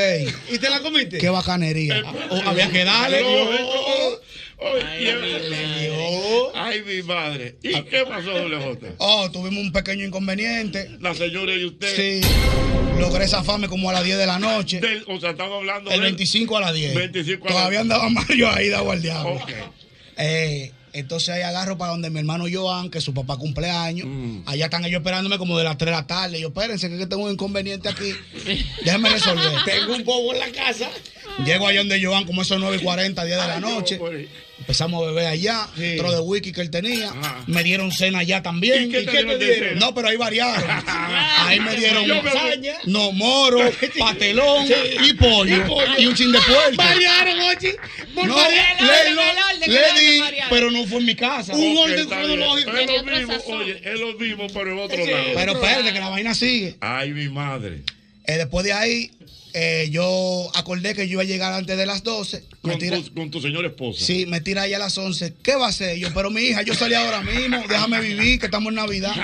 ¿Y 0.52 0.58
te 0.58 0.70
la 0.70 0.78
comiste? 0.78 1.18
Qué 1.18 1.28
bacanería. 1.28 2.04
Oh, 2.30 2.40
había 2.46 2.70
que 2.70 2.84
darle. 2.84 3.24
Ay, 6.54 6.82
mi 6.86 7.02
madre. 7.02 7.56
¿Y 7.62 7.82
qué 7.82 8.04
pasó, 8.08 8.30
doble 8.30 8.56
J? 8.62 8.86
Oh, 8.98 9.30
tuvimos 9.30 9.62
un 9.64 9.72
pequeño 9.72 10.04
inconveniente. 10.06 10.90
La 11.00 11.14
señora 11.14 11.54
y 11.54 11.64
usted. 11.64 11.94
Sí. 11.96 12.20
Logré 12.98 13.26
zafarme 13.26 13.68
como 13.68 13.90
a 13.90 13.92
las 13.94 14.04
10 14.04 14.18
de 14.18 14.26
la 14.26 14.38
noche. 14.38 14.80
Del- 14.80 15.04
o 15.08 15.18
sea, 15.18 15.30
estamos 15.30 15.56
hablando 15.58 15.90
El 15.90 15.96
del- 15.96 16.04
25 16.10 16.56
a 16.56 16.60
las 16.60 16.74
10. 16.74 16.94
25 16.94 17.44
a 17.46 17.48
las 17.48 17.56
Todavía 17.58 17.80
10. 17.80 17.92
andaba 17.92 18.08
Mario 18.10 18.50
ahí 18.50 18.68
de 18.68 18.78
guardiado. 18.78 19.28
Ok. 19.28 19.50
Eh, 20.18 20.70
entonces 20.92 21.30
ahí 21.30 21.40
agarro 21.42 21.78
para 21.78 21.92
donde 21.92 22.10
mi 22.10 22.18
hermano 22.18 22.44
Joan, 22.52 22.90
que 22.90 23.00
su 23.00 23.14
papá 23.14 23.38
cumpleaños. 23.38 24.06
Mm. 24.08 24.42
Allá 24.46 24.66
están 24.66 24.84
ellos 24.84 24.98
esperándome 25.00 25.38
como 25.38 25.56
de 25.58 25.64
las 25.64 25.78
3 25.78 25.86
de 25.86 25.96
la 25.96 26.06
tarde. 26.06 26.38
Yo, 26.40 26.48
espérense, 26.48 26.88
que 26.90 27.06
tengo 27.06 27.24
un 27.24 27.32
inconveniente 27.32 27.88
aquí. 27.88 28.12
Déjenme 28.84 29.08
resolver. 29.08 29.50
Tengo 29.64 29.94
un 29.94 30.04
bobo 30.04 30.34
en 30.34 30.40
la 30.40 30.52
casa. 30.52 30.90
Llego 31.46 31.66
allá 31.66 31.80
donde 31.80 32.04
Joan, 32.04 32.24
como 32.24 32.42
esos 32.42 32.60
9 32.60 32.76
y 32.76 32.84
40, 32.84 33.24
10 33.24 33.40
de 33.40 33.46
la 33.48 33.58
noche. 33.58 33.98
Empezamos 34.62 35.02
a 35.02 35.06
beber 35.10 35.26
allá, 35.26 35.66
otro 35.96 36.12
de 36.12 36.20
whisky 36.20 36.52
que 36.52 36.60
él 36.60 36.70
tenía. 36.70 37.12
Me 37.48 37.64
dieron 37.64 37.90
cena 37.90 38.20
allá 38.20 38.42
también. 38.42 38.84
¿Y 38.84 38.88
qué 38.92 39.02
te 39.02 39.38
dieron? 39.38 39.78
No, 39.80 39.92
pero 39.92 40.08
ahí 40.08 40.16
variaron. 40.16 40.64
ahí 41.38 41.58
me 41.58 41.74
dieron 41.74 42.06
lasaña, 42.06 42.74
no 42.84 43.10
moro, 43.10 43.58
patelón 43.98 44.66
y 45.04 45.12
pollo. 45.14 45.56
Y 45.56 45.60
pollo. 45.68 45.98
Y 45.98 46.06
un 46.06 46.14
chin 46.14 46.30
de 46.30 46.38
puerco. 46.38 46.76
Variaron, 46.76 47.40
oye. 47.40 47.76
Por 48.14 48.28
No, 48.28 48.36
variar. 48.36 48.76
le, 49.66 50.00
di, 50.00 50.20
pero 50.48 50.70
no 50.70 50.86
fue 50.86 50.98
en 51.00 51.06
mi 51.06 51.16
casa. 51.16 51.54
Un 51.54 51.76
orden 51.76 52.06
cronológico. 52.08 52.70
Es 52.76 52.86
lo 52.86 52.94
otro 53.00 53.16
mismo, 53.16 53.56
oye, 53.56 53.80
es 53.84 54.00
lo 54.00 54.12
mismo, 54.14 54.46
pero 54.54 54.72
en 54.72 54.78
otro 54.78 55.04
Sí. 55.04 55.10
lado. 55.10 55.24
Pero 55.34 55.52
espérate, 55.54 55.92
que 55.92 55.98
la 56.00 56.08
vaina 56.08 56.34
sigue. 56.34 56.76
Ay, 56.80 57.10
mi 57.10 57.28
madre. 57.28 57.82
Eh, 58.26 58.36
después 58.36 58.64
de 58.64 58.72
ahí, 58.72 59.10
eh, 59.54 59.88
yo 59.90 60.50
acordé 60.54 60.94
que 60.94 61.06
yo 61.08 61.12
iba 61.14 61.22
a 61.22 61.26
llegar 61.26 61.52
antes 61.52 61.76
de 61.76 61.86
las 61.86 62.02
12. 62.02 62.44
Me 62.62 62.72
Con 62.72 62.78
tira- 62.80 63.02
tu, 63.02 63.14
con 63.14 63.30
tu 63.30 63.40
señora 63.40 63.68
esposa. 63.68 64.04
Sí, 64.04 64.26
me 64.26 64.40
tira 64.40 64.62
ahí 64.62 64.74
a 64.74 64.78
las 64.78 64.96
11. 64.98 65.34
¿Qué 65.42 65.54
va 65.56 65.66
a 65.66 65.68
hacer? 65.70 65.98
Yo, 65.98 66.12
pero 66.14 66.30
mi 66.30 66.42
hija, 66.42 66.62
yo 66.62 66.74
salí 66.74 66.94
ahora 66.94 67.20
mismo, 67.22 67.62
déjame 67.68 68.00
vivir, 68.00 68.38
que 68.38 68.46
estamos 68.46 68.70
en 68.70 68.76
Navidad. 68.76 69.14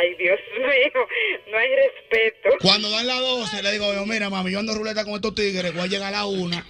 Ay, 0.00 0.14
Dios 0.18 0.38
mío, 0.58 1.06
no 1.50 1.58
hay 1.58 1.68
respeto. 1.68 2.48
Cuando 2.62 2.90
dan 2.90 3.06
las 3.06 3.20
12, 3.20 3.62
le 3.62 3.72
digo, 3.72 3.92
yo, 3.92 4.06
mira, 4.06 4.30
mami, 4.30 4.50
yo 4.50 4.60
ando 4.60 4.74
ruleta 4.74 5.04
con 5.04 5.14
estos 5.14 5.34
tigres, 5.34 5.74
voy 5.74 5.82
a 5.82 5.86
llegar 5.86 6.14
a 6.14 6.18
la 6.18 6.26
1. 6.26 6.64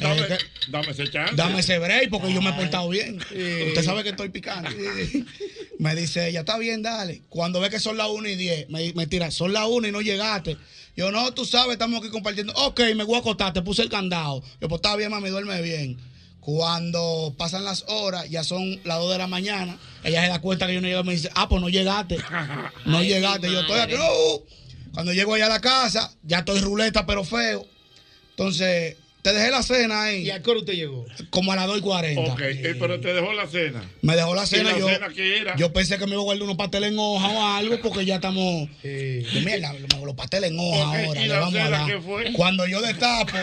Dame, 0.00 0.22
dame 0.68 0.90
ese 0.90 1.10
chance. 1.10 1.34
Dame 1.34 1.60
ese 1.60 1.78
break 1.78 2.10
porque 2.10 2.32
yo 2.32 2.40
me 2.40 2.50
he 2.50 2.52
portado 2.52 2.88
bien. 2.88 3.16
Usted 3.18 3.82
sabe 3.82 4.04
que 4.04 4.10
estoy 4.10 4.28
picando. 4.28 4.70
Me 5.78 5.94
dice 5.94 6.28
ella, 6.28 6.40
está 6.40 6.58
bien, 6.58 6.82
dale. 6.82 7.22
Cuando 7.28 7.60
ve 7.60 7.70
que 7.70 7.78
son 7.78 7.96
las 7.96 8.08
1 8.08 8.28
y 8.28 8.34
10, 8.34 8.68
me, 8.68 8.92
me 8.94 9.06
tira, 9.06 9.30
son 9.30 9.52
las 9.52 9.66
1 9.68 9.86
y 9.86 9.92
no 9.92 10.00
llegaste. 10.00 10.56
Yo, 10.96 11.12
no, 11.12 11.32
tú 11.32 11.44
sabes, 11.44 11.74
estamos 11.74 12.00
aquí 12.00 12.10
compartiendo. 12.10 12.52
Ok, 12.54 12.80
me 12.96 13.04
voy 13.04 13.14
a 13.14 13.18
acostar, 13.18 13.52
te 13.52 13.62
puse 13.62 13.82
el 13.82 13.88
candado. 13.88 14.42
Yo, 14.60 14.68
pues 14.68 14.80
está 14.80 14.96
bien, 14.96 15.12
mami, 15.12 15.30
duerme 15.30 15.62
bien. 15.62 15.96
Cuando 16.52 17.34
pasan 17.36 17.62
las 17.66 17.84
horas, 17.88 18.30
ya 18.30 18.42
son 18.42 18.80
las 18.84 18.98
2 19.00 19.12
de 19.12 19.18
la 19.18 19.26
mañana, 19.26 19.76
ella 20.02 20.22
se 20.22 20.28
da 20.30 20.40
cuenta 20.40 20.66
que 20.66 20.72
yo 20.72 20.80
no 20.80 20.88
llego 20.88 21.02
y 21.02 21.04
me 21.04 21.12
dice, 21.12 21.28
ah, 21.34 21.46
pues 21.46 21.60
no 21.60 21.68
llegaste. 21.68 22.16
No 22.86 22.96
Ay, 22.96 23.08
llegaste. 23.08 23.52
Yo 23.52 23.60
estoy 23.60 23.78
aquí. 23.78 23.92
madre. 23.92 24.08
"No". 24.08 24.92
Cuando 24.94 25.12
llego 25.12 25.34
allá 25.34 25.44
a 25.44 25.50
la 25.50 25.60
casa, 25.60 26.10
ya 26.22 26.38
estoy 26.38 26.60
ruleta, 26.62 27.04
pero 27.04 27.22
feo. 27.22 27.66
Entonces, 28.30 28.96
te 29.22 29.32
dejé 29.32 29.50
la 29.50 29.62
cena 29.62 30.04
ahí. 30.04 30.22
¿Y 30.22 30.30
a 30.30 30.42
qué 30.42 30.50
hora 30.50 30.60
usted 30.60 30.74
llegó? 30.74 31.04
Como 31.30 31.52
a 31.52 31.56
las 31.56 31.66
2 31.66 31.78
y 31.78 31.80
40. 31.80 32.32
Ok, 32.32 32.40
eh, 32.40 32.76
pero 32.78 33.00
te 33.00 33.12
dejó 33.12 33.32
la 33.32 33.46
cena. 33.46 33.82
Me 34.02 34.16
dejó 34.16 34.34
la 34.34 34.44
¿Y 34.44 34.46
cena. 34.46 34.72
la 34.72 34.78
yo, 34.78 34.88
cena 34.88 35.08
qué 35.08 35.38
era? 35.38 35.56
yo 35.56 35.72
pensé 35.72 35.98
que 35.98 36.06
me 36.06 36.12
iba 36.12 36.20
a 36.20 36.24
guardar 36.24 36.44
unos 36.44 36.56
pasteles 36.56 36.92
en 36.92 36.98
hoja 36.98 37.28
o 37.28 37.56
algo 37.56 37.78
porque 37.82 38.04
ya 38.04 38.16
estamos. 38.16 38.68
Yo, 38.82 39.40
mierda, 39.44 39.74
los 40.04 40.14
pasteles 40.14 40.50
en 40.50 40.58
hoja 40.58 41.04
ahora. 41.04 41.24
¿y 41.24 41.28
la 41.28 41.38
vamos 41.40 41.54
cena 41.54 41.86
qué 41.86 42.00
fue? 42.00 42.32
Cuando 42.32 42.66
yo 42.66 42.80
destapo. 42.80 43.36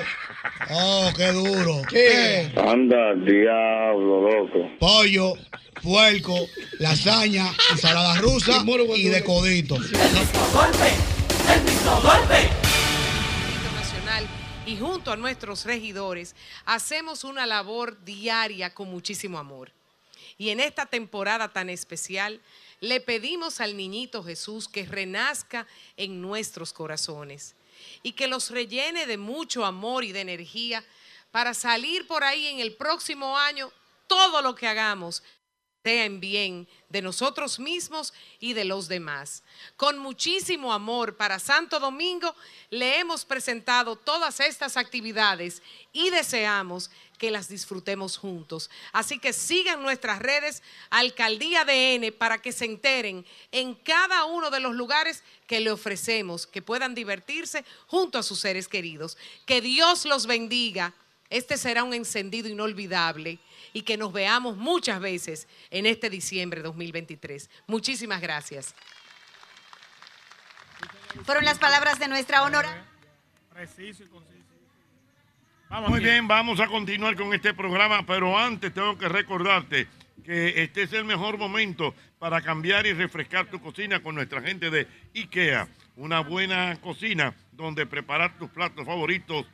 Oh, 0.72 1.12
qué 1.16 1.28
duro. 1.28 1.82
¿Qué? 1.90 2.52
Anda, 2.56 3.14
diablo, 3.16 4.22
loco. 4.22 4.70
Pollo, 4.80 5.34
puerco, 5.82 6.48
lasaña, 6.80 7.52
ensalada 7.72 8.16
rusa 8.22 8.64
y 8.96 9.04
de 9.04 9.24
codito. 9.24 9.78
Nacional 9.78 10.72
y 14.66 14.78
junto 14.78 15.12
a 15.12 15.16
nuestros 15.16 15.66
regidores 15.66 16.36
hacemos 16.66 17.24
una 17.24 17.46
labor 17.46 18.04
diaria 18.04 18.74
con 18.74 18.90
muchísimo 18.90 19.38
amor. 19.38 19.72
Y 20.38 20.50
en 20.50 20.60
esta 20.60 20.86
temporada 20.86 21.54
tan 21.54 21.70
especial 21.70 22.42
le 22.80 23.00
pedimos 23.00 23.62
al 23.62 23.78
niñito 23.78 24.24
Jesús 24.24 24.68
que 24.68 24.86
renazca 24.86 25.68
en 25.98 26.22
nuestros 26.22 26.74
corazones 26.74 27.56
y 28.04 28.14
que 28.14 28.28
los 28.28 28.50
rellene 28.50 29.06
de 29.06 29.18
mucho 29.18 29.66
amor 29.66 30.04
y 30.04 30.12
de 30.12 30.22
energía 30.22 30.84
para 31.32 31.54
salir 31.54 32.08
por 32.08 32.24
ahí 32.24 32.48
en 32.48 32.60
el 32.60 32.74
próximo 32.74 33.38
año 33.38 33.72
todo 34.08 34.42
lo 34.42 34.56
que 34.56 34.68
hagamos 34.68 35.24
sea 35.86 36.06
en 36.06 36.20
bien 36.20 36.68
de 36.90 37.04
nosotros 37.04 37.60
mismos 37.60 38.12
y 38.40 38.54
de 38.54 38.66
los 38.66 38.88
demás. 38.88 39.44
Con 39.78 40.00
muchísimo 40.00 40.74
amor 40.74 41.16
para 41.16 41.38
Santo 41.38 41.80
Domingo 41.80 42.36
le 42.72 42.98
hemos 42.98 43.24
presentado 43.24 43.96
todas 43.96 44.40
estas 44.40 44.78
actividades 44.78 45.62
y 45.94 46.10
deseamos 46.10 46.90
que 47.20 47.30
las 47.30 47.50
disfrutemos 47.50 48.18
juntos. 48.18 48.72
Así 48.94 49.20
que 49.20 49.32
sigan 49.32 49.84
nuestras 49.84 50.18
redes 50.18 50.64
Alcaldía 50.90 51.66
DN 51.66 52.12
para 52.14 52.40
que 52.40 52.52
se 52.52 52.66
enteren 52.66 53.24
en 53.52 53.76
cada 53.76 54.26
uno 54.26 54.50
de 54.50 54.62
los 54.62 54.74
lugares 54.74 55.24
que 55.46 55.60
le 55.60 55.70
ofrecemos, 55.70 56.48
que 56.48 56.64
puedan 56.64 56.96
divertirse 56.96 57.64
junto 57.86 58.18
a 58.18 58.24
sus 58.24 58.40
seres 58.40 58.68
queridos. 58.68 59.20
Que 59.46 59.62
Dios 59.62 60.06
los 60.06 60.26
bendiga. 60.26 60.96
Este 61.30 61.58
será 61.58 61.84
un 61.84 61.94
encendido 61.94 62.50
inolvidable 62.50 63.40
y 63.76 63.82
que 63.82 63.98
nos 63.98 64.14
veamos 64.14 64.56
muchas 64.56 65.02
veces 65.02 65.50
en 65.70 65.86
este 65.86 66.10
diciembre 66.10 66.62
de 66.62 66.64
2023. 66.64 67.50
Muchísimas 67.68 68.22
gracias. 68.22 68.74
Fueron 71.26 71.44
las 71.44 71.60
palabras 71.60 72.00
de 72.00 72.08
nuestra 72.08 72.44
honor. 72.44 72.66
Preciso 73.54 74.04
y 74.04 74.08
conciso. 74.08 74.46
Muy 75.90 76.00
bien, 76.00 76.26
vamos 76.26 76.62
a 76.62 76.68
continuar 76.68 77.18
con 77.18 77.34
este 77.34 77.54
programa, 77.54 78.06
pero 78.06 78.38
antes 78.38 78.74
tengo 78.74 78.98
que 78.98 79.10
recordarte 79.10 79.90
que 80.24 80.64
este 80.64 80.84
es 80.84 80.94
el 80.94 81.04
mejor 81.04 81.38
momento 81.38 81.94
para 82.18 82.42
cambiar 82.42 82.86
y 82.86 82.94
refrescar 82.94 83.48
tu 83.48 83.60
cocina 83.60 84.02
con 84.02 84.16
nuestra 84.16 84.42
gente 84.42 84.70
de 84.70 84.88
IKEA. 85.14 85.68
Una 85.98 86.22
buena 86.22 86.78
cocina 86.80 87.36
donde 87.52 87.86
preparar 87.86 88.38
tus 88.38 88.50
platos 88.52 88.86
favoritos 88.86 89.46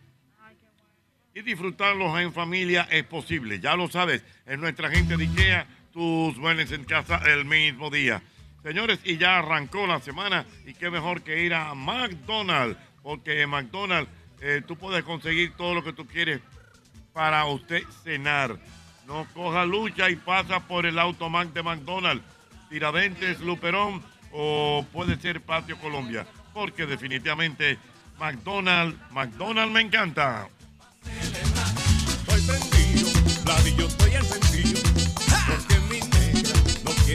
y 1.33 1.41
disfrutarlos 1.41 2.19
en 2.19 2.33
familia 2.33 2.87
es 2.91 3.03
posible. 3.05 3.59
Ya 3.59 3.75
lo 3.75 3.89
sabes, 3.89 4.23
es 4.45 4.59
nuestra 4.59 4.89
gente 4.89 5.17
de 5.17 5.23
IKEA, 5.23 5.67
tus 5.93 6.37
muebles 6.37 6.71
en 6.71 6.83
casa 6.83 7.21
el 7.25 7.45
mismo 7.45 7.89
día. 7.89 8.21
Señores, 8.63 8.99
y 9.03 9.17
ya 9.17 9.39
arrancó 9.39 9.87
la 9.87 9.99
semana 10.01 10.45
y 10.65 10.73
qué 10.73 10.89
mejor 10.89 11.21
que 11.21 11.43
ir 11.43 11.53
a 11.53 11.73
McDonald's, 11.73 12.77
porque 13.01 13.41
en 13.41 13.49
McDonald's 13.49 14.11
eh, 14.41 14.61
tú 14.65 14.75
puedes 14.77 15.03
conseguir 15.03 15.53
todo 15.53 15.73
lo 15.73 15.83
que 15.83 15.93
tú 15.93 16.05
quieres 16.05 16.41
para 17.13 17.45
usted 17.45 17.83
cenar. 18.03 18.57
No 19.07 19.25
coja 19.33 19.65
lucha 19.65 20.09
y 20.09 20.15
pasa 20.15 20.67
por 20.67 20.85
el 20.85 20.99
automac 20.99 21.51
de 21.53 21.63
McDonald's, 21.63 22.23
Tiradentes, 22.69 23.39
Luperón 23.41 24.01
o 24.31 24.85
puede 24.93 25.17
ser 25.17 25.41
Patio 25.41 25.77
Colombia, 25.79 26.25
porque 26.53 26.85
definitivamente 26.85 27.77
McDonald's, 28.19 28.97
McDonald's 29.11 29.73
me 29.73 29.81
encanta. 29.81 30.47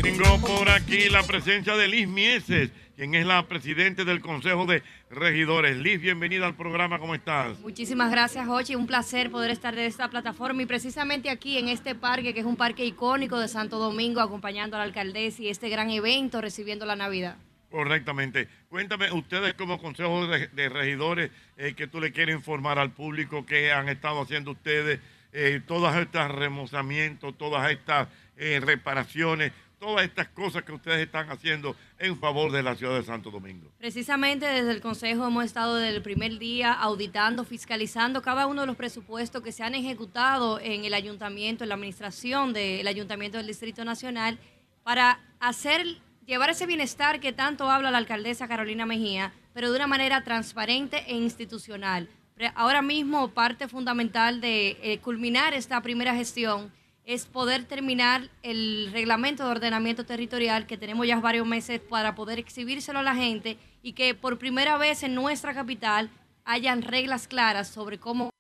Tengo 0.03 0.41
por 0.41 0.69
aquí 0.71 1.09
la 1.09 1.23
presencia 1.23 1.77
de 1.77 1.89
Liz 1.89 2.07
Mieses, 2.09 2.71
quien 2.97 3.15
es 3.15 3.27
la 3.27 3.47
presidente 3.49 4.05
del 4.05 4.21
Consejo 4.21 4.65
de 4.65 4.83
Regidores. 5.11 5.77
Liz, 5.77 6.01
bienvenida 6.01 6.47
al 6.47 6.55
programa, 6.55 6.99
¿cómo 6.99 7.15
estás? 7.15 7.59
Muchísimas 7.61 8.11
gracias, 8.11 8.47
Jochi. 8.47 8.77
Un 8.77 8.87
placer 8.87 9.31
poder 9.31 9.51
estar 9.51 9.75
de 9.75 9.87
esta 9.87 10.09
plataforma 10.09 10.63
y 10.63 10.67
precisamente 10.67 11.29
aquí 11.29 11.59
en 11.59 11.69
este 11.69 11.95
parque, 11.95 12.35
que 12.35 12.41
es 12.41 12.47
un 12.47 12.57
parque 12.57 12.85
icónico 12.85 13.39
de 13.39 13.49
Santo 13.49 13.79
Domingo, 13.79 14.21
acompañando 14.21 14.77
a 14.77 14.81
la 14.81 14.85
alcaldesa 14.85 15.43
y 15.43 15.49
este 15.49 15.69
gran 15.69 15.91
evento 15.91 16.41
recibiendo 16.41 16.87
la 16.87 16.97
Navidad. 16.97 17.37
Correctamente. 17.77 18.49
Cuéntame, 18.71 19.13
ustedes 19.13 19.53
como 19.53 19.79
Consejo 19.79 20.27
de, 20.27 20.69
Regidores, 20.71 21.31
eh, 21.59 21.75
que 21.75 21.87
tú 21.87 22.01
le 22.01 22.11
quieres 22.11 22.35
informar 22.35 22.79
al 22.79 22.93
público 22.93 23.45
que 23.45 23.71
han 23.71 23.91
estado 23.91 24.23
haciendo 24.23 24.53
ustedes, 24.53 24.99
eh, 25.35 25.61
todas 25.67 25.95
estas 25.97 26.31
remozamientos, 26.31 27.37
todas 27.37 27.71
estas 27.71 28.09
eh, 28.39 28.63
reparaciones, 28.65 29.53
todas 29.79 30.07
estas 30.07 30.29
cosas 30.29 30.63
que 30.63 30.73
ustedes 30.73 31.01
están 31.05 31.29
haciendo 31.29 31.77
en 31.99 32.19
favor 32.19 32.51
de 32.51 32.63
la 32.63 32.77
ciudad 32.77 32.95
de 32.95 33.03
Santo 33.03 33.31
Domingo. 33.31 33.71
Precisamente 33.77 34.47
desde 34.47 34.71
el 34.71 34.81
Consejo 34.81 35.27
hemos 35.27 35.45
estado 35.45 35.77
desde 35.77 35.97
el 35.97 36.03
primer 36.03 36.39
día 36.39 36.73
auditando, 36.73 37.45
fiscalizando 37.45 38.23
cada 38.23 38.47
uno 38.47 38.63
de 38.63 38.69
los 38.69 38.77
presupuestos 38.77 39.43
que 39.43 39.53
se 39.53 39.63
han 39.63 39.75
ejecutado 39.75 40.61
en 40.61 40.87
el 40.87 40.95
ayuntamiento, 40.95 41.63
en 41.63 41.69
la 41.69 41.75
administración 41.75 42.55
del 42.55 42.89
ayuntamiento 42.89 43.37
del 43.37 43.47
Distrito 43.47 43.85
Nacional, 43.85 44.39
para 44.83 45.21
hacer, 45.41 45.85
llevar 46.27 46.51
ese 46.51 46.67
bienestar 46.67 47.21
que 47.21 47.33
tanto 47.33 47.71
habla 47.71 47.91
la 47.91 47.99
alcaldesa 47.99 48.49
Carolina 48.49 48.85
Mejía, 48.85 49.33
pero 49.55 49.71
de 49.71 49.77
una 49.77 49.87
manera 49.87 50.23
transparente 50.25 51.05
e 51.07 51.15
institucional. 51.15 52.09
Ahora 52.55 52.83
mismo 52.83 53.29
parte 53.29 53.69
fundamental 53.69 54.41
de 54.41 54.77
eh, 54.83 54.99
culminar 54.99 55.55
esta 55.55 55.81
primera 55.81 56.15
gestión 56.15 56.71
es 57.05 57.25
poder 57.25 57.65
terminar 57.65 58.29
el 58.43 58.91
reglamento 58.93 59.45
de 59.45 59.51
ordenamiento 59.51 60.05
territorial 60.05 60.67
que 60.67 60.77
tenemos 60.77 61.07
ya 61.07 61.19
varios 61.21 61.47
meses 61.47 61.81
para 61.81 62.15
poder 62.15 62.39
exhibírselo 62.39 62.99
a 62.99 63.05
la 63.05 63.15
gente 63.15 63.57
y 63.83 63.93
que 63.93 64.15
por 64.15 64.39
primera 64.39 64.77
vez 64.77 65.05
en 65.05 65.15
nuestra 65.15 65.55
capital 65.55 66.11
hayan 66.45 66.83
reglas 66.83 67.29
claras 67.29 67.69
sobre 67.69 67.99
cómo 67.99 68.31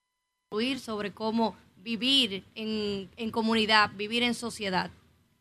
construir, 0.50 0.80
sobre 0.80 1.12
cómo 1.12 1.56
vivir 1.76 2.44
en 2.56 3.30
comunidad, 3.30 3.92
vivir 3.96 4.24
en 4.24 4.34
sociedad. 4.34 4.90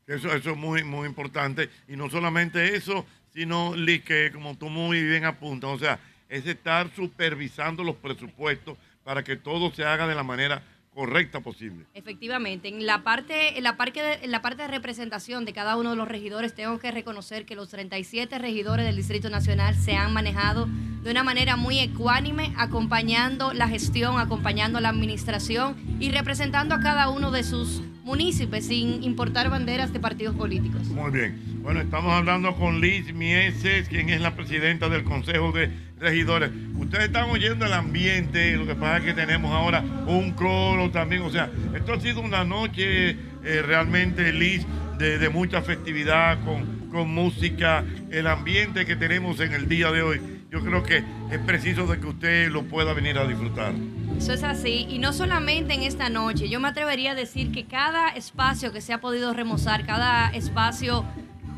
Eso, 0.08 0.32
eso 0.34 0.52
es 0.52 0.58
muy, 0.58 0.84
muy 0.84 1.08
importante. 1.08 1.70
Y 1.88 1.96
no 1.96 2.10
solamente 2.10 2.76
eso, 2.76 3.06
sino, 3.34 3.74
que 4.02 4.32
como 4.34 4.56
tú 4.58 4.70
muy 4.70 5.04
bien 5.04 5.26
apuntas, 5.26 5.70
o 5.72 5.80
sea, 5.80 6.00
es 6.30 6.46
estar 6.46 6.90
supervisando 6.96 7.84
los 7.84 7.96
presupuestos 7.96 8.78
para 9.04 9.24
que 9.24 9.36
todo 9.36 9.72
se 9.72 9.84
haga 9.84 10.08
de 10.08 10.16
la 10.16 10.24
manera 10.24 10.64
correcta 10.96 11.42
posible. 11.42 11.86
Efectivamente, 11.94 12.70
en 12.70 12.86
la 12.86 13.04
parte, 13.04 13.58
en 13.58 13.64
la 13.64 13.76
parte 13.76 14.02
de, 14.02 14.14
en 14.24 14.32
la 14.32 14.42
parte 14.42 14.62
de 14.62 14.70
representación 14.70 15.44
de 15.44 15.52
cada 15.52 15.76
uno 15.76 15.90
de 15.92 15.98
los 15.98 16.08
regidores, 16.08 16.56
tengo 16.56 16.80
que 16.80 16.90
reconocer 16.90 17.46
que 17.46 17.54
los 17.54 17.70
37 17.70 18.40
regidores 18.40 18.86
del 18.86 18.96
Distrito 18.96 19.30
Nacional 19.30 19.76
se 19.76 19.96
han 19.96 20.14
manejado 20.14 20.68
de 21.04 21.12
una 21.12 21.24
manera 21.24 21.58
muy 21.58 21.80
ecuánime, 21.80 22.54
acompañando 22.58 23.54
la 23.54 23.68
gestión, 23.68 24.18
acompañando 24.20 24.80
la 24.80 24.90
administración 24.90 25.76
y 26.00 26.10
representando 26.12 26.74
a 26.74 26.80
cada 26.80 27.10
uno 27.10 27.30
de 27.30 27.44
sus 27.44 27.82
municipios 28.06 28.66
sin 28.66 29.04
importar 29.04 29.50
banderas 29.50 29.92
de 29.92 30.00
partidos 30.00 30.36
políticos. 30.36 30.84
Muy 30.88 31.12
bien. 31.12 31.62
Bueno, 31.62 31.82
estamos 31.82 32.14
hablando 32.14 32.56
con 32.56 32.80
Liz 32.80 33.14
Mieses, 33.14 33.90
quien 33.90 34.10
es 34.10 34.22
la 34.22 34.36
presidenta 34.36 34.88
del 34.88 35.04
Consejo 35.04 35.52
de 35.52 35.72
Regidores. 36.06 36.52
Ustedes 36.78 37.06
están 37.06 37.32
oyendo 37.32 37.66
el 37.66 37.74
ambiente, 37.74 38.56
lo 38.58 38.68
que 38.68 38.76
pasa 38.76 38.98
es 38.98 39.06
que 39.06 39.14
tenemos 39.16 39.52
ahora 39.52 39.84
un 40.06 40.34
coro 40.34 40.92
también. 40.92 41.24
O 41.24 41.32
sea, 41.32 41.50
esto 41.74 41.94
ha 41.94 42.00
sido 42.00 42.22
una 42.22 42.44
noche 42.44 43.10
eh, 43.44 43.62
realmente, 43.66 44.32
Liz, 44.32 44.68
de, 45.00 45.30
mucha 45.30 45.64
festividad, 45.64 46.38
con, 46.46 46.90
con 46.92 47.10
música, 47.10 47.84
el 48.12 48.28
ambiente 48.28 48.86
que 48.86 48.96
tenemos 48.96 49.40
en 49.40 49.54
el 49.54 49.68
día 49.68 49.92
de 49.92 50.04
hoy. 50.04 50.22
Yo 50.52 50.62
creo 50.62 50.84
que 50.84 51.04
es 51.32 51.40
preciso 51.40 51.88
de 51.88 52.00
que 52.00 52.06
usted 52.06 52.52
lo 52.52 52.66
pueda 52.66 52.94
venir 52.94 53.18
a 53.18 53.26
disfrutar. 53.26 53.74
Eso 54.16 54.34
es 54.34 54.44
así, 54.44 54.86
y 54.88 55.00
no 55.00 55.12
solamente 55.12 55.74
en 55.74 55.82
esta 55.82 56.10
noche, 56.10 56.50
yo 56.50 56.60
me 56.60 56.68
atrevería 56.68 57.12
a 57.12 57.16
decir 57.16 57.52
que 57.52 57.66
cada 57.66 58.10
espacio 58.10 58.72
que 58.72 58.80
se 58.80 58.94
ha 58.94 59.02
podido 59.02 59.34
remozar, 59.34 59.88
cada 59.88 60.30
espacio, 60.30 61.04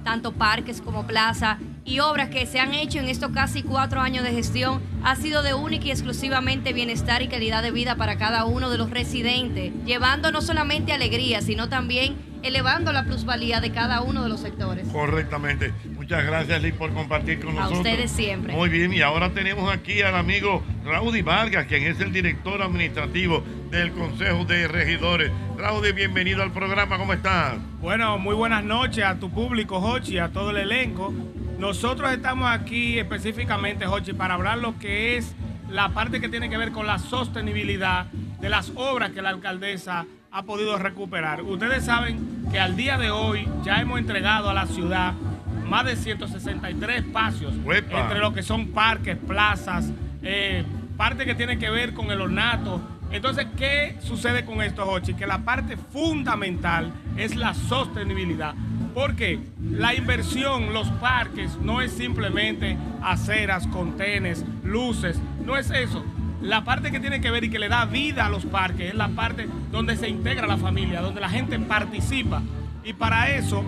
tanto 0.07 0.31
parques 0.31 0.79
como 0.79 1.05
plaza, 1.05 1.57
y 1.83 1.99
obras 1.99 2.29
que 2.29 2.45
se 2.45 2.61
han 2.61 2.73
hecho 2.73 2.97
en 2.99 3.09
estos 3.09 3.31
casi 3.31 3.61
cuatro 3.61 3.99
años 3.99 4.23
de 4.23 4.31
gestión, 4.31 4.81
ha 5.03 5.17
sido 5.17 5.43
de 5.43 5.53
única 5.53 5.87
y 5.87 5.91
exclusivamente 5.91 6.71
bienestar 6.71 7.21
y 7.21 7.27
calidad 7.27 7.61
de 7.61 7.71
vida 7.71 7.97
para 7.97 8.17
cada 8.17 8.45
uno 8.45 8.69
de 8.69 8.77
los 8.77 8.89
residentes, 8.89 9.73
llevando 9.83 10.31
no 10.31 10.41
solamente 10.41 10.93
alegría, 10.93 11.41
sino 11.41 11.67
también 11.67 12.15
elevando 12.43 12.91
la 12.91 13.03
plusvalía 13.03 13.59
de 13.59 13.71
cada 13.71 14.01
uno 14.01 14.23
de 14.23 14.29
los 14.29 14.39
sectores. 14.39 14.87
Correctamente. 14.89 15.73
Muchas 15.95 16.25
gracias, 16.25 16.61
Liz, 16.61 16.73
por 16.73 16.93
compartir 16.93 17.39
con 17.39 17.49
A 17.51 17.61
nosotros. 17.61 17.79
ustedes 17.79 18.11
siempre. 18.11 18.53
Muy 18.53 18.69
bien, 18.69 18.93
y 18.93 19.01
ahora 19.01 19.31
tenemos 19.31 19.71
aquí 19.71 20.01
al 20.01 20.15
amigo 20.15 20.63
Raudy 20.85 21.21
Vargas, 21.21 21.65
quien 21.67 21.83
es 21.83 21.99
el 21.99 22.11
director 22.13 22.61
administrativo 22.61 23.43
del 23.71 23.91
Consejo 23.91 24.45
de 24.45 24.67
Regidores. 24.67 25.31
Raudy, 25.57 25.91
bienvenido 25.91 26.43
al 26.43 26.51
programa, 26.51 26.97
¿cómo 26.97 27.13
estás? 27.13 27.55
Bueno, 27.81 28.17
muy 28.17 28.35
buenas 28.35 28.63
noches 28.63 29.03
a 29.03 29.15
tu 29.19 29.29
público, 29.29 29.81
Jochi, 29.81 30.19
a 30.19 30.29
todo 30.29 30.51
el 30.51 30.57
elenco. 30.57 31.13
Nosotros 31.59 32.11
estamos 32.11 32.49
aquí 32.49 32.99
específicamente, 32.99 33.85
Jochi, 33.85 34.13
para 34.13 34.35
hablar 34.35 34.59
lo 34.59 34.77
que 34.77 35.17
es 35.17 35.35
la 35.69 35.89
parte 35.89 36.21
que 36.21 36.29
tiene 36.29 36.49
que 36.49 36.57
ver 36.57 36.71
con 36.71 36.87
la 36.87 36.99
sostenibilidad 36.99 38.05
de 38.05 38.49
las 38.49 38.71
obras 38.75 39.11
que 39.11 39.21
la 39.21 39.29
alcaldesa 39.29 40.05
ha 40.31 40.43
podido 40.43 40.77
recuperar. 40.77 41.41
Ustedes 41.41 41.85
saben 41.85 42.47
que 42.51 42.59
al 42.59 42.75
día 42.75 42.97
de 42.97 43.11
hoy 43.11 43.47
ya 43.63 43.81
hemos 43.81 43.99
entregado 43.99 44.49
a 44.49 44.53
la 44.53 44.65
ciudad 44.65 45.13
más 45.65 45.85
de 45.85 45.95
163 45.95 47.05
espacios 47.05 47.53
¡Uepa! 47.63 48.01
entre 48.01 48.19
lo 48.19 48.33
que 48.33 48.41
son 48.41 48.69
parques, 48.69 49.17
plazas, 49.17 49.91
eh, 50.23 50.63
parte 50.95 51.25
que 51.25 51.35
tiene 51.35 51.57
que 51.59 51.69
ver 51.69 51.93
con 51.93 52.11
el 52.11 52.21
ornato. 52.21 52.81
Entonces, 53.11 53.47
¿qué 53.57 53.97
sucede 54.01 54.43
con 54.43 54.61
esto, 54.61 54.85
Jochi? 54.85 55.13
Que 55.13 55.27
la 55.27 55.39
parte 55.39 55.77
fundamental 55.77 56.91
es 57.15 57.35
la 57.35 57.53
sostenibilidad. 57.53 58.53
Porque 58.93 59.39
la 59.61 59.93
inversión, 59.93 60.73
los 60.73 60.89
parques, 60.93 61.57
no 61.61 61.81
es 61.81 61.91
simplemente 61.91 62.77
aceras, 63.01 63.67
contenes, 63.67 64.43
luces, 64.63 65.19
no 65.45 65.55
es 65.55 65.69
eso. 65.71 66.03
La 66.47 66.63
parte 66.63 66.91
que 66.91 66.99
tiene 66.99 67.19
que 67.19 67.29
ver 67.29 67.43
y 67.43 67.49
que 67.49 67.59
le 67.59 67.67
da 67.67 67.85
vida 67.85 68.25
a 68.25 68.29
los 68.29 68.45
parques 68.45 68.89
es 68.89 68.95
la 68.95 69.09
parte 69.09 69.47
donde 69.71 69.97
se 69.97 70.07
integra 70.07 70.47
la 70.47 70.57
familia, 70.57 71.01
donde 71.01 71.19
la 71.21 71.29
gente 71.29 71.59
participa. 71.59 72.41
Y 72.85 72.93
para 72.93 73.31
eso 73.31 73.63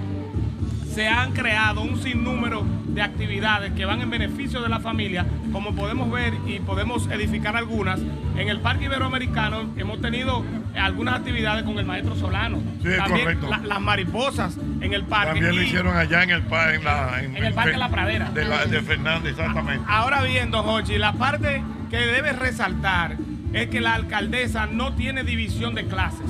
se 0.94 1.08
han 1.08 1.34
creado 1.34 1.82
un 1.82 2.02
sinnúmero 2.02 2.66
de 2.88 3.02
actividades 3.02 3.74
que 3.74 3.86
van 3.86 4.02
en 4.02 4.10
beneficio 4.10 4.62
de 4.62 4.70
la 4.70 4.80
familia, 4.80 5.26
como 5.52 5.76
podemos 5.76 6.10
ver 6.10 6.34
y 6.48 6.60
podemos 6.60 7.08
edificar 7.08 7.56
algunas. 7.58 8.00
En 8.38 8.48
el 8.50 8.60
Parque 8.62 8.86
Iberoamericano 8.86 9.72
hemos 9.78 10.00
tenido 10.02 10.44
algunas 10.76 11.16
actividades 11.16 11.64
con 11.64 11.78
el 11.80 11.86
maestro 11.86 12.16
Solano. 12.16 12.60
Sí, 12.82 12.88
es 12.88 13.02
correcto. 13.02 13.48
la- 13.50 13.58
las 13.58 13.82
mariposas 13.82 14.58
en 14.82 14.94
el 14.94 15.04
parque. 15.04 15.34
También 15.42 15.56
lo 15.56 15.62
hicieron 15.62 15.96
allá 15.98 16.24
en 16.24 16.30
el, 16.32 16.44
en 16.44 16.84
la, 16.86 17.22
En 17.24 17.36
el 17.44 17.54
Parque 17.54 17.78
La 17.78 17.90
Pradera. 17.90 18.30
De, 18.32 18.46
la- 18.46 18.66
de 18.66 18.82
Fernández, 18.82 19.32
exactamente. 19.32 19.84
Ahora 19.88 20.24
bien, 20.24 20.50
don 20.50 20.68
Hochi, 20.68 20.98
la 20.98 21.12
parte 21.14 21.62
que 21.90 21.98
debe 21.98 22.34
resaltar 22.34 23.18
es 23.54 23.68
que 23.70 23.82
la 23.82 23.96
alcaldesa 23.96 24.68
no 24.68 24.94
tiene 24.94 25.24
división 25.24 25.74
de 25.76 25.86
clases. 25.86 26.30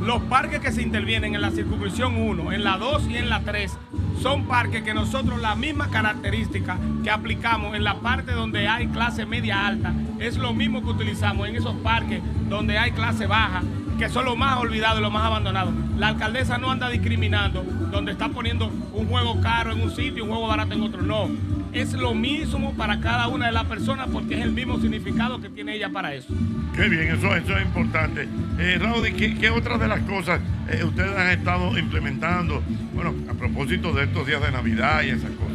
Los 0.00 0.22
parques 0.22 0.60
que 0.60 0.72
se 0.72 0.82
intervienen 0.82 1.34
en 1.34 1.40
la 1.40 1.50
circunscripción 1.50 2.16
1, 2.16 2.52
en 2.52 2.64
la 2.64 2.78
2 2.78 3.08
y 3.08 3.16
en 3.16 3.28
la 3.28 3.40
3 3.40 3.72
son 4.20 4.46
parques 4.46 4.82
que 4.82 4.94
nosotros 4.94 5.40
la 5.40 5.54
misma 5.54 5.90
característica 5.90 6.78
que 7.02 7.10
aplicamos 7.10 7.74
en 7.76 7.84
la 7.84 8.00
parte 8.00 8.32
donde 8.32 8.68
hay 8.68 8.86
clase 8.88 9.26
media 9.26 9.66
alta 9.66 9.92
es 10.18 10.38
lo 10.38 10.54
mismo 10.54 10.82
que 10.82 10.90
utilizamos 10.90 11.48
en 11.48 11.56
esos 11.56 11.74
parques 11.76 12.22
donde 12.48 12.78
hay 12.78 12.92
clase 12.92 13.26
baja 13.26 13.62
que 13.98 14.08
son 14.08 14.24
los 14.24 14.36
más 14.36 14.58
olvidados 14.58 14.98
y 14.98 15.02
los 15.02 15.12
más 15.12 15.24
abandonados. 15.24 15.72
La 15.98 16.08
alcaldesa 16.08 16.58
no 16.58 16.70
anda 16.70 16.88
discriminando 16.88 17.62
donde 17.62 18.12
está 18.12 18.28
poniendo 18.28 18.70
un 18.92 19.06
juego 19.06 19.40
caro 19.40 19.72
en 19.72 19.80
un 19.80 19.90
sitio 19.90 20.18
y 20.18 20.20
un 20.22 20.28
juego 20.28 20.48
barato 20.48 20.74
en 20.74 20.82
otro. 20.82 21.02
No, 21.02 21.30
es 21.72 21.92
lo 21.92 22.14
mismo 22.14 22.74
para 22.74 23.00
cada 23.00 23.28
una 23.28 23.46
de 23.46 23.52
las 23.52 23.64
personas 23.64 24.08
porque 24.12 24.34
es 24.34 24.40
el 24.42 24.52
mismo 24.52 24.80
significado 24.80 25.40
que 25.40 25.48
tiene 25.48 25.76
ella 25.76 25.90
para 25.90 26.14
eso. 26.14 26.32
Qué 26.74 26.88
bien, 26.88 27.14
eso, 27.14 27.34
eso 27.36 27.56
es 27.56 27.64
importante. 27.64 28.28
Eh, 28.58 28.78
Raudy, 28.80 29.12
¿qué, 29.12 29.34
qué 29.34 29.50
otras 29.50 29.78
de 29.78 29.88
las 29.88 30.00
cosas 30.00 30.40
eh, 30.70 30.82
ustedes 30.84 31.16
han 31.16 31.30
estado 31.30 31.78
implementando? 31.78 32.62
Bueno, 32.94 33.14
a 33.30 33.34
propósito 33.34 33.92
de 33.92 34.04
estos 34.04 34.26
días 34.26 34.42
de 34.42 34.50
Navidad 34.50 35.02
y 35.02 35.10
esas 35.10 35.30
cosas. 35.30 35.54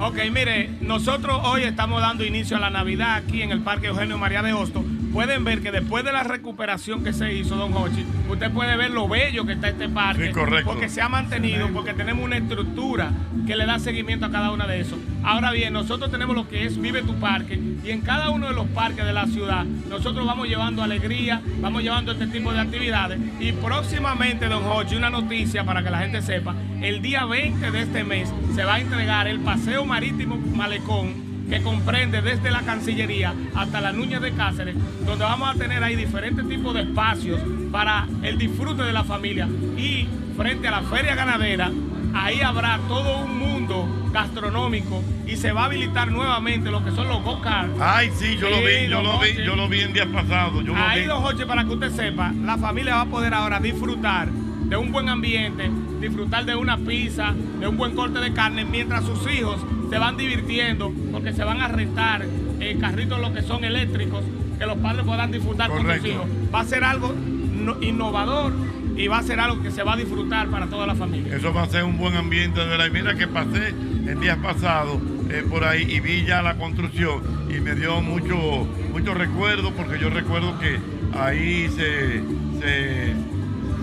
Ok, 0.00 0.18
mire, 0.32 0.70
nosotros 0.80 1.40
hoy 1.44 1.62
estamos 1.62 2.00
dando 2.00 2.24
inicio 2.24 2.56
a 2.56 2.60
la 2.60 2.70
Navidad 2.70 3.16
aquí 3.16 3.42
en 3.42 3.50
el 3.50 3.60
Parque 3.60 3.88
Eugenio 3.88 4.16
María 4.16 4.42
de 4.42 4.52
Hosto. 4.52 4.84
Pueden 5.18 5.42
ver 5.42 5.60
que 5.62 5.72
después 5.72 6.04
de 6.04 6.12
la 6.12 6.22
recuperación 6.22 7.02
que 7.02 7.12
se 7.12 7.34
hizo, 7.34 7.56
don 7.56 7.76
Hochi, 7.76 8.06
usted 8.28 8.52
puede 8.52 8.76
ver 8.76 8.92
lo 8.92 9.08
bello 9.08 9.44
que 9.44 9.54
está 9.54 9.68
este 9.68 9.88
parque. 9.88 10.28
Sí, 10.28 10.32
correcto. 10.32 10.70
Porque 10.70 10.88
se 10.88 11.02
ha 11.02 11.08
mantenido, 11.08 11.68
porque 11.72 11.92
tenemos 11.92 12.24
una 12.24 12.36
estructura 12.36 13.10
que 13.44 13.56
le 13.56 13.66
da 13.66 13.80
seguimiento 13.80 14.26
a 14.26 14.30
cada 14.30 14.52
una 14.52 14.68
de 14.68 14.78
esos. 14.78 14.96
Ahora 15.24 15.50
bien, 15.50 15.72
nosotros 15.72 16.12
tenemos 16.12 16.36
lo 16.36 16.46
que 16.46 16.66
es 16.66 16.80
Vive 16.80 17.02
tu 17.02 17.16
Parque 17.16 17.60
y 17.82 17.90
en 17.90 18.02
cada 18.02 18.30
uno 18.30 18.46
de 18.46 18.54
los 18.54 18.68
parques 18.68 19.04
de 19.04 19.12
la 19.12 19.26
ciudad 19.26 19.64
nosotros 19.64 20.24
vamos 20.24 20.46
llevando 20.46 20.84
alegría, 20.84 21.42
vamos 21.60 21.82
llevando 21.82 22.12
este 22.12 22.28
tipo 22.28 22.52
de 22.52 22.60
actividades 22.60 23.18
y 23.40 23.50
próximamente, 23.50 24.46
don 24.46 24.62
Hochi, 24.62 24.94
una 24.94 25.10
noticia 25.10 25.64
para 25.64 25.82
que 25.82 25.90
la 25.90 25.98
gente 25.98 26.22
sepa, 26.22 26.54
el 26.80 27.02
día 27.02 27.24
20 27.24 27.72
de 27.72 27.82
este 27.82 28.04
mes 28.04 28.32
se 28.54 28.62
va 28.62 28.74
a 28.74 28.80
entregar 28.80 29.26
el 29.26 29.40
paseo 29.40 29.84
marítimo 29.84 30.36
Malecón 30.36 31.27
que 31.48 31.62
comprende 31.62 32.22
desde 32.22 32.50
la 32.50 32.62
Cancillería 32.62 33.34
hasta 33.54 33.80
la 33.80 33.92
Nuña 33.92 34.20
de 34.20 34.32
Cáceres, 34.32 34.76
donde 35.06 35.24
vamos 35.24 35.48
a 35.48 35.54
tener 35.54 35.82
ahí 35.82 35.96
diferentes 35.96 36.46
tipos 36.48 36.74
de 36.74 36.82
espacios 36.82 37.40
para 37.72 38.06
el 38.22 38.38
disfrute 38.38 38.82
de 38.82 38.92
la 38.92 39.04
familia. 39.04 39.48
Y 39.76 40.06
frente 40.36 40.68
a 40.68 40.72
la 40.72 40.82
feria 40.82 41.14
ganadera, 41.14 41.70
ahí 42.14 42.40
habrá 42.40 42.78
todo 42.88 43.24
un 43.24 43.38
mundo 43.38 44.10
gastronómico 44.12 45.02
y 45.26 45.36
se 45.36 45.52
va 45.52 45.62
a 45.62 45.64
habilitar 45.66 46.10
nuevamente 46.10 46.70
lo 46.70 46.84
que 46.84 46.90
son 46.90 47.08
los 47.08 47.22
go-karts. 47.22 47.80
Ay, 47.80 48.10
sí, 48.14 48.36
yo 48.36 48.50
lo 48.50 48.58
vi, 48.58 48.88
yo 48.88 49.02
lo 49.02 49.18
vi, 49.18 49.44
yo 49.44 49.56
lo 49.56 49.68
vi 49.68 49.80
en 49.80 49.92
días 49.92 50.08
pasados. 50.08 50.64
Yo 50.64 50.74
lo 50.74 50.76
Ahí, 50.76 51.04
don 51.04 51.22
Jorge, 51.22 51.46
para 51.46 51.64
que 51.64 51.70
usted 51.70 51.90
sepa, 51.90 52.32
la 52.32 52.58
familia 52.58 52.96
va 52.96 53.00
a 53.02 53.06
poder 53.06 53.34
ahora 53.34 53.60
disfrutar 53.60 54.28
de 54.30 54.76
un 54.76 54.92
buen 54.92 55.08
ambiente, 55.08 55.70
disfrutar 56.00 56.44
de 56.44 56.54
una 56.54 56.76
pizza, 56.76 57.34
de 57.58 57.66
un 57.66 57.76
buen 57.76 57.94
corte 57.94 58.18
de 58.18 58.32
carne, 58.34 58.64
mientras 58.64 59.04
sus 59.04 59.30
hijos 59.32 59.64
se 59.90 59.98
van 59.98 60.16
divirtiendo 60.16 60.92
porque 61.12 61.32
se 61.32 61.44
van 61.44 61.60
a 61.60 61.68
rentar 61.68 62.24
eh, 62.60 62.76
carritos 62.80 63.20
lo 63.20 63.32
que 63.32 63.42
son 63.42 63.64
eléctricos, 63.64 64.22
que 64.58 64.66
los 64.66 64.76
padres 64.78 65.04
puedan 65.04 65.30
disfrutar 65.32 65.70
con 65.70 65.82
sus 65.82 66.04
hijos. 66.06 66.26
Va 66.54 66.60
a 66.60 66.64
ser 66.64 66.84
algo 66.84 67.14
no- 67.54 67.76
innovador 67.82 68.52
y 68.96 69.06
va 69.06 69.18
a 69.18 69.22
ser 69.22 69.38
algo 69.40 69.62
que 69.62 69.70
se 69.70 69.82
va 69.84 69.92
a 69.94 69.96
disfrutar 69.96 70.48
para 70.48 70.66
toda 70.66 70.86
la 70.86 70.94
familia. 70.94 71.36
Eso 71.36 71.52
va 71.52 71.62
a 71.62 71.66
ser 71.68 71.84
un 71.84 71.96
buen 71.98 72.16
ambiente 72.16 72.58
de 72.60 72.66
verdad. 72.66 72.86
Y 72.86 72.90
mira 72.90 73.14
que 73.14 73.28
pasé 73.28 73.68
el 74.06 74.18
día 74.20 74.36
pasado 74.42 75.00
eh, 75.30 75.44
por 75.48 75.64
ahí 75.64 75.82
y 75.88 76.00
vi 76.00 76.24
ya 76.24 76.42
la 76.42 76.54
construcción 76.56 77.20
y 77.48 77.60
me 77.60 77.74
dio 77.74 78.00
mucho, 78.00 78.66
mucho 78.92 79.14
recuerdo 79.14 79.72
porque 79.72 79.98
yo 80.00 80.10
recuerdo 80.10 80.58
que 80.58 80.78
ahí 81.16 81.68
se, 81.68 82.22
se, 82.60 83.14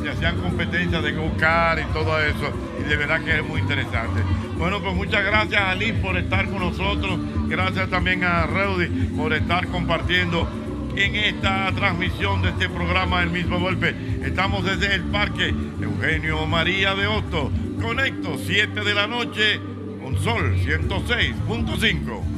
se 0.05 0.11
hacían 0.11 0.37
competencias 0.37 1.01
de 1.01 1.13
go-kart 1.13 1.81
y 1.81 1.91
todo 1.91 2.19
eso 2.19 2.53
y 2.79 2.87
de 2.87 2.95
verdad 2.95 3.21
que 3.21 3.37
es 3.37 3.43
muy 3.43 3.59
interesante. 3.59 4.21
Bueno, 4.55 4.79
pues 4.79 4.93
muchas 4.93 5.25
gracias 5.25 5.59
a 5.59 5.73
Liz 5.73 5.93
por 5.95 6.15
estar 6.15 6.45
con 6.45 6.59
nosotros, 6.59 7.19
gracias 7.47 7.89
también 7.89 8.23
a 8.23 8.45
Reudy 8.45 8.85
por 9.17 9.33
estar 9.33 9.67
compartiendo 9.67 10.47
en 10.95 11.15
esta 11.15 11.71
transmisión 11.75 12.43
de 12.43 12.49
este 12.49 12.69
programa 12.69 13.23
El 13.23 13.31
mismo 13.31 13.59
golpe. 13.59 13.95
Estamos 14.23 14.63
desde 14.63 14.93
el 14.93 15.01
Parque 15.05 15.51
Eugenio 15.81 16.45
María 16.45 16.93
de 16.93 17.07
Hosto. 17.07 17.51
Conecto 17.81 18.37
7 18.37 18.81
de 18.81 18.93
la 18.93 19.07
noche 19.07 19.59
con 20.03 20.19
Sol 20.19 20.55
106.5. 20.55 22.34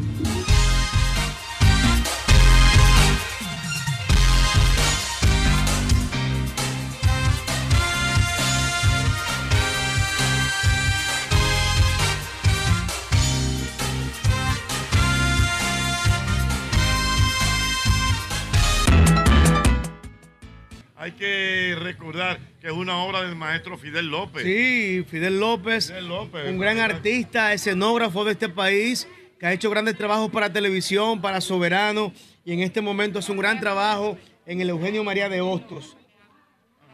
que 21.17 21.75
recordar 21.79 22.39
que 22.61 22.67
es 22.67 22.73
una 22.73 22.97
obra 22.97 23.21
del 23.23 23.35
maestro 23.35 23.77
Fidel 23.77 24.07
López. 24.07 24.43
Sí, 24.43 25.03
Fidel 25.09 25.39
López, 25.39 25.87
Fidel 25.87 26.07
López. 26.07 26.49
un 26.49 26.57
gran 26.59 26.79
artista, 26.79 27.51
escenógrafo 27.53 28.23
de 28.23 28.31
este 28.33 28.49
país, 28.49 29.07
que 29.39 29.45
ha 29.45 29.53
hecho 29.53 29.69
grandes 29.69 29.97
trabajos 29.97 30.29
para 30.31 30.51
televisión, 30.53 31.21
para 31.21 31.41
Soberano, 31.41 32.13
y 32.45 32.53
en 32.53 32.61
este 32.61 32.81
momento 32.81 33.19
hace 33.19 33.31
un 33.31 33.37
gran 33.39 33.59
trabajo 33.59 34.17
en 34.45 34.61
el 34.61 34.69
Eugenio 34.69 35.03
María 35.03 35.27
de 35.29 35.41
Hostos. 35.41 35.97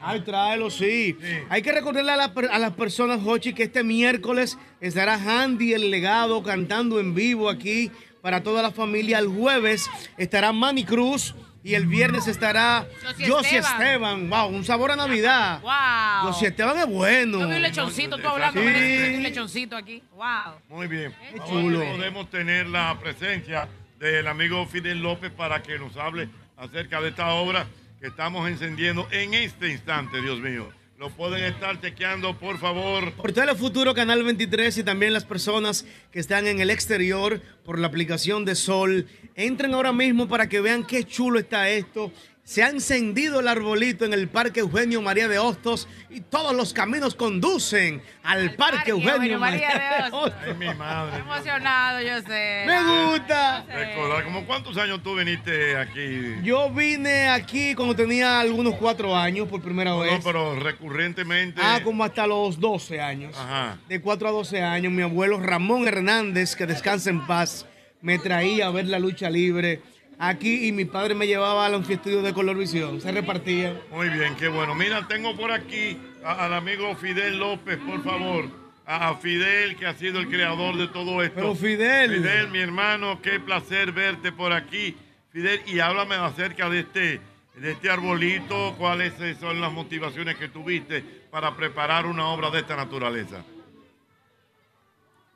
Ay, 0.02 0.20
tráelo, 0.22 0.70
sí. 0.70 1.16
Hay 1.50 1.62
que 1.62 1.72
recordarle 1.72 2.12
a, 2.12 2.18
la 2.18 2.34
per- 2.34 2.50
a 2.52 2.60
las 2.60 2.72
personas, 2.74 3.22
Jochi, 3.22 3.54
que 3.54 3.64
este 3.64 3.84
miércoles 3.84 4.58
estará 4.82 5.14
Handy 5.16 5.72
el 5.74 5.90
legado 5.92 6.44
cantando 6.44 7.00
en 7.00 7.16
vivo 7.16 7.50
aquí 7.50 7.90
para 8.22 8.44
toda 8.44 8.62
la 8.62 8.72
familia. 8.72 9.20
El 9.20 9.28
jueves 9.28 9.90
estará 10.18 10.52
Manny 10.52 10.84
Cruz 10.84 11.34
y 11.64 11.76
el 11.76 11.88
viernes 11.88 12.28
estará 12.28 12.86
Josie 13.26 13.60
Esteban. 13.60 13.82
Esteban. 13.82 14.30
Wow, 14.30 14.48
un 14.48 14.66
sabor 14.66 14.92
a 14.92 14.96
Navidad. 14.96 15.62
Wow. 15.62 16.32
Josie 16.32 16.50
Esteban 16.50 16.78
es 16.80 16.86
bueno. 16.88 17.40
Yo 17.40 17.48
vi 17.48 17.56
un 17.56 17.62
lechoncito, 17.62 18.18
tú 18.18 18.28
hablando, 18.28 18.62
Sí. 18.62 19.14
un 19.16 19.24
lechoncito 19.24 19.78
aquí. 19.78 20.04
Wow. 20.12 20.56
Muy 20.70 20.88
bien. 20.88 21.14
Qué 21.34 21.40
Ahora 21.40 21.52
chulo. 21.52 21.80
podemos 21.80 22.30
tener 22.30 22.68
la 22.68 22.98
presencia 23.00 23.68
del 24.00 24.28
amigo 24.28 24.66
Fidel 24.68 25.02
López 25.02 25.32
para 25.32 25.64
que 25.64 25.80
nos 25.80 25.96
hable 25.96 26.28
acerca 26.58 27.00
de 27.02 27.10
esta 27.10 27.30
obra 27.34 27.66
que 28.02 28.08
estamos 28.08 28.50
encendiendo 28.50 29.08
en 29.12 29.34
este 29.34 29.70
instante, 29.70 30.22
Dios 30.22 30.40
mío. 30.40 30.70
Lo 30.98 31.10
pueden 31.10 31.44
estar 31.44 31.82
chequeando, 31.82 32.38
por 32.38 32.60
favor. 32.60 33.12
Por 33.14 33.34
Telefuturo 33.34 33.96
Canal 33.96 34.24
23 34.24 34.78
y 34.78 34.84
también 34.84 35.12
las 35.12 35.26
personas 35.26 35.86
que 36.12 36.20
están 36.20 36.46
en 36.46 36.60
el 36.60 36.70
exterior 36.70 37.42
por 37.66 37.80
la 37.80 37.88
aplicación 37.88 38.46
de 38.46 38.54
Sol. 38.54 39.08
Entren 39.36 39.74
ahora 39.74 39.92
mismo 39.92 40.28
para 40.28 40.48
que 40.48 40.62
vean 40.62 40.86
qué 40.86 41.04
chulo 41.04 41.40
está 41.40 41.68
esto. 41.68 42.12
Se 42.46 42.62
ha 42.62 42.68
encendido 42.68 43.40
el 43.40 43.48
arbolito 43.48 44.04
en 44.04 44.12
el 44.12 44.28
Parque 44.28 44.60
Eugenio 44.60 45.02
María 45.02 45.30
de 45.30 45.40
Hostos 45.40 45.88
y 46.10 46.20
todos 46.20 46.54
los 46.54 46.74
caminos 46.74 47.16
conducen 47.16 48.02
al, 48.22 48.56
Parque, 48.56 48.92
Eugenio, 48.92 49.16
Eugenio 49.16 49.40
María, 49.40 49.70
María 49.70 50.04
de 50.10 50.12
Hostos. 50.12 50.34
Ay, 50.46 50.54
mi 50.56 50.74
madre. 50.74 51.20
Emocionado, 51.20 52.02
yo 52.02 52.22
sé. 52.28 52.66
Me 52.68 53.12
gusta. 53.12 53.66
Recordar, 53.66 54.26
¿cómo 54.26 54.46
cuántos 54.46 54.76
años 54.76 55.02
tú 55.02 55.16
viniste 55.16 55.78
aquí? 55.78 56.36
Yo 56.44 56.70
vine 56.70 57.30
aquí 57.30 57.76
cuando 57.76 57.96
tenía 57.96 58.42
algunos 58.42 58.76
cuatro 58.76 59.16
años 59.16 59.48
por 59.48 59.62
primera 59.62 59.92
No, 59.92 60.00
vez. 60.00 60.20
pero 60.22 60.60
recurrentemente. 60.60 61.62
Ah, 61.64 61.80
como 61.82 62.04
hasta 62.04 62.28
los 62.28 62.60
12 62.60 63.00
años. 63.00 63.38
Ajá. 63.38 63.78
De 63.88 64.02
4 64.02 64.28
a 64.28 64.32
12 64.32 64.62
años, 64.62 64.92
mi 64.92 65.02
abuelo 65.02 65.40
Ramón 65.40 65.88
Hernández, 65.88 66.58
que 66.58 66.66
descansa 66.66 67.10
en 67.10 67.26
paz, 67.26 67.66
me 68.02 68.20
traía 68.20 68.68
a 68.68 68.72
ver 68.72 68.88
la 68.88 69.00
lucha 69.00 69.30
libre 69.30 69.82
aquí 70.20 70.68
y 70.68 70.72
mi 70.72 70.86
padre 70.86 71.16
me 71.16 71.28
llevaba 71.28 71.66
al 71.66 71.76
anfiestudio 71.76 72.22
de 72.22 72.34
Colorvisión. 72.34 73.02
Se 73.02 73.12
repartía. 73.12 73.82
Muy 73.92 74.10
bien, 74.10 74.36
qué 74.36 74.48
bueno. 74.48 74.76
Mira, 74.76 75.08
tengo 75.08 75.36
por 75.36 75.52
aquí 75.52 75.98
a- 76.24 76.46
al 76.46 76.54
amigo 76.54 76.96
Fidel 76.96 77.38
López, 77.38 77.78
por 77.80 78.04
favor. 78.04 78.46
A, 78.86 79.10
a 79.10 79.16
Fidel, 79.18 79.78
que 79.78 79.86
ha 79.86 79.94
sido 79.94 80.20
el 80.20 80.28
creador 80.28 80.76
de 80.78 80.88
todo 80.90 81.22
esto. 81.24 81.36
Pero 81.36 81.56
Fidel. 81.56 82.16
Fidel, 82.18 82.50
mi 82.50 82.60
hermano, 82.60 83.22
qué 83.22 83.40
placer 83.40 83.92
verte 83.94 84.32
por 84.34 84.52
aquí. 84.52 84.96
Fidel, 85.32 85.62
y 85.66 85.80
háblame 85.80 86.16
acerca 86.16 86.70
de 86.70 86.82
este, 86.82 87.22
de 87.56 87.72
este 87.72 87.90
arbolito, 87.90 88.76
cuáles 88.78 89.14
eh, 89.22 89.36
son 89.40 89.62
las 89.62 89.72
motivaciones 89.72 90.36
que 90.36 90.50
tuviste 90.50 91.02
para 91.32 91.56
preparar 91.56 92.06
una 92.06 92.28
obra 92.28 92.50
de 92.52 92.60
esta 92.60 92.76
naturaleza. 92.76 93.44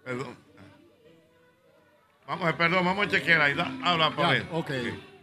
Perdón. 0.04 0.36
Vamos, 2.28 2.49
eh, 2.49 2.54
perdón, 2.58 2.84
vamos 2.84 3.08
a 3.08 3.10
chequear 3.10 3.41
ahí. 3.41 3.56
Habla 3.84 4.14
para 4.14 4.30
ver. 4.32 4.48
Ya, 4.52 4.58
ok. 4.58 4.72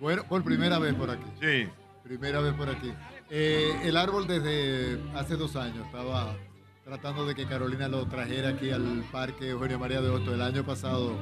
Bueno, 0.01 0.25
por 0.25 0.43
primera 0.43 0.79
vez 0.79 0.95
por 0.95 1.11
aquí. 1.11 1.25
Sí. 1.39 1.69
Primera 2.03 2.41
vez 2.41 2.55
por 2.55 2.69
aquí. 2.71 2.93
Eh, 3.31 3.79
el 3.85 3.97
árbol 3.97 4.27
desde 4.27 4.99
hace 5.15 5.37
dos 5.37 5.55
años 5.57 5.85
estaba 5.87 6.35
tratando 6.83 7.27
de 7.27 7.35
que 7.35 7.47
Carolina 7.47 7.89
lo 7.89 8.07
trajera 8.07 8.51
aquí 8.51 8.71
al 8.71 9.05
Parque 9.11 9.51
Eugenio 9.51 9.79
María 9.79 10.01
de 10.01 10.09
Hostos. 10.09 10.35
El 10.35 10.43
año 10.43 10.65
pasado 10.65 11.19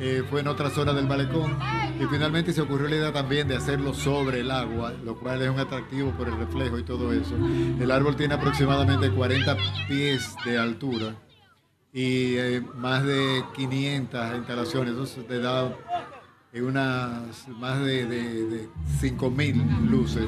eh, 0.00 0.22
fue 0.30 0.40
en 0.40 0.48
otra 0.48 0.70
zona 0.70 0.92
del 0.92 1.06
malecón 1.08 1.58
y 2.00 2.04
finalmente 2.06 2.52
se 2.52 2.60
ocurrió 2.60 2.88
la 2.88 2.96
idea 2.96 3.12
también 3.12 3.48
de 3.48 3.56
hacerlo 3.56 3.94
sobre 3.94 4.40
el 4.40 4.50
agua, 4.50 4.92
lo 5.04 5.18
cual 5.18 5.42
es 5.42 5.50
un 5.50 5.58
atractivo 5.58 6.12
por 6.12 6.28
el 6.28 6.36
reflejo 6.36 6.78
y 6.78 6.84
todo 6.84 7.12
eso. 7.12 7.36
El 7.36 7.90
árbol 7.90 8.14
tiene 8.14 8.34
aproximadamente 8.34 9.10
40 9.10 9.56
pies 9.88 10.34
de 10.44 10.58
altura 10.58 11.14
y 11.96 12.36
eh, 12.36 12.62
más 12.76 13.04
de 13.04 13.42
500 13.56 14.36
instalaciones. 14.36 14.94
Eso 14.96 15.22
te 15.22 15.40
da 15.40 15.72
eh, 16.52 16.60
unas 16.60 17.48
más 17.58 17.78
de, 17.80 18.04
de, 18.04 18.44
de 18.44 18.68
5.000 19.00 19.88
luces 19.88 20.26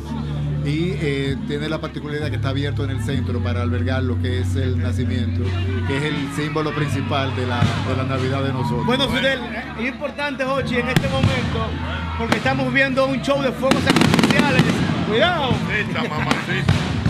y 0.64 0.92
eh, 0.94 1.36
tiene 1.46 1.68
la 1.68 1.78
particularidad 1.78 2.30
que 2.30 2.36
está 2.36 2.48
abierto 2.48 2.84
en 2.84 2.90
el 2.90 3.02
centro 3.04 3.38
para 3.44 3.60
albergar 3.60 4.02
lo 4.02 4.18
que 4.22 4.40
es 4.40 4.56
el 4.56 4.82
nacimiento, 4.82 5.42
que 5.86 5.98
es 5.98 6.04
el 6.04 6.32
símbolo 6.34 6.74
principal 6.74 7.36
de 7.36 7.46
la, 7.46 7.60
de 7.60 7.96
la 7.98 8.04
Navidad 8.04 8.44
de 8.44 8.52
nosotros. 8.54 8.86
Bueno, 8.86 9.06
Fidel, 9.06 9.38
es 9.78 9.88
importante, 9.88 10.44
Jochi, 10.44 10.76
en 10.76 10.88
este 10.88 11.08
momento, 11.08 11.68
porque 12.16 12.38
estamos 12.38 12.72
viendo 12.72 13.04
un 13.06 13.20
show 13.20 13.42
de 13.42 13.52
fuegos 13.52 13.86
artificiales. 13.86 14.62
Cuidado. 15.06 15.52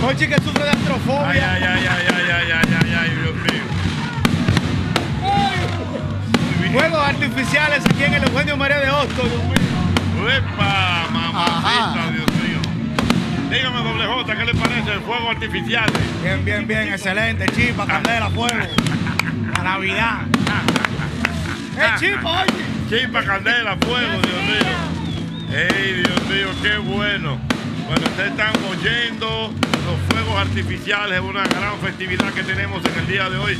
Jochi 0.00 0.26
que 0.26 0.40
sufre 0.40 0.64
de 0.64 0.70
astrofobia. 0.70 1.28
Ay, 1.28 1.38
ay, 1.38 1.62
ay, 1.62 1.86
ay, 1.88 2.06
ay, 2.12 2.30
ay, 2.30 2.50
ay, 2.52 2.74
ay, 2.82 2.94
ay, 2.98 3.10
Dios 3.22 3.47
Fuegos 6.72 7.00
artificiales 7.00 7.82
aquí 7.86 8.04
en 8.04 8.14
el 8.14 8.24
Eugenio 8.24 8.56
María 8.56 8.78
de 8.78 8.86
mío. 8.86 10.28
¡Epa, 10.36 11.06
mamacita, 11.10 12.10
Dios 12.12 12.26
mío! 12.42 12.60
Dígame, 13.50 13.82
doble 13.82 14.06
J, 14.06 14.36
¿qué 14.36 14.44
le 14.44 14.54
parece 14.54 14.92
el 14.92 15.00
fuego 15.00 15.30
artificial? 15.30 15.90
Bien, 16.22 16.44
bien, 16.44 16.66
bien, 16.66 16.88
excelente. 16.92 17.46
Chispa, 17.56 17.86
candela, 17.86 18.28
fuego. 18.28 18.66
La 19.56 19.62
Navidad. 19.62 20.18
¡Eh, 21.78 21.90
chispa, 21.98 22.42
oye! 22.42 22.52
Chispa, 22.90 23.24
candela, 23.24 23.76
fuego, 23.76 24.20
Dios 24.20 24.42
mío. 24.44 25.58
¡Ey, 25.58 26.02
Dios 26.02 26.26
mío, 26.28 26.48
qué 26.62 26.76
bueno! 26.76 27.38
Bueno, 27.86 28.06
ustedes 28.06 28.32
están 28.32 28.52
oyendo 28.70 29.54
los 29.86 29.98
fuegos 30.10 30.38
artificiales, 30.38 31.20
una 31.20 31.44
gran 31.44 31.78
festividad 31.80 32.30
que 32.34 32.42
tenemos 32.42 32.84
en 32.84 32.98
el 32.98 33.06
día 33.06 33.30
de 33.30 33.38
hoy. 33.38 33.58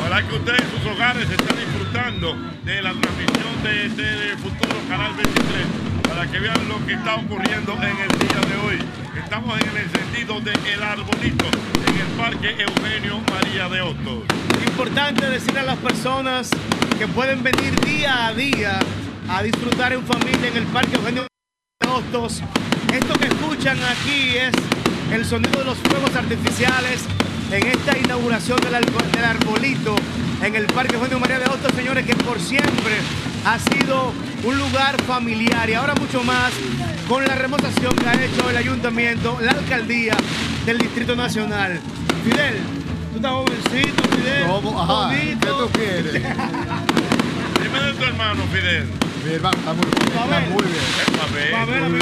Ojalá 0.00 0.26
que 0.26 0.34
ustedes 0.34 0.60
en 0.60 0.70
sus 0.70 0.90
hogares 0.92 1.28
estén 1.30 1.56
disfrutando 1.56 2.34
de 2.64 2.82
la 2.82 2.92
transmisión 2.92 3.62
de, 3.62 3.88
de- 3.90 4.16
de 4.30 4.36
Futuro 4.38 4.76
Canal 4.88 5.12
23 5.14 5.66
para 6.08 6.26
que 6.26 6.38
vean 6.40 6.68
lo 6.68 6.84
que 6.86 6.94
está 6.94 7.16
ocurriendo 7.16 7.72
en 7.74 7.96
el 7.98 8.18
día 8.18 8.40
de 8.48 8.56
hoy. 8.66 8.78
Estamos 9.22 9.60
en 9.60 9.68
el 9.70 9.76
encendido 9.76 10.40
del 10.40 10.82
arbolito 10.82 11.46
en 11.46 11.96
el 12.00 12.06
Parque 12.18 12.56
Eugenio 12.62 13.20
María 13.30 13.68
de 13.68 13.80
Hostos. 13.82 14.24
Importante 14.66 15.28
decirle 15.28 15.60
a 15.60 15.64
las 15.64 15.78
personas 15.78 16.50
que 16.98 17.06
pueden 17.08 17.42
venir 17.42 17.78
día 17.80 18.26
a 18.26 18.34
día 18.34 18.78
a 19.28 19.42
disfrutar 19.42 19.92
en 19.92 20.04
familia 20.06 20.48
en 20.48 20.56
el 20.56 20.64
Parque 20.64 20.96
Eugenio 20.96 21.26
de 21.80 21.88
Hostos. 21.88 22.42
Esto 22.92 23.14
que 23.14 23.26
escuchan 23.26 23.78
aquí 23.84 24.36
es 24.36 24.52
el 25.12 25.24
sonido 25.24 25.60
de 25.60 25.64
los 25.66 25.78
fuegos 25.78 26.14
artificiales 26.16 27.04
en 27.50 27.66
esta 27.66 27.98
inauguración 27.98 28.58
del, 28.60 28.74
arbo- 28.74 29.10
del 29.12 29.24
arbolito 29.24 29.94
en 30.42 30.54
el 30.54 30.66
Parque 30.66 30.94
Eugenio 30.96 31.18
María 31.20 31.38
de 31.38 31.46
Hostos, 31.46 31.72
señores, 31.74 32.06
que 32.06 32.14
por 32.16 32.40
siempre 32.40 32.96
ha 33.44 33.58
sido 33.58 34.12
un 34.44 34.58
lugar 34.58 35.00
familiar 35.02 35.68
y 35.68 35.74
ahora 35.74 35.94
mucho 35.94 36.22
más 36.22 36.52
con 37.08 37.24
la 37.26 37.34
remotación 37.34 37.94
que 37.96 38.08
ha 38.08 38.14
hecho 38.14 38.48
el 38.48 38.56
ayuntamiento, 38.56 39.38
la 39.42 39.50
alcaldía 39.52 40.16
del 40.64 40.78
Distrito 40.78 41.16
Nacional. 41.16 41.80
Fidel, 42.24 42.58
tú 43.10 43.16
estás 43.16 43.32
jovencito, 43.32 44.02
Fidel. 44.16 44.46
¿Cómo? 44.46 44.80
Ajá, 44.80 45.06
bonito. 45.06 45.40
¿qué 45.40 45.48
tú 45.48 45.78
quieres? 45.78 46.12
Dime 47.62 47.80
de 47.82 47.92
tu 47.94 48.04
hermano, 48.04 48.42
Fidel. 48.52 48.86
Mi 49.26 49.34
hermano 49.34 49.56
está 49.58 49.72
muy 49.74 49.84
bien. 49.84 50.08
Está 50.08 50.46
muy 50.46 50.62
bien. 51.72 51.92
Muy 51.92 51.96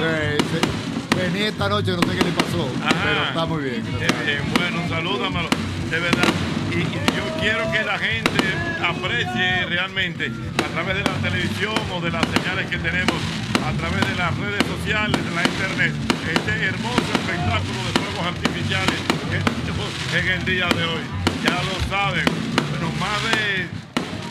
bien, 0.00 0.93
Venía 1.16 1.48
esta 1.48 1.68
noche, 1.68 1.92
no 1.92 2.02
sé 2.02 2.18
qué 2.18 2.24
le 2.24 2.32
pasó, 2.32 2.68
pero 3.04 3.24
está 3.24 3.46
muy 3.46 3.62
bien. 3.64 3.82
Qué 3.98 4.08
bien, 4.24 4.42
bueno, 4.58 4.88
salúdamelo, 4.88 5.48
de 5.90 6.00
verdad. 6.00 6.28
Y, 6.70 6.78
y 6.78 7.16
yo 7.16 7.24
quiero 7.40 7.70
que 7.70 7.84
la 7.84 7.98
gente 7.98 8.44
aprecie 8.84 9.66
realmente 9.66 10.30
a 10.64 10.68
través 10.72 10.96
de 10.96 11.02
la 11.02 11.14
televisión 11.22 11.74
o 11.94 12.00
de 12.00 12.10
las 12.10 12.24
señales 12.26 12.66
que 12.68 12.78
tenemos, 12.78 13.16
a 13.64 13.72
través 13.72 14.00
de 14.08 14.14
las 14.16 14.36
redes 14.36 14.62
sociales, 14.66 15.24
de 15.24 15.34
la 15.34 15.44
internet, 15.44 15.92
este 16.32 16.64
hermoso 16.64 17.10
espectáculo 17.14 17.78
de 17.86 17.92
fuegos 18.00 18.26
artificiales 18.26 18.98
que 19.30 20.18
en 20.18 20.28
el 20.28 20.44
día 20.44 20.68
de 20.68 20.84
hoy. 20.84 21.02
Ya 21.42 21.60
lo 21.62 21.76
saben, 21.88 22.24
pero 22.72 22.90
más 23.00 23.22
de... 23.24 23.66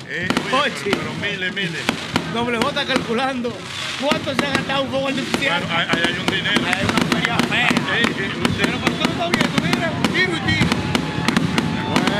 eh, 0.09 0.27
oye, 0.51 0.73
pero, 0.83 0.97
pero 0.97 1.13
miles, 1.15 1.53
miles. 1.53 1.81
Doble 2.33 2.57
J 2.57 2.85
calculando 2.85 3.53
cuánto 4.01 4.33
se 4.33 4.45
ha 4.45 4.49
gastado 4.49 4.83
un 4.83 4.89
fuego 4.89 5.07
artificial. 5.09 5.61
Bueno, 5.61 5.79
ahí, 5.79 5.87
ahí 5.91 6.03
hay 6.07 6.19
un 6.19 6.25
dinero. 6.25 6.61
Hay 6.65 6.83
una 6.83 6.99
feria 7.13 7.37
fea. 7.49 7.69
Sí, 7.69 7.75
sí, 8.17 8.23
un 8.35 8.53
Pero 8.53 8.79
no 8.79 8.85
estás 8.85 9.29
viendo, 9.29 9.57
mira, 9.61 9.91
tiro 10.13 10.33
y 10.35 10.41
tiro. 10.51 10.71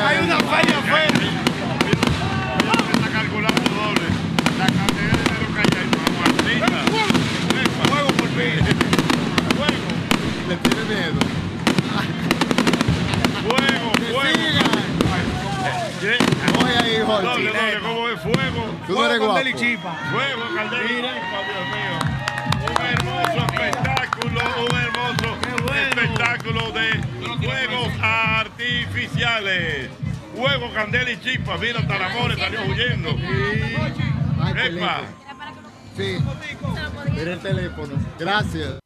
Hay 0.06 0.18
una 0.24 0.38
feria 0.40 0.82
fea. 0.82 1.08
Está 2.94 3.10
calculando 3.12 3.62
doble. 3.74 4.08
La 4.60 4.66
cantidad 4.66 5.12
de 5.12 5.18
dinero 5.24 5.48
que 5.54 5.60
hay 5.60 5.72
ahí. 5.80 5.88
Mamacita. 6.14 6.68
Epa. 7.62 7.84
Fuego 7.90 8.10
por 8.10 8.30
fin. 8.30 8.56
Fuego. 9.58 9.88
Le 10.48 10.56
tiene 10.58 10.84
miedo. 10.94 11.20
Fuego. 13.44 13.90
Fuego. 14.14 14.63
Ahí, 16.06 17.00
Jorge. 17.06 17.28
Doble, 17.28 17.50
doble. 17.50 17.80
¿Cómo 17.82 18.10
es 18.10 18.20
fuego? 18.22 18.66
Tú 18.88 19.04
eres 19.04 19.18
Fuego 19.18 19.18
con 19.20 19.26
guapo. 19.28 19.38
Deli 19.40 19.54
Chipa. 19.54 19.94
Fuego, 20.12 20.44
Caldera. 20.56 20.84
y 20.84 20.88
Chipa, 20.90 21.40
Dios 21.48 21.66
mío. 21.74 21.96
Un 22.64 22.86
hermoso 22.86 23.40
espectáculo, 23.46 24.42
un 24.60 24.76
hermoso 24.76 25.30
espectáculo 25.76 26.72
de 26.72 26.88
fuegos 27.46 27.94
artificiales. 28.02 29.90
Fuego, 30.36 30.74
candela 30.74 31.12
y 31.12 31.20
chispa. 31.20 31.58
Mira, 31.58 31.80
hasta 31.80 32.00
la 32.00 32.10
More 32.10 32.36
salió 32.36 32.62
huyendo. 32.64 33.10
Epa. 34.62 35.02
Sí. 35.96 36.18
Mira 37.12 37.34
el 37.34 37.40
teléfono. 37.40 37.94
Gracias. 38.20 38.80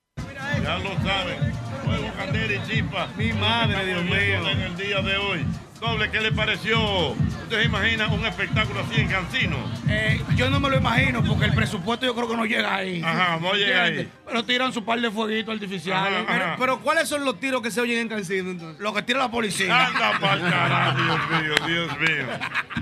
Ya 0.64 0.78
lo 0.80 0.90
saben. 1.04 1.54
Fuego, 1.86 2.12
candela 2.18 2.54
y 2.54 2.68
chispa. 2.70 3.08
Mi 3.18 3.34
madre, 3.34 3.86
Dios 3.86 4.04
mío. 4.04 4.50
En 4.50 4.62
el 4.62 4.76
día 4.76 5.02
de 5.02 5.18
hoy. 5.18 5.46
Doble, 5.80 6.10
¿qué 6.10 6.20
le 6.22 6.32
pareció? 6.32 7.10
¿Usted 7.12 7.60
se 7.62 7.66
imagina 7.66 8.08
un 8.08 8.26
espectáculo 8.26 8.80
así 8.82 9.00
en 9.00 9.08
Cancino? 9.10 9.56
Eh, 9.88 10.20
yo 10.36 10.50
no 10.50 10.60
me 10.60 10.70
lo 10.70 10.78
imagino 10.78 11.24
porque 11.24 11.46
el 11.46 11.54
presupuesto 11.54 12.06
yo 12.06 12.16
creo 12.16 12.28
que 12.28 12.36
no 12.36 12.46
llega 12.46 12.76
ahí. 12.76 13.02
Ajá, 13.06 13.38
no 13.40 13.54
llega 13.54 13.84
ahí. 13.84 14.10
Pero 14.26 14.44
tiran 14.44 14.74
su 14.74 14.84
par 14.84 15.00
de 15.00 15.12
fueguitos 15.12 15.54
artificiales. 15.54 16.24
Ajá, 16.28 16.36
ajá. 16.46 16.56
Pero 16.60 16.80
¿cuáles 16.80 17.08
son 17.08 17.24
los 17.24 17.40
tiros 17.40 17.62
que 17.62 17.70
se 17.70 17.80
oyen 17.80 18.00
en 18.00 18.08
Cancino 18.10 18.50
entonces? 18.50 18.82
Lo 18.82 18.92
que 18.94 19.04
tira 19.04 19.20
la 19.20 19.30
policía. 19.32 19.86
Anda 19.88 20.20
pa'l 20.20 20.42
carajo, 20.50 20.98
Dios 21.00 21.20
mío, 21.30 21.68
Dios 21.68 22.00
mío. 22.00 22.26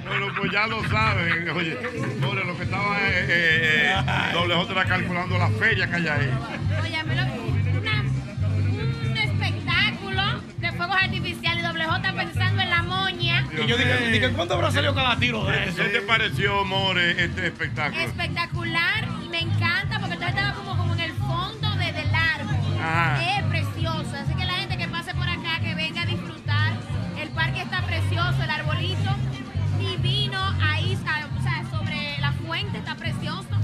Bueno, 0.07 0.27
pues 0.37 0.51
ya 0.53 0.65
lo 0.67 0.81
saben. 0.87 1.49
Oye, 1.49 1.77
sobre 2.21 2.45
lo 2.45 2.57
que 2.57 2.63
estaba 2.63 2.97
eh, 3.01 3.25
eh, 3.27 3.95
eh, 4.07 4.33
doble 4.33 4.55
J 4.55 4.71
era 4.71 4.85
calculando 4.85 5.37
la 5.37 5.49
feria 5.49 5.87
que 5.89 5.95
hay 5.95 6.07
ahí. 6.07 6.29
Oye, 6.81 7.03
me 7.03 7.15
lo- 7.15 7.23
una- 7.81 8.01
un 9.11 9.17
espectáculo 9.17 10.23
de 10.57 10.71
fuegos 10.71 10.95
artificiales 10.95 11.63
y 11.63 11.67
doble 11.67 11.85
J 11.85 12.13
pensando 12.13 12.44
Y 13.19 13.67
yo 13.67 13.77
dije, 13.77 14.09
dije, 14.11 14.29
¿cuánto 14.31 14.55
habrá 14.55 14.71
salido 14.71 14.93
cada 14.93 15.17
tiro 15.17 15.45
de 15.45 15.69
eso? 15.69 15.77
¿Qué 15.77 15.89
te 15.89 16.01
pareció, 16.01 16.65
More, 16.65 17.23
este 17.23 17.47
espectáculo? 17.47 18.01
Espectacular 18.01 19.07
y 19.23 19.29
me 19.29 19.39
encanta 19.41 19.99
porque 19.99 20.15
todo 20.15 20.27
estaba 20.27 20.53
como, 20.53 20.77
como 20.77 20.93
en 20.93 20.99
el 20.99 21.13
fondo 21.13 21.69
de, 21.75 21.93
del 21.93 22.13
árbol. 22.13 22.55
Ajá. 22.81 23.37
Es 23.37 23.43
precioso. 23.45 24.15
Así 24.15 24.33
que 24.35 24.45
la 24.45 24.53
gente 24.53 24.77
que 24.77 24.87
pase 24.87 25.13
por 25.13 25.27
acá, 25.29 25.59
que 25.61 25.75
venga 25.75 26.01
a 26.01 26.05
disfrutar. 26.05 26.73
El 27.19 27.29
parque 27.29 27.61
está 27.61 27.81
precioso, 27.83 28.43
el 28.43 28.49
arbolito 28.49 29.15
divino 29.79 30.39
ahí, 30.61 30.95
o 30.95 31.41
sea, 31.41 31.63
sobre 31.71 32.17
la 32.19 32.33
fuente 32.33 32.77
está 32.77 32.95
precioso. 32.95 33.54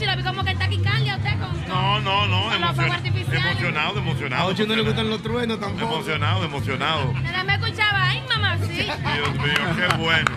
Y 0.00 0.06
lo 0.06 0.16
vi 0.16 0.22
como 0.22 0.44
que 0.44 0.50
está 0.50 0.68
quicarle 0.68 1.14
usted 1.14 1.30
con, 1.38 1.68
No, 1.68 2.00
no, 2.00 2.26
no, 2.26 2.50
Con 2.50 2.60
los 2.60 2.74
fuegos 2.74 2.94
artificiales. 2.96 3.46
emocionado, 3.52 3.96
A 3.96 4.00
emocionado. 4.02 4.46
Ocho 4.48 4.66
no 4.66 4.74
le 4.74 4.80
emocionado. 4.82 4.84
gustan 4.84 5.10
los 5.10 5.22
truenos 5.22 5.60
tampoco. 5.60 5.94
Emocionado, 5.94 6.44
emocionado. 6.44 7.12
Nada 7.22 7.44
me 7.44 7.54
escuchaba, 7.54 8.02
ay 8.10 8.22
mamacita. 8.28 8.96
Dios 9.14 9.34
mío, 9.34 9.88
qué 9.88 9.96
bueno. 9.96 10.30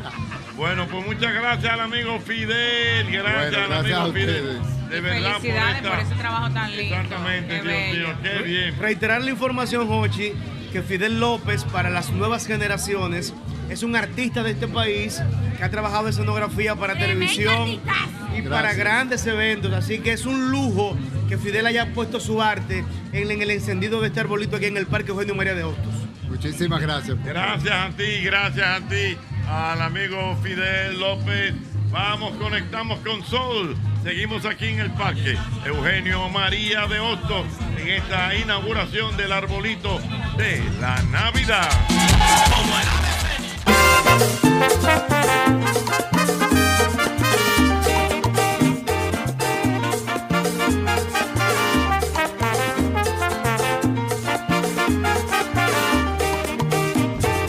Bueno, 0.56 0.88
pues 0.88 1.06
muchas 1.06 1.34
gracias 1.34 1.74
al 1.74 1.80
amigo 1.82 2.20
Fidel. 2.20 3.12
Gracias 3.12 3.52
Bueno, 3.52 3.58
al 3.64 3.70
gracias 3.70 4.00
amigo 4.00 4.00
a 4.00 4.14
Fidel. 4.14 4.62
De 4.90 5.02
verdad, 5.02 5.32
Felicidades 5.40 5.76
esta- 5.78 5.90
por 5.90 6.00
ese 6.00 6.16
trabajo 6.16 6.50
tan 6.52 6.78
lindo. 6.78 6.96
Exactamente, 6.96 7.62
Qué 7.62 7.62
Dios 7.70 7.98
mío, 7.98 8.16
qué 8.24 8.44
bien. 8.44 8.80
Reiterar 8.80 9.22
la 9.22 9.32
información, 9.32 9.88
Jochi, 9.88 10.32
que 10.72 10.82
Fidel 10.82 11.20
López, 11.20 11.64
para 11.66 11.90
las 11.90 12.10
nuevas 12.12 12.48
generaciones, 12.48 13.34
es 13.70 13.84
un 13.84 13.96
artista 13.96 14.44
de 14.44 14.52
este 14.52 14.68
país 14.68 15.22
que 15.58 15.64
ha 15.64 15.70
trabajado 15.72 16.04
en 16.04 16.10
escenografía 16.14 16.76
para 16.76 16.98
televisión 16.98 17.68
y 17.70 17.80
Gracias. 18.42 18.50
para 18.50 18.74
grandes 18.74 19.26
eventos. 19.26 19.74
Así 19.74 20.00
que 20.00 20.14
es 20.14 20.26
un 20.26 20.52
lujo 20.52 20.96
que 21.28 21.38
Fidel 21.38 21.66
haya 21.66 21.94
puesto 21.94 22.20
su 22.20 22.42
arte 22.42 22.86
en, 23.12 23.32
en 23.32 23.42
el 23.42 23.52
encendido 23.52 24.00
de 24.02 24.08
este 24.08 24.20
arbolito 24.20 24.56
aquí 24.58 24.66
en 24.68 24.78
el 24.78 24.88
Parque 24.88 25.12
Eugenio 25.12 25.36
María 25.36 25.56
de 25.56 25.64
Hostos. 25.64 25.94
Muchísimas 26.30 26.82
gracias. 26.82 27.18
Gracias 27.24 27.74
a 27.74 27.90
ti, 27.98 28.22
gracias 28.24 28.68
a 28.68 28.88
ti, 28.88 29.18
al 29.50 29.82
amigo 29.82 30.38
Fidel 30.44 31.00
López. 31.00 31.54
Vamos, 31.90 32.36
conectamos 32.38 33.00
con 33.00 33.24
Sol. 33.26 33.76
Seguimos 34.04 34.46
aquí 34.46 34.66
en 34.68 34.80
el 34.80 34.92
parque. 34.92 35.38
Eugenio 35.66 36.30
María 36.30 36.86
de 36.88 37.00
Hostos 37.00 37.46
en 37.78 37.88
esta 37.88 38.36
inauguración 38.36 39.16
del 39.18 39.32
arbolito 39.32 40.00
de 40.38 40.62
la 40.80 41.02
Navidad. 41.04 41.70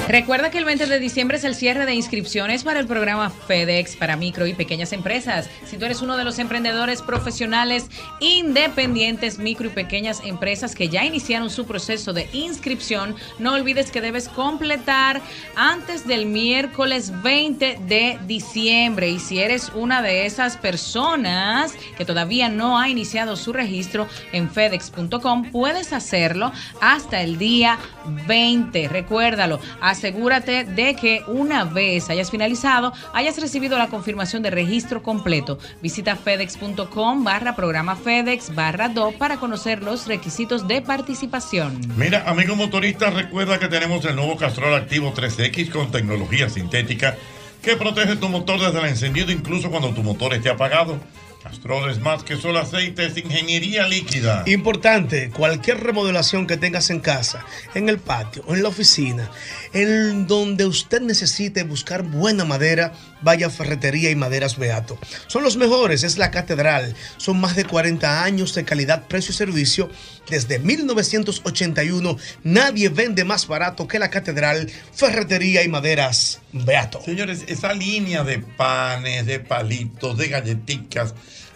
Recuerda 0.09 0.51
que 0.51 0.57
el 0.57 0.65
20 0.65 0.87
de 0.87 1.01
diciembre 1.01 1.37
es 1.37 1.45
el 1.45 1.55
cierre 1.55 1.85
de 1.85 1.93
inscripciones 1.93 2.65
para 2.65 2.81
el 2.81 2.87
programa 2.87 3.29
FedEx 3.29 3.95
para 3.95 4.17
micro 4.17 4.47
y 4.47 4.55
pequeñas 4.55 4.95
empresas. 4.95 5.51
Si 5.67 5.77
tú 5.77 5.85
eres 5.85 6.01
uno 6.01 6.17
de 6.17 6.25
los 6.25 6.39
emprendedores 6.39 7.03
profesionales 7.03 7.91
independientes, 8.19 9.39
micro 9.39 9.67
y 9.67 9.71
pequeñas 9.71 10.23
empresas 10.25 10.75
que 10.75 10.89
ya 10.89 11.05
iniciaron 11.05 11.51
su 11.51 11.67
proceso 11.67 12.15
de 12.15 12.27
inscripción, 12.33 13.17
no 13.39 13.53
olvides 13.53 13.91
que 13.91 14.01
debes 14.01 14.31
completar 14.31 15.21
antes 15.57 16.07
del 16.07 16.25
miércoles 16.25 17.13
20 17.23 17.81
de 17.87 18.19
diciembre. 18.27 19.11
Y 19.11 19.19
si 19.19 19.41
eres 19.41 19.71
una 19.75 20.01
de 20.01 20.25
esas 20.25 20.57
personas 20.57 21.75
que 21.99 22.07
todavía 22.07 22.49
no 22.49 22.79
ha 22.79 22.89
iniciado 22.89 23.37
su 23.37 23.53
registro 23.53 24.09
en 24.33 24.49
fedex.com, 24.49 25.51
puedes 25.51 25.93
hacerlo 25.93 26.51
hasta 26.81 27.21
el 27.21 27.37
día 27.37 27.79
20. 28.27 28.89
Recuérdalo, 28.89 29.61
asegúrate 29.99 30.65
de 30.65 30.95
que 30.95 31.23
una 31.27 31.65
vez 31.65 32.09
hayas 32.09 32.31
finalizado, 32.31 32.93
hayas 33.13 33.39
recibido 33.39 33.77
la 33.79 33.89
confirmación 33.89 34.43
de 34.43 34.51
registro 34.51 35.03
completo. 35.03 35.59
Visita 35.83 36.15
fedex.com 36.15 37.25
barra 37.25 37.57
programa 37.57 37.97
FedEx 37.97 38.55
barra 38.55 38.89
do 38.89 39.13
para 39.19 39.39
conocer 39.39 39.83
los 39.83 40.07
requisitos 40.07 40.69
de 40.69 40.83
participación. 40.83 41.81
Mira, 41.97 42.23
amigo 42.29 42.55
motorista, 42.55 43.11
recuerda 43.11 43.59
que 43.59 43.67
tenemos 43.67 44.05
el 44.05 44.15
nuevo 44.15 44.37
Castrol 44.37 44.75
Activo 44.75 45.13
3X 45.13 45.71
con 45.71 45.91
tecnología 45.91 46.49
sintética 46.49 47.17
que 47.63 47.77
protege 47.77 48.15
tu 48.17 48.29
motor 48.29 48.61
desde 48.61 48.79
el 48.79 48.87
encendido 48.87 49.33
incluso 49.33 49.69
cuando 49.69 49.93
tu 49.93 50.03
motor 50.05 50.33
esté 50.33 50.49
apagado. 50.49 51.01
Castrol 51.49 51.91
es 51.91 51.99
más 51.99 52.25
que 52.25 52.37
solo 52.37 52.59
aceite, 52.59 53.07
es 53.07 53.17
ingeniería 53.17 53.89
líquida. 53.89 54.43
Importante, 54.47 55.31
cualquier 55.31 55.81
remodelación 55.83 56.47
que 56.47 56.59
tengas 56.59 56.91
en 56.91 57.01
casa, 57.01 57.43
en 57.75 57.89
el 57.89 57.99
patio 57.99 58.45
o 58.47 58.55
en 58.55 58.63
la 58.63 58.69
oficina, 58.69 59.31
en 59.73 60.27
donde 60.27 60.67
usted 60.67 61.01
necesite 61.01 61.63
buscar 61.63 62.03
buena 62.03 62.45
madera, 62.45 62.93
vaya 63.23 63.47
a 63.47 63.51
Ferretería 63.51 64.11
y 64.11 64.15
Maderas 64.15 64.59
Beato. 64.59 64.99
Son 65.27 65.43
los 65.43 65.57
mejores, 65.57 66.03
es 66.03 66.19
la 66.19 66.31
catedral. 66.31 66.95
Son 67.17 67.41
más 67.41 67.57
de 67.57 67.65
40 67.65 68.23
años 68.23 68.55
de 68.55 68.65
calidad, 68.65 69.09
precio 69.09 69.33
y 69.33 69.35
servicio. 69.35 69.91
Desde 70.29 70.59
1981 70.59 72.19
nadie 72.45 72.91
vende 72.91 73.25
más 73.25 73.47
barato 73.47 73.89
que 73.89 73.99
la 73.99 74.11
catedral, 74.11 74.71
Ferretería 74.93 75.63
y 75.63 75.69
Maderas 75.69 76.43
Beato. 76.53 77.01
Señores, 77.03 77.45
esa 77.49 77.73
línea 77.73 78.23
de 78.23 78.39
panes, 78.39 79.25
de 79.25 79.41
palitos, 79.41 80.19
de 80.19 80.29
galletitas, 80.29 81.15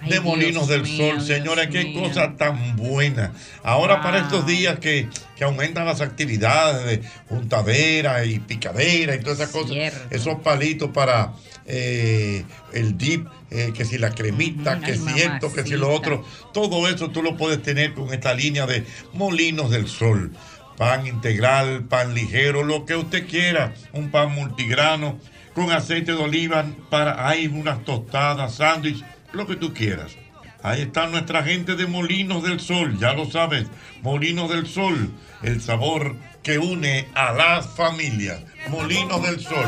de 0.09 0.20
Molinos 0.20 0.69
del 0.69 0.87
Sol. 0.87 1.20
Señores, 1.20 1.69
qué 1.69 1.93
cosa 1.93 2.37
tan 2.37 2.77
buena. 2.77 3.33
Ahora 3.62 4.03
para 4.03 4.20
estos 4.20 4.47
días 4.47 4.79
que, 4.79 5.09
que 5.37 5.45
aumentan 5.45 5.87
las 5.87 6.01
actividades 6.01 6.85
de 6.87 7.09
juntadera 7.29 8.24
y 8.24 8.39
picadera 8.39 9.15
y 9.15 9.20
todas 9.20 9.41
esas 9.41 9.51
cosas, 9.51 9.77
esos 10.11 10.41
palitos 10.41 10.91
para 10.91 11.35
eh, 11.66 12.45
el 12.73 12.99
dip, 12.99 13.27
eh, 13.51 13.73
que 13.74 13.85
si 13.85 13.99
la 13.99 14.11
cremita, 14.11 14.81
que 14.81 14.97
si 14.97 15.20
esto, 15.20 15.53
que 15.53 15.62
si 15.62 15.77
lo 15.77 15.93
otro, 15.93 16.24
todo 16.53 16.89
eso 16.89 17.11
tú 17.11 17.23
lo 17.23 17.37
puedes 17.37 17.62
tener 17.62 17.95
con 17.95 18.12
esta 18.12 18.35
línea 18.35 18.66
de 18.66 18.85
Molinos 19.12 19.70
del 19.70 19.89
Sol. 19.89 20.33
Pan 20.77 21.07
integral, 21.07 21.85
pan 21.85 22.15
ligero, 22.15 22.65
lo 22.65 22.87
que 22.87 22.97
usted 22.97 23.29
quiera, 23.29 23.74
un 23.93 24.11
pan 24.11 24.35
multigrano 24.35 25.19
con 25.55 25.70
aceite 25.70 26.12
de 26.12 26.19
oliva 26.19 26.65
para 26.91 27.29
hay 27.29 27.47
unas 27.47 27.85
tostadas, 27.85 28.55
sándwich, 28.55 29.05
lo 29.33 29.47
que 29.47 29.57
tú 29.57 29.73
quieras. 29.73 30.17
Ahí 30.63 30.83
está 30.83 31.09
nuestra 31.09 31.43
gente 31.43 31.75
de 31.75 31.87
Molinos 31.87 32.45
del 32.45 32.61
Sol, 32.61 32.97
ya 32.99 33.15
lo 33.15 33.29
sabes, 33.29 33.67
Molinos 34.03 34.49
del 34.49 34.67
Sol, 34.67 35.11
el 35.43 35.61
sabor 35.61 36.15
que 36.43 36.59
une 36.59 37.09
a 37.15 37.33
las 37.33 37.67
familias. 37.67 38.41
Molinos 38.69 39.23
del 39.23 39.41
Sol. 39.41 39.67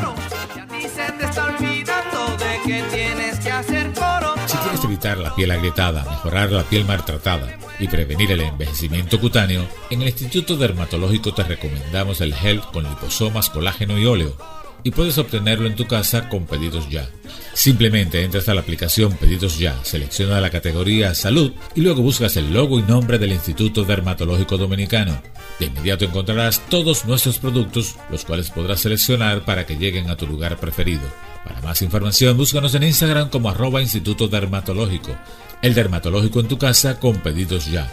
Si 4.47 4.57
quieres 4.57 4.83
evitar 4.83 5.17
la 5.17 5.35
piel 5.35 5.51
agrietada, 5.51 6.05
mejorar 6.09 6.51
la 6.51 6.63
piel 6.63 6.85
maltratada 6.85 7.57
y 7.77 7.87
prevenir 7.89 8.31
el 8.31 8.41
envejecimiento 8.41 9.19
cutáneo, 9.19 9.67
en 9.89 10.01
el 10.01 10.09
Instituto 10.09 10.55
Dermatológico 10.55 11.33
te 11.33 11.43
recomendamos 11.43 12.21
el 12.21 12.33
gel 12.33 12.61
con 12.61 12.85
liposomas, 12.85 13.49
colágeno 13.49 13.97
y 13.99 14.05
óleo. 14.05 14.37
Y 14.85 14.91
puedes 14.91 15.17
obtenerlo 15.17 15.65
en 15.65 15.75
tu 15.75 15.87
casa 15.87 16.29
con 16.29 16.45
Pedidos 16.45 16.87
Ya. 16.91 17.09
Simplemente 17.55 18.23
entras 18.23 18.47
a 18.49 18.53
la 18.53 18.61
aplicación 18.61 19.13
Pedidos 19.13 19.57
Ya, 19.57 19.83
selecciona 19.83 20.39
la 20.39 20.51
categoría 20.51 21.15
Salud 21.15 21.53
y 21.73 21.81
luego 21.81 22.03
buscas 22.03 22.37
el 22.37 22.53
logo 22.53 22.77
y 22.77 22.83
nombre 22.83 23.17
del 23.17 23.31
Instituto 23.31 23.83
Dermatológico 23.83 24.59
Dominicano. 24.59 25.19
De 25.59 25.65
inmediato 25.65 26.05
encontrarás 26.05 26.61
todos 26.69 27.05
nuestros 27.05 27.39
productos, 27.39 27.95
los 28.11 28.25
cuales 28.25 28.51
podrás 28.51 28.81
seleccionar 28.81 29.43
para 29.43 29.65
que 29.65 29.75
lleguen 29.75 30.11
a 30.11 30.17
tu 30.17 30.27
lugar 30.27 30.59
preferido. 30.59 31.01
Para 31.43 31.61
más 31.61 31.81
información, 31.81 32.37
búscanos 32.37 32.75
en 32.75 32.83
Instagram 32.83 33.31
como 33.31 33.49
arroba 33.49 33.81
Instituto 33.81 34.27
Dermatológico. 34.27 35.17
El 35.63 35.73
dermatológico 35.73 36.41
en 36.41 36.47
tu 36.47 36.59
casa 36.59 36.99
con 36.99 37.21
pedidos 37.21 37.65
ya. 37.65 37.91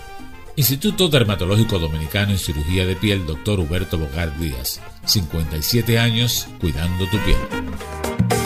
Instituto 0.54 1.08
Dermatológico 1.08 1.78
Dominicano 1.78 2.32
en 2.32 2.38
Cirugía 2.38 2.84
de 2.84 2.94
Piel, 2.94 3.26
Dr. 3.26 3.60
Huberto 3.60 3.96
Bogar 3.96 4.36
Díaz. 4.38 4.82
57 5.06 5.98
años 5.98 6.46
cuidando 6.60 7.06
tu 7.06 7.18
piel. 7.18 7.38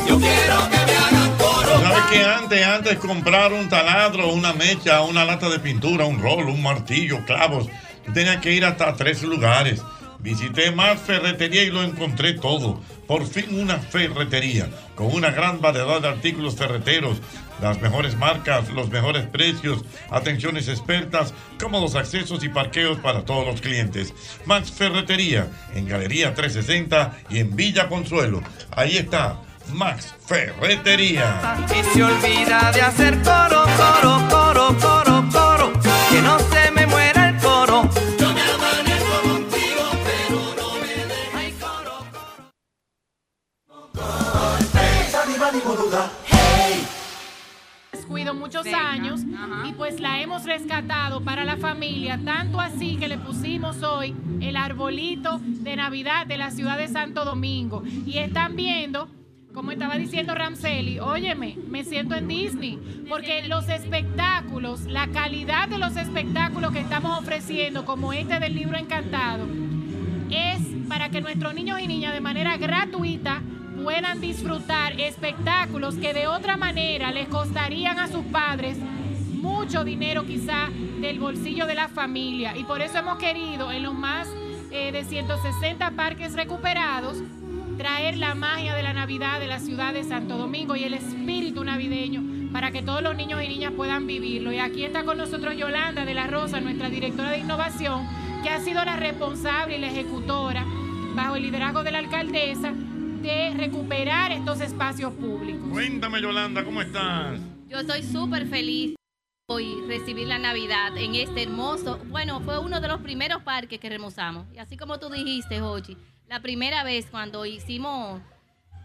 Yo 0.09 0.17
quiero 0.19 0.71
que 0.71 0.87
me 0.87 0.97
hagan 0.97 1.37
coro. 1.37 1.81
¿Sabes 1.81 2.05
que 2.11 2.25
antes, 2.25 2.65
antes 2.65 2.99
comprar 2.99 3.53
un 3.53 3.69
taladro, 3.69 4.33
una 4.33 4.53
mecha, 4.53 5.03
una 5.03 5.25
lata 5.25 5.49
de 5.49 5.59
pintura, 5.59 6.05
un 6.05 6.23
rolo, 6.23 6.53
un 6.53 6.63
martillo, 6.63 7.25
clavos, 7.27 7.67
tú 8.05 8.13
tenías 8.13 8.37
que 8.37 8.53
ir 8.53 8.65
hasta 8.65 8.95
tres 8.95 9.25
lugares. 9.25 9.83
Visité 10.27 10.73
más 10.73 10.99
ferretería 11.03 11.63
y 11.63 11.71
lo 11.71 11.85
encontré 11.85 12.33
todo. 12.33 12.81
Por 13.07 13.25
fin 13.29 13.61
una 13.61 13.79
ferretería 13.79 14.69
con 14.97 15.15
una 15.15 15.31
gran 15.31 15.61
variedad 15.61 16.01
de 16.01 16.09
artículos 16.09 16.57
ferreteros, 16.57 17.19
las 17.63 17.81
mejores 17.81 18.17
marcas, 18.17 18.69
los 18.71 18.91
mejores 18.91 19.25
precios, 19.27 19.85
atenciones 20.11 20.67
expertas, 20.67 21.33
cómodos 21.61 21.95
accesos 21.95 22.43
y 22.43 22.49
parqueos 22.49 22.99
para 22.99 23.25
todos 23.25 23.47
los 23.47 23.61
clientes. 23.61 24.13
Max 24.47 24.73
Ferretería 24.73 25.47
en 25.77 25.87
Galería 25.87 26.35
360 26.35 27.19
y 27.31 27.39
en 27.39 27.55
Villa 27.55 27.89
Consuelo. 27.89 28.43
Ahí 28.73 28.97
está 28.97 29.41
Max 29.75 30.13
Ferretería. 30.27 31.57
Y 31.71 31.95
se 31.95 32.03
olvida 32.03 32.73
de 32.73 32.81
hacer 32.81 33.23
coro, 33.23 33.65
coro, 33.77 34.29
coro, 34.29 34.77
coro, 34.81 35.25
coro. 35.31 35.73
Que 36.11 36.21
no 36.21 36.46
muchos 48.47 48.67
años 48.73 49.23
y 49.65 49.73
pues 49.73 49.99
la 49.99 50.21
hemos 50.21 50.45
rescatado 50.45 51.21
para 51.21 51.45
la 51.45 51.57
familia, 51.57 52.21
tanto 52.25 52.61
así 52.61 52.97
que 52.97 53.09
le 53.09 53.19
pusimos 53.19 53.83
hoy 53.83 54.15
el 54.41 54.57
arbolito 54.57 55.41
de 55.43 55.75
Navidad 55.75 56.27
de 56.29 56.39
la 56.39 56.53
ciudad 56.53 56.79
de 56.79 56.87
Santo 56.87 57.25
Domingo. 57.25 57.83
Y 58.07 58.19
están 58.19 58.55
viendo, 58.55 59.09
como 59.53 59.73
estaba 59.73 59.99
diciendo 59.99 60.33
Ramseli, 60.37 61.01
óyeme, 61.01 61.59
me 61.69 61.83
siento 61.83 62.15
en 62.15 62.29
Disney, 62.29 62.79
porque 63.09 63.49
los 63.49 63.69
espectáculos, 63.69 64.83
la 64.83 65.09
calidad 65.09 65.69
de 65.69 65.79
los 65.79 65.97
espectáculos 65.97 66.71
que 66.71 66.81
estamos 66.81 67.19
ofreciendo, 67.19 67.85
como 67.85 68.13
este 68.13 68.39
del 68.39 68.55
libro 68.55 68.79
encantado, 68.79 69.45
es 70.31 70.61
para 70.89 71.09
que 71.09 71.21
nuestros 71.21 71.53
niños 71.53 71.81
y 71.81 71.89
niñas 71.89 72.15
de 72.15 72.21
manera 72.21 72.57
gratuita 72.59 73.43
puedan 73.87 74.21
disfrutar 74.21 75.01
espectáculos 75.01 75.95
que 75.95 76.13
de 76.13 76.27
otra 76.27 76.57
manera 76.57 77.13
les 77.13 77.29
costarían 77.29 78.01
a 78.01 78.09
sus 78.09 78.25
padres 78.25 78.77
mucho 79.31 79.85
dinero 79.85 80.27
quizá 80.27 80.71
del 81.01 81.21
bolsillo 81.21 81.67
de 81.67 81.77
la 81.77 81.87
familia. 81.87 82.57
Y 82.57 82.65
por 82.65 82.83
eso 82.83 82.99
hemos 82.99 83.17
querido 83.19 83.71
en 83.71 83.85
los 83.85 83.95
más 83.95 84.27
eh, 84.73 84.91
de 84.91 85.05
160 85.05 85.93
parques 85.93 86.35
recuperados 86.35 87.19
traer 87.79 88.17
la 88.17 88.35
magia 88.35 88.75
de 88.75 88.83
la 88.83 88.93
Navidad 88.93 89.39
de 89.39 89.47
la 89.47 89.61
ciudad 89.61 89.95
de 89.95 90.03
Santo 90.03 90.37
Domingo 90.37 90.75
y 90.75 90.83
el 90.83 90.95
espíritu 90.95 91.63
navideño 91.63 92.51
para 92.53 92.73
que 92.73 92.83
todos 92.83 93.03
los 93.03 93.15
niños 93.15 93.41
y 93.41 93.47
niñas 93.47 93.73
puedan 93.77 94.09
vivirlo. 94.09 94.53
Y 94.53 94.59
aquí 94.59 94.85
está 94.85 95.05
con 95.05 95.17
nosotros 95.17 95.57
Yolanda 95.57 96.05
de 96.05 96.15
la 96.15 96.27
Rosa, 96.27 96.61
nuestra 96.61 96.91
directora 96.91 97.31
de 97.31 97.39
innovación, 97.39 98.05
que 98.43 98.51
ha 98.51 98.59
sido 98.59 98.85
la 98.85 98.97
responsable 98.97 99.77
y 99.77 99.81
la 99.81 99.87
ejecutora, 99.87 100.65
bajo 101.15 101.37
el 101.37 101.45
liderazgo 101.45 101.85
de 101.85 101.93
la 101.93 101.99
alcaldesa, 101.99 102.73
de 103.27 103.55
recuperar 103.57 104.31
estos 104.31 104.61
espacios 104.61 105.13
públicos. 105.15 105.69
Cuéntame, 105.71 106.23
Yolanda, 106.23 106.65
¿cómo 106.65 106.81
estás? 106.81 107.41
Yo 107.69 107.81
estoy 107.81 108.05
súper 108.05 108.47
feliz 108.47 108.95
hoy 109.49 109.83
recibir 109.89 110.29
la 110.29 110.39
Navidad 110.39 110.97
en 110.97 111.17
este 111.17 111.43
hermoso, 111.43 111.99
bueno, 112.07 112.41
fue 112.41 112.59
uno 112.59 112.81
de 112.81 112.87
los 112.87 113.01
primeros 113.01 113.43
parques 113.43 113.81
que 113.81 113.89
remozamos. 113.89 114.47
Y 114.55 114.59
así 114.59 114.77
como 114.77 114.99
tú 114.99 115.11
dijiste, 115.11 115.59
Jochi, 115.59 115.97
la 116.29 116.41
primera 116.41 116.85
vez 116.85 117.07
cuando 117.11 117.45
hicimos, 117.47 118.21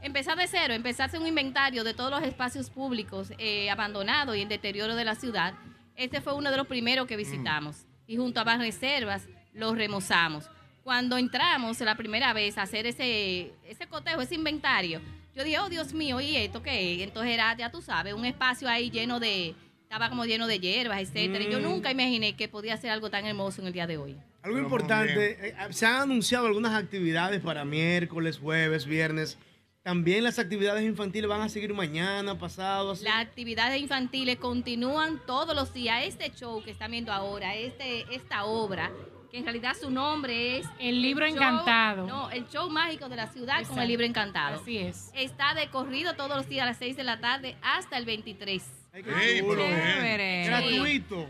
empezar 0.01 0.37
de 0.37 0.47
cero, 0.47 0.73
empezar 0.73 1.03
a 1.03 1.07
hacer 1.07 1.19
un 1.19 1.27
inventario 1.27 1.83
de 1.83 1.93
todos 1.93 2.09
los 2.09 2.23
espacios 2.23 2.71
públicos 2.71 3.31
eh, 3.37 3.69
abandonados 3.69 4.35
y 4.35 4.41
en 4.41 4.49
deterioro 4.49 4.95
de 4.95 5.05
la 5.05 5.13
ciudad, 5.13 5.53
este 5.95 6.19
fue 6.19 6.33
uno 6.33 6.49
de 6.49 6.57
los 6.57 6.65
primeros 6.65 7.05
que 7.05 7.15
visitamos. 7.15 7.85
Y 8.07 8.17
junto 8.17 8.39
a 8.39 8.45
más 8.45 8.57
reservas, 8.57 9.27
los 9.53 9.77
remozamos. 9.77 10.49
Cuando 10.91 11.17
entramos 11.17 11.79
la 11.79 11.95
primera 11.95 12.33
vez 12.33 12.57
a 12.57 12.63
hacer 12.63 12.85
ese, 12.85 13.53
ese 13.65 13.87
cotejo, 13.87 14.19
ese 14.19 14.35
inventario, 14.35 14.99
yo 15.33 15.41
dije, 15.45 15.57
oh 15.59 15.69
Dios 15.69 15.93
mío, 15.93 16.19
¿y 16.19 16.35
esto 16.35 16.61
qué 16.61 16.95
es? 16.95 17.01
Entonces 17.03 17.31
era, 17.33 17.55
ya 17.55 17.71
tú 17.71 17.81
sabes, 17.81 18.13
un 18.13 18.25
espacio 18.25 18.67
ahí 18.67 18.91
lleno 18.91 19.17
de, 19.21 19.55
estaba 19.83 20.09
como 20.09 20.25
lleno 20.25 20.47
de 20.47 20.59
hierbas, 20.59 20.99
etcétera. 20.99 21.45
Y 21.45 21.49
yo 21.49 21.59
Mm. 21.59 21.63
nunca 21.63 21.91
imaginé 21.91 22.35
que 22.35 22.49
podía 22.49 22.75
ser 22.75 22.89
algo 22.89 23.09
tan 23.09 23.25
hermoso 23.25 23.61
en 23.61 23.67
el 23.67 23.73
día 23.73 23.87
de 23.87 23.97
hoy. 23.97 24.17
Algo 24.43 24.57
importante, 24.59 25.47
eh, 25.47 25.55
se 25.69 25.85
han 25.85 26.01
anunciado 26.01 26.47
algunas 26.47 26.73
actividades 26.73 27.39
para 27.39 27.63
miércoles, 27.63 28.37
jueves, 28.37 28.85
viernes. 28.85 29.37
También 29.83 30.25
las 30.25 30.39
actividades 30.39 30.83
infantiles 30.83 31.29
van 31.29 31.39
a 31.39 31.47
seguir 31.47 31.73
mañana, 31.73 32.37
pasado. 32.37 32.91
así. 32.91 33.05
Las 33.05 33.21
actividades 33.25 33.79
infantiles 33.81 34.35
continúan 34.35 35.21
todos 35.25 35.55
los 35.55 35.73
días. 35.73 36.03
Este 36.05 36.29
show 36.35 36.61
que 36.61 36.71
están 36.71 36.91
viendo 36.91 37.13
ahora, 37.13 37.55
este, 37.55 38.13
esta 38.13 38.43
obra, 38.43 38.91
que 39.31 39.37
en 39.37 39.45
realidad 39.45 39.75
su 39.79 39.89
nombre 39.89 40.57
es... 40.57 40.67
El 40.77 41.01
libro 41.01 41.25
show- 41.25 41.33
encantado. 41.35 42.05
No, 42.05 42.29
el 42.31 42.47
show 42.49 42.69
mágico 42.69 43.07
de 43.07 43.15
la 43.15 43.27
ciudad 43.27 43.65
con 43.65 43.79
el 43.79 43.87
libro 43.87 44.05
encantado. 44.05 44.59
Así 44.61 44.77
es. 44.77 45.09
Está 45.15 45.53
de 45.53 45.69
corrido 45.69 46.13
todos 46.15 46.35
los 46.35 46.49
días 46.49 46.63
a 46.63 46.65
las 46.67 46.77
6 46.77 46.97
de 46.97 47.03
la 47.05 47.19
tarde 47.21 47.55
hasta 47.61 47.97
el 47.97 48.05
23. 48.05 48.61
Ey, 48.93 49.03
pero 49.03 49.55
bien. 49.55 49.69
Chévere. 49.81 50.43
Gratuito. 50.45 51.27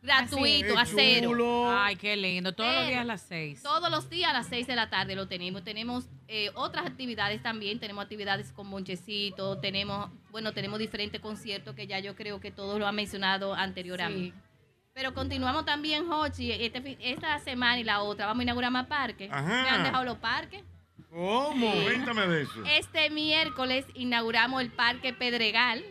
Gratuito, 0.00 0.76
a 0.76 0.84
cero. 0.84 1.70
Ay, 1.70 1.94
qué 1.94 2.16
lindo. 2.16 2.52
Todos 2.52 2.74
los 2.74 2.86
días 2.88 3.00
a 3.02 3.04
las 3.04 3.20
seis. 3.22 3.62
Todos 3.62 3.88
los 3.88 4.10
días 4.10 4.30
a 4.30 4.32
las 4.32 4.48
6 4.48 4.66
de 4.66 4.74
la 4.74 4.90
tarde 4.90 5.14
lo 5.14 5.28
tenemos. 5.28 5.62
Tenemos 5.62 6.08
eh, 6.26 6.50
otras 6.54 6.86
actividades 6.86 7.40
también. 7.40 7.78
Tenemos 7.78 8.02
actividades 8.02 8.50
con 8.50 8.66
Monchecito. 8.66 9.58
Tenemos, 9.60 10.10
bueno, 10.32 10.52
tenemos 10.52 10.80
diferentes 10.80 11.20
conciertos 11.20 11.76
que 11.76 11.86
ya 11.86 12.00
yo 12.00 12.16
creo 12.16 12.40
que 12.40 12.50
todos 12.50 12.80
lo 12.80 12.88
han 12.88 12.96
mencionado 12.96 13.54
anteriormente. 13.54 14.34
Pero 14.94 15.14
continuamos 15.14 15.64
también, 15.64 16.10
Hochi. 16.10 16.52
Este, 16.52 16.98
esta 17.00 17.38
semana 17.38 17.78
y 17.80 17.84
la 17.84 18.02
otra 18.02 18.26
vamos 18.26 18.40
a 18.40 18.42
inaugurar 18.44 18.70
más 18.70 18.86
parques. 18.86 19.30
Ajá. 19.32 19.62
Me 19.62 19.68
han 19.68 19.82
dejado 19.84 20.04
los 20.04 20.18
parques. 20.18 20.62
¿Cómo? 21.10 21.72
Cuéntame 21.84 22.26
de 22.26 22.42
eso. 22.42 22.64
Este 22.64 23.10
miércoles 23.10 23.84
inauguramos 23.94 24.62
el 24.62 24.70
Parque 24.70 25.12
Pedregal, 25.12 25.84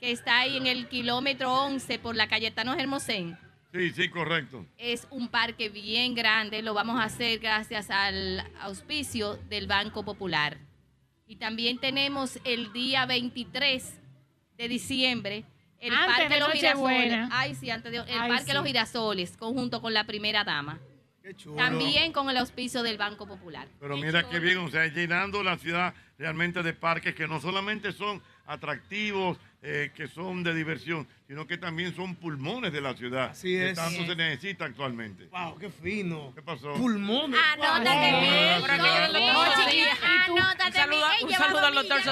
que 0.00 0.10
está 0.10 0.40
ahí 0.40 0.56
en 0.56 0.66
el 0.66 0.88
kilómetro 0.88 1.52
11 1.52 1.98
por 2.00 2.16
la 2.16 2.28
Cayetano 2.28 2.74
Hermosén. 2.74 3.38
Sí, 3.72 3.90
sí, 3.90 4.08
correcto. 4.08 4.66
Es 4.76 5.06
un 5.10 5.28
parque 5.28 5.68
bien 5.68 6.14
grande, 6.14 6.62
lo 6.62 6.74
vamos 6.74 6.98
a 6.98 7.04
hacer 7.04 7.38
gracias 7.38 7.90
al 7.90 8.44
auspicio 8.60 9.36
del 9.48 9.66
Banco 9.66 10.04
Popular. 10.04 10.58
Y 11.26 11.36
también 11.36 11.78
tenemos 11.78 12.40
el 12.44 12.72
día 12.72 13.04
23 13.06 14.00
de 14.56 14.68
diciembre 14.68 15.44
el 15.80 15.92
Antes 15.92 16.16
Parque 16.16 16.34
de 16.34 16.40
Los 16.40 16.52
Girasoles. 16.52 17.28
Ay, 17.30 17.54
sí, 17.54 17.70
antes 17.70 17.92
de, 17.92 17.98
el 17.98 18.04
Ay, 18.08 18.30
Parque 18.30 18.50
sí. 18.50 18.52
Los 18.52 18.66
Girasoles, 18.66 19.36
conjunto 19.36 19.80
con 19.80 19.94
la 19.94 20.04
primera 20.04 20.44
dama. 20.44 20.78
También 21.56 22.12
con 22.12 22.30
el 22.30 22.36
auspicio 22.38 22.82
del 22.82 22.96
Banco 22.96 23.26
Popular. 23.26 23.68
Pero 23.80 23.96
mira 23.96 24.28
qué 24.28 24.38
bien, 24.38 24.58
o 24.58 24.70
sea, 24.70 24.86
llenando 24.86 25.42
la 25.42 25.58
ciudad 25.58 25.92
realmente 26.16 26.62
de 26.62 26.72
parques 26.72 27.14
que 27.14 27.28
no 27.28 27.40
solamente 27.40 27.92
son 27.92 28.22
atractivos, 28.46 29.38
eh, 29.62 29.92
que 29.94 30.08
son 30.08 30.42
de 30.42 30.54
diversión, 30.54 31.06
sino 31.28 31.46
que 31.46 31.58
también 31.58 31.94
son 31.94 32.14
pulmones 32.16 32.72
de 32.72 32.80
la 32.80 32.94
ciudad. 32.94 33.26
Así 33.32 33.48
que 33.48 33.68
es. 33.70 33.76
tanto 33.76 33.96
Así 33.96 34.06
se 34.06 34.12
es. 34.12 34.16
necesita 34.16 34.64
actualmente. 34.64 35.26
Wow, 35.26 35.58
qué 35.58 35.68
fino. 35.68 36.32
¿Qué 36.34 36.40
pasó? 36.40 36.72
Pulmones. 36.72 37.38
Anótate 37.52 38.10
Wow. 38.12 38.20
bien. 38.22 38.62
Anótate 40.24 40.66
un 40.68 40.72
saludo- 40.72 40.88
bien, 40.88 41.24
un 41.24 41.28
lleva 41.28 41.44
saludo 41.44 41.66
al 41.66 41.74
doctor 41.74 41.98
un 41.98 42.04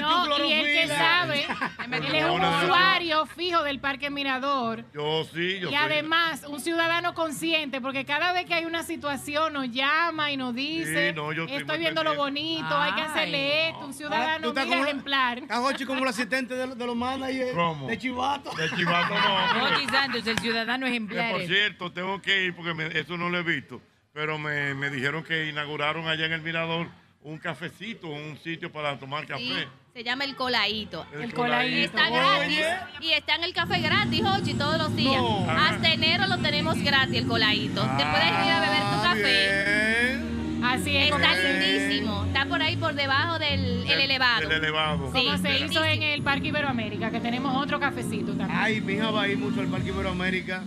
No, 0.00 0.46
y 0.46 0.52
el 0.52 0.64
que 0.64 0.88
sabe, 0.88 1.44
él 1.44 2.14
es 2.16 2.24
un 2.24 2.44
usuario 2.44 3.26
fijo 3.26 3.62
del 3.64 3.80
Parque 3.80 4.08
Mirador. 4.08 4.84
Yo 4.94 5.24
sí, 5.24 5.58
yo 5.60 5.70
Y 5.70 5.74
además, 5.74 6.44
un 6.48 6.60
ciudadano 6.60 7.12
consciente, 7.12 7.82
porque 7.82 8.06
cada 8.06 8.32
vez 8.32 8.46
que 8.46 8.54
hay 8.54 8.64
una 8.64 8.82
situación 8.82 9.52
nos 9.52 9.70
llama 9.70 10.32
y 10.32 10.38
nos 10.38 10.54
dice, 10.54 11.10
Sí, 11.10 11.14
no, 11.14 11.32
yo 11.34 11.44
estoy 11.44 11.78
viendo 11.78 12.02
lo 12.02 12.14
bonito, 12.14 12.74
hay 12.74 12.94
que 12.94 13.02
hacerle 13.02 13.68
esto, 13.68 13.80
un 13.84 13.92
ciudadano 13.92 14.48
mira, 14.50 14.64
como- 14.64 14.84
ejemplar. 14.84 15.38
Estás 15.38 15.58
Jochi 15.58 15.84
como 15.84 16.02
el 16.02 16.08
asistente 16.08 16.54
de, 16.54 16.74
de 16.74 16.86
los 16.86 16.96
managers. 16.96 17.52
¿Cómo? 17.54 17.88
De 17.88 17.98
Chivato. 18.42 18.56
De 18.56 18.70
Chivato 18.76 19.14
no. 19.14 19.64
Ochi 19.64 19.86
Santos, 19.88 20.26
el 20.26 20.38
ciudadano 20.38 20.86
Que 20.86 20.90
ejemplar. 20.90 21.32
por 21.32 21.42
cierto, 21.46 21.92
tengo 21.92 22.20
que 22.22 22.44
ir 22.44 22.54
porque 22.54 22.74
me- 22.74 22.86
eso 22.98 23.16
no 23.16 23.28
lo 23.30 23.38
he 23.38 23.42
visto. 23.42 23.80
Pero 24.12 24.38
me, 24.38 24.74
me 24.74 24.90
dijeron 24.90 25.22
que 25.22 25.48
inauguraron 25.48 26.08
allá 26.08 26.26
en 26.26 26.32
el 26.32 26.40
Mirador 26.42 26.88
un 27.22 27.38
cafecito, 27.38 28.08
un 28.08 28.38
sitio 28.42 28.72
para 28.72 28.98
tomar 28.98 29.22
Sí, 29.22 29.28
café. 29.28 29.68
se 29.92 30.02
llama 30.04 30.24
el 30.24 30.34
colaíto. 30.34 31.06
El 31.12 31.22
El 31.22 31.34
Colaíto. 31.34 31.98
Está 31.98 32.08
Oye. 32.08 32.56
gratis. 32.60 32.66
Y 33.00 33.12
está 33.12 33.34
en 33.34 33.44
el 33.44 33.52
café 33.52 33.80
gratis, 33.80 34.22
Hochi, 34.24 34.54
todos 34.54 34.78
los 34.78 34.94
días. 34.96 35.20
No. 35.20 35.46
Hasta 35.50 35.92
enero 35.92 36.26
lo 36.26 36.38
tenemos 36.38 36.78
gratis, 36.82 37.16
el 37.18 37.26
colaíto. 37.26 37.82
Te 37.82 38.04
puedes 38.06 38.28
ir 38.28 38.52
a 38.52 38.60
beber 38.60 38.80
tu 38.80 39.02
café. 39.02 40.27
Así 40.62 40.96
es. 40.96 41.10
Está 41.10 41.34
lindísimo. 41.36 42.24
Está 42.26 42.46
por 42.46 42.62
ahí 42.62 42.76
por 42.76 42.94
debajo 42.94 43.38
del 43.38 43.84
el 43.88 44.00
elevado. 44.00 44.42
El 44.42 44.52
elevado. 44.52 45.12
Sí, 45.14 45.24
Como 45.24 45.38
se 45.38 45.64
hizo 45.64 45.84
en 45.84 46.02
el 46.02 46.22
Parque 46.22 46.48
Iberoamérica, 46.48 47.10
que 47.10 47.20
tenemos 47.20 47.56
otro 47.56 47.78
cafecito 47.80 48.32
también. 48.32 48.50
Ay, 48.52 48.80
mi 48.80 48.94
hija 48.94 49.10
va 49.10 49.22
a 49.22 49.28
ir 49.28 49.38
mucho 49.38 49.60
al 49.60 49.68
Parque 49.68 49.88
Iberoamérica. 49.90 50.64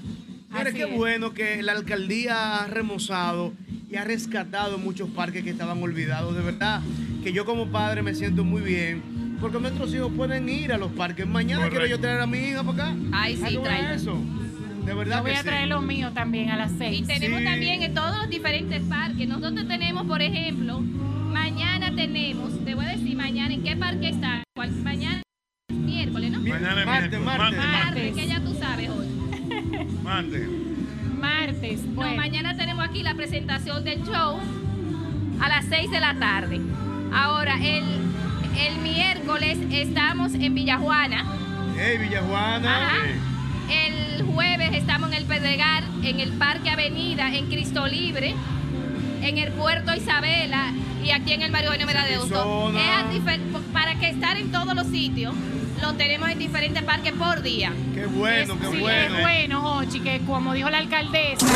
Mira 0.50 0.72
qué 0.72 0.84
es. 0.84 0.94
bueno 0.98 1.34
que 1.34 1.62
la 1.64 1.72
alcaldía 1.74 2.58
ha 2.64 2.68
remozado 2.68 3.54
y 3.90 3.96
ha 3.96 4.04
rescatado 4.04 4.78
muchos 4.78 5.10
parques 5.10 5.44
que 5.44 5.50
estaban 5.50 5.82
olvidados. 5.82 6.36
De 6.36 6.42
verdad 6.42 6.82
que 7.24 7.32
yo 7.34 7.46
como 7.46 7.68
padre 7.68 8.02
me 8.02 8.14
siento 8.16 8.44
muy 8.44 8.62
bien. 8.62 9.02
Porque 9.40 9.60
nuestros 9.60 9.92
hijos 9.96 10.12
pueden 10.16 10.48
ir 10.50 10.72
a 10.72 10.78
los 10.78 10.92
parques. 10.92 11.26
Mañana 11.26 11.68
quiero 11.70 11.88
yo 11.88 12.00
traer 12.00 12.22
a 12.22 12.28
mi 12.28 12.38
hija 12.38 12.64
para 12.64 12.90
acá. 12.90 12.96
Ay, 13.12 13.36
sí, 13.38 13.44
¿A 13.44 13.48
qué 13.50 13.58
hora 13.58 13.70
tráela. 13.70 13.94
es 13.96 14.02
eso? 14.04 14.18
De 14.86 14.94
verdad 14.94 15.18
Yo 15.18 15.22
voy 15.24 15.32
que 15.32 15.38
a 15.38 15.42
sí. 15.42 15.48
traer 15.48 15.68
los 15.68 15.84
míos 15.84 16.14
también 16.14 16.50
a 16.50 16.58
las 16.58 16.72
seis. 16.78 17.02
Y 17.02 17.04
tenemos 17.04 17.44
también 17.44 17.84
en 17.84 17.94
todos 17.94 18.18
los 18.18 18.30
diferentes 18.30 18.82
parques. 18.84 19.28
Nosotros 19.28 19.68
tenemos, 19.68 20.06
por 20.08 20.22
ejemplo, 20.22 20.80
mañana 20.82 21.94
tenemos, 21.96 22.64
te 22.66 22.76
voy 22.76 22.86
a 22.86 22.90
decir 22.90 23.16
mañana 23.16 23.54
en 23.54 23.64
qué 23.64 23.76
parque 23.76 24.10
está. 24.10 24.44
¿Cuál- 24.56 24.72
Mañana 24.84 25.22
es 25.70 25.76
miércoles, 25.76 26.32
¿no? 26.32 26.40
Mañana 26.40 26.80
es 26.82 26.86
Martes, 26.86 27.10
miércoles, 27.20 27.22
martes. 27.40 27.60
Martes, 27.86 28.16
que 28.16 28.28
ya 28.28 28.40
tú 28.42 28.54
sabes 28.56 28.90
hoy. 28.90 29.08
Martes. 30.04 30.48
Martes. 31.20 31.84
No, 31.86 31.94
Bueno. 31.94 32.16
mañana 32.16 32.58
tenemos 32.58 32.84
aquí 32.88 33.04
la 33.04 33.14
presentación 33.14 33.84
del 33.84 34.04
show 34.04 34.40
a 35.40 35.50
las 35.50 35.66
6 35.66 35.92
de 35.92 36.00
la 36.00 36.16
tarde. 36.16 36.60
Ahora, 37.14 37.56
el, 37.58 37.84
el 38.58 38.78
miércoles 38.82 39.58
estamos 39.72 40.34
en 40.34 40.56
Villajuana. 40.56 41.26
Hey, 41.78 41.98
Villajuana. 42.00 42.88
Ajá. 42.88 42.98
El 43.70 44.24
jueves 44.26 44.51
Pedregal, 45.42 45.84
en 46.04 46.20
el 46.20 46.30
Parque 46.34 46.70
Avenida, 46.70 47.34
en 47.36 47.48
Cristo 47.48 47.88
Libre, 47.88 48.36
en 49.24 49.38
el 49.40 49.52
Puerto 49.54 49.96
Isabela 49.96 50.72
y 51.04 51.10
aquí 51.10 51.34
en 51.34 51.42
el 51.42 51.52
Mario 51.52 51.70
Eugenio 51.70 51.88
Mera 51.88 52.06
de. 52.06 52.14
Es 52.14 52.22
difer- 52.22 53.40
Para 53.74 53.96
que 53.96 54.10
estar 54.10 54.38
en 54.38 54.52
todos 54.52 54.76
los 54.76 54.86
sitios, 54.88 55.34
lo 55.82 55.94
tenemos 55.94 56.30
en 56.30 56.38
diferentes 56.38 56.84
parques 56.84 57.14
por 57.14 57.42
día. 57.42 57.74
Qué 57.96 58.06
bueno, 58.06 58.56
qué 58.60 58.68
sí, 58.72 58.78
bueno. 58.82 59.16
es 59.16 59.22
bueno, 59.22 59.62
Jochi, 59.62 60.00
que 60.02 60.20
como 60.28 60.54
dijo 60.54 60.70
la 60.70 60.78
alcaldesa, 60.78 61.48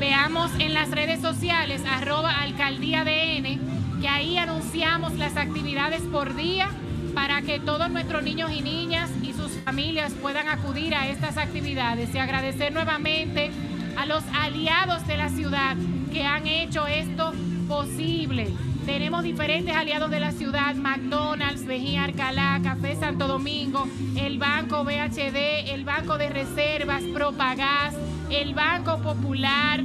veamos 0.00 0.50
en 0.58 0.74
las 0.74 0.90
redes 0.90 1.20
sociales, 1.20 1.82
arroba 1.88 2.40
alcaldía 2.40 3.04
DN, 3.04 3.56
que 4.00 4.08
ahí 4.08 4.36
anunciamos 4.36 5.12
las 5.14 5.36
actividades 5.36 6.02
por 6.10 6.34
día 6.34 6.68
para 7.14 7.42
que 7.42 7.60
todos 7.60 7.90
nuestros 7.90 8.22
niños 8.22 8.50
y 8.52 8.60
niñas 8.62 9.10
y 9.22 9.32
sus 9.32 9.52
familias 9.64 10.12
puedan 10.20 10.48
acudir 10.48 10.94
a 10.94 11.08
estas 11.08 11.36
actividades 11.36 12.14
y 12.14 12.18
agradecer 12.18 12.72
nuevamente 12.72 13.50
a 13.96 14.06
los 14.06 14.22
aliados 14.34 15.06
de 15.06 15.16
la 15.16 15.28
ciudad 15.28 15.76
que 16.12 16.24
han 16.24 16.46
hecho 16.46 16.86
esto 16.86 17.32
posible. 17.68 18.48
Tenemos 18.86 19.22
diferentes 19.22 19.76
aliados 19.76 20.10
de 20.10 20.20
la 20.20 20.32
ciudad, 20.32 20.74
McDonald's, 20.74 21.66
Vejín 21.66 22.00
Arcalá, 22.00 22.60
Café 22.62 22.96
Santo 22.96 23.28
Domingo, 23.28 23.86
el 24.16 24.38
Banco 24.38 24.84
BHD, 24.84 25.70
el 25.72 25.84
Banco 25.84 26.18
de 26.18 26.30
Reservas, 26.30 27.02
Propagás, 27.14 27.94
el 28.30 28.54
Banco 28.54 28.98
Popular, 29.02 29.84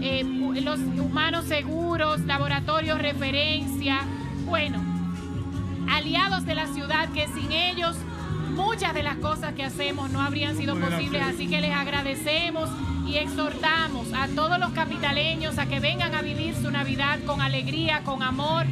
eh, 0.00 0.24
los 0.62 0.80
Humanos 0.80 1.44
Seguros, 1.44 2.20
Laboratorio 2.22 2.96
Referencia. 2.96 4.00
Bueno, 4.46 4.89
aliados 5.90 6.44
de 6.46 6.54
la 6.54 6.66
ciudad 6.68 7.08
que 7.10 7.26
sin 7.28 7.52
ellos 7.52 7.96
muchas 8.54 8.94
de 8.94 9.02
las 9.02 9.16
cosas 9.16 9.54
que 9.54 9.64
hacemos 9.64 10.10
no 10.10 10.20
habrían 10.20 10.56
sido 10.56 10.76
posibles, 10.76 11.22
así 11.22 11.48
que 11.48 11.60
les 11.60 11.74
agradecemos 11.74 12.68
y 13.06 13.16
exhortamos 13.16 14.08
a 14.14 14.28
todos 14.28 14.58
los 14.58 14.70
capitaleños 14.70 15.58
a 15.58 15.66
que 15.66 15.80
vengan 15.80 16.14
a 16.14 16.22
vivir 16.22 16.54
su 16.54 16.70
Navidad 16.70 17.18
con 17.26 17.40
alegría, 17.40 18.02
con 18.04 18.22
amor, 18.22 18.66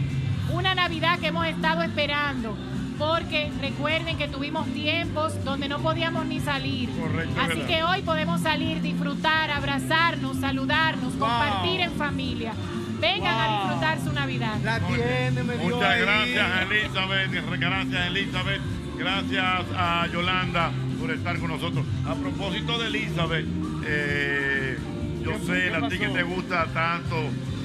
una 0.52 0.74
Navidad 0.74 1.18
que 1.18 1.28
hemos 1.28 1.46
estado 1.46 1.82
esperando. 1.82 2.56
Porque 2.98 3.50
recuerden 3.60 4.18
que 4.18 4.26
tuvimos 4.26 4.66
tiempos 4.72 5.32
donde 5.44 5.68
no 5.68 5.78
podíamos 5.78 6.26
ni 6.26 6.40
salir. 6.40 6.90
Correcto, 6.90 7.40
Así 7.40 7.60
verdad. 7.60 7.66
que 7.68 7.82
hoy 7.84 8.02
podemos 8.02 8.40
salir, 8.40 8.82
disfrutar, 8.82 9.52
abrazarnos, 9.52 10.38
saludarnos, 10.38 11.16
Wow. 11.16 11.28
compartir 11.28 11.80
en 11.82 11.92
familia. 11.92 12.52
Vengan 13.00 13.34
a 13.38 13.60
disfrutar 13.62 14.00
su 14.00 14.12
Navidad. 14.12 14.56
La 14.64 14.80
tiene, 14.80 15.42
me 15.44 15.56
dio 15.56 15.68
Muchas 15.76 15.90
ahí. 15.90 16.00
gracias, 16.00 16.46
Elizabeth. 16.62 17.30
Gracias, 17.60 18.06
Elizabeth. 18.06 18.60
Gracias 18.98 19.64
a 19.76 20.06
Yolanda 20.12 20.72
por 21.00 21.10
estar 21.12 21.38
con 21.38 21.48
nosotros. 21.50 21.84
A 22.06 22.14
propósito 22.14 22.78
de 22.78 22.86
Elizabeth, 22.88 23.46
eh, 23.86 24.78
yo 25.22 25.32
¿Qué- 25.32 25.38
sé, 25.46 25.70
qué 25.70 25.84
a 25.84 25.88
ti 25.88 25.98
que 25.98 26.08
te 26.08 26.22
gusta 26.24 26.66
tanto 26.74 27.16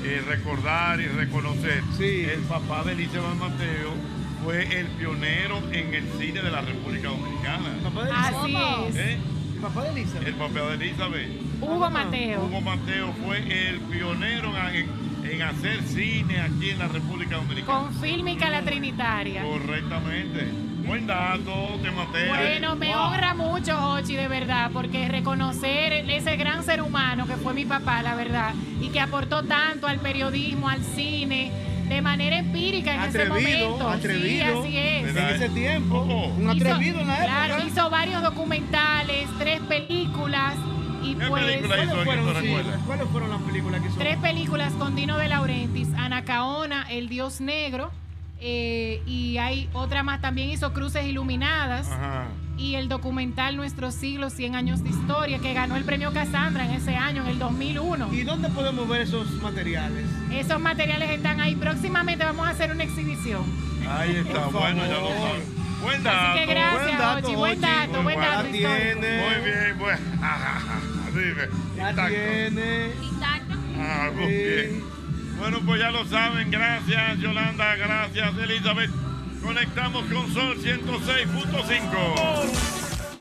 eh, 0.05 0.21
recordar 0.27 0.99
y 0.99 1.05
reconocer. 1.07 1.81
Sí. 1.97 2.25
El 2.29 2.41
papá 2.41 2.83
de 2.83 2.91
Elizabeth 2.91 3.35
Mateo 3.39 3.93
fue 4.43 4.63
el 4.79 4.87
pionero 4.87 5.57
en 5.71 5.93
el 5.93 6.03
cine 6.19 6.41
de 6.41 6.51
la 6.51 6.61
República 6.61 7.07
Dominicana. 7.07 7.69
Papá 7.83 8.03
de 8.03 8.11
Así 8.11 8.35
Elizabeth. 8.45 8.89
es. 8.89 8.95
¿Eh? 8.97 9.17
¿El 9.55 9.61
papá 9.61 9.83
de 9.83 9.89
Elizabeth. 9.91 10.27
El 10.27 10.33
papá 10.35 10.59
de 10.59 10.73
Elizabeth. 10.75 11.29
Hugo 11.61 11.89
Mateo. 11.89 12.43
Hugo 12.43 12.61
Mateo 12.61 13.13
fue 13.25 13.69
el 13.69 13.79
pionero 13.79 14.51
en, 14.73 14.87
en 15.23 15.41
hacer 15.41 15.81
cine 15.83 16.39
aquí 16.41 16.71
en 16.71 16.79
la 16.79 16.87
República 16.87 17.37
Dominicana. 17.37 17.79
Con 17.79 17.93
Fílmica 17.95 18.49
La 18.49 18.61
Trinitaria. 18.61 19.41
Correctamente. 19.43 20.47
Buen 20.85 21.07
dato 21.07 21.77
de 21.81 21.91
Mateo. 21.91 22.27
Bueno, 22.35 22.75
me 22.75 22.87
Wow. 22.93 22.97
honra 23.05 23.33
mucho, 23.33 23.77
Jochi, 23.77 24.15
de 24.15 24.27
verdad, 24.27 24.69
porque 24.73 25.07
reconocer 25.07 25.93
ese 26.09 26.35
gran 26.35 26.63
ser 26.63 26.81
humano 26.81 27.25
que 27.25 27.35
fue 27.35 27.53
mi 27.53 27.63
papá, 27.65 28.03
la 28.03 28.15
verdad, 28.15 28.53
y 28.81 28.89
que 28.89 28.99
aportó 28.99 29.43
tanto 29.43 29.87
al 29.87 29.99
periodismo, 29.99 30.67
al 30.67 30.83
cine, 30.83 31.51
de 31.87 32.01
manera 32.01 32.37
empírica 32.37 32.95
en 32.95 33.01
ese 33.03 33.25
momento. 33.25 33.89
atrevido. 33.89 34.63
Sí, 34.65 34.67
así 34.67 34.77
es. 34.77 35.15
En 35.15 35.17
ese 35.35 35.49
tiempo. 35.49 36.01
Un 36.01 36.43
Hizo- 36.51 36.51
atrevido 36.51 36.99
en 36.99 37.07
la 37.07 37.17
época. 37.23 37.45
Claro, 37.47 37.63
hizo 37.67 37.89
varios 37.89 38.21
documentales, 38.21 39.27
tres 39.39 39.61
películas 39.61 40.53
y 41.03 41.15
¿Qué 41.15 41.25
pues 41.27 41.43
hizo? 41.43 41.67
¿Cuáles 41.67 41.89
fueron, 42.03 42.23
¿Quién 42.23 42.33
te 42.33 42.41
sí, 42.41 42.47
recuerda? 42.47 42.79
¿Cuáles 42.85 43.07
fueron 43.09 43.29
las 43.29 43.41
películas 43.41 43.81
que 43.81 43.87
hizo? 43.87 43.97
tres 43.99 44.17
películas 44.17 44.73
con 44.73 44.95
Dino 44.95 45.17
de 45.17 45.27
Laurentiis, 45.27 45.89
Anacaona, 45.97 46.85
El 46.89 47.09
Dios 47.09 47.41
Negro, 47.41 47.91
eh, 48.39 49.01
y 49.05 49.37
hay 49.37 49.69
otra 49.73 50.03
más 50.03 50.19
también 50.21 50.49
hizo 50.49 50.73
Cruces 50.73 51.05
Iluminadas. 51.05 51.89
Ajá. 51.89 52.27
y 52.55 52.75
el 52.75 52.87
documental 52.87 53.57
Nuestro 53.57 53.91
siglo, 53.91 54.29
100 54.29 54.55
años 54.55 54.83
de 54.83 54.89
historia, 54.89 55.39
que 55.39 55.53
ganó 55.55 55.75
el 55.75 55.83
premio 55.85 56.13
Cassandra 56.13 56.63
en 56.65 56.71
ese 56.71 56.95
año, 56.95 57.23
en 57.23 57.29
el 57.29 57.39
2001. 57.39 58.13
¿Y 58.13 58.21
dónde 58.21 58.47
podemos 58.49 58.87
ver 58.87 59.01
esos 59.01 59.27
materiales? 59.41 60.05
Esos 60.31 60.59
materiales 60.59 61.09
están 61.09 61.41
ahí. 61.41 61.55
Próximamente 61.55 62.23
vamos 62.23 62.45
a 62.47 62.51
hacer 62.51 62.71
una 62.71 62.83
exhibición. 62.83 63.43
Ahí 63.89 64.17
está, 64.17 64.45
bueno, 64.47 64.85
ya 64.85 64.99
lo 64.99 65.07
saben. 65.09 65.63
Buen 65.81 66.03
dato. 66.03 66.17
Así 66.17 66.39
que 66.39 66.45
gracias, 66.45 66.83
Buen 66.83 66.97
dato, 66.97 67.27
Ochi. 67.27 67.35
Buen 67.35 67.61
dato, 67.61 68.03
buen 68.03 68.03
Muy 68.03 68.25
dato. 68.25 68.43
Muy 68.49 68.59
bien, 68.59 69.79
bueno 69.79 70.92
recibe. 71.13 71.49
La 71.77 71.93
tiene. 71.93 72.91
Ah, 73.77 74.09
muy 74.13 74.27
bien. 74.27 74.83
Bueno, 75.37 75.59
pues 75.65 75.79
ya 75.79 75.91
lo 75.91 76.05
saben. 76.07 76.51
Gracias, 76.51 77.19
Yolanda. 77.19 77.75
Gracias, 77.75 78.37
Elizabeth. 78.37 78.91
Conectamos 79.41 80.05
con 80.05 80.33
Sol 80.33 80.57
106.5. 80.57 83.19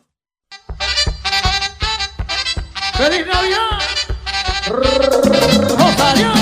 ¡Feliz 2.94 3.26
Navidad! 3.26 3.80
¡Rosario! 4.68 6.32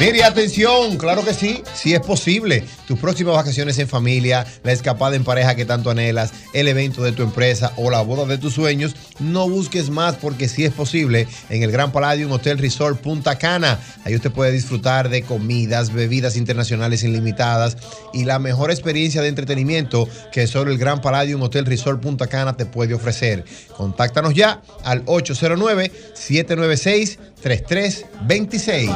Mire, 0.00 0.24
atención, 0.24 0.96
claro 0.96 1.24
que 1.24 1.32
sí, 1.32 1.62
sí 1.72 1.94
es 1.94 2.00
posible. 2.00 2.64
Tus 2.88 2.98
próximas 2.98 3.36
vacaciones 3.36 3.78
en 3.78 3.86
familia, 3.86 4.44
la 4.64 4.72
escapada 4.72 5.14
en 5.14 5.22
pareja 5.22 5.54
que 5.54 5.64
tanto 5.64 5.88
anhelas, 5.88 6.32
el 6.52 6.66
evento 6.66 7.02
de 7.02 7.12
tu 7.12 7.22
empresa 7.22 7.72
o 7.76 7.90
la 7.90 8.00
boda 8.00 8.26
de 8.26 8.36
tus 8.36 8.54
sueños, 8.54 8.96
no 9.20 9.48
busques 9.48 9.90
más 9.90 10.16
porque 10.16 10.48
sí 10.48 10.64
es 10.64 10.72
posible 10.72 11.28
en 11.48 11.62
el 11.62 11.70
Gran 11.70 11.92
Palladium 11.92 12.32
Hotel 12.32 12.58
Resort 12.58 13.00
Punta 13.00 13.38
Cana. 13.38 13.78
Ahí 14.04 14.16
usted 14.16 14.32
puede 14.32 14.50
disfrutar 14.50 15.08
de 15.08 15.22
comidas, 15.22 15.92
bebidas 15.92 16.36
internacionales 16.36 17.04
ilimitadas 17.04 17.76
y 18.12 18.24
la 18.24 18.40
mejor 18.40 18.72
experiencia 18.72 19.22
de 19.22 19.28
entretenimiento 19.28 20.08
que 20.32 20.48
solo 20.48 20.72
el 20.72 20.78
Gran 20.78 21.00
Palladium 21.00 21.40
Hotel 21.42 21.66
Resort 21.66 22.02
Punta 22.02 22.26
Cana 22.26 22.56
te 22.56 22.66
puede 22.66 22.94
ofrecer. 22.94 23.44
Contáctanos 23.76 24.34
ya 24.34 24.60
al 24.82 25.02
809 25.06 25.92
796 26.14 27.18
3326. 27.44 28.90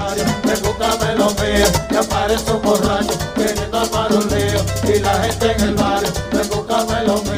Pregúntame 0.89 1.16
lo 1.16 1.31
mío, 1.32 1.66
que 1.90 1.98
aparece 1.98 2.51
un 2.51 2.62
borracho 2.62 3.12
queriendo 3.35 3.78
armar 3.78 4.10
un 4.10 4.27
lío 4.28 4.94
y 4.94 4.98
la 5.01 5.23
gente 5.23 5.52
en 5.52 5.60
el 5.60 5.74
barrio. 5.74 6.10
Pregúntame 6.31 7.05
lo 7.05 7.16
mío, 7.24 7.28
que 7.28 7.36
aparece 7.36 7.38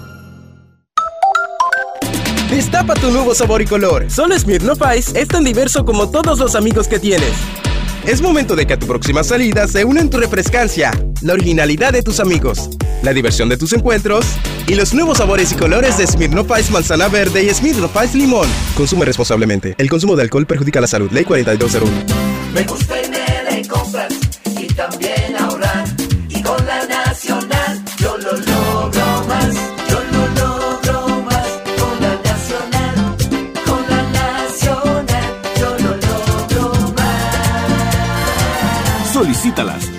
Destapa 2.51 2.95
tu 2.95 3.09
nuevo 3.11 3.33
sabor 3.33 3.61
y 3.61 3.65
color. 3.65 4.11
Solo 4.11 4.37
Smirnoff 4.37 4.81
Ice 4.97 5.17
es 5.17 5.29
tan 5.29 5.45
diverso 5.45 5.85
como 5.85 6.09
todos 6.09 6.37
los 6.37 6.53
amigos 6.53 6.89
que 6.89 6.99
tienes. 6.99 7.31
Es 8.05 8.21
momento 8.21 8.57
de 8.57 8.67
que 8.67 8.73
a 8.73 8.77
tu 8.77 8.87
próxima 8.87 9.23
salida 9.23 9.69
se 9.69 9.85
unen 9.85 10.09
tu 10.09 10.17
refrescancia, 10.17 10.91
la 11.21 11.31
originalidad 11.31 11.93
de 11.93 12.03
tus 12.03 12.19
amigos, 12.19 12.69
la 13.03 13.13
diversión 13.13 13.47
de 13.47 13.55
tus 13.55 13.71
encuentros 13.71 14.25
y 14.67 14.75
los 14.75 14.93
nuevos 14.93 15.19
sabores 15.19 15.53
y 15.53 15.55
colores 15.55 15.97
de 15.97 16.05
Smirnoff 16.05 16.51
Ice 16.59 16.73
Manzana 16.73 17.07
Verde 17.07 17.41
y 17.41 17.53
Smirnoff 17.53 17.95
Ice 18.03 18.17
Limón. 18.17 18.49
Consume 18.75 19.05
responsablemente. 19.05 19.75
El 19.77 19.89
consumo 19.89 20.17
de 20.17 20.23
alcohol 20.23 20.45
perjudica 20.45 20.81
la 20.81 20.87
salud. 20.87 21.09
Ley 21.09 21.23
4201. 21.23 21.89
Me 22.53 22.63
gusta 22.63 23.01
irme 23.01 23.17
de 23.17 23.20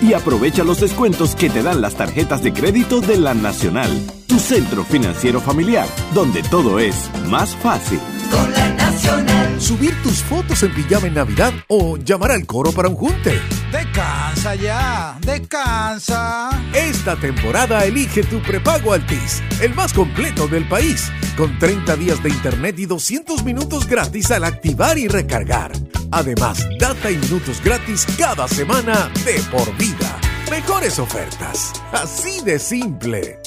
y 0.01 0.13
aprovecha 0.13 0.63
los 0.63 0.79
descuentos 0.79 1.35
que 1.35 1.49
te 1.49 1.61
dan 1.61 1.79
las 1.79 1.95
tarjetas 1.95 2.41
de 2.41 2.53
crédito 2.53 3.01
de 3.01 3.17
la 3.17 3.33
Nacional, 3.35 3.89
tu 4.27 4.39
centro 4.39 4.83
financiero 4.83 5.39
familiar, 5.39 5.87
donde 6.13 6.41
todo 6.41 6.79
es 6.79 7.09
más 7.29 7.55
fácil. 7.57 7.99
Con 8.31 8.51
la 8.51 8.69
nacional. 8.69 9.61
Subir 9.61 9.93
tus 10.01 10.23
fotos 10.23 10.63
en 10.63 10.73
pijama 10.73 11.07
en 11.07 11.13
Navidad 11.13 11.53
o 11.67 11.97
llamar 11.97 12.31
al 12.31 12.45
coro 12.47 12.71
para 12.71 12.89
un 12.89 12.95
junte. 12.95 13.39
Descansa 13.71 14.55
ya, 14.55 15.19
descansa. 15.21 16.49
Esta 16.73 17.15
temporada 17.15 17.85
elige 17.85 18.23
tu 18.23 18.41
prepago 18.41 18.93
Altis, 18.93 19.43
el 19.61 19.75
más 19.75 19.93
completo 19.93 20.47
del 20.47 20.67
país, 20.67 21.11
con 21.37 21.59
30 21.59 21.95
días 21.97 22.23
de 22.23 22.29
internet 22.29 22.79
y 22.79 22.87
200 22.87 23.43
minutos 23.43 23.87
gratis 23.87 24.31
al 24.31 24.45
activar 24.45 24.97
y 24.97 25.07
recargar. 25.07 25.73
Además, 26.13 26.63
data 26.77 27.09
y 27.09 27.17
minutos 27.17 27.59
gratis 27.59 28.05
cada 28.19 28.47
semana 28.47 29.11
de 29.25 29.33
por 29.51 29.75
vida. 29.77 30.19
Mejores 30.51 30.99
ofertas, 30.99 31.73
así 31.91 32.39
de 32.41 32.59
simple. 32.59 33.39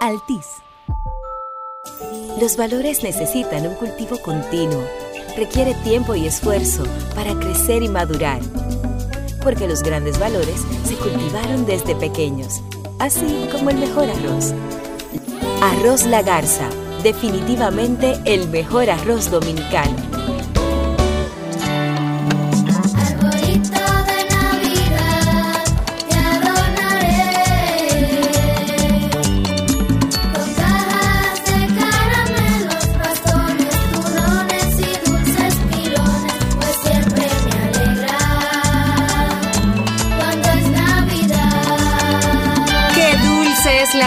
Altis. 0.00 0.44
Los 2.40 2.56
valores 2.56 3.04
necesitan 3.04 3.68
un 3.68 3.76
cultivo 3.76 4.18
continuo. 4.18 4.84
Requiere 5.36 5.74
tiempo 5.84 6.16
y 6.16 6.26
esfuerzo 6.26 6.82
para 7.14 7.32
crecer 7.34 7.84
y 7.84 7.88
madurar. 7.88 8.40
Porque 9.44 9.68
los 9.68 9.84
grandes 9.84 10.18
valores 10.18 10.62
se 10.88 10.96
cultivaron 10.96 11.64
desde 11.64 11.94
pequeños, 11.94 12.60
así 12.98 13.48
como 13.52 13.70
el 13.70 13.78
mejor 13.78 14.10
arroz. 14.10 14.52
Arroz 15.62 16.06
La 16.06 16.22
Garza, 16.22 16.68
definitivamente 17.04 18.18
el 18.24 18.48
mejor 18.48 18.90
arroz 18.90 19.30
dominicano. 19.30 20.13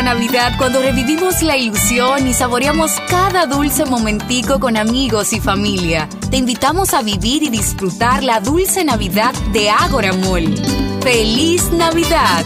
Navidad 0.08 0.54
cuando 0.58 0.82
revivimos 0.82 1.42
la 1.42 1.58
ilusión 1.58 2.30
y 2.30 2.34
saboreamos 2.34 2.94
cada 3.10 3.46
dulce 3.46 3.84
momentico 3.84 4.58
con 4.58 4.78
amigos 4.78 5.34
y 5.34 5.42
familia. 5.42 6.08
Te 6.32 6.38
invitamos 6.38 6.94
a 6.94 7.02
vivir 7.02 7.44
y 7.44 7.50
disfrutar 7.50 8.24
la 8.24 8.40
dulce 8.40 8.86
Navidad 8.86 9.34
de 9.52 9.70
Ágora 9.70 10.14
Mall. 10.14 10.56
¡Feliz 11.02 11.70
Navidad! 11.74 12.46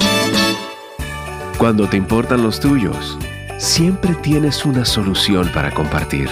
Cuando 1.59 1.87
te 1.87 1.97
importan 1.97 2.41
los 2.41 2.59
tuyos, 2.59 3.19
siempre 3.59 4.15
tienes 4.15 4.65
una 4.65 4.83
solución 4.83 5.47
para 5.53 5.69
compartir. 5.69 6.31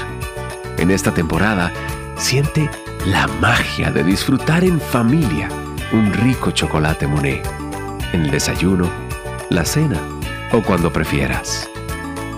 En 0.79 0.89
esta 0.89 1.13
temporada, 1.13 1.71
siente 2.17 2.71
la 3.05 3.27
magia 3.39 3.91
de 3.91 4.03
disfrutar 4.03 4.63
en 4.63 4.81
familia 4.81 5.47
un 5.91 6.11
rico 6.11 6.49
chocolate 6.49 7.05
Monet. 7.05 7.47
En 8.13 8.21
el 8.21 8.31
desayuno, 8.31 8.89
la 9.51 9.63
cena 9.63 10.01
o 10.51 10.61
cuando 10.61 10.91
prefieras. 10.91 11.69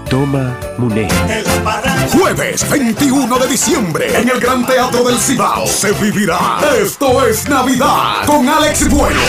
Toma 0.09 0.57
Monet. 0.77 1.11
Jueves 2.11 2.69
21 2.69 3.39
de 3.39 3.47
diciembre 3.47 4.19
en 4.19 4.29
el 4.29 4.39
Gran 4.39 4.65
Teatro 4.65 5.03
del 5.05 5.17
Cibao 5.17 5.65
se 5.65 5.93
vivirá 5.93 6.59
Esto 6.77 7.25
es 7.25 7.47
Navidad 7.47 8.25
con 8.25 8.47
Alex 8.49 8.89
Bueno, 8.89 9.19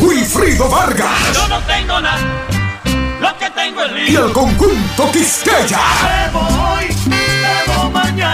Wilfrido 0.00 0.68
Vargas 0.68 1.34
Yo 1.34 1.48
no 1.48 1.58
tengo 1.62 2.00
nada, 2.00 2.20
lo 3.20 3.36
que 3.38 3.50
tengo 3.50 3.82
es 3.84 4.10
y 4.10 4.14
el 4.14 4.32
conjunto 4.32 5.10
Quisqueya. 5.12 5.80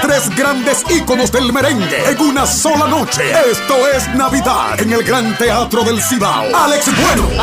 Tres 0.03 0.31
grandes 0.36 0.85
íconos 0.90 1.32
del 1.32 1.53
merengue 1.53 2.11
en 2.11 2.20
una 2.20 2.47
sola 2.47 2.86
noche. 2.86 3.32
Esto 3.51 3.89
es 3.89 4.09
Navidad 4.15 4.81
en 4.81 4.93
el 4.93 5.03
Gran 5.03 5.36
Teatro 5.36 5.82
del 5.85 6.01
Cibao. 6.03 6.44
Alex 6.55 6.86
Bueno, 7.01 7.43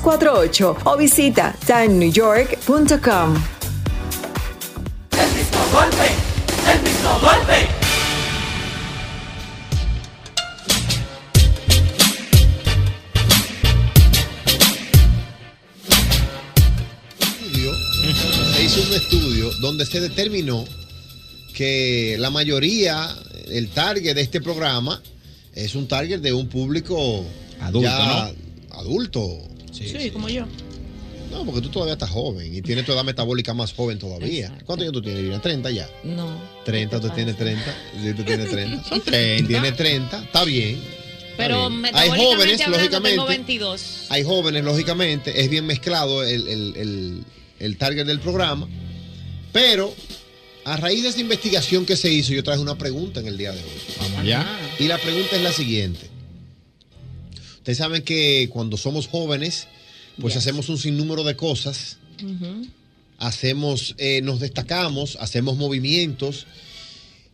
917-388-2248 0.01 0.77
o 0.85 0.97
visita 0.97 1.55
timenewyork.com. 1.65 3.35
El 5.11 5.29
mismo 5.37 5.59
golpe, 5.71 6.07
el 6.73 6.81
mismo 6.83 7.19
golpe. 7.19 7.67
estudio, 17.19 17.71
se 18.53 18.63
hizo 18.63 18.81
un 18.81 18.93
estudio 18.93 19.51
donde 19.61 19.85
se 19.85 19.99
determinó 19.99 20.65
que 21.53 22.15
la 22.19 22.29
mayoría, 22.29 23.15
el 23.47 23.69
target 23.69 24.15
de 24.15 24.21
este 24.21 24.41
programa 24.41 25.01
es 25.53 25.75
un 25.75 25.87
target 25.87 26.19
de 26.21 26.33
un 26.33 26.47
público 26.47 27.25
Adulto, 27.59 27.81
ya 27.81 28.31
adulto. 28.71 29.50
Sí, 29.71 30.11
como 30.11 30.29
yo. 30.29 30.45
No, 31.31 31.45
porque 31.45 31.61
tú 31.61 31.69
todavía 31.69 31.93
estás 31.93 32.09
joven 32.09 32.53
y 32.53 32.61
tienes 32.61 32.85
tu 32.85 32.91
edad 32.91 33.05
metabólica 33.05 33.53
más 33.53 33.71
joven 33.73 33.97
todavía. 33.97 34.49
¿Cuántos 34.65 34.83
años 34.83 34.91
tú 34.93 35.01
tienes, 35.01 35.21
Vivian? 35.23 35.41
¿30 35.41 35.73
ya? 35.73 35.89
No. 36.03 36.37
30, 36.65 36.99
tú 36.99 37.09
tienes 37.11 37.37
30. 37.37 37.63
Sí, 38.03 38.13
tú 38.13 38.23
tienes 38.23 38.49
30. 38.49 38.83
Son 38.89 39.01
30. 39.01 39.47
Tienes 39.47 39.75
30, 39.77 40.23
está 40.23 40.43
bien. 40.43 40.77
Pero. 41.37 41.69
Hay 41.93 42.09
jóvenes, 42.09 42.59
hablando, 42.61 42.77
lógicamente. 42.77 43.09
tengo 43.15 43.27
22. 43.27 44.05
Hay 44.09 44.23
jóvenes, 44.23 44.63
lógicamente, 44.65 45.41
es 45.41 45.49
bien 45.49 45.65
mezclado 45.65 46.23
el, 46.25 46.47
el- 46.49 46.73
el- 46.75 47.23
el 47.59 47.77
target 47.77 48.05
del 48.05 48.19
programa, 48.19 48.67
pero 49.53 49.93
a 50.65 50.75
raíz 50.77 51.03
de 51.03 51.09
esa 51.09 51.19
investigación 51.21 51.85
que 51.85 51.95
se 51.95 52.11
hizo, 52.11 52.33
yo 52.33 52.43
traje 52.43 52.59
una 52.59 52.77
pregunta 52.77 53.21
en 53.21 53.27
el 53.27 53.37
día 53.37 53.51
de 53.53 53.59
hoy. 53.59 53.69
Vamos 53.99 54.19
allá. 54.19 54.59
Y 54.79 54.87
la 54.89 54.97
pregunta 54.97 55.35
es 55.37 55.41
la 55.41 55.53
siguiente. 55.53 56.09
Ustedes 57.61 57.77
saben 57.77 58.01
que 58.01 58.49
cuando 58.51 58.75
somos 58.75 59.07
jóvenes, 59.07 59.67
pues 60.19 60.35
hacemos 60.35 60.67
un 60.69 60.79
sinnúmero 60.79 61.23
de 61.23 61.35
cosas, 61.35 61.97
hacemos, 63.19 63.93
eh, 63.99 64.21
nos 64.23 64.39
destacamos, 64.39 65.15
hacemos 65.19 65.57
movimientos 65.57 66.47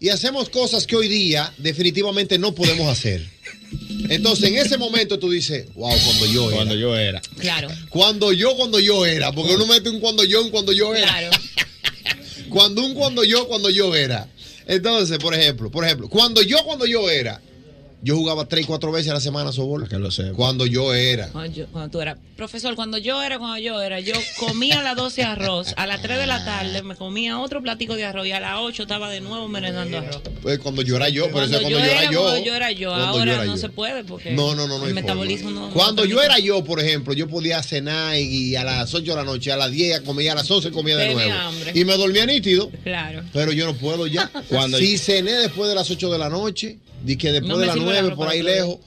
y 0.02 0.10
hacemos 0.10 0.50
cosas 0.50 0.86
que 0.86 0.98
hoy 0.98 1.08
día 1.08 1.54
definitivamente 1.60 2.38
no 2.38 2.54
podemos 2.54 2.90
hacer. 2.90 3.26
Entonces, 4.10 4.50
en 4.50 4.58
ese 4.58 4.78
momento 4.78 5.18
tú 5.18 5.30
dices, 5.30 5.74
wow, 5.76 5.96
cuando 6.04 6.26
yo 6.26 6.48
era. 6.50 6.56
Cuando 6.58 6.76
yo 6.76 6.98
era. 6.98 7.22
Claro. 7.40 7.70
Cuando 7.88 8.34
yo, 8.34 8.54
cuando 8.58 8.82
yo 8.82 9.06
era. 9.06 9.32
Porque 9.32 9.56
uno 9.56 9.66
mete 9.66 9.90
un 9.90 10.02
cuando 10.02 10.26
yo, 10.26 10.44
un 10.44 10.50
cuando 10.50 10.74
yo 10.74 10.94
era. 10.94 11.08
Claro. 11.08 11.30
cuando 12.50 12.86
un 12.86 12.94
cuando 12.96 13.24
yo, 13.24 13.48
cuando 13.48 13.70
yo 13.70 13.96
era. 13.96 14.28
Entonces, 14.66 15.20
por 15.20 15.34
ejemplo, 15.34 15.72
por 15.72 15.86
ejemplo, 15.86 16.10
cuando 16.10 16.42
yo, 16.42 16.66
cuando 16.66 16.86
yo 16.86 17.10
era, 17.10 17.42
yo 18.02 18.16
jugaba 18.16 18.46
tres, 18.46 18.66
cuatro 18.66 18.92
veces 18.92 19.10
a 19.12 19.16
la 19.16 19.20
semana 19.20 19.52
softball. 19.52 19.88
Que 19.90 19.98
lo 19.98 20.12
sé. 20.12 20.32
Cuando 20.34 20.66
yo 20.66 20.94
era. 20.94 21.28
Cuando, 21.30 21.52
yo- 21.56 21.68
cuando 21.68 21.90
tú 21.90 22.02
eras. 22.02 22.18
Profesor, 22.36 22.76
cuando 22.76 23.00
yo 23.00 23.22
era, 23.24 23.40
cuando 23.40 23.58
yo 23.58 23.82
era, 23.82 24.00
yo 24.00 24.14
comía 24.40 24.80
a 24.80 24.84
las 24.84 24.96
12 24.96 25.24
arroz, 25.24 25.74
a 25.76 25.88
las 25.88 26.02
3 26.04 26.20
de 26.20 26.28
la 26.28 26.46
tarde 26.46 26.84
me 26.84 26.96
comía 26.96 27.40
otro 27.40 27.64
platico 27.64 27.96
de 27.96 28.06
arroz 28.06 28.28
y 28.28 28.32
a 28.32 28.40
las 28.40 28.60
8 28.60 28.84
estaba 28.84 29.10
de 29.10 29.22
nuevo 29.22 29.48
merendando 29.48 29.98
arroz. 29.98 30.22
Pues 30.44 30.60
cuando 30.60 30.84
yo 30.84 30.96
era 30.98 31.10
yo, 31.10 31.32
por 31.32 31.42
eso 31.44 31.54
Cuando 31.54 31.70
yo 31.70 31.80
yo 31.80 31.84
era 31.84 32.02
era, 32.04 32.12
yo. 32.12 32.22
cuando 32.22 32.46
yo 32.46 32.54
era 32.56 32.72
yo. 32.72 32.94
Ahora 32.94 33.34
era 33.34 33.46
no 33.46 33.56
yo. 33.56 33.58
se 33.62 33.70
puede 33.70 34.04
porque 34.04 34.32
No, 34.34 34.54
no, 34.54 34.68
no, 34.68 34.78
no. 34.78 34.86
el 34.88 34.94
metabolismo 34.94 35.50
forma. 35.50 35.68
no. 35.68 35.74
Cuando 35.74 36.04
no 36.04 36.10
yo 36.10 36.22
era 36.22 36.38
yo, 36.38 36.64
por 36.64 36.80
ejemplo, 36.80 37.14
yo 37.14 37.28
podía 37.28 37.64
cenar 37.64 38.16
y 38.20 38.56
a 38.56 38.64
las 38.64 38.94
8 38.94 39.12
de 39.12 39.16
la 39.18 39.24
noche, 39.24 39.52
a 39.52 39.58
las 39.58 39.72
10 39.72 40.02
comía, 40.02 40.34
a 40.34 40.36
las 40.36 40.50
11 40.52 40.70
comía 40.70 40.96
de 40.98 41.08
Tenía 41.08 41.26
nuevo. 41.26 41.40
hambre. 41.42 41.72
Y 41.74 41.84
me 41.86 41.98
dormía 41.98 42.26
nítido. 42.28 42.70
Claro. 42.84 43.24
Pero 43.34 43.52
yo 43.52 43.66
no 43.66 43.74
puedo 43.74 44.06
ya. 44.06 44.30
Cuando- 44.50 44.78
si 44.78 45.00
cené 45.00 45.32
después 45.32 45.68
de 45.70 45.74
las 45.76 45.90
8 45.90 46.12
de 46.12 46.20
la 46.20 46.30
noche, 46.30 46.78
di 47.08 47.18
que 47.18 47.32
después 47.32 47.50
No 47.50 47.58
de 47.58 47.66
las 47.68 47.76
sirve 47.76 47.88
el 47.90 47.94
9 47.94 48.08
arroz 48.08 48.18
por 48.18 48.28
ahí 48.28 48.44
lejos, 48.44 48.78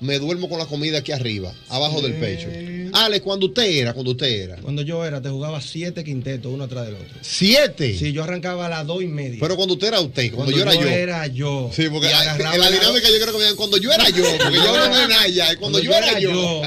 me 0.00 0.18
duermo 0.18 0.48
con 0.48 0.58
la 0.58 0.66
comida 0.66 0.98
aquí 0.98 1.12
arriba, 1.12 1.52
abajo 1.68 2.00
del 2.00 2.14
pecho. 2.14 2.48
Ale, 2.92 3.20
cuando 3.20 3.46
usted 3.46 3.64
era, 3.64 3.92
cuando 3.92 4.12
usted 4.12 4.26
era. 4.26 4.56
Cuando 4.56 4.80
yo 4.82 5.04
era, 5.04 5.20
te 5.20 5.28
jugaba 5.28 5.60
siete 5.60 6.02
quintetos, 6.04 6.50
uno 6.52 6.64
atrás 6.64 6.86
del 6.86 6.94
otro. 6.94 7.18
¿Siete? 7.20 7.96
Sí, 7.98 8.12
yo 8.12 8.24
arrancaba 8.24 8.66
a 8.66 8.68
las 8.70 8.86
dos 8.86 9.02
y 9.02 9.06
media. 9.06 9.38
Pero 9.40 9.56
cuando 9.56 9.74
usted 9.74 9.88
era 9.88 10.00
usted, 10.00 10.32
cuando, 10.32 10.52
Cuando 10.52 10.56
yo 10.56 10.62
era 10.62 10.74
yo. 10.74 10.88
era 10.96 11.26
yo. 11.26 11.70
Sí, 11.74 11.88
porque 11.90 12.06
en 12.08 12.12
la 12.14 12.56
la- 12.56 12.70
dinámica 12.70 13.08
yo 13.10 13.16
creo 13.20 13.26
que 13.26 13.32
me 13.38 13.38
digan 13.44 13.56
cuando 13.56 13.76
yo 13.76 13.92
era 13.92 14.08
yo, 14.10 14.24
porque 14.42 14.56
yo 14.56 14.64
no 14.76 14.84
era 14.84 15.08
nada 15.08 15.28
ya, 15.28 15.56
cuando, 15.56 15.78
yo 15.80 15.92
era 15.92 16.18
yo. 16.18 16.62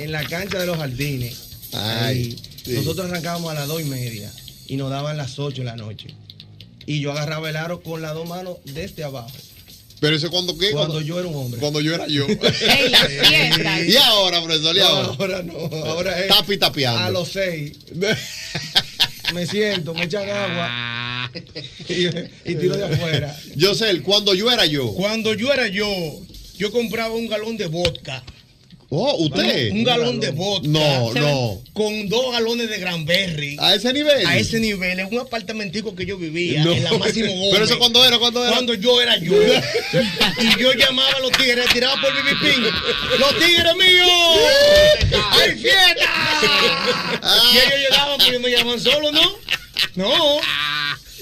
en 0.00 0.12
la 0.12 0.24
cancha 0.24 0.58
de 0.58 0.66
los 0.66 0.76
jardines, 0.78 1.36
Ay, 1.72 2.06
ahí, 2.32 2.38
sí. 2.64 2.72
nosotros 2.72 3.06
arrancábamos 3.10 3.50
a 3.50 3.54
las 3.54 3.68
dos 3.68 3.80
y 3.80 3.84
media 3.84 4.32
y 4.66 4.76
nos 4.76 4.90
daban 4.90 5.16
las 5.18 5.38
ocho 5.38 5.58
de 5.58 5.64
la 5.66 5.76
noche. 5.76 6.08
Y 6.86 7.00
yo 7.00 7.12
agarraba 7.12 7.50
el 7.50 7.56
aro 7.56 7.82
con 7.82 8.00
las 8.02 8.14
dos 8.14 8.26
manos 8.26 8.56
desde 8.64 9.04
abajo. 9.04 9.30
Pero 10.00 10.16
eso 10.16 10.30
cuando 10.30 10.56
qué? 10.56 10.70
Cuando 10.70 11.00
yo 11.00 11.18
era 11.18 11.28
un 11.28 11.34
hombre. 11.34 11.60
Cuando 11.60 11.80
yo 11.80 11.94
era 11.94 12.06
yo. 12.08 12.26
En 12.28 12.90
las 12.92 13.06
fiestas. 13.08 13.84
y 13.88 13.96
ahora, 13.96 14.42
profesor, 14.42 14.74
y 14.76 14.80
No, 14.80 14.86
ahora. 14.86 15.08
ahora 15.18 15.42
no, 15.42 15.54
ahora 15.86 16.20
es 16.20 16.28
Tapi 16.28 16.56
tapeando. 16.56 17.00
a 17.00 17.10
los 17.10 17.28
seis. 17.28 17.72
me 19.34 19.46
siento, 19.46 19.94
me 19.94 20.04
echan 20.04 20.28
agua 20.28 21.30
y, 21.88 22.06
y 22.50 22.54
tiro 22.56 22.76
de 22.76 22.84
afuera. 22.84 23.36
Yo 23.56 23.74
sé, 23.74 24.00
cuando 24.02 24.34
yo 24.34 24.50
era 24.50 24.66
yo. 24.66 24.92
Cuando 24.94 25.34
yo 25.34 25.52
era 25.52 25.68
yo, 25.68 25.88
yo 26.56 26.72
compraba 26.72 27.14
un 27.14 27.28
galón 27.28 27.56
de 27.56 27.66
vodka. 27.66 28.24
Oh, 28.92 29.14
¿usted? 29.24 29.70
Un 29.70 29.84
galón 29.84 30.18
de 30.18 30.30
vodka. 30.30 30.66
No, 30.68 31.14
no. 31.14 31.62
Con 31.74 32.08
dos 32.08 32.32
galones 32.32 32.68
de 32.68 32.78
Granberry. 32.78 33.56
¿A 33.60 33.76
ese 33.76 33.92
nivel? 33.92 34.26
A 34.26 34.36
ese 34.36 34.58
nivel. 34.58 34.98
En 34.98 35.06
un 35.06 35.18
apartamentico 35.20 35.94
que 35.94 36.04
yo 36.06 36.18
vivía. 36.18 36.64
No. 36.64 36.72
En 36.72 36.82
la 36.82 36.92
Máximo 36.94 37.32
Gómez. 37.32 37.50
Pero 37.52 37.64
eso 37.66 37.78
cuando 37.78 38.04
era, 38.04 38.18
cuando 38.18 38.42
era. 38.42 38.52
Cuando 38.52 38.74
yo 38.74 39.00
era 39.00 39.16
yo. 39.18 39.32
y 40.42 40.60
yo 40.60 40.72
llamaba 40.72 41.08
a 41.16 41.20
los 41.20 41.30
tigres, 41.32 41.66
tiraba 41.72 42.00
por 42.00 42.12
Bibi 42.12 42.34
Ping. 42.40 42.62
¡Los 43.20 43.38
tigres 43.38 43.76
míos! 43.76 44.10
¡Hay 45.30 45.50
fiesta! 45.56 46.10
y 47.52 47.56
ellos 47.58 47.80
llegaban, 47.90 48.20
ellos 48.22 48.40
me 48.42 48.50
llamaban 48.50 48.80
solo, 48.80 49.12
¿no? 49.12 49.22
No. 49.94 50.40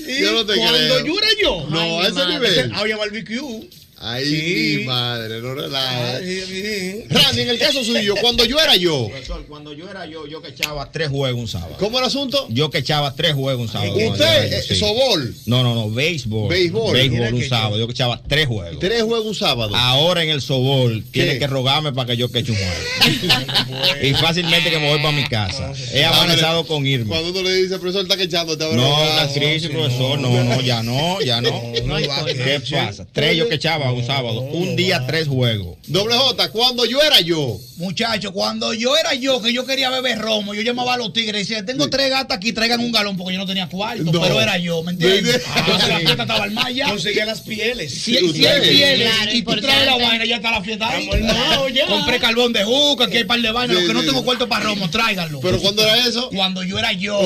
Y 0.06 0.22
Yo 0.22 0.32
no 0.32 0.46
te 0.46 0.56
cuando 0.56 0.78
creo. 0.78 1.04
yo 1.06 1.18
era 1.18 1.28
yo. 1.42 1.66
No, 1.68 1.80
Ay, 1.80 1.90
a 1.90 1.98
mi 2.00 2.06
ese 2.06 2.12
madre. 2.14 2.32
nivel. 2.34 2.72
Había 2.74 2.96
barbecue. 2.96 3.68
Ay, 4.00 4.24
Sí. 4.24 4.76
mi 4.78 4.84
madre, 4.84 5.40
no 5.40 5.54
relajes. 5.54 6.48
Ay, 6.48 7.04
Randy, 7.08 7.40
en 7.42 7.48
el 7.48 7.58
caso 7.58 7.82
suyo, 7.82 8.14
cuando 8.20 8.44
yo 8.44 8.58
era 8.60 8.76
yo, 8.76 9.08
Profesor, 9.08 9.44
cuando 9.48 9.72
yo 9.72 9.90
era 9.90 10.06
yo, 10.06 10.26
yo 10.26 10.40
que 10.40 10.50
echaba 10.50 10.90
tres 10.92 11.08
juegos 11.08 11.40
un 11.40 11.48
sábado. 11.48 11.74
¿cómo 11.80 11.98
el 11.98 12.04
asunto? 12.04 12.46
Yo 12.48 12.70
que 12.70 12.78
echaba 12.78 13.14
tres 13.14 13.34
juegos 13.34 13.62
un 13.62 13.68
sábado. 13.72 13.92
Usted, 13.96 14.50
yo 14.50 14.56
eh, 14.56 14.62
sí. 14.62 14.76
sobol, 14.76 15.34
No, 15.46 15.62
no, 15.64 15.74
no, 15.74 15.90
béisbol. 15.90 16.48
Béisbol. 16.48 16.92
Béisbol 16.92 17.34
un 17.34 17.40
que 17.40 17.48
sábado. 17.48 17.78
Yo 17.78 17.86
que 17.86 17.92
echaba 17.92 18.20
tres 18.26 18.46
juegos. 18.46 18.78
tres 18.78 19.02
juegos 19.02 19.26
un 19.26 19.34
sábado. 19.34 19.74
Ahora 19.74 20.22
en 20.22 20.30
el 20.30 20.42
sobol 20.42 21.02
tiene 21.10 21.38
que 21.38 21.46
rogarme 21.48 21.92
para 21.92 22.06
que 22.08 22.16
yo 22.16 22.30
que 22.30 22.38
eche 22.40 22.52
un 22.52 22.58
juego. 22.58 23.98
y 24.02 24.14
fácilmente 24.14 24.70
que 24.70 24.78
me 24.78 24.88
voy 24.90 24.98
para 24.98 25.12
mi 25.12 25.24
casa. 25.24 25.72
He 25.92 26.04
avanzado 26.04 26.66
con 26.66 26.86
irme. 26.86 27.08
Cuando 27.08 27.30
uno 27.30 27.42
le 27.42 27.54
dice, 27.56 27.78
profesor, 27.78 28.02
está 28.02 28.16
quechándote 28.16 28.62
ahora. 28.62 28.76
No, 28.76 29.04
la 29.16 29.28
crisis, 29.32 29.68
profesor, 29.70 30.20
no, 30.20 30.44
no, 30.44 30.60
ya 30.60 30.82
no, 30.82 31.20
ya 31.20 31.40
no. 31.40 31.72
¿Qué 31.72 32.60
pasa? 32.70 33.06
Tres 33.12 33.36
yo 33.36 33.48
que 33.48 33.56
echaba 33.56 33.87
un 33.92 34.04
sábado. 34.06 34.40
Un 34.40 34.76
día, 34.76 35.04
tres 35.06 35.28
juegos. 35.28 35.76
Doble 35.86 36.14
J, 36.16 36.50
cuando 36.50 36.84
yo 36.84 37.00
era 37.02 37.20
yo. 37.20 37.58
Muchacho, 37.76 38.32
cuando 38.32 38.74
yo 38.74 38.96
era 38.96 39.14
yo, 39.14 39.40
que 39.40 39.52
yo 39.52 39.64
quería 39.64 39.88
beber 39.90 40.18
romo, 40.18 40.52
yo 40.54 40.62
llamaba 40.62 40.94
a 40.94 40.96
los 40.96 41.12
tigres 41.12 41.36
y 41.48 41.54
decía, 41.54 41.64
tengo 41.64 41.88
tres 41.88 42.10
gatas 42.10 42.36
aquí, 42.36 42.52
traigan 42.52 42.80
un 42.80 42.90
galón 42.90 43.16
porque 43.16 43.34
yo 43.34 43.38
no 43.38 43.46
tenía 43.46 43.68
cuarto, 43.68 44.02
No. 44.02 44.20
pero 44.20 44.40
era 44.40 44.58
yo, 44.58 44.82
¿me 44.82 44.92
entiendes? 44.92 45.42
Ah, 45.46 45.58
Entonces 45.60 45.88
la 45.88 45.98
sí. 45.98 46.04
fiesta 46.06 46.22
estaba 46.24 46.44
al 46.44 46.50
mar 46.50 46.72
ya. 46.72 46.88
Conseguía 46.88 47.24
las 47.24 47.40
pieles. 47.42 47.92
Si, 47.94 48.16
si 48.32 48.46
hay 48.46 48.60
pieles 48.68 49.08
Claro, 49.14 49.32
y 49.32 49.42
tú 49.42 49.60
traes 49.60 49.86
la 49.86 49.96
vaina, 49.96 50.24
ya 50.24 50.36
está 50.36 50.50
la 50.50 50.62
fiesta 50.62 50.88
ahí. 50.90 51.08
Estamos 51.08 51.30
armados 51.30 51.72
ya. 51.72 51.86
Compré 51.86 52.18
carbón 52.18 52.52
de 52.52 52.64
juca, 52.64 53.04
aquí 53.04 53.16
hay 53.18 53.24
par 53.24 53.40
de 53.40 53.52
vainas. 53.52 53.76
Sí, 53.76 53.82
Los 53.82 53.88
que 53.88 53.94
no 53.94 54.00
sí. 54.00 54.06
tengo 54.06 54.24
cuarto 54.24 54.48
para 54.48 54.64
romo, 54.64 54.90
tráiganlo. 54.90 55.38
¿Pero 55.40 55.60
cuándo 55.60 55.82
era 55.82 55.96
eso? 56.06 56.30
Cuando 56.30 56.62
yo 56.64 56.78
era 56.78 56.92
yo. 56.92 57.20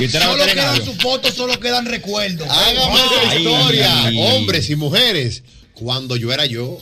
¿Y 0.00 0.04
usted 0.04 0.16
era 0.18 0.26
Solo 0.26 0.44
quedan 0.44 0.84
sus 0.84 0.96
fotos, 0.96 1.34
solo 1.34 1.58
quedan 1.58 1.86
recuerdos. 1.86 2.46
Hágame 2.48 2.94
esa 3.26 3.36
historia, 3.36 4.12
hombres 4.34 4.68
y 4.70 4.76
mujeres. 4.76 5.42
Cuando 5.82 6.14
yo 6.16 6.32
era 6.32 6.46
yo. 6.46 6.78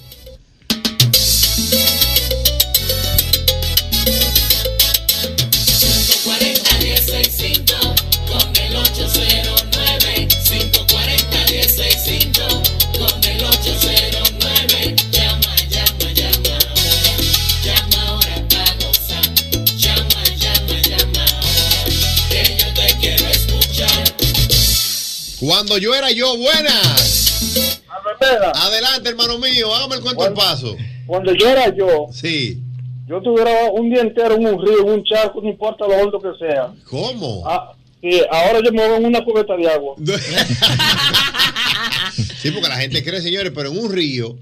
con 8.28 8.56
el 8.56 8.76
809 8.76 10.28
540 10.44 11.46
165 11.46 12.62
con 12.98 13.24
el 13.24 13.44
809 13.44 14.96
llama 15.10 15.56
llama 15.70 16.12
llama 16.12 16.58
ahora 16.68 17.16
llama 17.64 18.02
ahora 18.06 18.48
para 18.48 18.74
gozar 18.74 19.24
llama 19.76 20.22
llama 20.36 20.76
llama 20.82 21.24
ahora 21.24 21.84
que 22.28 22.40
yo 22.58 22.68
te 22.74 22.86
quiero 23.00 23.26
escuchar 23.28 24.04
Cuando 25.40 25.78
yo 25.78 25.94
era 25.94 26.10
yo, 26.10 26.36
buenas. 26.36 27.19
Adelante, 28.54 29.08
hermano 29.10 29.38
mío, 29.38 29.74
hágame 29.74 29.96
el 29.96 30.00
cuento 30.02 30.22
al 30.24 30.34
paso. 30.34 30.76
Cuando 31.06 31.32
yo 31.34 31.48
era 31.48 31.74
yo, 31.74 32.06
Sí. 32.12 32.60
yo 33.06 33.20
tuviera 33.20 33.70
un 33.72 33.90
día 33.90 34.00
entero 34.02 34.34
en 34.36 34.46
un 34.46 34.64
río, 34.66 34.80
en 34.82 34.90
un 34.90 35.04
charco, 35.04 35.40
no 35.42 35.48
importa 35.48 35.86
lo 35.86 35.94
hondo 35.96 36.20
que 36.20 36.30
sea. 36.38 36.72
¿Cómo? 36.88 37.42
Ah, 37.46 37.72
y 38.02 38.20
ahora 38.30 38.60
yo 38.64 38.72
me 38.72 38.86
voy 38.88 38.96
en 38.98 39.06
una 39.06 39.24
cubeta 39.24 39.56
de 39.56 39.68
agua. 39.70 39.94
Sí, 42.40 42.50
porque 42.50 42.68
la 42.68 42.76
gente 42.76 43.04
cree, 43.04 43.20
señores, 43.20 43.52
pero 43.54 43.70
en 43.70 43.78
un 43.78 43.92
río, 43.92 44.36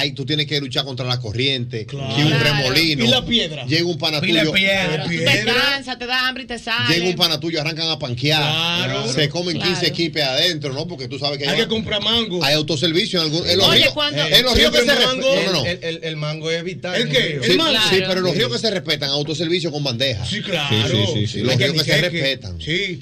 ahí 0.00 0.12
tú 0.12 0.24
tienes 0.26 0.46
que 0.46 0.60
luchar 0.60 0.84
contra 0.84 1.06
la 1.06 1.18
corriente, 1.20 1.86
que 1.86 1.96
un 1.96 2.02
Claro. 2.06 2.38
remolino. 2.44 3.04
Y 3.04 3.08
la 3.08 3.24
piedra. 3.24 3.64
Llega 3.66 3.84
un 3.86 3.98
pana 3.98 4.20
Y 4.22 4.32
la 4.32 4.40
tuyo. 4.40 4.52
piedra. 4.52 5.04
Tú 5.04 5.10
te 5.10 5.44
cansas, 5.44 5.98
te 5.98 6.06
da 6.06 6.28
hambre 6.28 6.44
y 6.44 6.46
te 6.46 6.58
sale. 6.58 6.94
Llega 6.94 7.08
un 7.08 7.16
pana 7.16 7.38
tuyo, 7.40 7.60
arrancan 7.60 7.88
a 7.90 7.98
panquear. 7.98 8.40
Claro. 8.42 9.12
Se 9.12 9.28
comen 9.28 9.56
15 9.58 9.70
Claro. 9.80 9.86
equipes 9.88 10.22
adentro, 10.24 10.72
¿no? 10.72 10.86
Porque 10.86 11.08
tú 11.08 11.18
sabes 11.18 11.38
que 11.38 11.48
Hay 11.48 11.56
que 11.56 11.66
comprar 11.68 12.02
mango. 12.02 12.42
Hay 12.44 12.54
autoservicio 12.54 13.20
en, 13.20 13.26
algún, 13.32 13.48
en 13.48 13.58
los 13.58 13.66
Oye, 13.68 13.80
ríos. 13.80 13.92
cuando- 13.94 14.22
en 14.26 14.44
los 14.44 14.54
ríos 14.56 14.70
que 14.72 14.78
se 14.78 14.84
respetan. 14.86 15.16
mango. 15.18 15.34
No, 15.36 15.42
no, 15.44 15.52
no. 15.52 15.64
El- 15.66 15.78
El, 15.84 16.00
el 16.04 16.16
mango 16.16 16.50
es 16.50 16.62
vital. 16.64 16.94
¿El 17.00 17.08
qué? 17.08 17.18
río. 17.20 17.42
El 17.42 17.50
Sí, 17.52 17.56
mango. 17.56 17.78
sí, 17.90 17.96
pero 18.00 18.12
en 18.18 18.22
los 18.22 18.34
ríos 18.36 18.52
que 18.52 18.58
se 18.58 18.70
respetan, 18.70 19.10
autoservicio 19.10 19.70
con 19.70 19.82
bandeja. 19.84 20.24
Sí, 20.26 20.40
claro. 20.42 20.88
Sí, 20.88 20.96
sí, 20.96 21.12
sí, 21.14 21.26
sí. 21.26 21.40
Los 21.40 21.56
ríos 21.56 21.72
que 21.74 21.84
se 21.84 22.00
respetan. 22.00 22.60
Sí. 22.60 23.00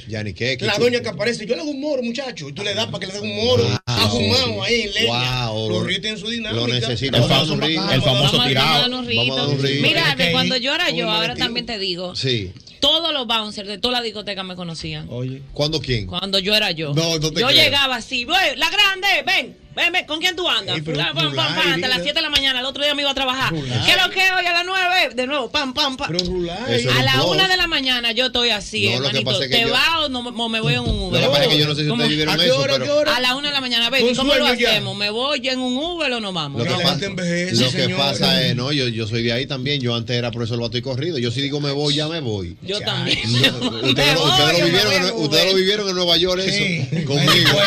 La 0.61 0.79
doña 0.79 1.01
que 1.01 1.09
aparece, 1.09 1.47
yo 1.47 1.55
le 1.55 1.61
hago 1.63 1.71
un 1.71 1.81
moro, 1.81 2.03
muchacho, 2.03 2.49
y 2.49 2.53
tú 2.53 2.63
le 2.63 2.75
das 2.75 2.87
para 2.87 3.01
que 3.01 3.07
le 3.07 3.13
dé 3.13 3.21
un 3.21 3.37
moro. 3.37 3.69
Ahumado 4.03 4.63
ahí 4.63 4.83
en 4.83 4.93
leña. 4.95 5.47
Wow. 5.49 5.71
Los 5.71 5.85
ríos 5.87 6.01
tienen 6.01 6.19
su 6.21 6.29
dinámica. 6.29 6.61
Lo 6.61 6.69
necesito. 6.69 7.17
El 7.17 7.23
famoso- 7.25 7.63
el 7.63 8.03
famoso 8.03 8.45
tirado. 8.47 8.81
darnos 8.81 9.07
un 9.07 9.17
Vamos 9.17 9.39
a 9.39 9.41
dar 9.43 9.49
un 9.51 9.63
río. 9.63 9.83
Mira, 9.83 10.17
cuando 10.33 10.57
yo 10.57 10.75
era 10.75 10.91
yo, 10.91 11.11
ahora 11.11 11.35
también 11.35 11.67
te 11.67 11.79
digo, 11.79 12.15
Sí. 12.17 12.53
Todos 12.81 13.13
los 13.13 13.27
bouncers 13.27 13.69
de 13.69 13.79
toda 13.79 13.95
la 13.99 14.03
discoteca 14.03 14.43
me 14.43 14.55
conocían. 14.57 15.07
Oye. 15.11 15.43
¿Cuándo 15.53 15.81
quién? 15.81 16.07
Cuando 16.07 16.39
yo 16.39 16.55
era 16.55 16.71
yo. 16.71 16.95
No, 16.95 17.19
no 17.19 17.33
te 17.33 17.41
yo 17.41 17.47
creo. 17.49 17.51
llegaba 17.51 17.97
así, 17.97 18.25
"Voy, 18.25 18.37
la 18.57 18.71
grande, 18.71 19.07
ven, 19.27 19.57
ven, 19.77 19.93
ven, 19.93 20.07
¿con 20.07 20.19
quién 20.21 20.35
tú 20.37 20.49
andas? 20.49 20.77
Ey, 20.77 20.83
pero 20.83 20.99
Pam, 20.99 21.07
pam, 21.15 21.15
pam, 21.17 21.31
Rulay, 21.31 21.47
pam, 21.47 21.59
hasta 21.75 21.89
las 21.89 21.99
dile. 21.99 22.03
7 22.03 22.15
de 22.15 22.23
la 22.23 22.31
mañana, 22.31 22.61
el 22.61 22.67
otro 22.67 22.83
día 22.83 22.95
me 22.95 23.03
iba 23.03 23.11
a 23.11 23.15
trabajar. 23.15 23.51
Rulay. 23.53 23.81
¿Qué 23.85 23.93
es 23.93 24.03
lo 24.05 24.11
que 24.11 24.21
hoy 24.21 24.47
a 24.47 24.53
las 24.53 24.65
9? 24.67 25.15
De 25.15 25.27
nuevo, 25.27 25.51
pam, 25.51 25.73
pam, 25.75 25.97
pam. 25.97 26.15
Eso 26.15 26.91
a 26.91 27.03
la 27.03 27.13
plus. 27.13 27.25
1 27.27 27.49
de 27.49 27.57
la 27.57 27.67
mañana 27.67 28.13
yo 28.13 28.27
estoy 28.27 28.51
así, 28.51 28.87
No, 28.89 28.97
hermanito. 28.97 29.25
pasa 29.25 29.45
es 29.45 29.51
que 29.51 29.57
¿Te 29.57 29.63
yo- 29.63 29.73
va 29.73 30.01
o 30.05 30.09
no 30.09 30.23
me- 30.23 30.43
o 30.43 30.49
me 30.49 30.61
voy 30.61 30.75
en 30.75 30.81
un 30.81 30.99
Uber? 31.03 31.21
Lo 31.21 31.29
que 31.29 31.33
pasa 31.33 31.45
es 31.45 31.49
que 31.51 31.59
yo 31.59 31.67
no 31.69 31.75
sé 31.75 31.85
si 31.85 31.91
ustedes 31.91 32.09
vivieron 32.11 32.35
¿A 32.35 32.39
qué 32.39 32.47
eso, 32.47 32.59
hora, 32.61 32.79
pero-? 32.79 33.11
A 33.11 33.21
la 33.21 33.35
1 33.37 33.47
de 33.49 33.55
la 33.55 33.61
mañana, 33.61 33.91
ven, 33.91 34.15
¿cómo 34.17 34.35
lo 34.35 34.47
hacemos? 34.47 34.97
¿Me 34.97 35.11
voy 35.11 35.47
en 35.49 35.59
un 35.61 35.77
Uber 35.77 36.13
o 36.13 36.21
no 36.21 36.33
vamos? 36.33 36.59
Lo 36.59 36.65
que, 36.77 36.83
pasa, 36.83 37.09
lo 37.09 37.71
que 37.73 37.95
pasa 37.97 38.43
es, 38.47 38.57
no, 38.57 38.73
yo, 38.73 38.89
yo 38.89 39.07
soy 39.07 39.23
de 39.23 39.33
ahí 39.33 39.47
también. 39.47 39.81
Yo 39.81 39.95
antes 39.95 40.17
era 40.17 40.31
profesor 40.31 40.61
vato 40.61 40.77
y 40.77 40.83
corrido. 40.83 41.19
Yo 41.19 41.31
si 41.31 41.41
digo 41.41 41.61
me 41.61 41.71
voy, 41.73 41.95
ya 41.95 42.09
me 42.09 42.21
voy. 42.21 42.57
Yo 42.69 42.81
también. 42.81 43.19
Ustedes, 43.25 44.15
lo- 44.15 44.65
vivieron, 44.65 44.93
en, 44.95 45.13
ustedes 45.17 45.47
lo 45.53 45.55
vivieron 45.55 45.89
en 45.89 45.97
Nueva 45.97 46.17
York 46.17 46.43
eso, 46.45 47.07
conmigo. 47.07 47.59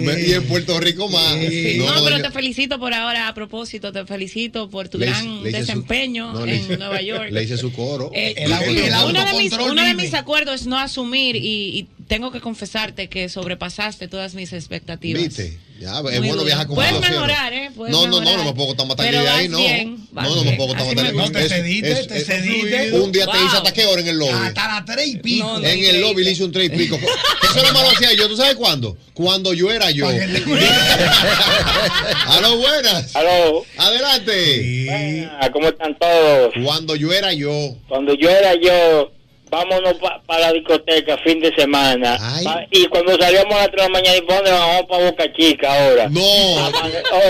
Me- 0.00 0.20
Y 0.26 0.32
en 0.34 0.44
Puerto 0.46 0.78
Rico 0.80 1.08
más. 1.08 1.36
No, 1.36 1.94
No, 1.94 2.04
pero 2.04 2.20
te 2.20 2.30
felicito 2.30 2.78
por 2.78 2.92
ahora. 2.92 3.28
A 3.28 3.34
propósito, 3.34 3.92
te 3.92 4.04
felicito 4.04 4.68
por 4.68 4.88
tu 4.88 4.98
Le 4.98 5.06
gran 5.06 5.42
le 5.42 5.50
hice 5.50 5.60
su- 5.60 5.66
desempeño 5.66 6.32
no, 6.32 6.44
en 6.46 6.66
Nueva 6.78 7.00
York. 7.02 7.30
Le 7.30 7.44
hice 7.44 7.56
su 7.56 7.72
coro. 7.72 8.10
Eh, 8.14 8.34
El 8.36 8.52
el 8.52 8.92
uno, 9.08 9.24
de 9.24 9.32
mis, 9.38 9.52
uno 9.52 9.82
de 9.84 9.94
mis 9.94 10.14
acuerdos 10.14 10.62
es 10.62 10.66
no 10.66 10.78
asumir 10.78 11.36
y, 11.36 11.40
y 11.78 11.88
tengo 12.08 12.30
que 12.30 12.40
confesarte 12.40 13.08
que 13.08 13.28
sobrepasaste 13.28 14.08
todas 14.08 14.34
mis 14.34 14.52
expectativas. 14.52 15.22
¿Viste? 15.22 15.58
Ya, 15.80 15.98
es 15.98 16.02
Muy 16.20 16.28
bueno 16.28 16.44
viajar 16.44 16.66
con 16.68 16.76
Puedes 16.76 17.00
mejorar. 17.00 17.52
¿eh? 17.52 17.70
Puedes 17.74 17.92
No, 17.92 18.02
no, 18.06 18.12
no, 18.12 18.20
mejorar. 18.20 18.38
no 18.38 18.44
me 18.44 18.52
puedo 18.54 18.68
contar 18.68 18.86
más 18.86 18.96
tarde 18.96 19.10
Pero 19.10 19.22
de 19.24 19.28
ahí, 19.28 19.48
no. 19.48 19.58
bien, 19.58 20.06
vas 20.12 20.28
no, 20.28 20.36
no 20.36 20.44
me 20.44 20.52
puedo 20.52 20.68
contar 20.68 20.86
Así 20.86 20.94
más 20.94 21.04
me 21.04 21.10
tarde. 21.10 21.22
gusta. 21.22 21.38
te 21.40 21.48
cediste, 21.48 21.92
es- 21.92 22.06
te 22.06 22.20
cediste. 22.20 22.92
Un 22.92 23.10
día 23.12 23.26
te 23.26 23.36
hice 23.38 23.56
hasta 23.56 23.72
qué 23.72 23.84
hora 23.86 24.00
en 24.00 24.08
el 24.08 24.18
lobby. 24.18 24.30
Hasta 24.32 24.68
las 24.68 24.84
tres 24.84 25.08
y 25.08 25.16
pico. 25.16 25.56
en 25.62 25.84
el 25.84 26.00
lobby 26.00 26.22
le 26.24 26.30
hice 26.30 26.44
un 26.44 26.52
tres 26.52 26.66
y 26.66 26.70
pico. 26.76 26.96
Eso 27.42 27.62
no 27.66 27.72
me 27.72 27.80
lo 27.82 27.90
hacía 27.90 28.12
yo. 28.14 28.28
¿Tú 28.28 28.36
sabes 28.36 28.54
cuándo? 28.54 28.96
Cuando 29.14 29.52
yo 29.52 29.70
era 29.72 29.90
yo. 29.90 30.08
Aló, 32.28 32.56
buenas. 32.58 33.14
Aló. 33.16 33.64
Adelante. 33.76 35.28
¿Cómo 35.52 35.68
están 35.68 35.96
todos? 35.98 36.52
Cuando 36.64 36.94
yo 36.96 37.12
era 37.12 37.32
yo. 37.32 37.76
Cuando 37.88 38.14
yo 38.14 38.30
era 38.30 38.54
yo, 38.60 39.12
vámonos 39.50 39.94
para 40.26 40.40
la 40.40 40.52
discoteca 40.52 41.16
fin 41.18 41.40
de 41.40 41.54
semana. 41.54 42.18
Pa- 42.44 42.66
y 42.70 42.86
cuando 42.86 43.16
salíamos 43.16 43.54
a 43.54 43.58
las 43.58 43.70
3 43.70 43.76
de 43.76 43.82
la 43.82 43.88
mañana, 43.88 44.16
¿y 44.16 44.20
dónde 44.26 44.50
vamos? 44.50 44.82
Para 44.88 45.04
Boca 45.10 45.32
Chica 45.32 45.86
ahora. 45.86 46.08
No. 46.08 46.22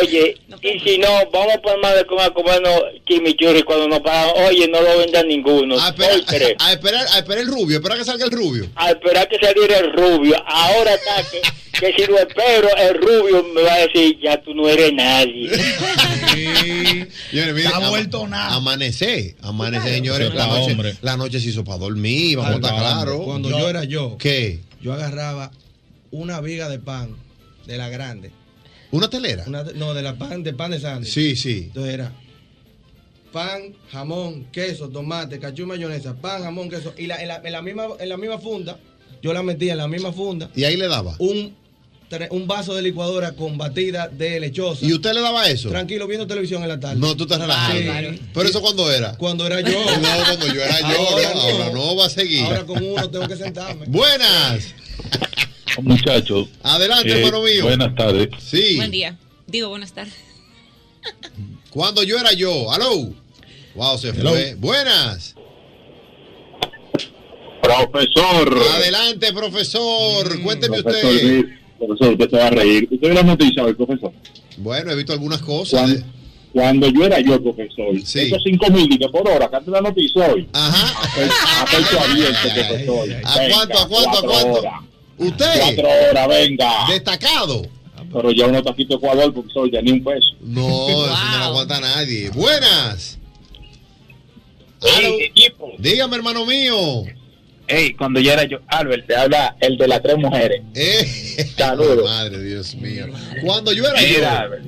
Oye, 0.01 0.37
y 0.63 0.81
si 0.81 0.99
no, 0.99 1.09
vamos 1.33 1.57
por 1.63 1.79
más 1.81 1.95
de 1.97 2.07
comer 2.07 2.25
a 2.27 2.31
comernos 2.31 2.81
chimichurri 3.07 3.63
cuando 3.63 3.89
nos 3.89 4.01
paramos. 4.01 4.35
Oye, 4.49 4.67
no 4.69 4.81
lo 4.81 4.99
vendan 4.99 5.29
ninguno. 5.29 5.79
A 5.79 5.89
esperar, 5.89 6.55
a 6.59 6.73
esperar, 6.73 7.07
a 7.13 7.19
esperar 7.19 7.39
el 7.43 7.49
rubio. 7.49 7.77
Espera 7.79 7.97
que 7.97 8.05
salga 8.05 8.25
el 8.25 8.31
rubio. 8.31 8.69
a 8.77 8.91
esperar 8.91 9.29
que 9.29 9.39
saliera 9.39 9.79
el 9.79 9.93
rubio. 9.93 10.37
Ahora 10.47 10.95
está 10.95 11.23
que, 11.31 11.41
que 11.79 11.93
si 11.95 12.11
lo 12.11 12.19
espero, 12.19 12.69
el 12.77 12.95
rubio 12.95 13.45
me 13.55 13.63
va 13.63 13.75
a 13.75 13.79
decir, 13.87 14.19
ya 14.23 14.41
tú 14.43 14.55
no 14.55 14.69
eres 14.69 14.93
nadie. 14.95 15.51
Señores, 16.35 17.55
miren, 17.55 17.59
Está 17.59 17.77
ama- 17.77 17.89
vuelto 17.91 18.27
nada. 18.29 18.55
Amanecer, 18.55 19.35
amanecer, 19.43 19.93
señores. 19.95 20.33
La 20.35 20.47
noche, 20.47 20.77
la 21.03 21.17
noche 21.17 21.41
se 21.41 21.49
hizo 21.51 21.65
para 21.65 21.79
dormir, 21.79 22.14
vamos 22.37 22.53
a 22.53 22.55
estar 22.57 22.75
claros. 22.79 23.21
Cuando 23.25 23.51
yo, 23.51 23.69
era 23.69 23.85
yo, 23.85 24.17
¿Qué? 24.19 24.61
yo 24.81 24.93
agarraba 24.93 25.51
una 26.11 26.41
viga 26.41 26.69
de 26.69 26.79
pan 26.79 27.17
de 27.67 27.77
la 27.77 27.89
grande. 27.89 28.31
¿Una 28.91 29.09
telera? 29.11 29.45
Una- 29.47 29.65
no, 29.75 29.93
de 29.95 30.03
la 30.03 30.17
pan, 30.17 30.43
de 30.43 30.53
pan 30.53 30.71
de 30.71 30.81
sándwich. 30.81 31.13
Sí, 31.13 31.35
sí. 31.37 31.65
Entonces 31.69 31.95
era 31.95 32.13
pan, 33.33 33.75
jamón, 33.91 34.45
queso, 34.53 34.89
tomate, 34.89 35.39
cachú, 35.41 35.67
mayonesa, 35.67 36.15
pan, 36.15 36.43
jamón, 36.43 36.69
queso. 36.71 36.95
Y 36.97 37.07
la- 37.07 37.21
en, 37.21 37.29
la, 37.29 37.41
en 37.45 37.53
la 37.53 37.63
misma, 37.63 37.87
en 37.99 38.09
la 38.09 38.17
misma 38.17 38.39
funda, 38.39 38.79
yo 39.23 39.33
la 39.33 39.43
metía 39.43 39.73
en 39.73 39.79
la 39.79 39.89
misma 39.89 40.13
funda. 40.13 40.51
Y 40.55 40.65
ahí 40.65 40.77
le 40.77 40.87
daba. 40.87 41.17
Un 41.19 41.55
un 42.31 42.47
vaso 42.47 42.75
de 42.75 42.83
licuadora 42.83 43.33
con 43.33 43.59
batida 43.59 44.09
de 44.09 44.39
lechosa. 44.41 44.85
¿Y 44.85 44.93
usted 44.93 45.13
le 45.15 45.21
daba 45.21 45.49
eso? 45.49 45.69
Tranquilo, 45.69 46.07
viendo 46.07 46.27
televisión 46.27 46.63
en 46.63 46.69
la 46.69 46.79
tarde. 46.81 46.97
No, 47.01 47.17
tú 47.17 47.27
te 47.27 47.37
relajas. 47.37 47.73
Sí. 47.77 48.21
¿Pero 48.33 48.49
eso 48.49 48.61
cuándo 48.61 48.91
era? 48.91 49.17
Cuando 49.17 49.47
era 49.47 49.61
yo. 49.61 49.73
No, 50.01 50.25
cuando 50.25 50.47
yo 50.47 50.63
era 50.63 50.81
yo. 50.81 50.87
Ahora 50.87 51.35
¿no? 51.35 51.41
Ahora 51.41 51.71
no 51.73 51.97
va 51.97 52.07
a 52.07 52.11
seguir. 52.11 52.45
Ahora 52.45 52.65
con 52.65 52.83
uno 52.85 53.11
tengo 53.11 53.27
que 53.27 53.37
sentarme. 53.37 53.87
Buenas. 53.87 54.75
Muchachos. 55.83 56.49
Adelante, 56.63 57.11
eh, 57.11 57.19
hermano 57.19 57.43
mío. 57.43 57.65
Buenas 57.65 57.95
tardes. 57.95 58.29
Sí. 58.39 58.77
Buen 58.77 58.91
día. 58.91 59.19
Digo, 59.47 59.69
buenas 59.69 59.93
tardes. 59.93 60.15
Cuando 61.71 62.03
yo 62.03 62.19
era 62.19 62.33
yo. 62.33 62.71
Aló. 62.73 63.13
Wow, 63.75 63.99
se 63.99 64.11
Hello. 64.11 64.31
fue. 64.31 64.55
Buenas. 64.55 65.35
Profesor. 67.63 68.63
Adelante, 68.75 69.33
profesor. 69.33 70.43
Cuénteme 70.43 70.83
Profesor, 70.83 71.11
usted. 71.15 71.23
Luis, 71.23 71.45
profesor, 71.87 72.13
usted 72.13 72.31
se 72.31 72.37
va 72.37 72.47
a 72.47 72.51
reír. 72.51 72.85
¿Usted 72.91 73.07
vio 73.09 73.15
la 73.15 73.23
noticia 73.23 73.65
hoy, 73.65 73.75
profesor? 73.75 74.13
Bueno, 74.59 74.91
he 74.91 74.97
visto 74.97 75.13
algunas 75.13 75.41
cosas. 75.43 75.81
Cuando, 75.83 76.07
cuando 76.53 76.89
yo 76.89 77.07
era 77.07 77.21
yo, 77.21 77.43
profesor, 77.43 77.95
esos 77.97 78.43
5 78.45 78.71
mil 78.71 78.99
por 79.11 79.29
hora, 79.29 79.49
de 79.49 79.71
la 79.71 79.81
noticia 79.81 80.27
hoy. 80.33 80.49
Ajá. 80.53 81.03
A 81.03 81.65
pecho 81.67 82.01
abierto, 82.01 82.49
profesor. 82.55 83.09
¿A 83.25 83.39
Venga, 83.39 83.55
cuánto, 83.55 83.79
a 83.79 83.89
cuánto, 83.89 84.11
a 84.11 84.23
cuatro 84.23 84.31
cuánto? 84.31 84.53
horas. 84.61 84.75
¿Usted? 85.19 85.61
Cuatro 85.61 85.89
horas, 86.11 86.29
venga. 86.29 86.73
Destacado. 86.89 87.63
Pero 88.13 88.31
ya 88.31 88.47
uno 88.47 88.59
está 88.59 88.75
quito 88.75 88.95
Ecuador, 88.95 89.33
profesor, 89.33 89.71
ya 89.71 89.83
ni 89.83 89.91
un 89.91 90.05
peso. 90.05 90.35
No, 90.41 90.87
eso 90.89 91.25
no 91.33 91.39
lo 91.39 91.45
aguanta 91.45 91.81
nadie. 91.81 92.31
Buenas. 92.31 93.19
Aló. 94.97 95.17
Dígame, 95.79 96.17
hermano 96.17 96.47
mío. 96.47 97.05
Ey, 97.67 97.95
cuando 97.95 98.21
yo 98.21 98.33
era 98.33 98.45
yo, 98.45 98.59
Albert, 98.69 99.07
te 99.07 99.17
habla 99.17 99.57
el 99.61 99.79
de 99.79 99.89
las 99.89 100.03
tres 100.03 100.19
mujeres. 100.19 100.63
Eh. 100.75 101.47
Saludos. 101.57 102.05
Madre, 102.11 102.43
Dios 102.43 102.75
mío. 102.75 103.07
Cuando 103.43 103.73
yo 103.73 103.85
era 103.87 104.01
Mira, 104.01 104.19
yo. 104.19 104.39
Albert, 104.41 104.65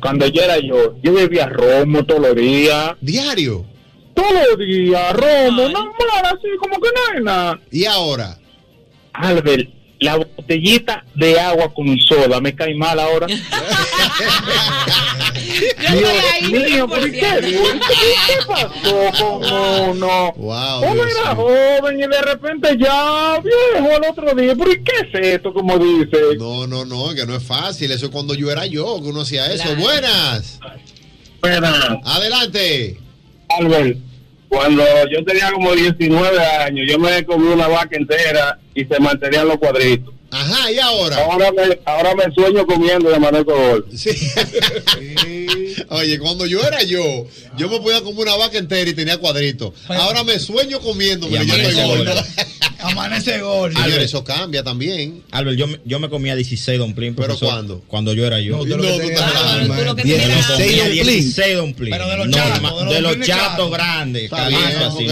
cuando 0.00 0.26
yo 0.26 0.42
era 0.42 0.58
yo, 0.58 0.96
yo 1.02 1.14
bebía 1.14 1.46
romo 1.46 2.04
todos 2.04 2.20
los 2.20 2.36
días. 2.36 2.92
¿Diario? 3.00 3.64
Todos 4.14 4.32
los 4.50 4.58
días, 4.58 5.12
romo, 5.12 5.68
normal, 5.68 6.24
así 6.24 6.48
como 6.58 6.80
que 6.80 6.88
no 6.88 7.00
hay 7.12 7.22
nada. 7.22 7.60
¿Y 7.70 7.84
ahora? 7.84 8.38
Albert, 9.12 9.68
la 9.98 10.16
botellita 10.16 11.04
de 11.14 11.40
agua 11.40 11.72
con 11.72 11.98
soda 11.98 12.40
me 12.40 12.54
cae 12.54 12.74
mal 12.74 13.00
ahora. 13.00 13.26
Dios 15.60 16.52
mío, 16.52 16.88
¿por 16.88 17.10
qué? 17.10 17.20
¿Qué 17.20 18.38
pasó 18.46 19.40
con 19.40 19.90
uno? 19.90 20.32
Wow, 20.36 20.82
Uno 20.82 20.94
Dios 20.94 21.18
era 21.20 21.34
joven 21.34 21.98
y 21.98 22.06
de 22.06 22.22
repente 22.22 22.76
ya 22.78 23.40
viejo 23.40 23.94
al 23.94 24.10
otro 24.10 24.34
día. 24.34 24.54
¿Pero 24.56 24.72
y 24.72 24.84
qué 24.84 24.92
es 25.12 25.26
esto, 25.34 25.52
como 25.52 25.78
dice? 25.78 26.18
No, 26.38 26.66
no, 26.66 26.84
no, 26.84 27.14
que 27.14 27.26
no 27.26 27.36
es 27.36 27.42
fácil. 27.42 27.90
Eso 27.90 28.06
es 28.06 28.12
cuando 28.12 28.34
yo 28.34 28.50
era 28.50 28.66
yo, 28.66 29.00
que 29.02 29.08
uno 29.08 29.22
hacía 29.22 29.46
eso. 29.46 29.64
Claro. 29.64 29.80
Buenas. 29.80 30.60
Buenas. 31.40 31.98
Adelante. 32.04 32.98
Albert, 33.48 33.98
cuando 34.48 34.84
yo 35.10 35.24
tenía 35.24 35.50
como 35.52 35.72
19 35.74 36.38
años, 36.38 36.86
yo 36.88 36.98
me 36.98 37.24
comí 37.24 37.46
una 37.48 37.68
vaca 37.68 37.96
entera 37.96 38.58
y 38.74 38.84
se 38.84 38.98
mantenían 39.00 39.48
los 39.48 39.58
cuadritos. 39.58 40.15
Ajá, 40.38 40.70
¿y 40.72 40.78
ahora? 40.78 41.16
Ahora 41.24 41.50
me, 41.52 41.78
ahora 41.84 42.14
me 42.14 42.24
sueño 42.34 42.66
comiendo 42.66 43.10
de 43.10 43.18
Manuel 43.18 43.44
Cobol. 43.44 43.86
Sí. 43.96 44.10
Oye, 45.88 46.18
cuando 46.18 46.46
yo 46.46 46.60
era 46.62 46.82
yo, 46.82 47.26
yo 47.56 47.68
me 47.68 47.80
podía 47.80 48.00
comer 48.02 48.22
una 48.22 48.36
vaca 48.36 48.58
entera 48.58 48.88
y 48.88 48.94
tenía 48.94 49.18
cuadritos. 49.18 49.72
Ahora 49.88 50.24
me 50.24 50.38
sueño 50.38 50.80
comiéndome 50.80 51.42
y 51.42 51.46
ya 51.46 51.56
estoy 51.56 51.84
gordo. 51.84 52.12
Amanece 52.78 53.40
gol. 53.40 53.72
Señor, 53.72 54.00
eso 54.00 54.22
cambia 54.22 54.62
también. 54.62 55.22
Albert, 55.32 55.56
yo, 55.58 55.66
me- 55.66 55.80
yo 55.84 55.98
me 55.98 56.08
comía 56.08 56.36
16 56.36 56.78
domplín. 56.78 57.14
¿Pero 57.14 57.28
profesor, 57.28 57.48
cuándo? 57.48 57.82
Cuando 57.88 58.12
yo 58.12 58.24
era 58.26 58.38
yo. 58.40 58.58
No, 58.58 58.62
tú 58.64 58.76
lo 58.76 58.82
que 58.82 58.88
No, 58.88 58.94
tú 58.94 58.98
tenías- 59.00 59.20
estás 59.20 59.32
Ah, 59.34 59.44
mal, 59.44 59.60
tú 59.66 59.68
lo 59.68 59.76
que 59.76 59.84
man. 59.84 59.96
tenías- 59.96 60.26
16 60.28 60.56
comía 60.58 60.84
domplín. 60.84 61.06
16 61.06 61.56
domplín. 61.56 61.90
Pero 61.92 62.08
de 62.08 62.16
los 62.16 62.26
No, 62.28 62.36
chatos, 62.36 62.90
de 62.90 63.00
los 63.00 63.20
chatos 63.26 63.70
grandes. 63.70 64.24
Está 64.24 64.48
bien, 64.48 64.60
así. 64.62 65.06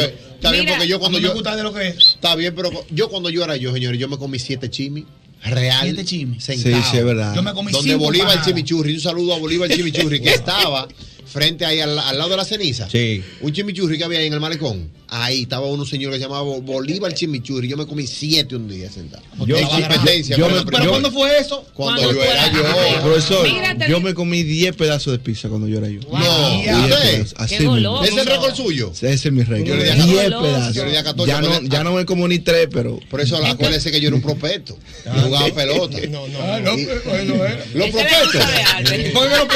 Está 0.45 0.53
bien 0.53 0.67
porque 0.67 0.89
yo 0.89 0.99
cuando 1.01 1.19
yo. 1.19 1.33
gusta 1.33 1.57
de 1.57 1.63
lo 1.63 1.73
que 1.73 1.89
es. 1.89 1.97
Está 2.15 2.35
bien, 2.37 2.55
pero 2.55 2.71
yo 2.91 3.09
cuando 3.09 3.31
yo 3.31 3.45
era 3.45 3.57
yo, 3.57 3.73
señores, 3.73 3.99
yo 3.99 4.09
me 4.09 4.19
comí 4.19 4.39
siete 4.39 4.71
chimis. 4.71 5.05
Real. 5.43 5.83
Siete 5.83 6.05
chimis. 6.05 6.43
Sentado. 6.43 6.77
Sí, 6.77 6.83
sí, 6.91 6.97
es 6.97 7.05
verdad. 7.05 7.35
Yo 7.35 7.43
me 7.43 7.53
comí 7.53 7.71
Donde 7.71 7.95
Bolívar 7.97 8.37
el 8.39 8.43
chimichurri. 8.43 8.95
Un 8.95 9.01
saludo 9.01 9.35
a 9.35 9.39
Bolívar 9.39 9.71
el 9.71 9.77
chimichurri 9.77 10.21
que 10.21 10.31
estaba 10.35 10.89
frente 11.27 11.65
ahí 11.65 11.81
al, 11.81 11.99
al 11.99 12.17
lado 12.17 12.31
de 12.31 12.37
la 12.37 12.45
ceniza. 12.45 12.89
Sí. 12.89 13.23
Un 13.41 13.53
chimichurri 13.53 13.99
que 13.99 14.05
había 14.05 14.21
ahí 14.21 14.27
en 14.27 14.33
el 14.33 14.41
malecón. 14.41 14.89
Ahí 15.17 15.43
estaba 15.43 15.67
uno 15.69 15.87
señor 15.87 16.11
que 16.11 16.19
se 16.19 16.25
llamaba 16.25 16.43
Bolívar 16.43 17.15
chimichurri. 17.15 17.69
Yo 17.69 17.77
me 17.77 17.87
comí 17.87 18.05
siete 18.05 18.57
un 18.57 18.69
día 18.69 18.91
sentado. 18.91 19.23
Yo- 19.47 19.57
en 19.57 19.69
competencia. 19.69 20.37
yo 20.37 20.49
¿Pero 20.67 20.91
cuándo 20.91 21.13
fue 21.13 21.39
eso? 21.39 21.65
Cuando 21.73 22.03
¿Cuándo 22.03 22.21
yo 22.21 22.25
era 22.29 22.53
yo. 22.53 23.01
Profesor, 23.03 23.49
Mírate, 23.49 23.87
yo 23.89 24.01
me 24.01 24.13
comí 24.13 24.43
10 24.43 24.75
pedazos 24.75 25.13
de 25.13 25.21
pizza 25.21 25.49
cuando 25.49 25.69
yo 25.69 25.79
era 25.79 25.89
yo. 25.89 26.01
No, 26.01 26.85
¿usted? 26.85 27.27
así 27.37 27.55
Qué 27.55 27.61
mismo. 27.61 27.75
goloso. 27.77 28.03
¿Ese 28.03 28.13
es 28.15 28.19
el 28.19 28.27
récord 28.27 28.55
suyo? 28.57 28.91
Ese 28.93 29.15
es 29.15 29.31
mi 29.33 29.43
récord. 29.45 29.69
Yo 29.69 29.77
le 29.77 29.85
di 29.85 29.91
a 29.91 29.95
10 29.95 30.25
catorce. 30.25 30.49
pedazos. 30.51 30.75
Yo 30.75 30.85
le 30.85 30.91
di 30.91 30.97
a 30.97 31.05
catorce, 31.05 31.33
ya, 31.33 31.41
no, 31.41 31.63
ya 31.63 31.85
no 31.85 31.93
me 31.93 32.05
como 32.05 32.27
ni 32.27 32.41
3, 32.41 32.69
pero. 32.73 32.99
Por 33.09 33.21
eso 33.21 33.37
acuérdese 33.37 33.93
que 33.93 34.01
yo 34.01 34.09
era 34.09 34.17
un 34.17 34.23
prospecto. 34.23 34.77
Yo 35.07 35.13
jugaba 35.13 35.47
pelota. 35.55 35.97
No, 36.11 36.27
no, 36.27 36.61
no. 36.61 36.77
Y- 36.77 36.87
no, 36.87 36.91
eh. 37.47 37.65
Los 37.75 37.91
prospectos. 37.91 38.43
Albert. 38.75 39.07
¿Y 39.07 39.11
por 39.13 39.29
qué 39.29 39.37
los 39.37 39.47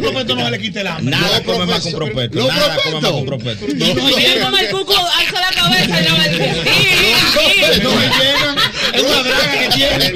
prospectos 0.00 0.36
no 0.38 0.44
se 0.46 0.50
le 0.52 0.58
quite 0.58 0.80
el 0.80 0.86
hambre? 0.86 1.10
Nada 1.10 1.42
come 1.42 1.66
más 1.66 1.82
con 1.82 1.92
prospecto. 1.92 2.46
Nada 2.48 2.78
come 2.82 3.00
más 3.00 3.10
prospectos. 3.10 3.10
con 3.12 3.26
prospecto. 3.26 3.66
Y 3.76 4.85
cuco 4.86 5.06
alza 5.18 5.40
la 5.40 5.50
cabeza 5.50 6.00
y 6.00 6.08
no 6.08 6.16
me 6.18 6.28
dice, 6.28 7.82
No 7.82 7.90
me 7.94 8.06
llegan. 8.06 8.56
Es 8.94 9.02
una 9.02 9.22
draga 9.22 9.52
que 9.58 9.68
tiene. 9.74 10.12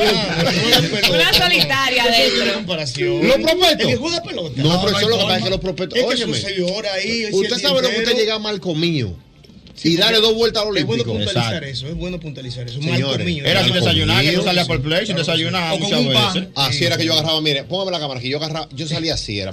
Una 1.11 1.33
solitaria 1.33 2.05
comparación. 2.55 3.29
Los 3.29 3.37
prospectos. 3.37 3.81
El 3.81 3.89
que 3.89 3.97
juega 3.97 4.23
pelota. 4.23 4.63
No, 4.63 4.83
pero 4.83 4.97
eso 4.97 5.01
es 5.01 5.09
lo 5.09 5.19
que 5.19 5.25
pasa 5.25 5.37
es 5.37 5.45
que. 5.45 6.01
Es 6.01 6.93
ahí. 6.93 7.23
es 7.25 7.35
usted 7.35 7.59
sabe 7.59 7.83
lo 7.83 7.91
que 7.91 7.99
usted 7.99 8.17
llega 8.17 8.39
mal 8.39 8.61
comido. 8.61 9.15
Y 9.83 9.97
darle 9.97 10.21
dos 10.21 10.35
vueltas 10.35 10.63
al 10.63 10.77
Es 10.77 10.85
bueno 10.85 11.03
olímpico. 11.03 11.13
puntualizar 11.17 11.55
Exacto. 11.55 11.67
eso, 11.67 11.89
es 11.89 11.95
bueno 11.95 12.21
puntualizar 12.21 12.69
eso. 12.69 12.81
Señores, 12.81 13.19
comido. 13.19 13.47
Era 13.47 13.65
sin 13.65 13.75
desayunar, 13.75 14.25
que 14.25 14.33
tú 14.33 14.43
salías 14.43 14.67
por 14.67 14.77
el 14.77 14.83
play, 14.83 15.07
sin 15.07 15.17
desayunar 15.17 15.79
muchas 15.79 16.07
veces. 16.07 16.49
Así 16.55 16.85
era 16.85 16.97
que 16.97 17.05
yo 17.05 17.13
agarraba, 17.15 17.41
mire, 17.41 17.65
póngame 17.65 17.91
la 17.93 18.01
cámara 18.01 18.21
aquí, 18.21 18.29
yo 18.29 18.39
agarraba, 18.39 18.69
yo 18.73 18.87
salía 18.87 19.15
así, 19.15 19.41
era 19.41 19.53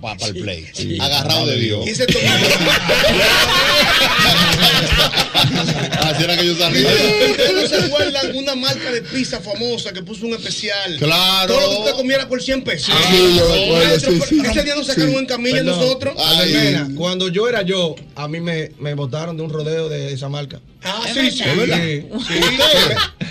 para 0.00 0.26
el 0.26 0.34
play. 0.34 0.66
Agarrado 1.00 1.46
de 1.46 1.58
Dios. 1.58 1.86
Y 1.86 1.90
ese 1.90 2.06
tomate. 2.06 2.26
Así 6.00 6.24
era 6.24 6.36
que 6.36 6.46
yo 6.46 6.56
salía. 6.56 6.88
¿Ustedes 7.30 7.70
se 7.70 7.76
acuerdan 7.76 8.36
una 8.36 8.54
marca 8.54 8.90
de 8.90 9.02
pizza 9.02 9.40
famosa 9.40 9.92
que 9.92 10.02
puso 10.02 10.26
un 10.26 10.34
especial? 10.34 10.96
Claro. 10.98 11.52
Todo 11.54 11.60
lo 11.60 11.70
que 11.70 11.76
usted 11.82 11.92
comiera 11.96 12.28
por 12.28 12.42
100 12.42 12.62
pesos. 12.64 12.94
Ah, 12.96 13.08
sí, 13.10 13.36
yo 13.38 13.82
Eso 13.82 14.10
sí, 14.10 14.20
sí. 14.28 14.42
Ese 14.44 14.62
día 14.62 14.74
nos 14.74 14.86
sacaron 14.86 15.14
en 15.14 15.26
camilla 15.26 15.56
Perdón. 15.56 15.80
nosotros. 15.80 16.14
Ay. 16.18 16.54
Mira, 16.54 16.88
cuando 16.96 17.28
yo 17.28 17.48
era 17.48 17.62
yo, 17.62 17.94
a 18.14 18.28
mí 18.28 18.40
me, 18.40 18.70
me 18.78 18.94
botaron 18.94 19.36
de 19.36 19.42
un 19.42 19.50
rodeo 19.50 19.88
de 19.88 20.12
esa 20.12 20.28
marca. 20.28 20.60
Ah, 20.82 21.02
sí, 21.12 21.30
sí. 21.30 21.42
¿Es 21.44 21.56
verdad? 21.56 21.78
Sí. 21.82 22.06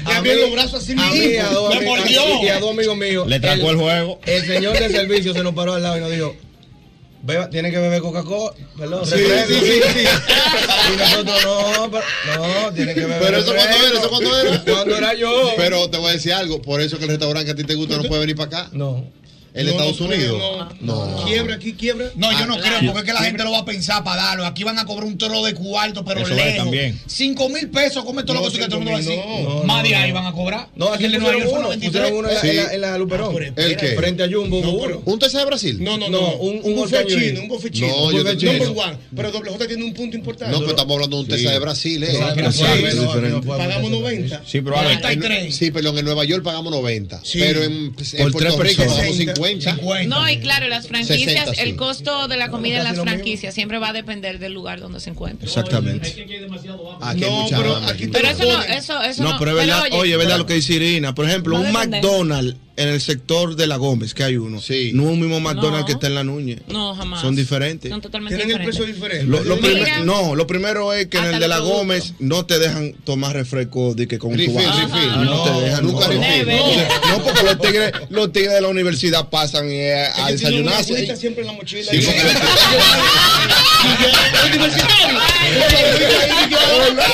A 0.05 0.21
mí- 0.21 0.29
los 0.39 0.51
brazos 0.51 0.83
así 0.83 0.91
A 0.93 0.95
mí, 1.11 1.35
a 1.37 1.45
dos, 1.49 1.69
Me 1.69 1.77
amigos- 1.77 1.97
mordió. 1.99 2.43
y 2.43 2.47
a 2.49 2.59
dos 2.59 2.71
amigos 2.71 2.97
míos. 2.97 3.27
Le 3.27 3.39
trancó 3.39 3.69
el 3.71 3.77
juego. 3.77 4.19
El 4.25 4.45
señor 4.45 4.77
de 4.77 4.89
servicio 4.89 5.33
se 5.33 5.43
nos 5.43 5.53
paró 5.53 5.73
al 5.73 5.83
lado 5.83 5.97
y 5.97 6.01
nos 6.01 6.11
dijo, 6.11 6.35
Beba, 7.25 7.49
tiene 7.49 7.71
que 7.71 7.79
beber 7.79 8.01
Coca-Cola, 8.01 8.53
perdón, 8.77 9.05
Sí, 9.05 9.15
refresco". 9.15 9.65
sí, 9.65 9.71
sí, 9.81 9.81
sí. 9.99 10.05
Y 10.93 10.97
nosotros 10.97 11.43
no, 11.43 11.89
pero- 11.91 12.03
no, 12.37 12.73
tiene 12.73 12.93
que 12.93 13.01
beber 13.01 13.19
Pero 13.19 13.37
eso 13.39 13.45
cuando 13.47 13.63
refresco". 13.63 13.87
era, 13.87 13.99
eso 13.99 14.09
cuando 14.09 14.39
era. 14.39 14.63
Cuando 14.63 14.97
era 14.97 15.13
yo. 15.15 15.53
Pero 15.57 15.89
te 15.89 15.97
voy 15.97 16.09
a 16.09 16.13
decir 16.13 16.33
algo, 16.33 16.61
por 16.61 16.81
eso 16.81 16.97
que 16.99 17.05
el 17.05 17.09
restaurante 17.09 17.45
que 17.47 17.51
a 17.51 17.55
ti 17.55 17.63
te 17.63 17.73
gusta 17.73 17.97
no 17.97 18.03
puede 18.03 18.21
venir 18.21 18.35
para 18.35 18.59
acá. 18.59 18.69
No. 18.73 19.03
En 19.55 19.65
No, 19.67 19.71
Estados 19.71 19.99
no 20.01 20.05
Unidos. 20.07 20.41
No. 20.81 21.23
Quiebra 21.25 21.55
aquí, 21.55 21.73
quiebra. 21.73 22.11
No, 22.15 22.29
yo 22.37 22.45
no 22.45 22.55
Ah, 22.55 22.59
creo, 22.61 22.79
sí. 22.81 22.85
porque 22.87 22.99
es 22.99 23.05
que 23.05 23.13
la 23.13 23.21
gente 23.25 23.43
lo 23.45 23.51
va 23.51 23.59
a 23.59 23.65
pensar 23.65 24.03
para 24.03 24.21
darlo. 24.21 24.45
Aquí 24.45 24.65
van 24.65 24.77
a 24.77 24.85
cobrar 24.85 25.05
un 25.07 25.17
toro 25.17 25.41
de 25.43 25.53
cuarto, 25.53 26.03
pero 26.03 26.19
Eso 26.21 26.31
es 26.31 26.35
lejos. 26.35 26.57
también. 26.57 26.99
Cinco 27.07 27.47
mil 27.47 27.69
pesos, 27.69 28.03
come 28.03 28.23
todo 28.23 28.33
No, 28.35 28.41
lo 28.41 28.45
que 28.47 28.51
tú 28.51 28.57
quieras, 28.57 28.69
todo 28.69 28.79
el 28.79 28.85
mundo 28.85 28.91
va 28.91 28.97
a 28.97 29.01
decir. 29.01 29.17
no. 29.17 29.63
Más 29.63 29.77
No, 29.77 29.83
de 29.83 29.89
no, 29.91 29.97
ahí 29.97 30.09
no. 30.09 30.15
van 30.15 30.25
a 30.25 30.31
cobrar. 30.33 30.67
No, 30.75 30.93
aquí 30.93 31.05
el 31.05 31.11
de 31.13 31.17
pusieron 31.19 31.39
Nueva 31.39 31.39
York 31.39 31.49
fue 31.49 31.59
uno, 31.59 31.67
93. 31.69 31.89
pusieron 32.01 32.19
uno 32.19 32.27
en 32.29 32.35
la, 32.35 32.41
Sí. 32.41 32.49
en 32.49 32.55
la, 32.57 32.73
en 32.73 32.81
la 32.81 32.97
Luperón. 32.97 33.35
Ah, 33.35 33.61
¿El 33.61 33.77
qué? 33.77 33.87
Frente 33.95 34.23
a 34.23 34.27
Jumbo, 34.29 34.61
No, 34.61 34.71
uno. 34.71 35.01
¿Un 35.05 35.19
TC 35.19 35.37
de 35.37 35.45
Brasil? 35.45 35.77
No, 35.81 35.97
no, 35.97 36.09
No, 36.09 36.19
no. 36.21 36.35
un- 36.35 36.59
un 36.61 36.75
buffet 36.75 37.07
chino, 37.07 37.41
un 37.41 37.47
buffet 37.47 37.71
chino. 37.73 37.87
No, 37.87 38.11
yo 38.11 38.23
te 38.25 38.35
Number 38.45 38.67
one. 38.69 38.97
Pero 39.15 39.31
doble 39.31 39.51
J 39.51 39.67
tiene 39.67 39.83
un 39.85 39.93
punto 39.93 40.17
importante. 40.17 40.51
No, 40.51 40.59
pero 40.59 40.71
estamos 40.71 40.93
hablando 40.95 41.15
de 41.17 41.21
un 41.23 41.27
TC 41.29 41.49
de 41.49 41.59
Brasil, 41.59 42.03
¿eh? 42.03 42.09
No, 42.13 42.19
no, 42.19 42.35
no, 42.35 43.15
no, 43.15 43.21
no, 43.21 43.29
no, 43.29 43.41
Pagamos 43.41 43.89
90. 43.89 44.41
Sí, 44.45 44.59
pero 44.61 44.77
Albert, 44.77 45.01
93. 45.01 45.55
Sí, 45.55 45.71
perdón, 45.71 45.97
en 45.97 46.05
Nueva 46.05 46.25
York 46.25 46.43
pagamos 46.43 46.71
90. 46.73 47.21
Sí. 47.23 47.39
Pero 47.39 47.63
en, 47.63 47.93
Puerto 47.93 48.61
Rico 48.63 48.83
pagamos 48.83 49.15
60, 49.15 49.33
50. 49.47 49.75
50. 49.75 50.07
No, 50.15 50.29
y 50.29 50.39
claro, 50.39 50.67
las 50.67 50.87
franquicias, 50.87 51.45
60, 51.45 51.53
sí. 51.55 51.61
el 51.61 51.75
costo 51.75 52.27
de 52.27 52.37
la 52.37 52.49
comida 52.49 52.77
en 52.77 52.83
las 52.83 52.99
franquicias 52.99 53.53
siempre 53.53 53.79
va 53.79 53.89
a 53.89 53.93
depender 53.93 54.39
del 54.39 54.53
lugar 54.53 54.79
donde 54.79 54.99
se 54.99 55.09
encuentre. 55.09 55.47
Exactamente. 55.47 56.07
Aquí 57.01 57.23
hay 57.23 57.29
No, 57.29 57.47
pero 57.49 57.75
hambre. 57.75 57.93
aquí 57.93 58.07
te 58.07 58.11
Pero 58.11 58.23
lo 58.23 58.33
eso 58.33 58.43
no, 58.45 58.63
eso, 58.63 59.01
eso 59.01 59.23
No, 59.23 59.37
pero 59.39 59.51
es 59.51 59.57
verdad, 59.57 59.83
oye, 59.91 60.11
es 60.13 60.17
verdad 60.17 60.37
lo 60.37 60.45
que 60.45 60.55
dice 60.55 60.73
Irina. 60.73 61.13
Por 61.15 61.25
ejemplo, 61.25 61.59
un. 61.59 61.71
McDonald's 61.71 62.55
en 62.77 62.89
el 62.89 62.99
sector 62.99 63.55
de 63.55 63.67
la 63.67 63.77
Gómez, 63.77 64.13
que 64.13 64.23
hay 64.23 64.35
uno. 64.37 64.59
Sí. 64.61 64.91
No 64.93 65.03
es 65.03 65.09
un 65.09 65.19
mismo 65.21 65.39
McDonald's 65.39 65.79
No. 65.81 65.85
que 65.85 65.91
está 65.93 66.07
en 66.07 66.15
la 66.15 66.23
Núñez. 66.23 66.59
No, 66.67 66.93
jamás. 66.95 67.21
Son 67.21 67.35
diferentes. 67.35 67.89
Son 67.89 68.01
totalmente 68.01 68.35
Tienen 68.35 68.55
el 68.61 68.65
diferentes. 68.67 68.85
precio 68.95 69.07
diferente. 69.07 69.25
Lo, 69.31 69.43
lo 69.43 69.55
Mira. 69.57 69.99
no, 70.03 70.35
lo 70.35 70.45
primero 70.45 70.91
es 70.93 71.07
que 71.07 71.17
en 71.17 71.25
el 71.25 71.39
de 71.39 71.47
la 71.47 71.57
los 71.59 71.69
productos. 71.69 71.77
Gómez 71.79 72.13
no 72.19 72.45
te 72.45 72.59
dejan 72.59 72.93
tomar 73.05 73.33
refresco 73.33 73.93
de 73.93 74.07
que 74.07 74.19
con 74.19 74.31
tu 74.31 74.37
Refill, 74.37 74.55
vaso. 74.55 74.79
refill. 74.87 75.07
No, 75.11 75.23
No, 75.23 75.43
te 75.43 75.61
dejan 75.65 75.85
nunca 75.85 76.07
no. 76.07 76.13
refill. 76.21 76.47
No, 76.47 77.17
no, 77.17 77.23
porque 77.23 77.43
los 77.43 77.59
tigres, 77.61 77.91
los 78.09 78.31
tigres 78.33 78.53
de 78.53 78.61
la 78.61 78.67
universidad 78.67 79.29
pasan 79.29 79.67
eh, 79.69 80.07
a 80.15 80.31
desayunarse. 80.31 81.15
siempre 81.15 81.41
en 81.41 81.47
la 81.47 81.53
mochila. 81.53 81.91
Sí, 81.91 81.99
porque- 81.99 82.21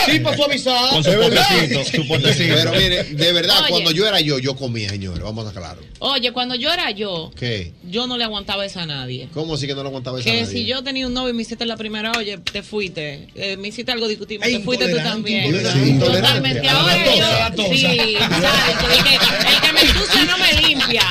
Sí, 0.05 0.19
para 0.19 0.35
suavizar. 0.37 0.89
Con 0.89 1.03
su 1.03 1.09
Es 1.11 1.17
verdad. 1.17 1.47
potecito, 1.49 1.85
su 1.85 2.07
potecito. 2.07 2.55
Pero 2.55 2.71
mire, 2.71 3.03
de 3.03 3.33
verdad, 3.33 3.59
Oye. 3.61 3.69
cuando 3.69 3.91
yo 3.91 4.07
era 4.07 4.19
yo, 4.19 4.39
yo 4.39 4.55
comía, 4.55 4.89
señores. 4.89 5.21
Vamos 5.23 5.47
a 5.47 5.51
claros. 5.51 5.83
Oye, 5.99 6.31
cuando 6.31 6.55
yo 6.55 6.71
era 6.73 6.89
yo, 6.91 7.31
¿Qué? 7.37 7.73
yo 7.83 8.07
no 8.07 8.17
le 8.17 8.23
aguantaba 8.23 8.65
eso 8.65 8.79
a 8.79 8.85
nadie. 8.85 9.27
¿Cómo 9.33 9.53
así 9.55 9.67
que 9.67 9.75
no 9.75 9.83
lo 9.83 9.89
aguantaba 9.89 10.19
esa 10.19 10.29
Que 10.31 10.41
nadie? 10.41 10.51
si 10.53 10.65
yo 10.65 10.83
tenía 10.83 11.05
un 11.07 11.13
novio 11.13 11.29
y 11.29 11.33
me 11.33 11.43
hiciste 11.43 11.65
la 11.65 11.77
primera, 11.77 12.11
oye, 12.17 12.37
te 12.39 12.63
fuiste. 12.63 13.27
Eh, 13.35 13.57
me 13.57 13.67
hiciste 13.69 13.91
algo 13.91 14.07
discutible, 14.07 14.47
te 14.47 14.59
fuiste 14.61 14.87
tú 14.89 14.97
también. 14.97 15.51
Totalmente. 15.99 16.67
A 16.67 16.73
la 16.73 16.79
Ahora 16.81 16.93
a 17.47 17.55
yo. 17.55 17.63
Sí, 17.71 17.81
¿sabes? 17.85 18.97
El 18.97 19.03
que, 19.03 19.13
el 19.15 19.61
que 19.61 19.73
me 19.73 19.81
ensucia 19.81 20.25
no 20.25 20.37
me 20.37 20.53
limpia. 20.67 21.03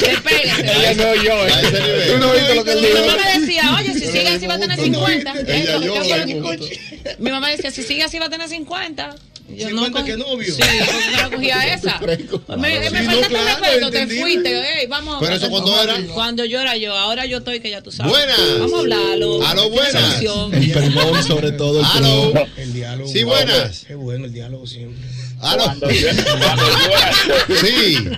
Despégate. 0.00 0.62
Ella 0.90 0.94
no 0.94 1.22
yo. 1.22 1.42
A 1.42 1.48
ese 1.48 1.70
nivel. 1.72 2.12
Tú 2.12 2.18
no 2.18 2.32
viste 2.32 2.54
lo 2.54 2.64
que 2.64 2.72
él 2.72 2.80
Mi 2.80 2.86
dijo. 2.86 3.06
mamá 3.06 3.38
decía, 3.40 3.76
oye, 3.78 3.94
si 3.94 4.06
sigue 4.06 4.28
así 4.28 4.46
va 4.46 4.54
a 4.54 4.58
tener 4.58 4.78
50. 4.80 5.32
Ella 5.40 5.56
Eso, 5.56 5.80
llora, 5.82 6.24
¿qué 6.24 6.30
hijo. 6.32 6.42
fue? 6.46 6.58
Mi 7.18 7.30
mamá 7.30 7.50
decía, 7.50 7.70
si 7.70 7.82
sigue 7.82 8.02
así 8.02 8.18
va 8.18 8.26
a 8.26 8.30
tener 8.30 8.48
50. 8.48 9.14
Yo 9.50 9.70
no 9.70 9.84
50 9.86 10.00
cogí- 10.00 10.04
que 10.04 10.16
novio. 10.18 10.54
Sí, 10.54 10.60
porque 10.60 11.10
no 11.10 11.16
la 11.22 11.30
cogía 11.30 11.74
esa. 11.74 11.98
Me, 11.98 12.56
me 12.56 12.88
Sí, 12.88 12.92
no, 12.92 13.10
faltaste 13.10 13.28
claro, 13.28 13.60
respeto, 13.60 13.90
te 13.90 14.06
fuiste. 14.06 14.80
Ey, 14.80 14.86
vamos 14.88 15.16
Pero 15.20 15.34
eso 15.36 15.48
cuando 15.48 15.82
era. 15.82 15.96
Cuando 16.12 16.44
yo 16.44 16.60
era 16.60 16.76
yo, 16.76 16.94
ahora 16.94 17.24
yo 17.24 17.38
estoy 17.38 17.60
que 17.60 17.70
ya 17.70 17.80
tú 17.82 17.90
sabes. 17.90 18.12
Buenas. 18.12 18.38
Vamos 18.58 18.74
a 18.74 18.78
hablarlo. 18.80 19.46
Aló, 19.46 19.62
Tiene 19.70 19.74
buenas. 19.74 20.22
El 20.52 20.70
perdón, 20.72 21.24
sobre 21.24 21.52
todo. 21.52 21.80
El 21.80 21.86
Aló. 21.86 22.46
El 22.58 22.72
diálogo. 22.74 23.10
Sí, 23.10 23.24
buenas. 23.24 23.84
Qué 23.86 23.94
bueno 23.94 24.26
el 24.26 24.32
diálogo 24.34 24.66
siempre. 24.66 25.08
Aló. 25.40 25.64
Cuando 25.64 25.90
yo, 25.92 26.08
cuando 26.40 26.66
yo 26.66 26.90
era 26.92 27.10
yo, 27.48 27.56
Sí. 27.56 28.08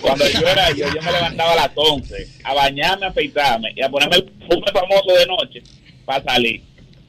cuando 0.00 0.28
yo 0.28 0.40
era 0.48 0.70
yo, 0.72 0.86
yo 0.92 1.02
me 1.02 1.12
levantaba 1.12 1.52
a 1.52 1.56
las 1.56 1.70
11 1.76 2.28
a 2.42 2.54
bañarme, 2.54 3.06
a 3.06 3.08
afeitarme 3.10 3.72
y 3.76 3.82
a 3.82 3.88
ponerme 3.88 4.16
el 4.16 4.24
perfume 4.24 4.66
famoso 4.72 5.12
de 5.16 5.26
noche 5.26 5.62
para 6.04 6.24
salir. 6.24 6.62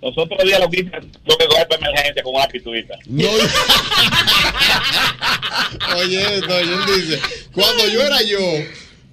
Los 0.06 0.18
otros 0.18 0.44
días 0.44 0.60
lo 0.60 0.69
quise, 0.69 0.91
lo 1.26 1.38
que 1.38 1.48
coger 1.48 1.68
para 1.68 1.88
emergencia 1.90 2.22
con 2.23 2.36
una 2.36 2.48
pituita. 2.48 2.95
No. 3.07 3.27
Oye, 5.98 6.36
esto, 6.36 6.60
él 6.60 6.69
dice, 6.95 7.19
cuando 7.53 7.88
yo 7.88 8.02
era 8.03 8.22
yo, 8.22 8.40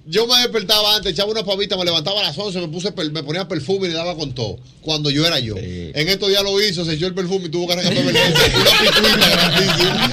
yo 0.05 0.27
me 0.27 0.37
despertaba 0.39 0.95
antes, 0.95 1.13
echaba 1.13 1.31
una 1.31 1.43
pavita, 1.43 1.77
me 1.77 1.85
levantaba 1.85 2.19
a 2.19 2.23
las 2.23 2.37
11, 2.37 2.59
me 2.61 2.67
puse 2.67 2.91
per- 2.91 3.11
me 3.11 3.23
ponía 3.23 3.47
perfume 3.47 3.87
y 3.87 3.89
le 3.91 3.95
daba 3.95 4.15
con 4.15 4.33
todo. 4.33 4.59
Cuando 4.81 5.09
yo 5.09 5.25
era 5.25 5.39
yo. 5.39 5.55
En 5.57 6.09
estos 6.09 6.29
días 6.29 6.43
lo 6.43 6.59
hizo, 6.61 6.83
se 6.85 6.93
echó 6.93 7.07
el 7.07 7.15
perfume 7.15 7.45
y 7.45 7.49
tuvo 7.49 7.67
que 7.67 7.73
arrancar 7.73 7.93
para 7.95 8.09
emergencia. 8.09 8.53
Una 8.59 8.91
pituita 8.91 9.29
grandísima. 9.29 10.11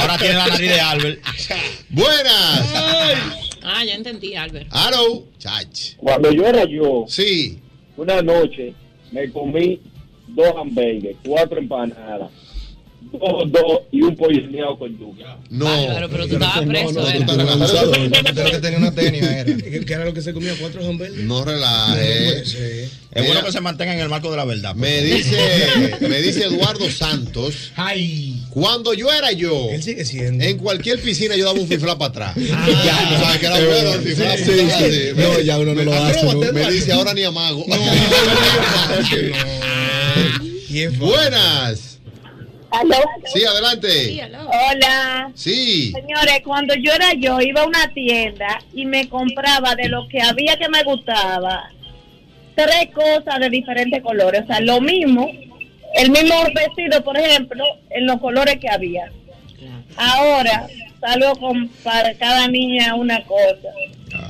Ahora 0.00 0.18
tiene 0.18 0.34
la 0.34 0.46
nariz 0.46 0.70
de 0.70 0.80
Albert. 0.80 1.20
Buenas. 1.88 2.60
Ah, 3.62 3.84
ya 3.84 3.94
entendí, 3.94 4.34
Albert. 4.36 4.68
Hello. 4.72 5.24
Chach. 5.38 5.94
Cuando 5.96 6.30
yo 6.30 6.46
era 6.46 6.64
yo, 6.64 7.06
Sí. 7.08 7.58
una 7.96 8.20
noche 8.20 8.74
me 9.14 9.30
comí 9.30 9.80
dos 10.26 10.52
hamburgues, 10.56 11.16
cuatro 11.24 11.60
empanadas, 11.60 12.32
dos 13.18 13.80
y 13.92 14.02
un 14.02 14.16
pollo 14.16 14.40
con 14.78 14.98
yuca. 14.98 15.38
No. 15.50 15.64
Bárbaro, 15.64 16.08
pero 16.10 16.26
tú 16.26 16.34
estabas 16.34 16.66
preso, 16.66 17.08
¿eh? 17.08 17.24
Creo 18.34 18.50
que 18.50 18.58
tenía 18.58 18.78
una 18.78 18.92
tenia, 18.94 19.40
era. 19.40 19.54
¿Qué 19.54 19.92
era 19.92 20.04
lo 20.04 20.14
que 20.14 20.22
se 20.22 20.32
comía? 20.32 20.54
¿Cuatro 20.60 20.84
hamburguesas? 20.86 21.24
No 21.24 21.44
relaje. 21.44 22.44
Sí. 22.54 22.88
Es 23.12 23.26
bueno 23.26 23.44
que 23.44 23.52
se 23.52 23.60
mantenga 23.60 23.94
en 23.94 24.00
el 24.00 24.08
marco 24.08 24.30
de 24.30 24.36
la 24.36 24.44
verdad. 24.44 24.74
Me 24.74 25.00
dice, 25.02 25.38
me 26.00 26.20
dice 26.20 26.44
Eduardo 26.44 26.90
Santos. 26.90 27.72
Ay. 27.76 28.42
Cuando 28.50 28.92
yo 28.92 29.12
era 29.12 29.30
yo, 29.32 29.68
Él 29.70 29.82
sigue 29.82 30.04
siendo. 30.04 30.44
en 30.44 30.58
cualquier 30.58 31.00
piscina 31.00 31.36
yo 31.36 31.44
daba 31.44 31.58
un 31.58 31.68
fiflá 31.68 31.96
para 31.96 32.10
atrás. 32.10 32.36
Ya, 32.36 33.08
tú 33.08 33.24
sabes 33.24 33.38
que 33.38 33.46
era 33.46 33.64
bueno 33.64 33.94
el 33.94 34.00
fiflá. 34.00 34.36
Sí, 34.36 34.44
para 34.44 34.62
atrás, 34.64 34.82
sí. 34.82 34.92
sí. 34.92 35.12
No, 35.16 35.40
ya 35.40 35.58
uno 35.58 35.74
no 35.74 35.82
lo 35.84 35.94
hace, 35.94 36.24
¿no? 36.24 36.52
Me 36.52 36.70
dice 36.70 36.92
ahora 36.92 37.14
ni 37.14 37.22
amago. 37.22 37.64
¿Quién 40.68 40.94
fue? 40.94 41.06
Buenas. 41.08 41.93
Aló. 42.80 42.96
Sí, 43.32 43.44
adelante. 43.44 44.30
Hola. 44.38 45.30
Sí. 45.34 45.92
Señores, 45.92 46.40
cuando 46.44 46.74
yo 46.74 46.92
era 46.92 47.12
yo, 47.14 47.40
iba 47.40 47.62
a 47.62 47.66
una 47.66 47.92
tienda 47.92 48.60
y 48.72 48.86
me 48.86 49.08
compraba 49.08 49.74
de 49.74 49.88
lo 49.88 50.08
que 50.08 50.20
había 50.20 50.56
que 50.56 50.68
me 50.68 50.82
gustaba 50.82 51.70
tres 52.54 52.90
cosas 52.92 53.40
de 53.40 53.50
diferentes 53.50 54.02
colores. 54.02 54.42
O 54.42 54.46
sea, 54.46 54.60
lo 54.60 54.80
mismo, 54.80 55.30
el 55.94 56.10
mismo 56.10 56.34
vestido, 56.54 57.02
por 57.02 57.16
ejemplo, 57.16 57.64
en 57.90 58.06
los 58.06 58.20
colores 58.20 58.58
que 58.60 58.68
había. 58.68 59.10
Ahora 59.96 60.66
salgo 61.00 61.36
con 61.36 61.68
para 61.82 62.14
cada 62.14 62.48
niña 62.48 62.94
una 62.94 63.22
cosa. 63.24 63.68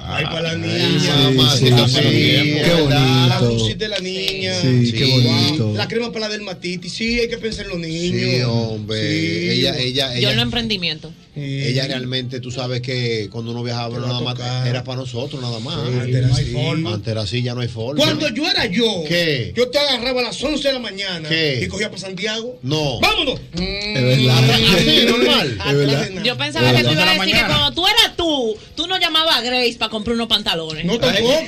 Ay, 0.07 0.25
para 0.27 0.43
la 0.43 0.51
Ay, 0.51 0.59
niña. 0.59 1.17
mamacita, 1.31 1.89
sí, 1.89 1.95
Qué. 2.01 2.63
La 2.89 3.39
bonito. 3.41 3.55
blusita 3.55 3.79
de 3.85 3.89
la 3.89 3.99
niña. 4.01 4.55
Sí, 4.61 4.93
qué 4.93 5.05
bonito. 5.07 5.73
La 5.75 5.89
crema 5.89 6.13
para 6.13 6.27
la 6.29 6.33
dermatitis. 6.35 6.93
Sí, 6.93 7.19
hay 7.21 7.29
que 7.29 7.39
pensar 7.39 7.65
en 7.65 7.71
los 7.71 7.79
niños. 7.79 8.21
Sí, 8.37 8.43
hombre. 8.43 9.01
Sí. 9.01 9.51
Ella, 9.61 9.79
ella, 9.79 10.13
Yo 10.19 10.29
en 10.29 10.35
ella, 10.35 10.43
emprendimiento. 10.43 11.13
ella 11.35 11.87
realmente, 11.87 12.41
tú 12.41 12.51
sabes 12.51 12.81
que 12.83 13.29
cuando 13.31 13.53
uno 13.53 13.63
viajaba 13.63 13.99
nada 13.99 14.21
más, 14.21 14.39
era 14.67 14.85
para 14.85 15.01
nosotros 15.01 15.41
nada 15.41 15.59
más. 15.61 15.77
Antes 15.79 16.15
era 16.15 16.29
así. 16.29 16.55
Antes 16.87 17.09
era 17.11 17.21
así, 17.23 17.43
ya 17.43 17.55
no 17.55 17.63
hay 17.63 17.69
forma. 17.69 18.03
Cuando 18.05 18.29
yo 18.29 18.49
era 18.49 18.67
yo, 18.67 19.05
¿Qué? 19.09 19.53
yo 19.57 19.69
te 19.69 19.79
agarraba 19.79 20.21
a 20.21 20.25
las 20.25 20.43
11 20.43 20.69
de 20.69 20.75
la 20.75 20.81
mañana 20.81 21.29
¿Qué? 21.29 21.61
y 21.65 21.69
cogía 21.69 21.89
para 21.89 22.01
Santiago. 22.01 22.59
No. 22.63 23.01
¡Vámonos! 23.01 23.41
Es 23.55 24.03
verdad. 24.03 24.51
Así, 24.75 25.05
normal. 25.09 25.59
Es 25.67 25.77
verdad. 25.77 26.09
Yo 26.25 26.37
pensaba 26.37 26.73
que 26.73 26.85
tú 26.85 26.91
ibas 26.91 27.03
a 27.03 27.07
la 27.07 27.13
decir 27.25 27.35
que 27.35 27.47
cuando 27.47 27.73
tú 27.73 27.87
eras 27.87 28.17
tú, 28.17 28.57
tú 28.77 28.87
no 28.87 28.99
llamabas 29.01 29.37
a 29.39 29.41
Grace 29.43 29.77
para 29.79 29.91
comprar 29.95 30.17
unos 30.17 30.27
pantalones. 30.27 30.85
No, 30.85 30.99
tampoco. 30.99 31.33
Es 31.33 31.47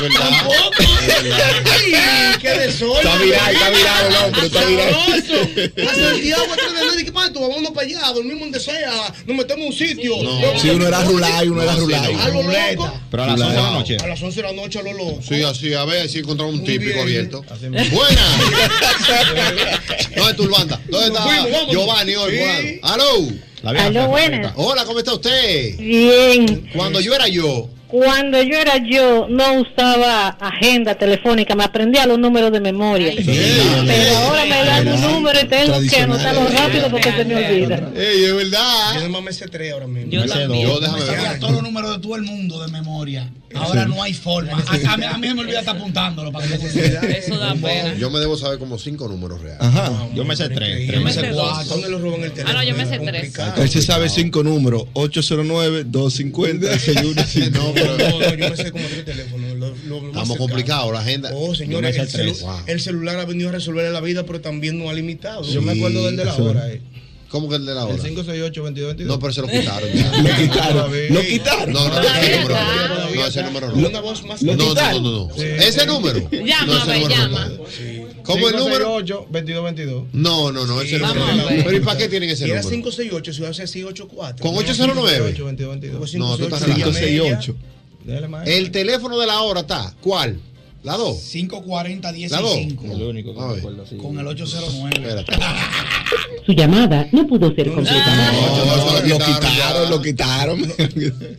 verdad. 0.00 0.30
Tampoco. 0.30 0.70
Ay, 1.70 1.92
qué 2.40 2.48
desorden. 2.48 3.06
Está 3.06 3.18
viral, 3.18 3.54
está 3.54 3.70
viral, 3.70 4.10
no, 4.10 4.32
pero 4.32 4.46
está 4.46 4.64
viral. 4.64 4.94
Sabroso. 4.94 5.34
A 5.90 5.94
Santiago, 5.94 6.46
nadie. 6.74 7.04
¿Qué 7.04 7.12
pasa? 7.12 7.32
Tú 7.32 7.40
vámonos 7.40 7.70
para 7.72 7.86
allá, 7.86 8.00
dormimos 8.14 8.40
donde 8.40 8.60
sea. 8.60 9.14
Nos 9.26 9.36
metemos 9.36 9.60
en 9.60 9.66
un 9.66 9.72
sitio. 9.72 10.22
No. 10.22 10.58
Si 10.58 10.70
uno 10.70 10.88
era 10.88 11.04
rular 11.04 11.44
y 11.44 11.48
uno 11.48 11.62
era 11.62 11.74
no. 11.74 11.84
A 11.84 12.28
lo 12.28 12.42
loco. 12.42 13.00
Pero 13.10 13.22
a 13.22 13.26
las 13.26 13.38
11 13.40 13.52
de 13.52 13.62
la 13.62 13.70
noche. 13.70 13.96
A 14.02 14.06
las 14.06 14.22
11 14.22 14.42
de 14.42 14.48
la 14.48 14.54
noche, 14.54 14.78
a 14.78 14.82
lo 14.82 14.92
loco. 14.94 15.20
Sí, 15.28 15.42
así, 15.42 15.74
a 15.74 15.84
ver 15.84 16.08
si 16.08 16.20
encontramos 16.20 16.54
un 16.54 16.64
típico 16.64 17.02
abierto. 17.02 17.44
Así 17.50 17.68
Buenas. 17.68 17.90
¿Dónde 20.16 20.30
está 20.30 20.42
Urbanda? 20.42 20.80
¿Dónde 20.88 21.10
Nos 21.10 21.30
está. 21.30 21.66
Giovanni 21.70 22.14
hoy? 22.14 22.80
¡Aló! 22.82 23.47
La 23.62 23.72
vieja 23.72 23.86
Aló, 23.88 24.08
buenas. 24.08 24.52
Hola, 24.56 24.84
¿cómo 24.84 24.98
está 25.00 25.14
usted? 25.14 25.76
Bien. 25.78 26.70
Cuando 26.74 27.00
yo 27.00 27.14
era 27.14 27.26
yo, 27.28 27.68
Cuando 27.88 28.42
yo 28.42 28.56
era 28.58 28.76
yo, 28.84 29.26
no 29.30 29.60
usaba 29.62 30.28
agenda 30.28 30.94
telefónica, 30.96 31.54
me 31.54 31.64
aprendía 31.64 32.04
los 32.06 32.18
números 32.18 32.52
de 32.52 32.60
memoria. 32.60 33.14
Pero 33.16 34.16
ahora 34.18 34.44
me 34.44 34.62
dan 34.64 34.88
un 34.88 35.00
número 35.00 35.40
y 35.40 35.44
tengo 35.46 35.74
que 35.88 35.96
anotarlo 36.00 36.46
rápido 36.48 36.90
porque 36.90 37.10
se 37.12 37.24
me 37.24 37.36
olvida. 37.36 37.90
ey, 37.96 38.24
es 38.24 38.28
Yo 38.28 38.36
verdad. 38.36 38.94
nada 38.94 39.08
más 39.08 39.22
me 39.22 39.32
sé 39.32 39.48
tres 39.48 39.72
ahora 39.72 39.86
mismo. 39.86 40.10
Yo 40.12 40.26
también. 40.26 40.66
dos. 40.68 40.74
Yo, 40.74 40.80
déjame 40.80 41.00
Me 41.00 41.06
sabía 41.06 41.30
ver. 41.30 41.40
todos 41.40 41.52
los 41.54 41.62
números 41.62 41.96
de 41.96 42.02
todo 42.02 42.16
el 42.16 42.22
mundo 42.22 42.62
de 42.62 42.70
memoria. 42.72 43.30
Ahora 43.54 43.86
no 43.86 44.02
hay 44.02 44.12
forma. 44.12 44.62
A, 44.66 44.92
a 44.92 44.96
mí, 44.98 45.04
a 45.06 45.16
mí 45.16 45.32
me 45.34 45.40
olvida 45.40 45.60
estar 45.60 45.74
apuntándolo 45.74 46.30
para 46.30 46.46
que 46.46 46.58
yo 46.58 46.68
se 46.68 47.18
Eso 47.18 47.38
da 47.38 47.54
pena. 47.54 47.94
Yo 47.94 48.10
me 48.10 48.18
debo 48.18 48.36
saber 48.36 48.58
como 48.58 48.78
cinco 48.78 49.08
números 49.08 49.40
reales. 49.40 49.62
Ajá. 49.62 49.90
Yo 50.14 50.26
me 50.26 50.36
sé 50.36 50.50
tres. 50.50 50.80
Yo 50.80 50.88
tres 50.92 51.02
me 51.02 51.10
sé 51.12 51.30
cuatro. 51.32 51.64
¿Dónde 51.70 51.88
lo 51.88 51.98
roban 51.98 52.22
el 52.24 52.32
teléfono? 52.32 52.58
Ah, 52.58 52.62
no, 52.62 52.68
yo 52.68 52.76
me 52.76 52.84
sé 52.84 52.98
Complicado. 52.98 53.62
Él 53.62 53.70
se 53.70 53.80
sabe 53.80 54.10
cinco 54.10 54.42
números: 54.42 54.82
809-250-61. 54.92 57.48
No, 57.58 57.72
pero 57.72 57.77
No, 57.86 57.96
no, 57.98 58.34
yo 58.36 58.50
me 58.50 58.56
sé 58.56 58.70
como 58.72 58.84
tres 58.86 59.04
teléfonos. 59.04 59.50
lo- 59.56 59.68
lo- 59.68 59.74
lo 59.86 60.00
más 60.02 60.08
estamos 60.22 60.36
complicados, 60.38 60.92
la 60.92 61.00
agenda. 61.00 61.30
Oh, 61.34 61.54
señores, 61.54 61.96
el, 61.96 62.08
celu-. 62.08 62.40
Wow. 62.40 62.56
el 62.66 62.80
celular 62.80 63.18
ha 63.18 63.24
venido 63.24 63.48
a 63.48 63.52
resolverle 63.52 63.90
la 63.92 64.00
vida, 64.00 64.24
pero 64.24 64.40
también 64.40 64.78
nos 64.78 64.88
ha 64.90 64.92
limitado. 64.94 65.42
Yo 65.44 65.62
me 65.62 65.72
acuerdo 65.72 66.04
del 66.06 66.16
de 66.16 66.24
la 66.24 66.34
hora. 66.36 66.70
eh. 66.72 66.80
¿Cómo 67.30 67.46
que 67.50 67.56
el 67.56 67.66
de 67.66 67.74
la 67.74 67.84
hora? 67.84 67.94
El 67.94 68.16
568-2222. 68.16 68.96
No, 69.04 69.18
pero 69.18 69.32
se 69.34 69.42
lo 69.42 69.48
quitaron 69.50 69.92
ya. 69.92 70.10
Lo 70.22 70.36
quitaron. 70.36 71.14
Lo 71.14 71.20
quitaron. 71.20 71.72
No, 71.74 71.88
no, 71.88 71.94
no, 71.94 72.06
ese 72.08 72.32
número 72.32 72.56
no. 72.56 73.10
No, 73.14 73.26
ese 73.26 73.42
número 73.42 73.68
no. 73.76 73.88
Una 73.88 74.00
voz 74.00 74.24
más 74.24 74.42
No, 74.42 74.56
no, 74.56 74.74
no, 74.74 75.00
no. 75.28 75.34
Ese 75.36 75.84
número. 75.86 76.26
Llama, 76.30 76.64
No, 76.66 76.78
ese 76.78 76.86
ve, 76.90 76.98
número 77.00 77.08
no 77.08 77.08
llama. 77.08 77.50
¿Cómo 78.28 78.48
el 78.48 78.56
número? 78.56 78.98
568-2222. 79.00 80.06
No, 80.12 80.52
no, 80.52 80.66
no, 80.66 80.80
ese 80.82 80.96
Sí, 80.98 81.02
número. 81.02 81.24
a 81.24 81.34
ver. 81.46 81.64
Pero 81.64 81.76
¿y 81.76 81.80
para 81.80 81.98
qué 81.98 82.08
tienen 82.08 82.30
ese 82.30 82.46
Y 82.46 82.50
era 82.50 82.60
número? 82.62 82.70
568, 82.82 83.32
si 83.32 83.40
iba 83.40 83.48
a 83.50 83.54
ser 83.54 83.68
684. 83.68 84.42
¿Con 84.46 84.56
809? 84.56 85.34
568-2222. 85.36 86.18
No, 86.18 86.36
tú 86.36 86.44
estás 86.44 86.64
568. 86.64 87.54
568. 87.54 87.56
Dale, 88.04 88.28
maestro. 88.28 88.54
El 88.56 88.70
teléfono 88.70 89.18
de 89.18 89.26
la 89.26 89.40
hora 89.40 89.60
está. 89.60 89.94
¿Cuál? 90.00 90.40
¿La 90.84 90.96
2? 90.96 91.16
540 91.32 92.12
10 92.12 92.30
¿La 92.30 92.40
2? 92.40 92.52
5. 92.54 92.84
El 92.86 93.02
único 93.02 93.34
que 93.34 93.40
me 93.40 93.58
acuerdo 93.58 93.82
así. 93.82 93.96
Con 93.96 94.18
el 94.18 94.26
809. 94.28 95.24
Su 96.46 96.52
llamada 96.52 97.08
no 97.12 97.26
pudo 97.26 97.52
ser 97.54 97.72
completada. 97.72 99.02
Lo 99.06 99.18
quitaron, 99.18 99.90
lo 99.90 100.00
quitaron. 100.02 100.72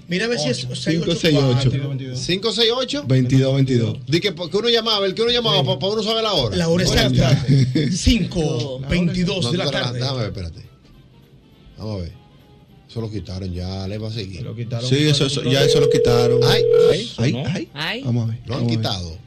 Mira 0.07 0.25
a 0.25 0.27
ver 0.27 0.39
si 0.39 0.49
es 0.49 0.65
568. 0.65 1.71
568 1.71 3.03
22, 3.07 3.55
22. 3.55 3.97
Di 4.07 4.19
que, 4.19 4.35
que 4.35 4.57
uno 4.57 4.69
llamaba, 4.69 5.05
el 5.05 5.13
que 5.15 5.21
uno 5.21 5.31
llamaba 5.31 5.63
para 5.79 5.93
uno 5.93 6.03
saber 6.03 6.21
la 6.23 6.33
hora. 6.33 6.55
La 6.57 6.67
hora 6.67 6.83
exacta. 6.83 7.45
5, 7.91 8.81
22 8.89 9.51
de 9.51 9.57
la 9.57 9.65
No, 9.65 9.71
tarde. 9.71 9.99
Déjame 9.99 10.17
ver, 10.19 10.27
espérate. 10.27 10.61
Vamos 11.77 11.99
a 11.99 12.01
ver. 12.03 12.11
Eso 12.89 13.01
lo 13.01 13.09
quitaron 13.11 13.53
ya, 13.53 13.87
le 13.87 13.97
va 13.99 14.09
a 14.09 14.11
seguir. 14.11 14.41
Lo 14.41 14.55
quitaron. 14.55 14.87
Sí, 14.87 14.97
eso, 15.07 15.27
eso- 15.27 15.43
ya 15.43 15.63
eso 15.63 15.79
lo 15.79 15.89
quitaron. 15.89 16.39
Ay, 16.43 16.63
Ay, 17.19 17.43
ay, 17.45 17.69
ay. 17.73 18.03
Vamos 18.03 18.25
a 18.27 18.31
ver. 18.31 18.39
Lo 18.45 18.55
han 18.57 18.67
quitado. 18.67 19.17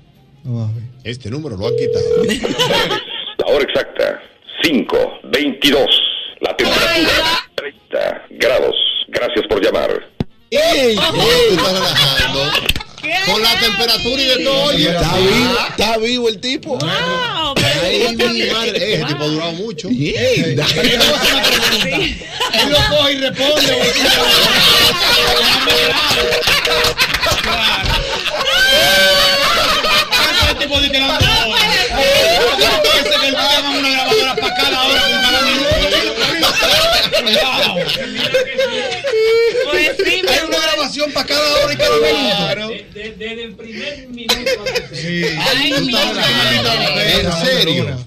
Este 1.05 1.31
número 1.31 1.57
lo 1.57 1.67
han 1.69 1.77
quitado. 1.77 2.25
La 3.39 3.47
hora 3.47 3.65
exacta, 3.65 4.21
5, 4.63 5.21
22. 5.25 5.87
La 6.41 6.57
temperatura, 6.57 7.49
30 7.55 8.23
grados. 8.31 8.75
Gracias 9.09 9.47
por 9.49 9.65
llamar. 9.65 10.09
¡Ey! 10.51 10.97
Tú 10.97 11.03
estás 11.55 11.73
relajando. 11.73 12.41
Con 13.27 13.43
la 13.43 13.59
temperatura 13.59 14.23
y 14.23 14.27
de 14.27 14.45
todo. 14.45 14.65
oye. 14.65 14.89
Está 14.91 15.17
vivo, 15.17 15.59
está 15.71 15.99
vivo 15.99 16.29
el 16.29 16.41
tipo. 16.41 16.79
Ay, 16.85 18.17
mi 18.17 18.43
madre. 18.51 18.79
Eh, 18.79 18.95
Ese 18.95 19.05
tipo 19.07 19.25
ha 19.25 19.27
durado 19.27 19.53
mucho. 19.53 19.89
Ey, 19.89 20.15
Él 22.55 22.69
lo 22.69 22.77
coge 22.97 23.13
y 23.13 23.17
responde. 23.17 23.63
Ese 23.81 24.03
tipo 30.73 30.81
de 30.81 31.72
Pues 39.71 39.97
sí, 39.97 40.23
Hay 40.29 40.47
una 40.49 40.59
grabación 40.59 41.13
para 41.13 41.27
cada 41.27 41.65
hora 41.65 41.73
y 41.73 41.77
cada 41.77 41.97
minuto. 41.97 42.85
Desde 42.95 43.45
el 43.45 43.55
primer 43.55 44.09
minuto. 44.09 44.65
Ay, 45.55 45.73
mi 45.81 45.93
madre. 45.93 47.21
¿En 47.21 47.33
serio? 47.47 48.07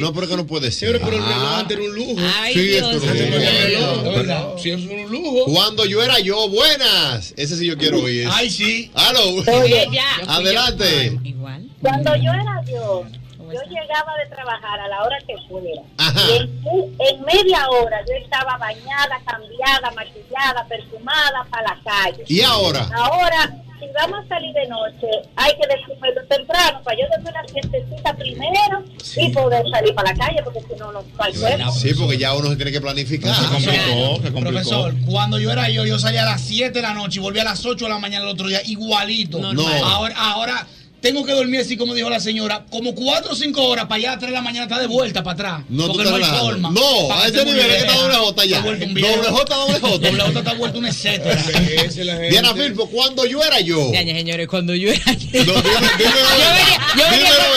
No, 0.00 0.12
pero 0.12 0.28
que 0.28 0.36
no 0.36 0.46
puede 0.46 0.70
ser. 0.70 0.92
Pero 1.00 1.16
el 1.16 1.22
reloj 1.22 1.32
Ah. 1.42 1.58
antes 1.60 1.76
era 1.76 1.86
un 1.86 1.94
lujo. 1.94 2.16
Ay, 2.40 2.54
Sí, 2.54 2.74
esto 2.74 2.90
es 2.92 3.02
¿Verdad? 3.02 4.48
Sí, 4.62 4.70
eso 4.70 4.78
es 4.84 4.90
un 4.90 5.10
lujo. 5.10 5.44
Cuando 5.46 5.84
yo 5.86 6.02
era 6.02 6.18
yo, 6.20 6.48
buenas. 6.48 7.34
Ese 7.36 7.56
sí 7.56 7.66
yo 7.66 7.76
quiero 7.76 8.00
oír. 8.00 8.28
Ay, 8.30 8.50
sí. 8.50 8.90
Aló. 8.94 9.22
Oye, 9.46 9.88
Ya. 9.92 10.04
Adelante. 10.26 11.18
Igual. 11.24 11.68
Cuando 11.80 12.14
yo 12.16 12.30
era 12.32 12.62
yo, 12.70 13.04
yo 13.52 13.60
llegaba 13.68 14.16
de 14.18 14.34
trabajar 14.34 14.80
a 14.80 14.88
la 14.88 15.02
hora 15.02 15.18
que 15.26 15.34
fuera. 15.48 15.82
Ajá. 15.98 16.20
Y 16.28 16.36
en, 16.36 16.96
en 16.98 17.22
media 17.22 17.68
hora 17.68 18.00
yo 18.06 18.14
estaba 18.14 18.56
bañada, 18.58 19.20
cambiada, 19.24 19.90
maquillada, 19.92 20.66
perfumada 20.66 21.44
para 21.50 21.62
la 21.62 21.78
calle. 21.84 22.24
¿Y 22.26 22.40
ahora? 22.40 22.88
Ahora, 22.94 23.62
si 23.82 23.88
vamos 23.94 24.24
a 24.24 24.28
salir 24.28 24.54
de 24.54 24.66
noche, 24.68 25.08
hay 25.34 25.52
que 25.56 25.66
descubrirlo 25.66 26.24
temprano 26.26 26.80
para 26.84 26.96
yo 26.96 27.04
darme 27.10 27.30
una 27.30 27.48
siestecita 27.48 28.14
primero 28.14 28.84
y 29.16 29.28
poder 29.30 29.68
salir 29.70 29.94
para 29.94 30.12
la 30.12 30.18
calle, 30.18 30.42
porque 30.44 30.60
si 30.60 30.78
no, 30.78 30.92
no 30.92 31.02
cuerpo. 31.02 31.72
Sí, 31.72 31.92
porque 31.94 32.16
ya 32.16 32.34
uno 32.34 32.48
se 32.48 32.56
tiene 32.56 32.70
que 32.70 32.80
planificar. 32.80 33.34
Se 33.34 33.48
complicó, 33.48 34.22
se 34.22 34.32
complicó. 34.32 34.40
Profesor, 34.40 34.94
cuando 35.04 35.38
yo 35.38 35.50
era 35.50 35.68
yo, 35.68 35.84
yo 35.84 35.98
salía 35.98 36.22
a 36.22 36.26
las 36.26 36.42
7 36.42 36.70
de 36.70 36.82
la 36.82 36.94
noche 36.94 37.18
y 37.18 37.22
volvía 37.22 37.42
a 37.42 37.46
las 37.46 37.64
8 37.64 37.84
de 37.84 37.90
la 37.90 37.98
mañana 37.98 38.24
el 38.24 38.30
otro 38.30 38.46
día, 38.46 38.60
igualito. 38.64 39.38
Normal. 39.38 39.80
No. 39.80 39.86
Ahora, 39.86 40.14
ahora 40.16 40.66
tengo 41.02 41.24
que 41.26 41.32
dormir 41.32 41.60
así 41.60 41.76
como 41.76 41.94
dijo 41.94 42.08
la 42.08 42.20
señora, 42.20 42.64
como 42.70 42.94
4 42.94 43.32
o 43.32 43.34
5 43.34 43.62
horas 43.64 43.86
para 43.86 43.96
allá 43.96 44.08
a 44.08 44.12
las 44.12 44.20
3 44.20 44.30
de 44.30 44.34
la 44.36 44.42
mañana 44.42 44.64
está 44.64 44.78
de 44.78 44.86
vuelta 44.86 45.22
para 45.24 45.34
atrás. 45.34 45.60
No, 45.68 45.88
porque 45.88 46.04
no 46.08 46.14
hay 46.16 46.22
forma. 46.24 46.70
No, 46.70 47.12
a 47.12 47.26
ese 47.26 47.44
nivel 47.44 47.58
es 47.60 47.66
que 47.66 47.76
está 47.88 47.94
doble 47.98 48.14
J 48.16 48.44
ya. 48.46 48.60
Doble 48.62 48.78
J, 48.86 49.54
doble 49.54 49.80
J. 49.80 49.98
Doble 49.98 50.22
J 50.22 50.38
está 50.38 50.54
vuelto 50.54 50.78
un 50.78 50.86
etcétera. 50.86 51.42
Diana 52.30 52.54
Filpo, 52.54 52.88
cuando 52.88 53.26
yo 53.26 53.42
era 53.42 53.60
yo. 53.60 53.92
Ya, 53.92 54.02
ya, 54.02 54.14
señores, 54.14 54.46
cuando 54.48 54.74
yo 54.74 54.90
era 54.90 55.12
yo. 55.12 55.44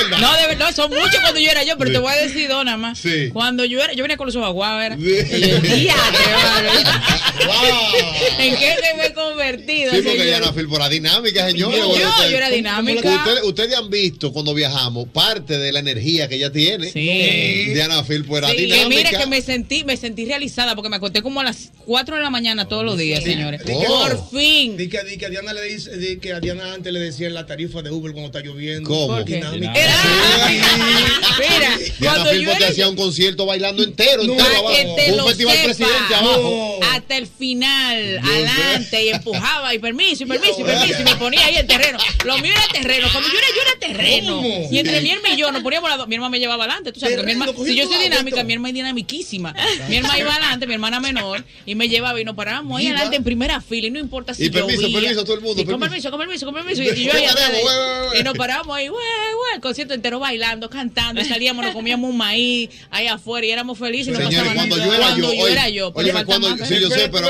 No, 0.10 0.18
no, 0.20 0.34
de 0.38 0.48
verdad, 0.48 0.74
son 0.76 0.90
muchos 0.90 1.20
cuando 1.22 1.40
yo 1.40 1.52
era 1.52 1.64
yo, 1.64 1.78
pero 1.78 1.90
Sí. 1.90 1.94
te 1.94 2.00
voy 2.00 2.12
a 2.14 2.16
decir 2.16 2.48
dos 2.50 2.66
nada 2.66 2.78
más. 2.78 2.98
Sí. 2.98 3.30
Cuando 3.32 3.64
yo 3.64 3.80
era, 3.82 3.94
yo 3.94 4.02
venía 4.04 4.18
con 4.18 4.26
los 4.26 4.36
ojos 4.36 4.48
aguados, 4.48 4.84
era. 4.84 4.96
¿En 8.40 8.56
qué 8.58 8.76
se 8.82 8.98
me 8.98 9.06
he 9.08 9.14
convertido? 9.14 9.92
Sí, 9.94 10.02
porque? 10.02 10.24
Diana 10.26 10.52
Filpo 10.54 10.76
era 10.78 10.90
dinámica, 10.90 11.48
señora. 11.48 11.78
Yo, 11.78 11.96
yo 11.96 12.38
era 12.38 12.50
dinámica. 12.50 13.24
Ustedes, 13.36 13.50
ustedes 13.50 13.76
han 13.78 13.90
visto 13.90 14.32
cuando 14.32 14.54
viajamos 14.54 15.08
parte 15.10 15.58
de 15.58 15.72
la 15.72 15.80
energía 15.80 16.28
que 16.28 16.36
ella 16.36 16.52
tiene. 16.52 16.92
Sí. 16.92 17.66
Diana 17.74 18.04
Filpo 18.04 18.38
era 18.38 18.50
Sí, 18.50 18.56
que 18.56 18.62
dinámica. 18.64 18.90
mira 18.90 19.20
que 19.20 19.26
me 19.28 19.42
sentí, 19.42 19.84
me 19.84 19.98
sentí 19.98 20.26
realizada 20.26 20.76
porque 20.76 20.90
me 20.90 20.96
acosté 20.98 21.22
como 21.22 21.42
a 21.42 21.44
las 21.44 21.72
4 21.86 22.16
de 22.16 22.22
la 22.22 22.30
mañana 22.30 22.68
todos 22.68 22.84
los 22.86 22.98
días, 22.98 23.24
señores. 23.24 23.62
Oh. 23.72 23.84
Por 23.86 24.30
fin. 24.32 24.78
Di 24.78 24.88
que, 24.90 25.04
di 25.04 25.18
que 25.18 25.26
a 25.26 25.30
Diana 25.30 25.54
le 25.54 25.64
dice, 25.64 25.98
di 25.98 26.18
que 26.18 26.34
a 26.34 26.40
Diana 26.40 26.74
antes 26.74 26.92
le 26.94 27.00
decían 27.00 27.34
la 27.34 27.46
tarifa 27.46 27.82
de 27.82 27.92
Uber 27.92 28.12
cuando 28.14 28.28
está 28.28 28.40
lloviendo. 28.42 28.90
¿Cómo? 28.90 29.22
Dinámica. 29.24 29.74
Era- 29.74 29.96
Mira, 31.40 31.78
Diana 31.78 31.94
cuando 32.00 32.32
yo 32.34 32.38
Filpo 32.40 32.52
te 32.52 32.58
era 32.58 32.68
hacía 32.70 32.90
un 32.90 32.96
concierto 32.96 33.46
bailando 33.46 33.84
entero, 33.84 34.24
No, 34.24 34.34
entero 34.34 34.50
abajo. 34.60 34.76
que 34.76 35.02
te 35.04 35.12
un 35.12 35.18
lo 35.18 35.28
festival 35.28 35.56
sepa. 35.58 35.66
presidente 35.66 36.16
abajo. 36.16 36.80
Hasta 36.92 37.18
el 37.18 37.28
final, 37.28 38.20
Yo 38.24 38.30
adelante, 38.32 39.04
y 39.06 39.10
empujaba, 39.10 39.74
y 39.74 39.80
permiso, 39.80 40.24
y 40.24 40.26
permiso, 40.28 40.56
y 40.60 40.64
permiso, 40.64 41.02
y 41.02 41.04
me 41.04 41.16
ponía 41.16 41.46
ahí 41.46 41.56
en 41.58 41.68
terreno. 41.68 41.98
Lo 42.26 42.38
mío 42.40 42.52
era 42.54 42.82
terreno. 42.82 43.08
Cuando 43.12 43.25
yo 43.32 43.38
era 43.38 43.48
yo 43.56 43.62
era 43.62 43.80
terreno. 43.80 44.36
¿Cómo? 44.38 44.68
Y 44.72 44.78
entre 44.80 45.02
mi 45.02 45.12
hermana 45.12 45.34
y 45.36 45.38
yo 45.38 45.52
nos 45.52 45.62
poníamos 45.62 45.90
las 45.90 45.98
dos. 46.00 46.08
Mi 46.08 46.16
hermana 46.16 46.30
me 46.32 46.40
llevaba 46.40 46.64
adelante. 46.66 46.92
Tú 46.92 47.00
sabes 47.00 47.24
mi 47.24 47.32
hermana, 47.32 47.52
si 47.66 47.76
yo 47.76 47.88
soy 47.88 48.04
dinámica, 48.04 48.44
mi 48.44 48.54
hermana 48.54 48.70
es 48.70 48.76
dinamiquísima. 48.76 49.54
Mi 49.90 49.98
hermana 49.98 50.20
iba 50.20 50.32
adelante, 50.32 50.68
mi 50.68 50.74
hermana 50.74 51.00
menor, 51.00 51.44
y 51.66 51.76
me 51.76 51.90
llevaba 51.90 52.20
y 52.20 52.26
nos 52.26 52.36
parábamos 52.36 52.80
ahí 52.80 52.88
adelante 52.88 53.16
en 53.18 53.24
primera 53.24 53.62
fila. 53.62 53.88
Y 53.88 53.92
no 53.92 54.00
importa 54.00 54.34
si 54.34 54.46
Y 54.46 54.50
permiso, 54.50 54.82
llovía. 54.82 55.00
permiso, 55.02 55.24
todo 55.24 55.36
el 55.36 55.42
mundo, 55.42 55.62
Sí, 55.62 55.66
con 55.68 55.80
permiso. 55.80 56.10
permiso, 56.10 56.12
con 56.12 56.20
permiso, 56.20 56.46
con 56.46 56.56
permiso. 56.56 56.84
Y, 56.84 57.02
y 57.02 57.06
yo 57.06 57.12
¿Qué 57.16 57.18
ahí. 57.28 58.20
Y 58.20 58.24
nos 58.24 58.38
parábamos 58.38 58.76
ahí, 58.76 58.88
güey, 58.88 59.02
güey, 59.04 59.56
el 59.56 59.62
concierto 59.62 59.94
entero 59.94 60.20
bailando, 60.20 60.70
cantando. 60.70 61.22
Y 61.22 61.26
salíamos, 61.26 61.66
nos 61.66 61.74
comíamos 61.74 62.10
un 62.10 62.18
maíz 62.18 62.70
ahí 62.92 63.08
afuera 63.08 63.46
y 63.48 63.52
éramos 63.52 63.78
felices. 63.78 64.08
y 64.08 64.12
no 64.12 64.18
Señores, 64.30 64.54
cuando 64.54 64.78
yo 64.78 64.94
era 64.94 65.06
Cuando 65.08 65.34
yo, 65.34 65.44
oye, 65.44 65.52
era 65.52 65.70
yo. 65.70 65.92
oye, 65.94 66.12
cuando, 66.26 66.58
sí, 66.66 66.80
yo 66.80 66.90
sé, 66.90 67.10
Pero- 67.10 67.30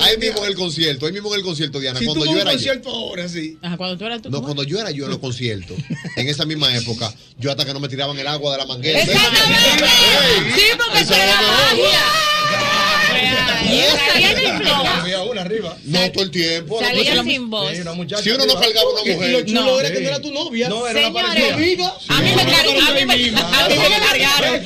ahí, 0.00 0.18
mismo 0.18 0.40
en 0.44 0.50
el 0.50 0.54
concierto, 0.54 1.06
ahí 1.06 1.12
mismo 1.12 1.32
en 1.32 1.40
el 1.40 1.44
concierto, 1.44 1.80
Diana, 1.80 2.00
cuando 2.04 2.24
yo 2.26 2.38
era 2.38 2.54
yo. 2.54 2.72
ahora, 2.86 3.28
sí. 3.28 3.58
Ajá, 3.62 3.76
cuando 3.76 3.96
tú 3.98 4.04
eras 4.04 4.22
tú. 4.22 4.30
No, 4.30 4.42
cuando 4.42 4.62
yo 4.64 4.78
era 4.78 4.90
yo 4.90 5.08
conciertos, 5.24 5.78
en 6.16 6.28
esa 6.28 6.44
misma 6.44 6.74
época, 6.76 7.12
yo 7.38 7.50
hasta 7.50 7.64
que 7.64 7.72
no 7.72 7.80
me 7.80 7.88
tiraban 7.88 8.18
el 8.18 8.26
agua 8.26 8.52
de 8.52 8.58
la 8.58 8.66
manguera. 8.66 9.00
Exactamente. 9.00 9.84
Sí, 10.54 10.66
porque 10.76 11.00
Eso 11.00 11.14
era 11.14 11.40
mejor. 11.40 11.56
magia. 11.70 12.00
Una. 15.30 15.44
No 15.84 16.12
todo 16.12 16.24
el 16.24 16.30
tiempo. 16.30 16.80
Salía 16.80 17.22
sin 17.22 17.50
voz. 17.50 17.72
Una 17.78 18.18
Si 18.22 18.30
uno 18.30 18.46
no 18.46 18.54
cargaba 18.60 18.90
una 18.90 19.02
Y 19.04 19.08
lo 19.08 19.14
mujer. 19.14 19.44
chulo 19.46 19.60
No. 19.64 19.80
era 19.80 19.90
que 19.92 20.00
no 20.00 20.08
era 20.08 20.20
tu 20.20 20.32
novia. 20.32 20.68
No, 20.68 20.86
era 20.86 21.12
parecida. 21.12 21.54
amiga. 21.54 21.94
A 22.08 22.20
mí 22.22 22.30
me 22.34 22.44
cargaron. 24.00 24.64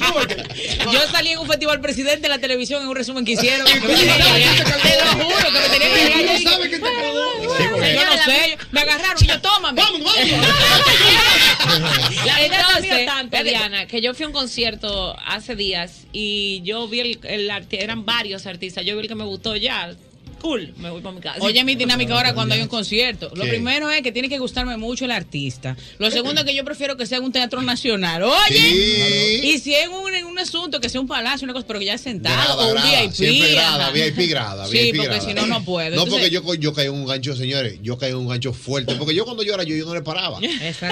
Yo 0.92 1.00
salí 1.10 1.30
en 1.30 1.38
un 1.38 1.46
festival 1.46 1.80
presidente 1.80 2.22
de 2.22 2.28
la 2.28 2.38
televisión 2.38 2.82
en 2.82 2.88
un 2.88 2.96
resumen 2.96 3.24
que 3.24 3.32
hicieron. 3.32 3.66
Te 3.66 3.74
lo 3.78 3.86
juro 3.86 5.36
que 5.36 5.50
me 5.50 5.68
tenían 5.68 5.94
que 5.94 6.10
cargar. 6.10 6.18
tú 6.18 6.18
Yo 6.18 6.24
no 6.24 6.32
dije, 6.32 6.48
sabes 6.48 6.68
que 6.68 6.78
te 6.78 6.82
quedó. 6.82 7.42
Yo 7.42 8.04
no 8.04 8.24
sé, 8.24 8.58
me 8.70 8.80
agarraron 8.80 9.16
y 9.22 9.26
yo, 9.26 9.40
tómame. 9.40 9.80
Vámonos, 9.80 10.14
vámonos. 10.14 10.48
La 12.24 12.34
gente 12.34 12.56
cambió 12.56 13.04
tanto. 13.06 13.42
Diana, 13.44 13.86
que 13.86 14.00
yo 14.00 14.14
fui 14.14 14.24
a 14.24 14.26
un 14.28 14.32
concierto 14.32 15.16
hace 15.26 15.54
días 15.56 16.06
y 16.12 16.60
yo 16.62 16.88
vi 16.88 17.00
el, 17.00 17.50
eran 17.70 18.04
varios 18.04 18.46
artistas, 18.48 18.84
yo 18.84 18.96
vi 18.96 19.02
el 19.02 19.08
que 19.08 19.14
me 19.14 19.24
gustó 19.24 19.56
ya. 19.56 19.96
Cool, 20.40 20.72
me 20.78 20.90
voy 20.90 21.02
para 21.02 21.14
mi 21.14 21.20
casa. 21.20 21.38
Oye, 21.40 21.64
mi 21.64 21.74
dinámica 21.74 22.14
ahora 22.14 22.32
cuando 22.34 22.54
hay 22.54 22.60
un 22.62 22.68
concierto. 22.68 23.30
Lo 23.34 23.44
¿Qué? 23.44 23.50
primero 23.50 23.90
es 23.90 24.02
que 24.02 24.12
tiene 24.12 24.28
que 24.28 24.38
gustarme 24.38 24.76
mucho 24.76 25.04
el 25.04 25.10
artista. 25.10 25.76
Lo 25.98 26.10
segundo 26.10 26.42
es 26.42 26.46
que 26.46 26.54
yo 26.54 26.64
prefiero 26.64 26.96
que 26.96 27.06
sea 27.06 27.20
un 27.20 27.32
teatro 27.32 27.60
nacional. 27.62 28.22
Oye, 28.22 28.56
Sí. 28.58 29.40
y 29.48 29.58
si 29.58 29.74
es 29.74 29.88
un, 29.88 30.14
en 30.14 30.24
un 30.26 30.38
asunto, 30.38 30.80
que 30.80 30.88
sea 30.88 31.00
un 31.00 31.08
palacio, 31.08 31.44
una 31.44 31.52
cosa, 31.54 31.66
pero 31.66 31.78
que 31.80 31.86
ya 31.86 31.94
es 31.94 32.00
sentado, 32.00 32.36
Grada, 32.36 32.54
o 32.56 32.68
un 32.68 32.74
grada, 32.74 33.00
VIP. 33.02 33.12
siempre 33.12 33.52
grada. 33.52 33.90
VIP 33.90 34.28
grada, 34.30 34.66
Sí, 34.68 34.72
VIP 34.78 34.96
porque 34.96 35.08
grada. 35.08 35.24
si 35.28 35.34
no, 35.34 35.46
no 35.46 35.64
puedo. 35.64 35.90
No, 35.96 36.02
Entonces- 36.04 36.12
porque 36.14 36.30
yo, 36.30 36.54
yo 36.54 36.72
caí 36.72 36.86
en 36.86 36.92
un 36.92 37.06
gancho, 37.06 37.34
señores, 37.34 37.78
yo 37.82 37.98
caí 37.98 38.10
en 38.10 38.16
un 38.18 38.28
gancho 38.28 38.52
fuerte, 38.52 38.94
porque 38.94 39.14
yo 39.14 39.24
cuando 39.24 39.42
yo 39.42 39.54
era 39.54 39.64
yo, 39.64 39.74
yo 39.76 39.86
no 39.86 39.94
le 39.94 40.02
paraba. 40.02 40.38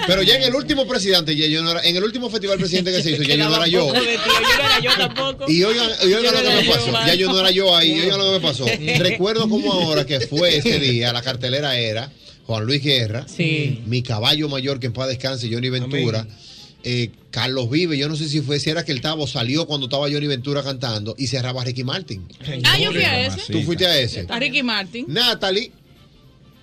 Pero 0.06 0.22
ya 0.22 0.36
en 0.36 0.42
el 0.42 0.54
último 0.54 0.86
presidente, 0.88 1.36
ya 1.36 1.46
yo 1.46 1.62
no 1.62 1.70
era, 1.70 1.82
en 1.84 1.96
el 1.96 2.02
último 2.04 2.28
festival 2.30 2.58
presidente 2.58 2.90
que 2.92 3.02
se 3.02 3.12
hizo, 3.12 3.22
ya 3.22 3.36
yo 3.36 3.48
no 3.48 3.56
era 3.56 3.66
yo. 3.68 3.92
Ti, 3.92 3.98
yo 4.00 4.40
no 4.40 4.64
era 4.66 4.80
yo 4.80 4.90
tampoco. 4.98 5.44
Y 5.50 5.62
oigan, 5.62 5.88
y 6.02 6.06
oigan 6.06 6.22
Yo 6.24 6.32
lo 6.32 6.42
no 6.42 6.48
que 6.48 6.62
me 6.64 6.70
pasó. 6.74 6.92
Ya 7.06 7.14
yo 7.14 7.28
no 7.32 7.38
era 7.40 7.50
yo 7.52 7.76
ahí, 7.76 8.00
oigan 8.00 8.18
lo 8.18 8.24
que 8.26 8.32
me 8.32 8.40
pasó. 8.40 8.66
Recuerdo 8.98 9.35
como 9.48 9.72
ahora 9.72 10.04
que 10.06 10.20
fue 10.20 10.56
ese 10.56 10.78
día, 10.80 11.12
la 11.12 11.22
cartelera 11.22 11.78
era 11.78 12.10
Juan 12.46 12.64
Luis 12.64 12.82
Guerra, 12.82 13.26
Sí. 13.28 13.82
mi 13.86 14.02
caballo 14.02 14.48
mayor 14.48 14.78
que 14.80 14.86
en 14.86 14.92
paz 14.92 15.08
descanse, 15.08 15.48
Johnny 15.52 15.68
Ventura. 15.70 16.26
eh, 16.88 17.10
Carlos 17.32 17.68
Vive, 17.68 17.98
yo 17.98 18.08
no 18.08 18.14
sé 18.14 18.28
si 18.28 18.40
fue 18.42 18.60
si 18.60 18.70
era 18.70 18.84
que 18.84 18.92
el 18.92 19.00
Tavo 19.00 19.26
salió 19.26 19.66
cuando 19.66 19.86
estaba 19.86 20.08
Johnny 20.08 20.28
Ventura 20.28 20.62
cantando 20.62 21.16
y 21.18 21.26
cerraba 21.26 21.64
Ricky 21.64 21.82
Martin. 21.82 22.24
Ah, 22.64 22.78
yo 22.78 22.92
fui 22.92 23.02
a 23.02 23.26
ese. 23.26 23.52
Tú 23.52 23.60
fuiste 23.62 23.86
a 23.86 23.98
ese. 23.98 24.24
A 24.28 24.38
Ricky 24.38 24.62
Martin. 24.62 25.04
Natalie, 25.08 25.72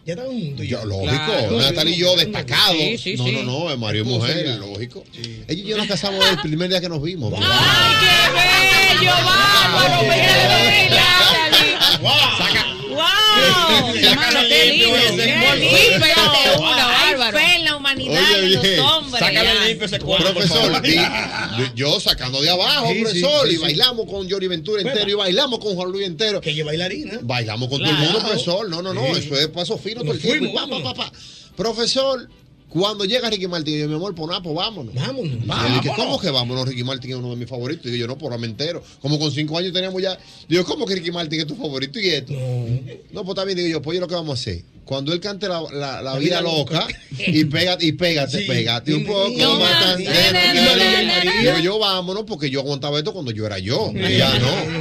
Ya 0.05 0.15
juntos. 0.17 0.65
Yo, 0.65 0.83
lógico, 0.85 1.11
Claro. 1.25 1.57
Natalia 1.59 1.93
y 1.95 1.97
yo 1.99 2.15
destacados. 2.15 2.77
Sí, 2.77 2.97
sí, 2.97 3.15
no, 3.17 3.25
sí. 3.25 3.31
no, 3.33 3.43
no, 3.43 3.69
es 3.69 3.95
y 3.95 3.97
Esposa 3.97 4.17
mujer, 4.27 4.47
lógico. 4.59 5.03
Ella 5.47 5.61
y 5.61 5.63
yo 5.63 5.77
nos 5.77 5.87
casamos 5.87 6.25
el 6.29 6.37
primer 6.39 6.69
día 6.69 6.79
que 6.81 6.87
nos 6.89 7.01
vimos. 7.03 7.33
¡Ay, 7.37 7.93
qué 8.99 9.01
bello! 9.01 9.11
¡Vamos! 9.25 10.07
¡Wow! 12.03 13.93
Sácalo 14.01 14.39
¡Qué 14.47 14.65
limpio 14.73 14.97
lindo! 15.09 15.23
¡Qué 15.23 15.55
lindo! 15.55 16.05
¡Hay 16.05 17.31
fe 17.31 17.55
en 17.55 17.65
la 17.65 17.75
humanidad 17.75 18.21
y 18.41 18.53
en 18.53 18.53
los 18.53 18.79
hombres! 18.91 19.19
Sácale 19.19 19.43
ya. 19.43 19.65
limpio 19.65 19.85
ese 19.85 19.99
cuerpo, 19.99 20.25
por 20.25 20.33
Profesor, 20.33 20.83
yo- 20.85 21.73
yo 21.75 21.99
sacando 21.99 22.41
de 22.41 22.49
abajo, 22.49 22.89
profesor, 23.01 23.47
sí, 23.47 23.53
y 23.53 23.57
sí. 23.57 23.61
bailamos 23.61 24.05
con 24.09 24.29
Jory 24.29 24.47
Ventura 24.47 24.81
entero, 24.81 25.09
y 25.09 25.13
bailamos 25.13 25.59
con 25.59 25.75
Juan 25.75 25.91
Luis 25.91 26.05
entero. 26.07 26.41
Que 26.41 26.51
es 26.51 26.65
bailarina. 26.65 27.19
Bailamos 27.21 27.69
con 27.69 27.79
todo 27.81 27.89
el 27.89 27.97
mundo, 27.97 28.19
profesor. 28.19 28.69
No, 28.69 28.81
no, 28.81 28.93
no, 28.93 29.05
Sí. 29.15 29.21
eso 29.25 29.35
es 29.39 29.47
paso 29.47 29.77
fino 29.77 30.01
todo 30.01 30.11
el 30.13 30.19
tiempo. 30.19 30.39
fuimos, 30.39 30.51
y 30.51 30.55
pa, 30.55 30.61
pa, 30.61 30.67
vámonos. 30.69 30.93
pa, 30.95 31.11
pa. 31.11 31.17
Profesor, 31.55 32.27
cuando 32.73 33.05
llega 33.05 33.29
Ricky 33.29 33.47
Martin, 33.47 33.77
yo, 33.79 33.87
mi 33.87 33.95
amor, 33.95 34.15
pues 34.15 34.27
nada, 34.27 34.41
pues 34.41 34.55
vámonos. 34.55 34.93
Vámonos. 34.95 35.31
Yo 35.45 35.81
dije, 35.81 35.91
¿cómo 35.95 36.19
que 36.19 36.29
vámonos? 36.31 36.67
Ricky 36.67 36.83
Martin 36.83 37.11
es 37.11 37.17
uno 37.17 37.29
de 37.29 37.35
mis 37.35 37.47
favoritos. 37.47 37.85
Y 37.85 37.91
digo, 37.91 38.01
yo 38.01 38.07
no, 38.07 38.17
por 38.17 38.33
entero. 38.43 38.83
Como 39.01 39.19
con 39.19 39.31
cinco 39.31 39.57
años 39.57 39.71
teníamos 39.73 40.01
ya. 40.01 40.17
Digo, 40.49 40.63
¿cómo 40.65 40.85
que 40.85 40.95
Ricky 40.95 41.11
Martin 41.11 41.39
es 41.41 41.47
tu 41.47 41.55
favorito 41.55 41.99
y 41.99 42.07
esto? 42.09 42.33
No, 43.11 43.21
pues 43.23 43.29
está 43.29 43.45
bien, 43.45 43.57
digo 43.57 43.69
yo, 43.69 43.81
pues 43.81 43.95
yo 43.95 44.01
lo 44.01 44.07
que 44.07 44.15
vamos 44.15 44.31
a 44.31 44.41
hacer. 44.41 44.63
Cuando 44.85 45.13
él 45.13 45.21
cante 45.21 45.47
la, 45.47 45.61
la- 45.71 46.01
la 46.01 46.17
vida 46.17 46.41
loca, 46.41 46.85
y 47.17 47.45
pégate, 47.45 47.85
y 47.85 47.93
pégate, 47.93 48.39
Sí. 48.41 48.47
pégate 48.47 48.93
un 48.93 49.05
poco 49.05 49.29
No 49.37 49.57
más 49.57 49.95
Digo 49.97 51.59
yo, 51.63 51.79
vámonos, 51.79 52.23
porque 52.27 52.49
yo 52.49 52.59
aguantaba 52.59 52.97
esto 52.97 53.13
cuando 53.13 53.31
yo 53.31 53.45
era 53.45 53.59
yo. 53.59 53.91
Y 53.93 54.17
ya 54.17 54.37
no. 54.39 54.79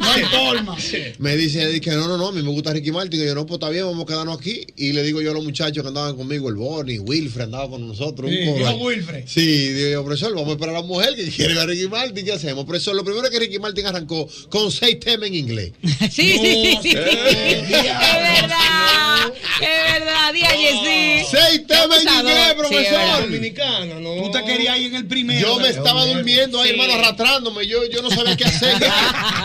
No 0.00 0.10
hay 0.10 0.22
forma. 0.24 0.76
Me 1.18 1.36
dice 1.36 1.80
que 1.80 1.90
no, 1.92 2.08
no, 2.08 2.16
no, 2.16 2.28
a 2.28 2.32
mí 2.32 2.42
me 2.42 2.50
gusta 2.50 2.72
Ricky 2.72 2.90
Martin. 2.90 3.20
Y 3.22 3.26
yo, 3.26 3.34
no, 3.34 3.46
pues 3.46 3.56
está 3.58 3.68
bien, 3.70 3.84
vamos 3.84 4.02
a 4.04 4.06
quedarnos 4.06 4.38
aquí. 4.38 4.66
Y 4.76 4.92
le 4.92 5.02
digo 5.04 5.20
yo 5.22 5.30
a 5.30 5.34
los 5.34 5.44
muchachos 5.44 5.82
que 5.82 5.88
andaban 5.88 6.16
conmigo, 6.16 6.48
el 6.48 6.56
Bonnie, 6.56 6.98
Wilfred 7.34 7.44
andaba 7.44 7.68
con 7.68 7.86
nosotros. 7.88 8.30
Sí, 8.30 8.46
un 8.46 8.66
ahí. 8.66 8.76
Wilfred. 8.80 9.24
Sí, 9.26 9.68
digo 9.72 10.04
profesor, 10.04 10.32
vamos 10.34 10.50
a 10.50 10.52
esperar 10.52 10.76
a 10.76 10.80
la 10.80 10.86
mujer 10.86 11.16
que 11.16 11.28
quiere 11.30 11.54
ver 11.54 11.64
a 11.64 11.66
Ricky 11.66 11.88
Martin. 11.88 12.24
¿Qué 12.24 12.32
hacemos? 12.32 12.64
Profesor, 12.64 12.94
lo 12.94 13.04
primero 13.04 13.26
es 13.26 13.32
que 13.32 13.40
Ricky 13.40 13.58
Martin 13.58 13.86
arrancó 13.86 14.28
con 14.48 14.70
seis 14.70 15.00
temas 15.00 15.28
en 15.28 15.34
inglés. 15.34 15.72
Sí, 16.14 16.38
sí, 16.38 16.78
sí. 16.82 16.90
Es 16.90 17.68
verdad. 17.68 19.32
Es 19.60 19.92
verdad. 19.92 20.32
Día 20.32 20.50
sí. 20.50 21.26
Seis 21.30 21.66
temas 21.66 22.02
en 22.02 22.14
inglés, 22.14 22.54
profesor. 22.56 23.22
Dominicana, 23.22 23.94
no. 24.00 24.14
Tú 24.22 24.30
te 24.30 24.44
querías 24.44 24.78
ir 24.78 24.86
en 24.86 24.94
el 24.96 25.06
primero. 25.06 25.40
Yo 25.40 25.58
me 25.58 25.68
estaba 25.68 26.06
durmiendo 26.06 26.60
ahí, 26.60 26.70
hermano, 26.70 26.94
arrastrándome. 26.94 27.66
Yo, 27.66 27.78
yo 27.90 28.02
no 28.02 28.10
sabía 28.10 28.36
qué 28.36 28.44
hacer. 28.44 28.74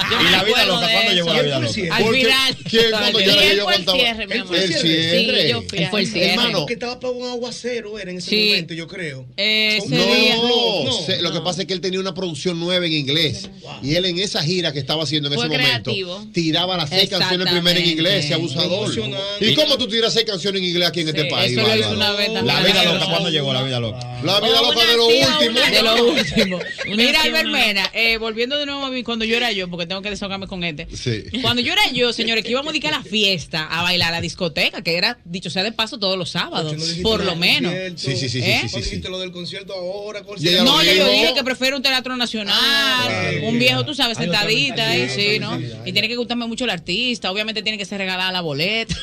Y 0.09 0.31
la 0.31 0.43
vida 0.43 0.65
loca, 0.65 0.89
¿cuándo 0.91 1.11
llegó 1.13 1.33
la 1.33 1.41
vida 1.41 1.59
loca? 1.59 1.95
Al 1.95 2.05
final. 2.13 2.57
¿Quién 2.69 2.91
cuando 2.91 3.19
yo 3.19 3.31
él 3.31 3.57
yo 3.57 3.63
fue 3.63 3.75
el 3.75 3.85
cierre, 3.85 4.27
mi 4.27 4.37
amor. 4.37 4.55
El 4.55 4.73
cierre. 4.73 5.41
Sí, 5.41 5.49
yo 5.49 5.89
fui. 5.89 6.21
Hermano, 6.21 6.65
Que 6.65 6.73
estaba 6.73 6.99
para 6.99 7.13
un 7.13 7.27
aguacero, 7.27 7.78
era 7.99 8.11
en 8.11 8.17
ese 8.17 8.29
Sí. 8.29 8.47
momento, 8.49 8.73
yo 8.73 8.87
creo. 8.87 9.25
Ese 9.37 9.87
No. 9.89 10.05
No, 10.05 10.83
No, 10.85 10.91
se- 11.05 11.21
lo 11.21 11.31
que 11.31 11.39
pasa 11.41 11.61
es 11.61 11.67
que 11.67 11.73
él 11.73 11.81
tenía 11.81 11.99
una 11.99 12.13
producción 12.13 12.59
nueva 12.59 12.85
en 12.85 12.93
inglés. 12.93 13.49
Y 13.83 13.95
él 13.95 14.05
en 14.05 14.19
esa 14.19 14.43
gira 14.43 14.71
que 14.73 14.79
estaba 14.79 15.03
haciendo 15.03 15.29
en 15.29 15.35
Fue 15.35 15.45
ese 15.47 15.55
creativo. 15.55 16.13
momento, 16.13 16.33
tiraba 16.33 16.77
las 16.77 16.89
seis 16.89 17.09
canciones 17.09 17.51
primero 17.51 17.79
en 17.79 17.85
inglés, 17.89 18.25
ese 18.25 18.33
abusador. 18.33 18.91
¿Y 19.39 19.53
cómo 19.55 19.77
tú 19.77 19.87
tiras 19.87 20.13
seis 20.13 20.25
canciones 20.25 20.61
en 20.61 20.67
inglés 20.69 20.87
aquí 20.87 21.01
en 21.01 21.09
este 21.09 21.25
país? 21.25 21.51
Eso 21.51 21.61
lo 21.61 21.67
hizo 21.67 21.89
bárbaro? 21.89 21.95
una 21.95 22.11
vez 22.13 22.33
también. 22.33 22.45
La 22.45 22.63
vida 22.63 22.83
loca, 22.93 23.05
¿cuándo 23.05 23.29
llegó 23.29 23.53
la 23.53 23.63
vida 23.63 23.79
loca? 23.79 23.99
La 24.23 24.39
vida 24.39 24.61
loca 24.61 24.85
de 24.85 24.97
lo 24.97 25.07
último. 25.07 25.29
una 25.49 25.69
De 25.69 25.81
lo 25.81 26.05
último. 26.11 26.59
Mira, 26.95 27.21
sí, 27.21 27.27
Albert 27.27 27.47
una- 27.47 27.57
Mena, 27.59 27.89
eh, 27.93 28.17
volviendo 28.17 28.57
de 28.57 28.65
nuevo 28.65 28.83
a 28.85 28.89
mí, 28.91 29.03
cuando 29.03 29.25
yo 29.25 29.35
era 29.37 29.51
yo, 29.51 29.69
porque 29.69 29.85
tengo 29.85 30.01
que 30.01 30.09
desahogarme 30.09 30.47
con 30.47 30.63
este. 30.63 30.87
Sí. 30.95 31.23
Cuando 31.41 31.61
yo 31.61 31.73
era 31.73 31.89
yo, 31.91 32.13
señores, 32.13 32.43
que 32.43 32.51
íbamos 32.51 32.69
a 32.69 32.71
dedicar 32.73 32.93
a 32.93 32.97
la 32.99 33.03
fiesta, 33.03 33.65
a 33.65 33.83
bailar 33.83 34.09
a 34.09 34.17
la 34.17 34.21
discoteca, 34.21 34.81
que 34.81 34.95
era, 34.97 35.19
dicho 35.25 35.49
sea 35.49 35.63
de 35.63 35.71
paso, 35.71 35.97
todos 35.99 36.17
los 36.17 36.29
sábados, 36.31 36.75
por 37.01 37.19
nada 37.19 37.31
lo 37.31 37.37
menos. 37.37 37.68
Concierto. 37.69 37.97
Sí, 38.01 38.15
sí, 38.15 38.29
sí, 38.29 38.41
sí, 38.41 38.49
¿Eh? 38.49 38.61
sí, 38.67 38.75
No 38.77 38.83
sí, 38.83 38.89
sí. 38.89 39.01
lo 39.09 39.19
del 39.19 39.31
concierto 39.31 39.73
ahora. 39.73 40.21
No, 40.21 40.83
yo, 40.83 40.91
yo 40.93 41.09
dije 41.09 41.33
que 41.33 41.43
prefiero 41.43 41.77
un 41.77 41.83
teatro 41.83 42.15
nacional, 42.17 42.55
Ah, 42.57 43.31
un 43.43 43.57
viejo, 43.59 43.85
tú 43.85 43.93
sabes, 43.95 44.17
sentadita 44.17 44.89
ahí, 44.89 45.09
sí, 45.09 45.39
¿no? 45.39 45.59
Y 45.85 45.91
tiene 45.93 46.07
que 46.07 46.15
gustarme 46.15 46.47
mucho 46.47 46.65
el 46.65 46.69
artista, 46.71 47.31
obviamente 47.31 47.61
tiene 47.63 47.77
que 47.77 47.85
ser 47.85 47.99
regalada 47.99 48.31
la 48.31 48.41
boleta. 48.41 48.95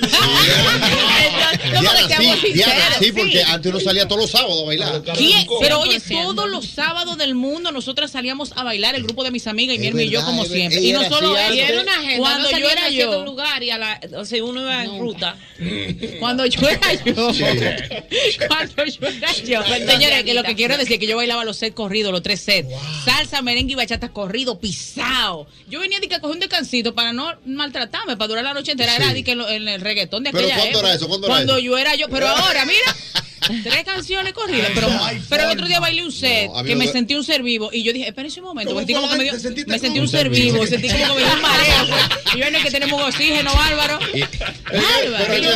Sí, 2.98 3.12
porque 3.16 3.42
antes 3.42 3.70
uno 3.72 3.80
salía 3.80 4.06
todos 4.06 4.22
los 4.22 4.30
sábados 4.30 4.62
a 4.62 4.66
bailar. 4.66 5.02
¿Quién? 5.16 5.46
Pero 5.60 5.80
oye, 5.80 5.98
100%. 5.98 6.34
todos 6.34 6.48
los 6.48 6.66
sábados 6.66 7.18
del 7.18 7.34
mundo 7.34 7.72
nosotras 7.72 8.10
salíamos 8.10 8.52
a 8.56 8.64
bailar, 8.64 8.94
el 8.94 9.02
grupo 9.02 9.24
de 9.24 9.30
mis 9.30 9.46
amigas 9.46 9.76
y 9.76 9.78
mi 9.78 9.86
hermano 9.88 10.06
y 10.06 10.10
yo 10.10 10.24
como 10.24 10.44
siempre. 10.44 10.80
Y 10.80 10.92
no 10.92 11.04
solo 11.08 11.36
eso, 11.36 11.84
cuando 12.18 12.50
yo 12.50 12.68
era 12.68 12.88
yo, 12.90 13.24
lugar 13.24 13.62
y 13.62 13.70
a 13.70 13.78
la, 13.78 14.00
o 14.16 14.24
sea, 14.24 14.42
uno 14.44 14.60
iba 14.60 14.84
en 14.84 14.98
ruta. 15.00 15.36
cuando 16.20 16.46
yo 16.46 16.68
era 16.68 16.92
yo. 17.04 17.30
cuando 18.48 18.84
yo 18.84 19.06
era 19.06 19.32
yo, 19.32 19.62
señores, 19.64 20.24
que 20.24 20.34
lo 20.34 20.42
que 20.42 20.54
quiero 20.54 20.76
decir 20.76 20.94
es 20.94 20.98
que 21.00 21.06
yo 21.06 21.16
bailaba 21.16 21.44
los 21.44 21.56
sets 21.56 21.74
corridos, 21.74 22.12
los 22.12 22.22
tres 22.22 22.40
sets, 22.40 22.68
salsa, 23.04 23.42
merengue 23.42 23.72
y 23.72 23.76
bachata 23.76 24.08
corrido, 24.10 24.58
pisado. 24.58 25.46
Yo 25.68 25.80
venía 25.80 26.00
de 26.00 26.08
que 26.08 26.14
a 26.16 26.20
coger 26.20 26.34
un 26.34 26.40
descansito 26.40 26.94
para 26.94 27.12
no 27.12 27.32
maltratarme, 27.44 28.16
para 28.16 28.28
durar 28.28 28.44
la 28.44 28.54
noche 28.54 28.72
entera, 28.72 28.92
Sí. 28.96 29.02
era 29.02 29.12
de 29.12 29.24
que 29.24 29.32
en, 29.32 29.68
el 29.68 29.80
reggaetón 29.80 30.22
de 30.24 30.30
¿Pero 30.30 30.46
aquella 30.46 30.60
cuándo 30.60 30.80
era 30.80 30.94
eso? 30.94 31.08
¿Cuándo 31.08 31.26
era 31.26 31.34
Cuando 31.34 31.56
eso? 31.56 31.62
yo 31.64 31.78
era 31.78 31.94
yo, 31.96 32.08
pero 32.08 32.28
ahora, 32.28 32.64
mira, 32.64 32.96
tres 33.62 33.84
canciones 33.84 34.32
corridas, 34.32 34.70
pero, 34.74 34.88
pero 35.28 35.44
el 35.44 35.50
otro 35.50 35.66
día 35.66 35.80
bailé 35.80 36.04
un 36.04 36.12
set 36.12 36.50
No, 36.50 36.64
que 36.64 36.74
me 36.76 36.86
sentí 36.88 37.14
un 37.14 37.24
ser 37.24 37.42
vivo 37.42 37.70
y 37.72 37.82
yo 37.82 37.92
dije, 37.92 38.08
espérense 38.08 38.40
un 38.40 38.46
momento, 38.46 38.70
¿Cómo 38.70 38.80
sentí 38.80 38.94
como 38.94 39.10
que 39.10 39.16
me 39.18 39.24
dio, 39.24 39.38
sentí 39.38 39.98
un 39.98 40.08
ser 40.08 40.28
vivo, 40.30 40.66
sentí 40.66 40.88
como 40.88 41.16
que 41.16 41.20
me 41.22 41.26
dio 41.26 41.34
un 41.34 41.42
mareo, 41.42 41.86
pues. 41.88 42.34
y 42.34 42.38
yo 42.38 42.46
en 42.46 42.54
el 42.54 42.62
que 42.62 42.70
tenemos 42.70 43.02
oxígeno. 43.02 43.52
Bárbaro. 43.54 43.98
Pero 44.10 45.36
yo, 45.36 45.50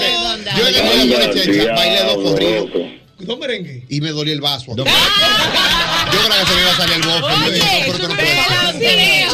yo 1.04 1.18
de 1.18 1.30
Checha 1.34 1.72
bailé 1.74 2.02
dos 2.04 2.16
corridos 2.22 2.70
Dos 3.20 3.38
merengue. 3.38 3.84
y 3.88 4.00
me 4.00 4.10
dolió 4.10 4.32
el 4.32 4.40
vaso. 4.40 4.74
Yo 4.76 4.84
creo 4.84 4.94
que 4.94 6.46
se 6.46 6.54
me 6.54 6.60
iba 6.62 6.70
a 6.72 6.76
salir 6.76 6.94
el 6.96 7.02
bofe. 7.02 7.34
Oye, 7.50 7.60
puede. 8.78 9.26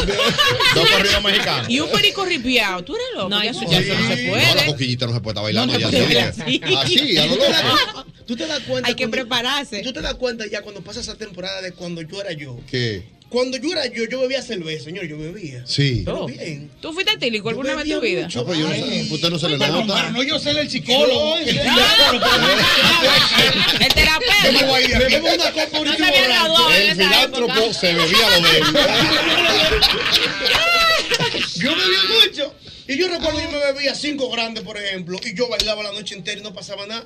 Dos 0.75 0.89
corridos 0.89 1.23
mexicanos. 1.23 1.69
Y 1.69 1.79
un 1.79 1.89
perico 1.91 2.25
ripiado. 2.25 2.83
Tú 2.83 2.95
eres 2.95 3.07
loco. 3.15 3.29
No, 3.29 3.41
eso, 3.41 3.61
ya 3.69 3.79
no 3.79 3.85
se 3.85 4.27
No, 4.27 4.35
la 4.35 4.53
puede. 4.53 4.65
coquillita 4.67 5.05
no 5.07 5.13
se 5.13 5.19
puede 5.21 5.31
estar 5.33 5.43
bailando. 5.43 5.73
No, 5.73 5.79
ya 5.79 5.85
no 5.91 5.97
así, 5.97 6.97
puede 6.99 7.19
a 7.19 7.25
lo 7.25 7.33
¿Tú 7.35 7.39
te, 7.39 7.47
loco. 7.49 7.51
das, 7.51 8.05
tú 8.27 8.35
te 8.35 8.47
das 8.47 8.59
cuenta. 8.61 8.87
Hay 8.89 8.95
que 8.95 9.03
cuando- 9.03 9.17
prepararse. 9.17 9.81
Tú 9.81 9.93
te 9.93 10.01
das 10.01 10.13
cuenta 10.15 10.45
ya 10.51 10.61
cuando 10.61 10.81
pasa 10.81 10.99
esa 10.99 11.15
temporada 11.15 11.61
de 11.61 11.71
cuando 11.73 12.01
yo 12.01 12.21
era 12.21 12.31
yo. 12.33 12.59
¿Qué? 12.69 13.03
Cuando 13.29 13.57
yo 13.57 13.71
era 13.73 13.85
yo, 13.87 14.05
yo 14.09 14.21
bebía 14.21 14.41
cerveza, 14.41 14.85
señor, 14.85 15.05
yo 15.05 15.17
bebía. 15.17 15.61
Sí. 15.65 16.03
Pero 16.05 16.27
bien. 16.27 16.71
¿Tú 16.79 16.93
fuiste 16.93 17.11
etílico 17.11 17.49
alguna 17.49 17.75
vez 17.75 17.85
en 17.85 17.91
tu 17.91 17.99
vida? 18.01 18.21
mucho. 18.23 18.39
No, 18.39 18.45
pero 18.45 18.59
yo 18.59 18.69
no 18.69 18.73
sé. 18.75 19.07
Usted 19.11 19.29
no 19.29 19.37
se 19.39 19.49
le 19.49 19.57
Pero 19.67 19.83
nota. 19.85 20.11
no 20.11 20.23
yo 20.23 20.39
ser 20.39 20.57
el 20.57 20.69
psicólogo. 20.69 21.35
El 21.37 21.49
El 21.49 21.55
terapeuta. 23.93 24.97
Me 24.97 25.09
bebo 25.09 25.27
una 25.33 25.51
copa 25.51 25.77
ahorita 25.77 26.77
El 26.77 26.95
filántropo 26.95 27.73
se 27.73 27.93
bebía 27.93 28.29
lo 28.29 28.41
de 28.47 28.57
él. 28.57 28.63
Yo 31.55 31.75
bebía 31.75 31.99
mucho. 32.25 32.53
Y 32.87 32.97
yo 32.97 33.09
recuerdo 33.09 33.37
que 33.39 33.43
yo 33.43 33.51
me 33.51 33.59
bebía 33.73 33.93
cinco 33.93 34.29
grandes, 34.29 34.63
por 34.63 34.77
ejemplo, 34.77 35.19
y 35.21 35.33
yo 35.35 35.49
bailaba 35.49 35.83
la 35.83 35.91
noche 35.91 36.15
entera 36.15 36.39
y 36.39 36.43
no 36.43 36.53
pasaba 36.53 36.87
nada. 36.87 37.05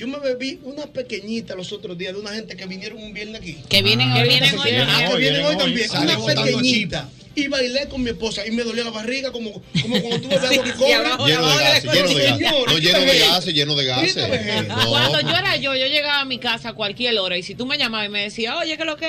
Yo 0.00 0.08
me 0.08 0.18
bebí 0.18 0.58
una 0.62 0.86
pequeñita 0.86 1.54
los 1.54 1.72
otros 1.72 1.98
días 1.98 2.14
de 2.14 2.20
una 2.20 2.30
gente 2.30 2.56
que 2.56 2.64
vinieron 2.64 3.02
un 3.02 3.12
viernes 3.12 3.38
aquí. 3.42 3.58
Que 3.68 3.82
vienen 3.82 4.10
Que 4.14 4.18
ahorita. 4.20 4.38
vienen 4.38 4.58
hoy. 4.58 4.70
Ah, 4.88 4.98
que 5.06 5.12
hoy, 5.12 5.20
vienen 5.20 5.40
vienen 5.42 5.44
hoy 5.44 5.52
hoy. 5.52 5.58
también. 5.58 5.90
Una 6.00 6.34
pequeñita. 6.42 7.08
Y 7.34 7.46
bailé 7.48 7.86
con 7.88 8.02
mi 8.02 8.10
esposa 8.10 8.44
y 8.46 8.50
me 8.50 8.64
dolía 8.64 8.82
la 8.82 8.90
barriga 8.90 9.30
como, 9.30 9.52
como 9.82 10.00
cuando 10.00 10.20
tú 10.22 10.28
bebes 10.30 10.50
algo 10.50 10.64
que 10.64 10.72
corre. 10.72 11.26
Lleno 11.26 11.48
de 11.48 11.62
gases, 11.62 11.92
lleno 11.92 12.08
de 12.14 12.24
gases. 12.24 12.40
No, 12.50 12.78
lleno 12.78 12.98
de 13.00 13.06
¿qué 13.12 13.18
gases, 13.18 13.54
lleno 13.54 13.74
de 13.76 13.84
gases. 13.84 14.14
¿Qué 14.14 14.62
No. 14.68 14.88
Cuando 14.88 15.20
yo 15.20 15.30
era 15.36 15.56
yo, 15.56 15.74
yo 15.76 15.86
llegaba 15.86 16.20
a 16.20 16.24
mi 16.24 16.38
casa 16.38 16.70
a 16.70 16.72
cualquier 16.72 17.18
hora 17.18 17.36
y 17.36 17.42
si 17.42 17.54
tú 17.54 17.66
me 17.66 17.76
llamabas 17.78 18.06
y 18.06 18.10
me 18.10 18.22
decías, 18.22 18.56
oye, 18.58 18.76
¿qué 18.76 18.82
es 18.82 18.86
lo 18.86 18.96
que 18.96 19.06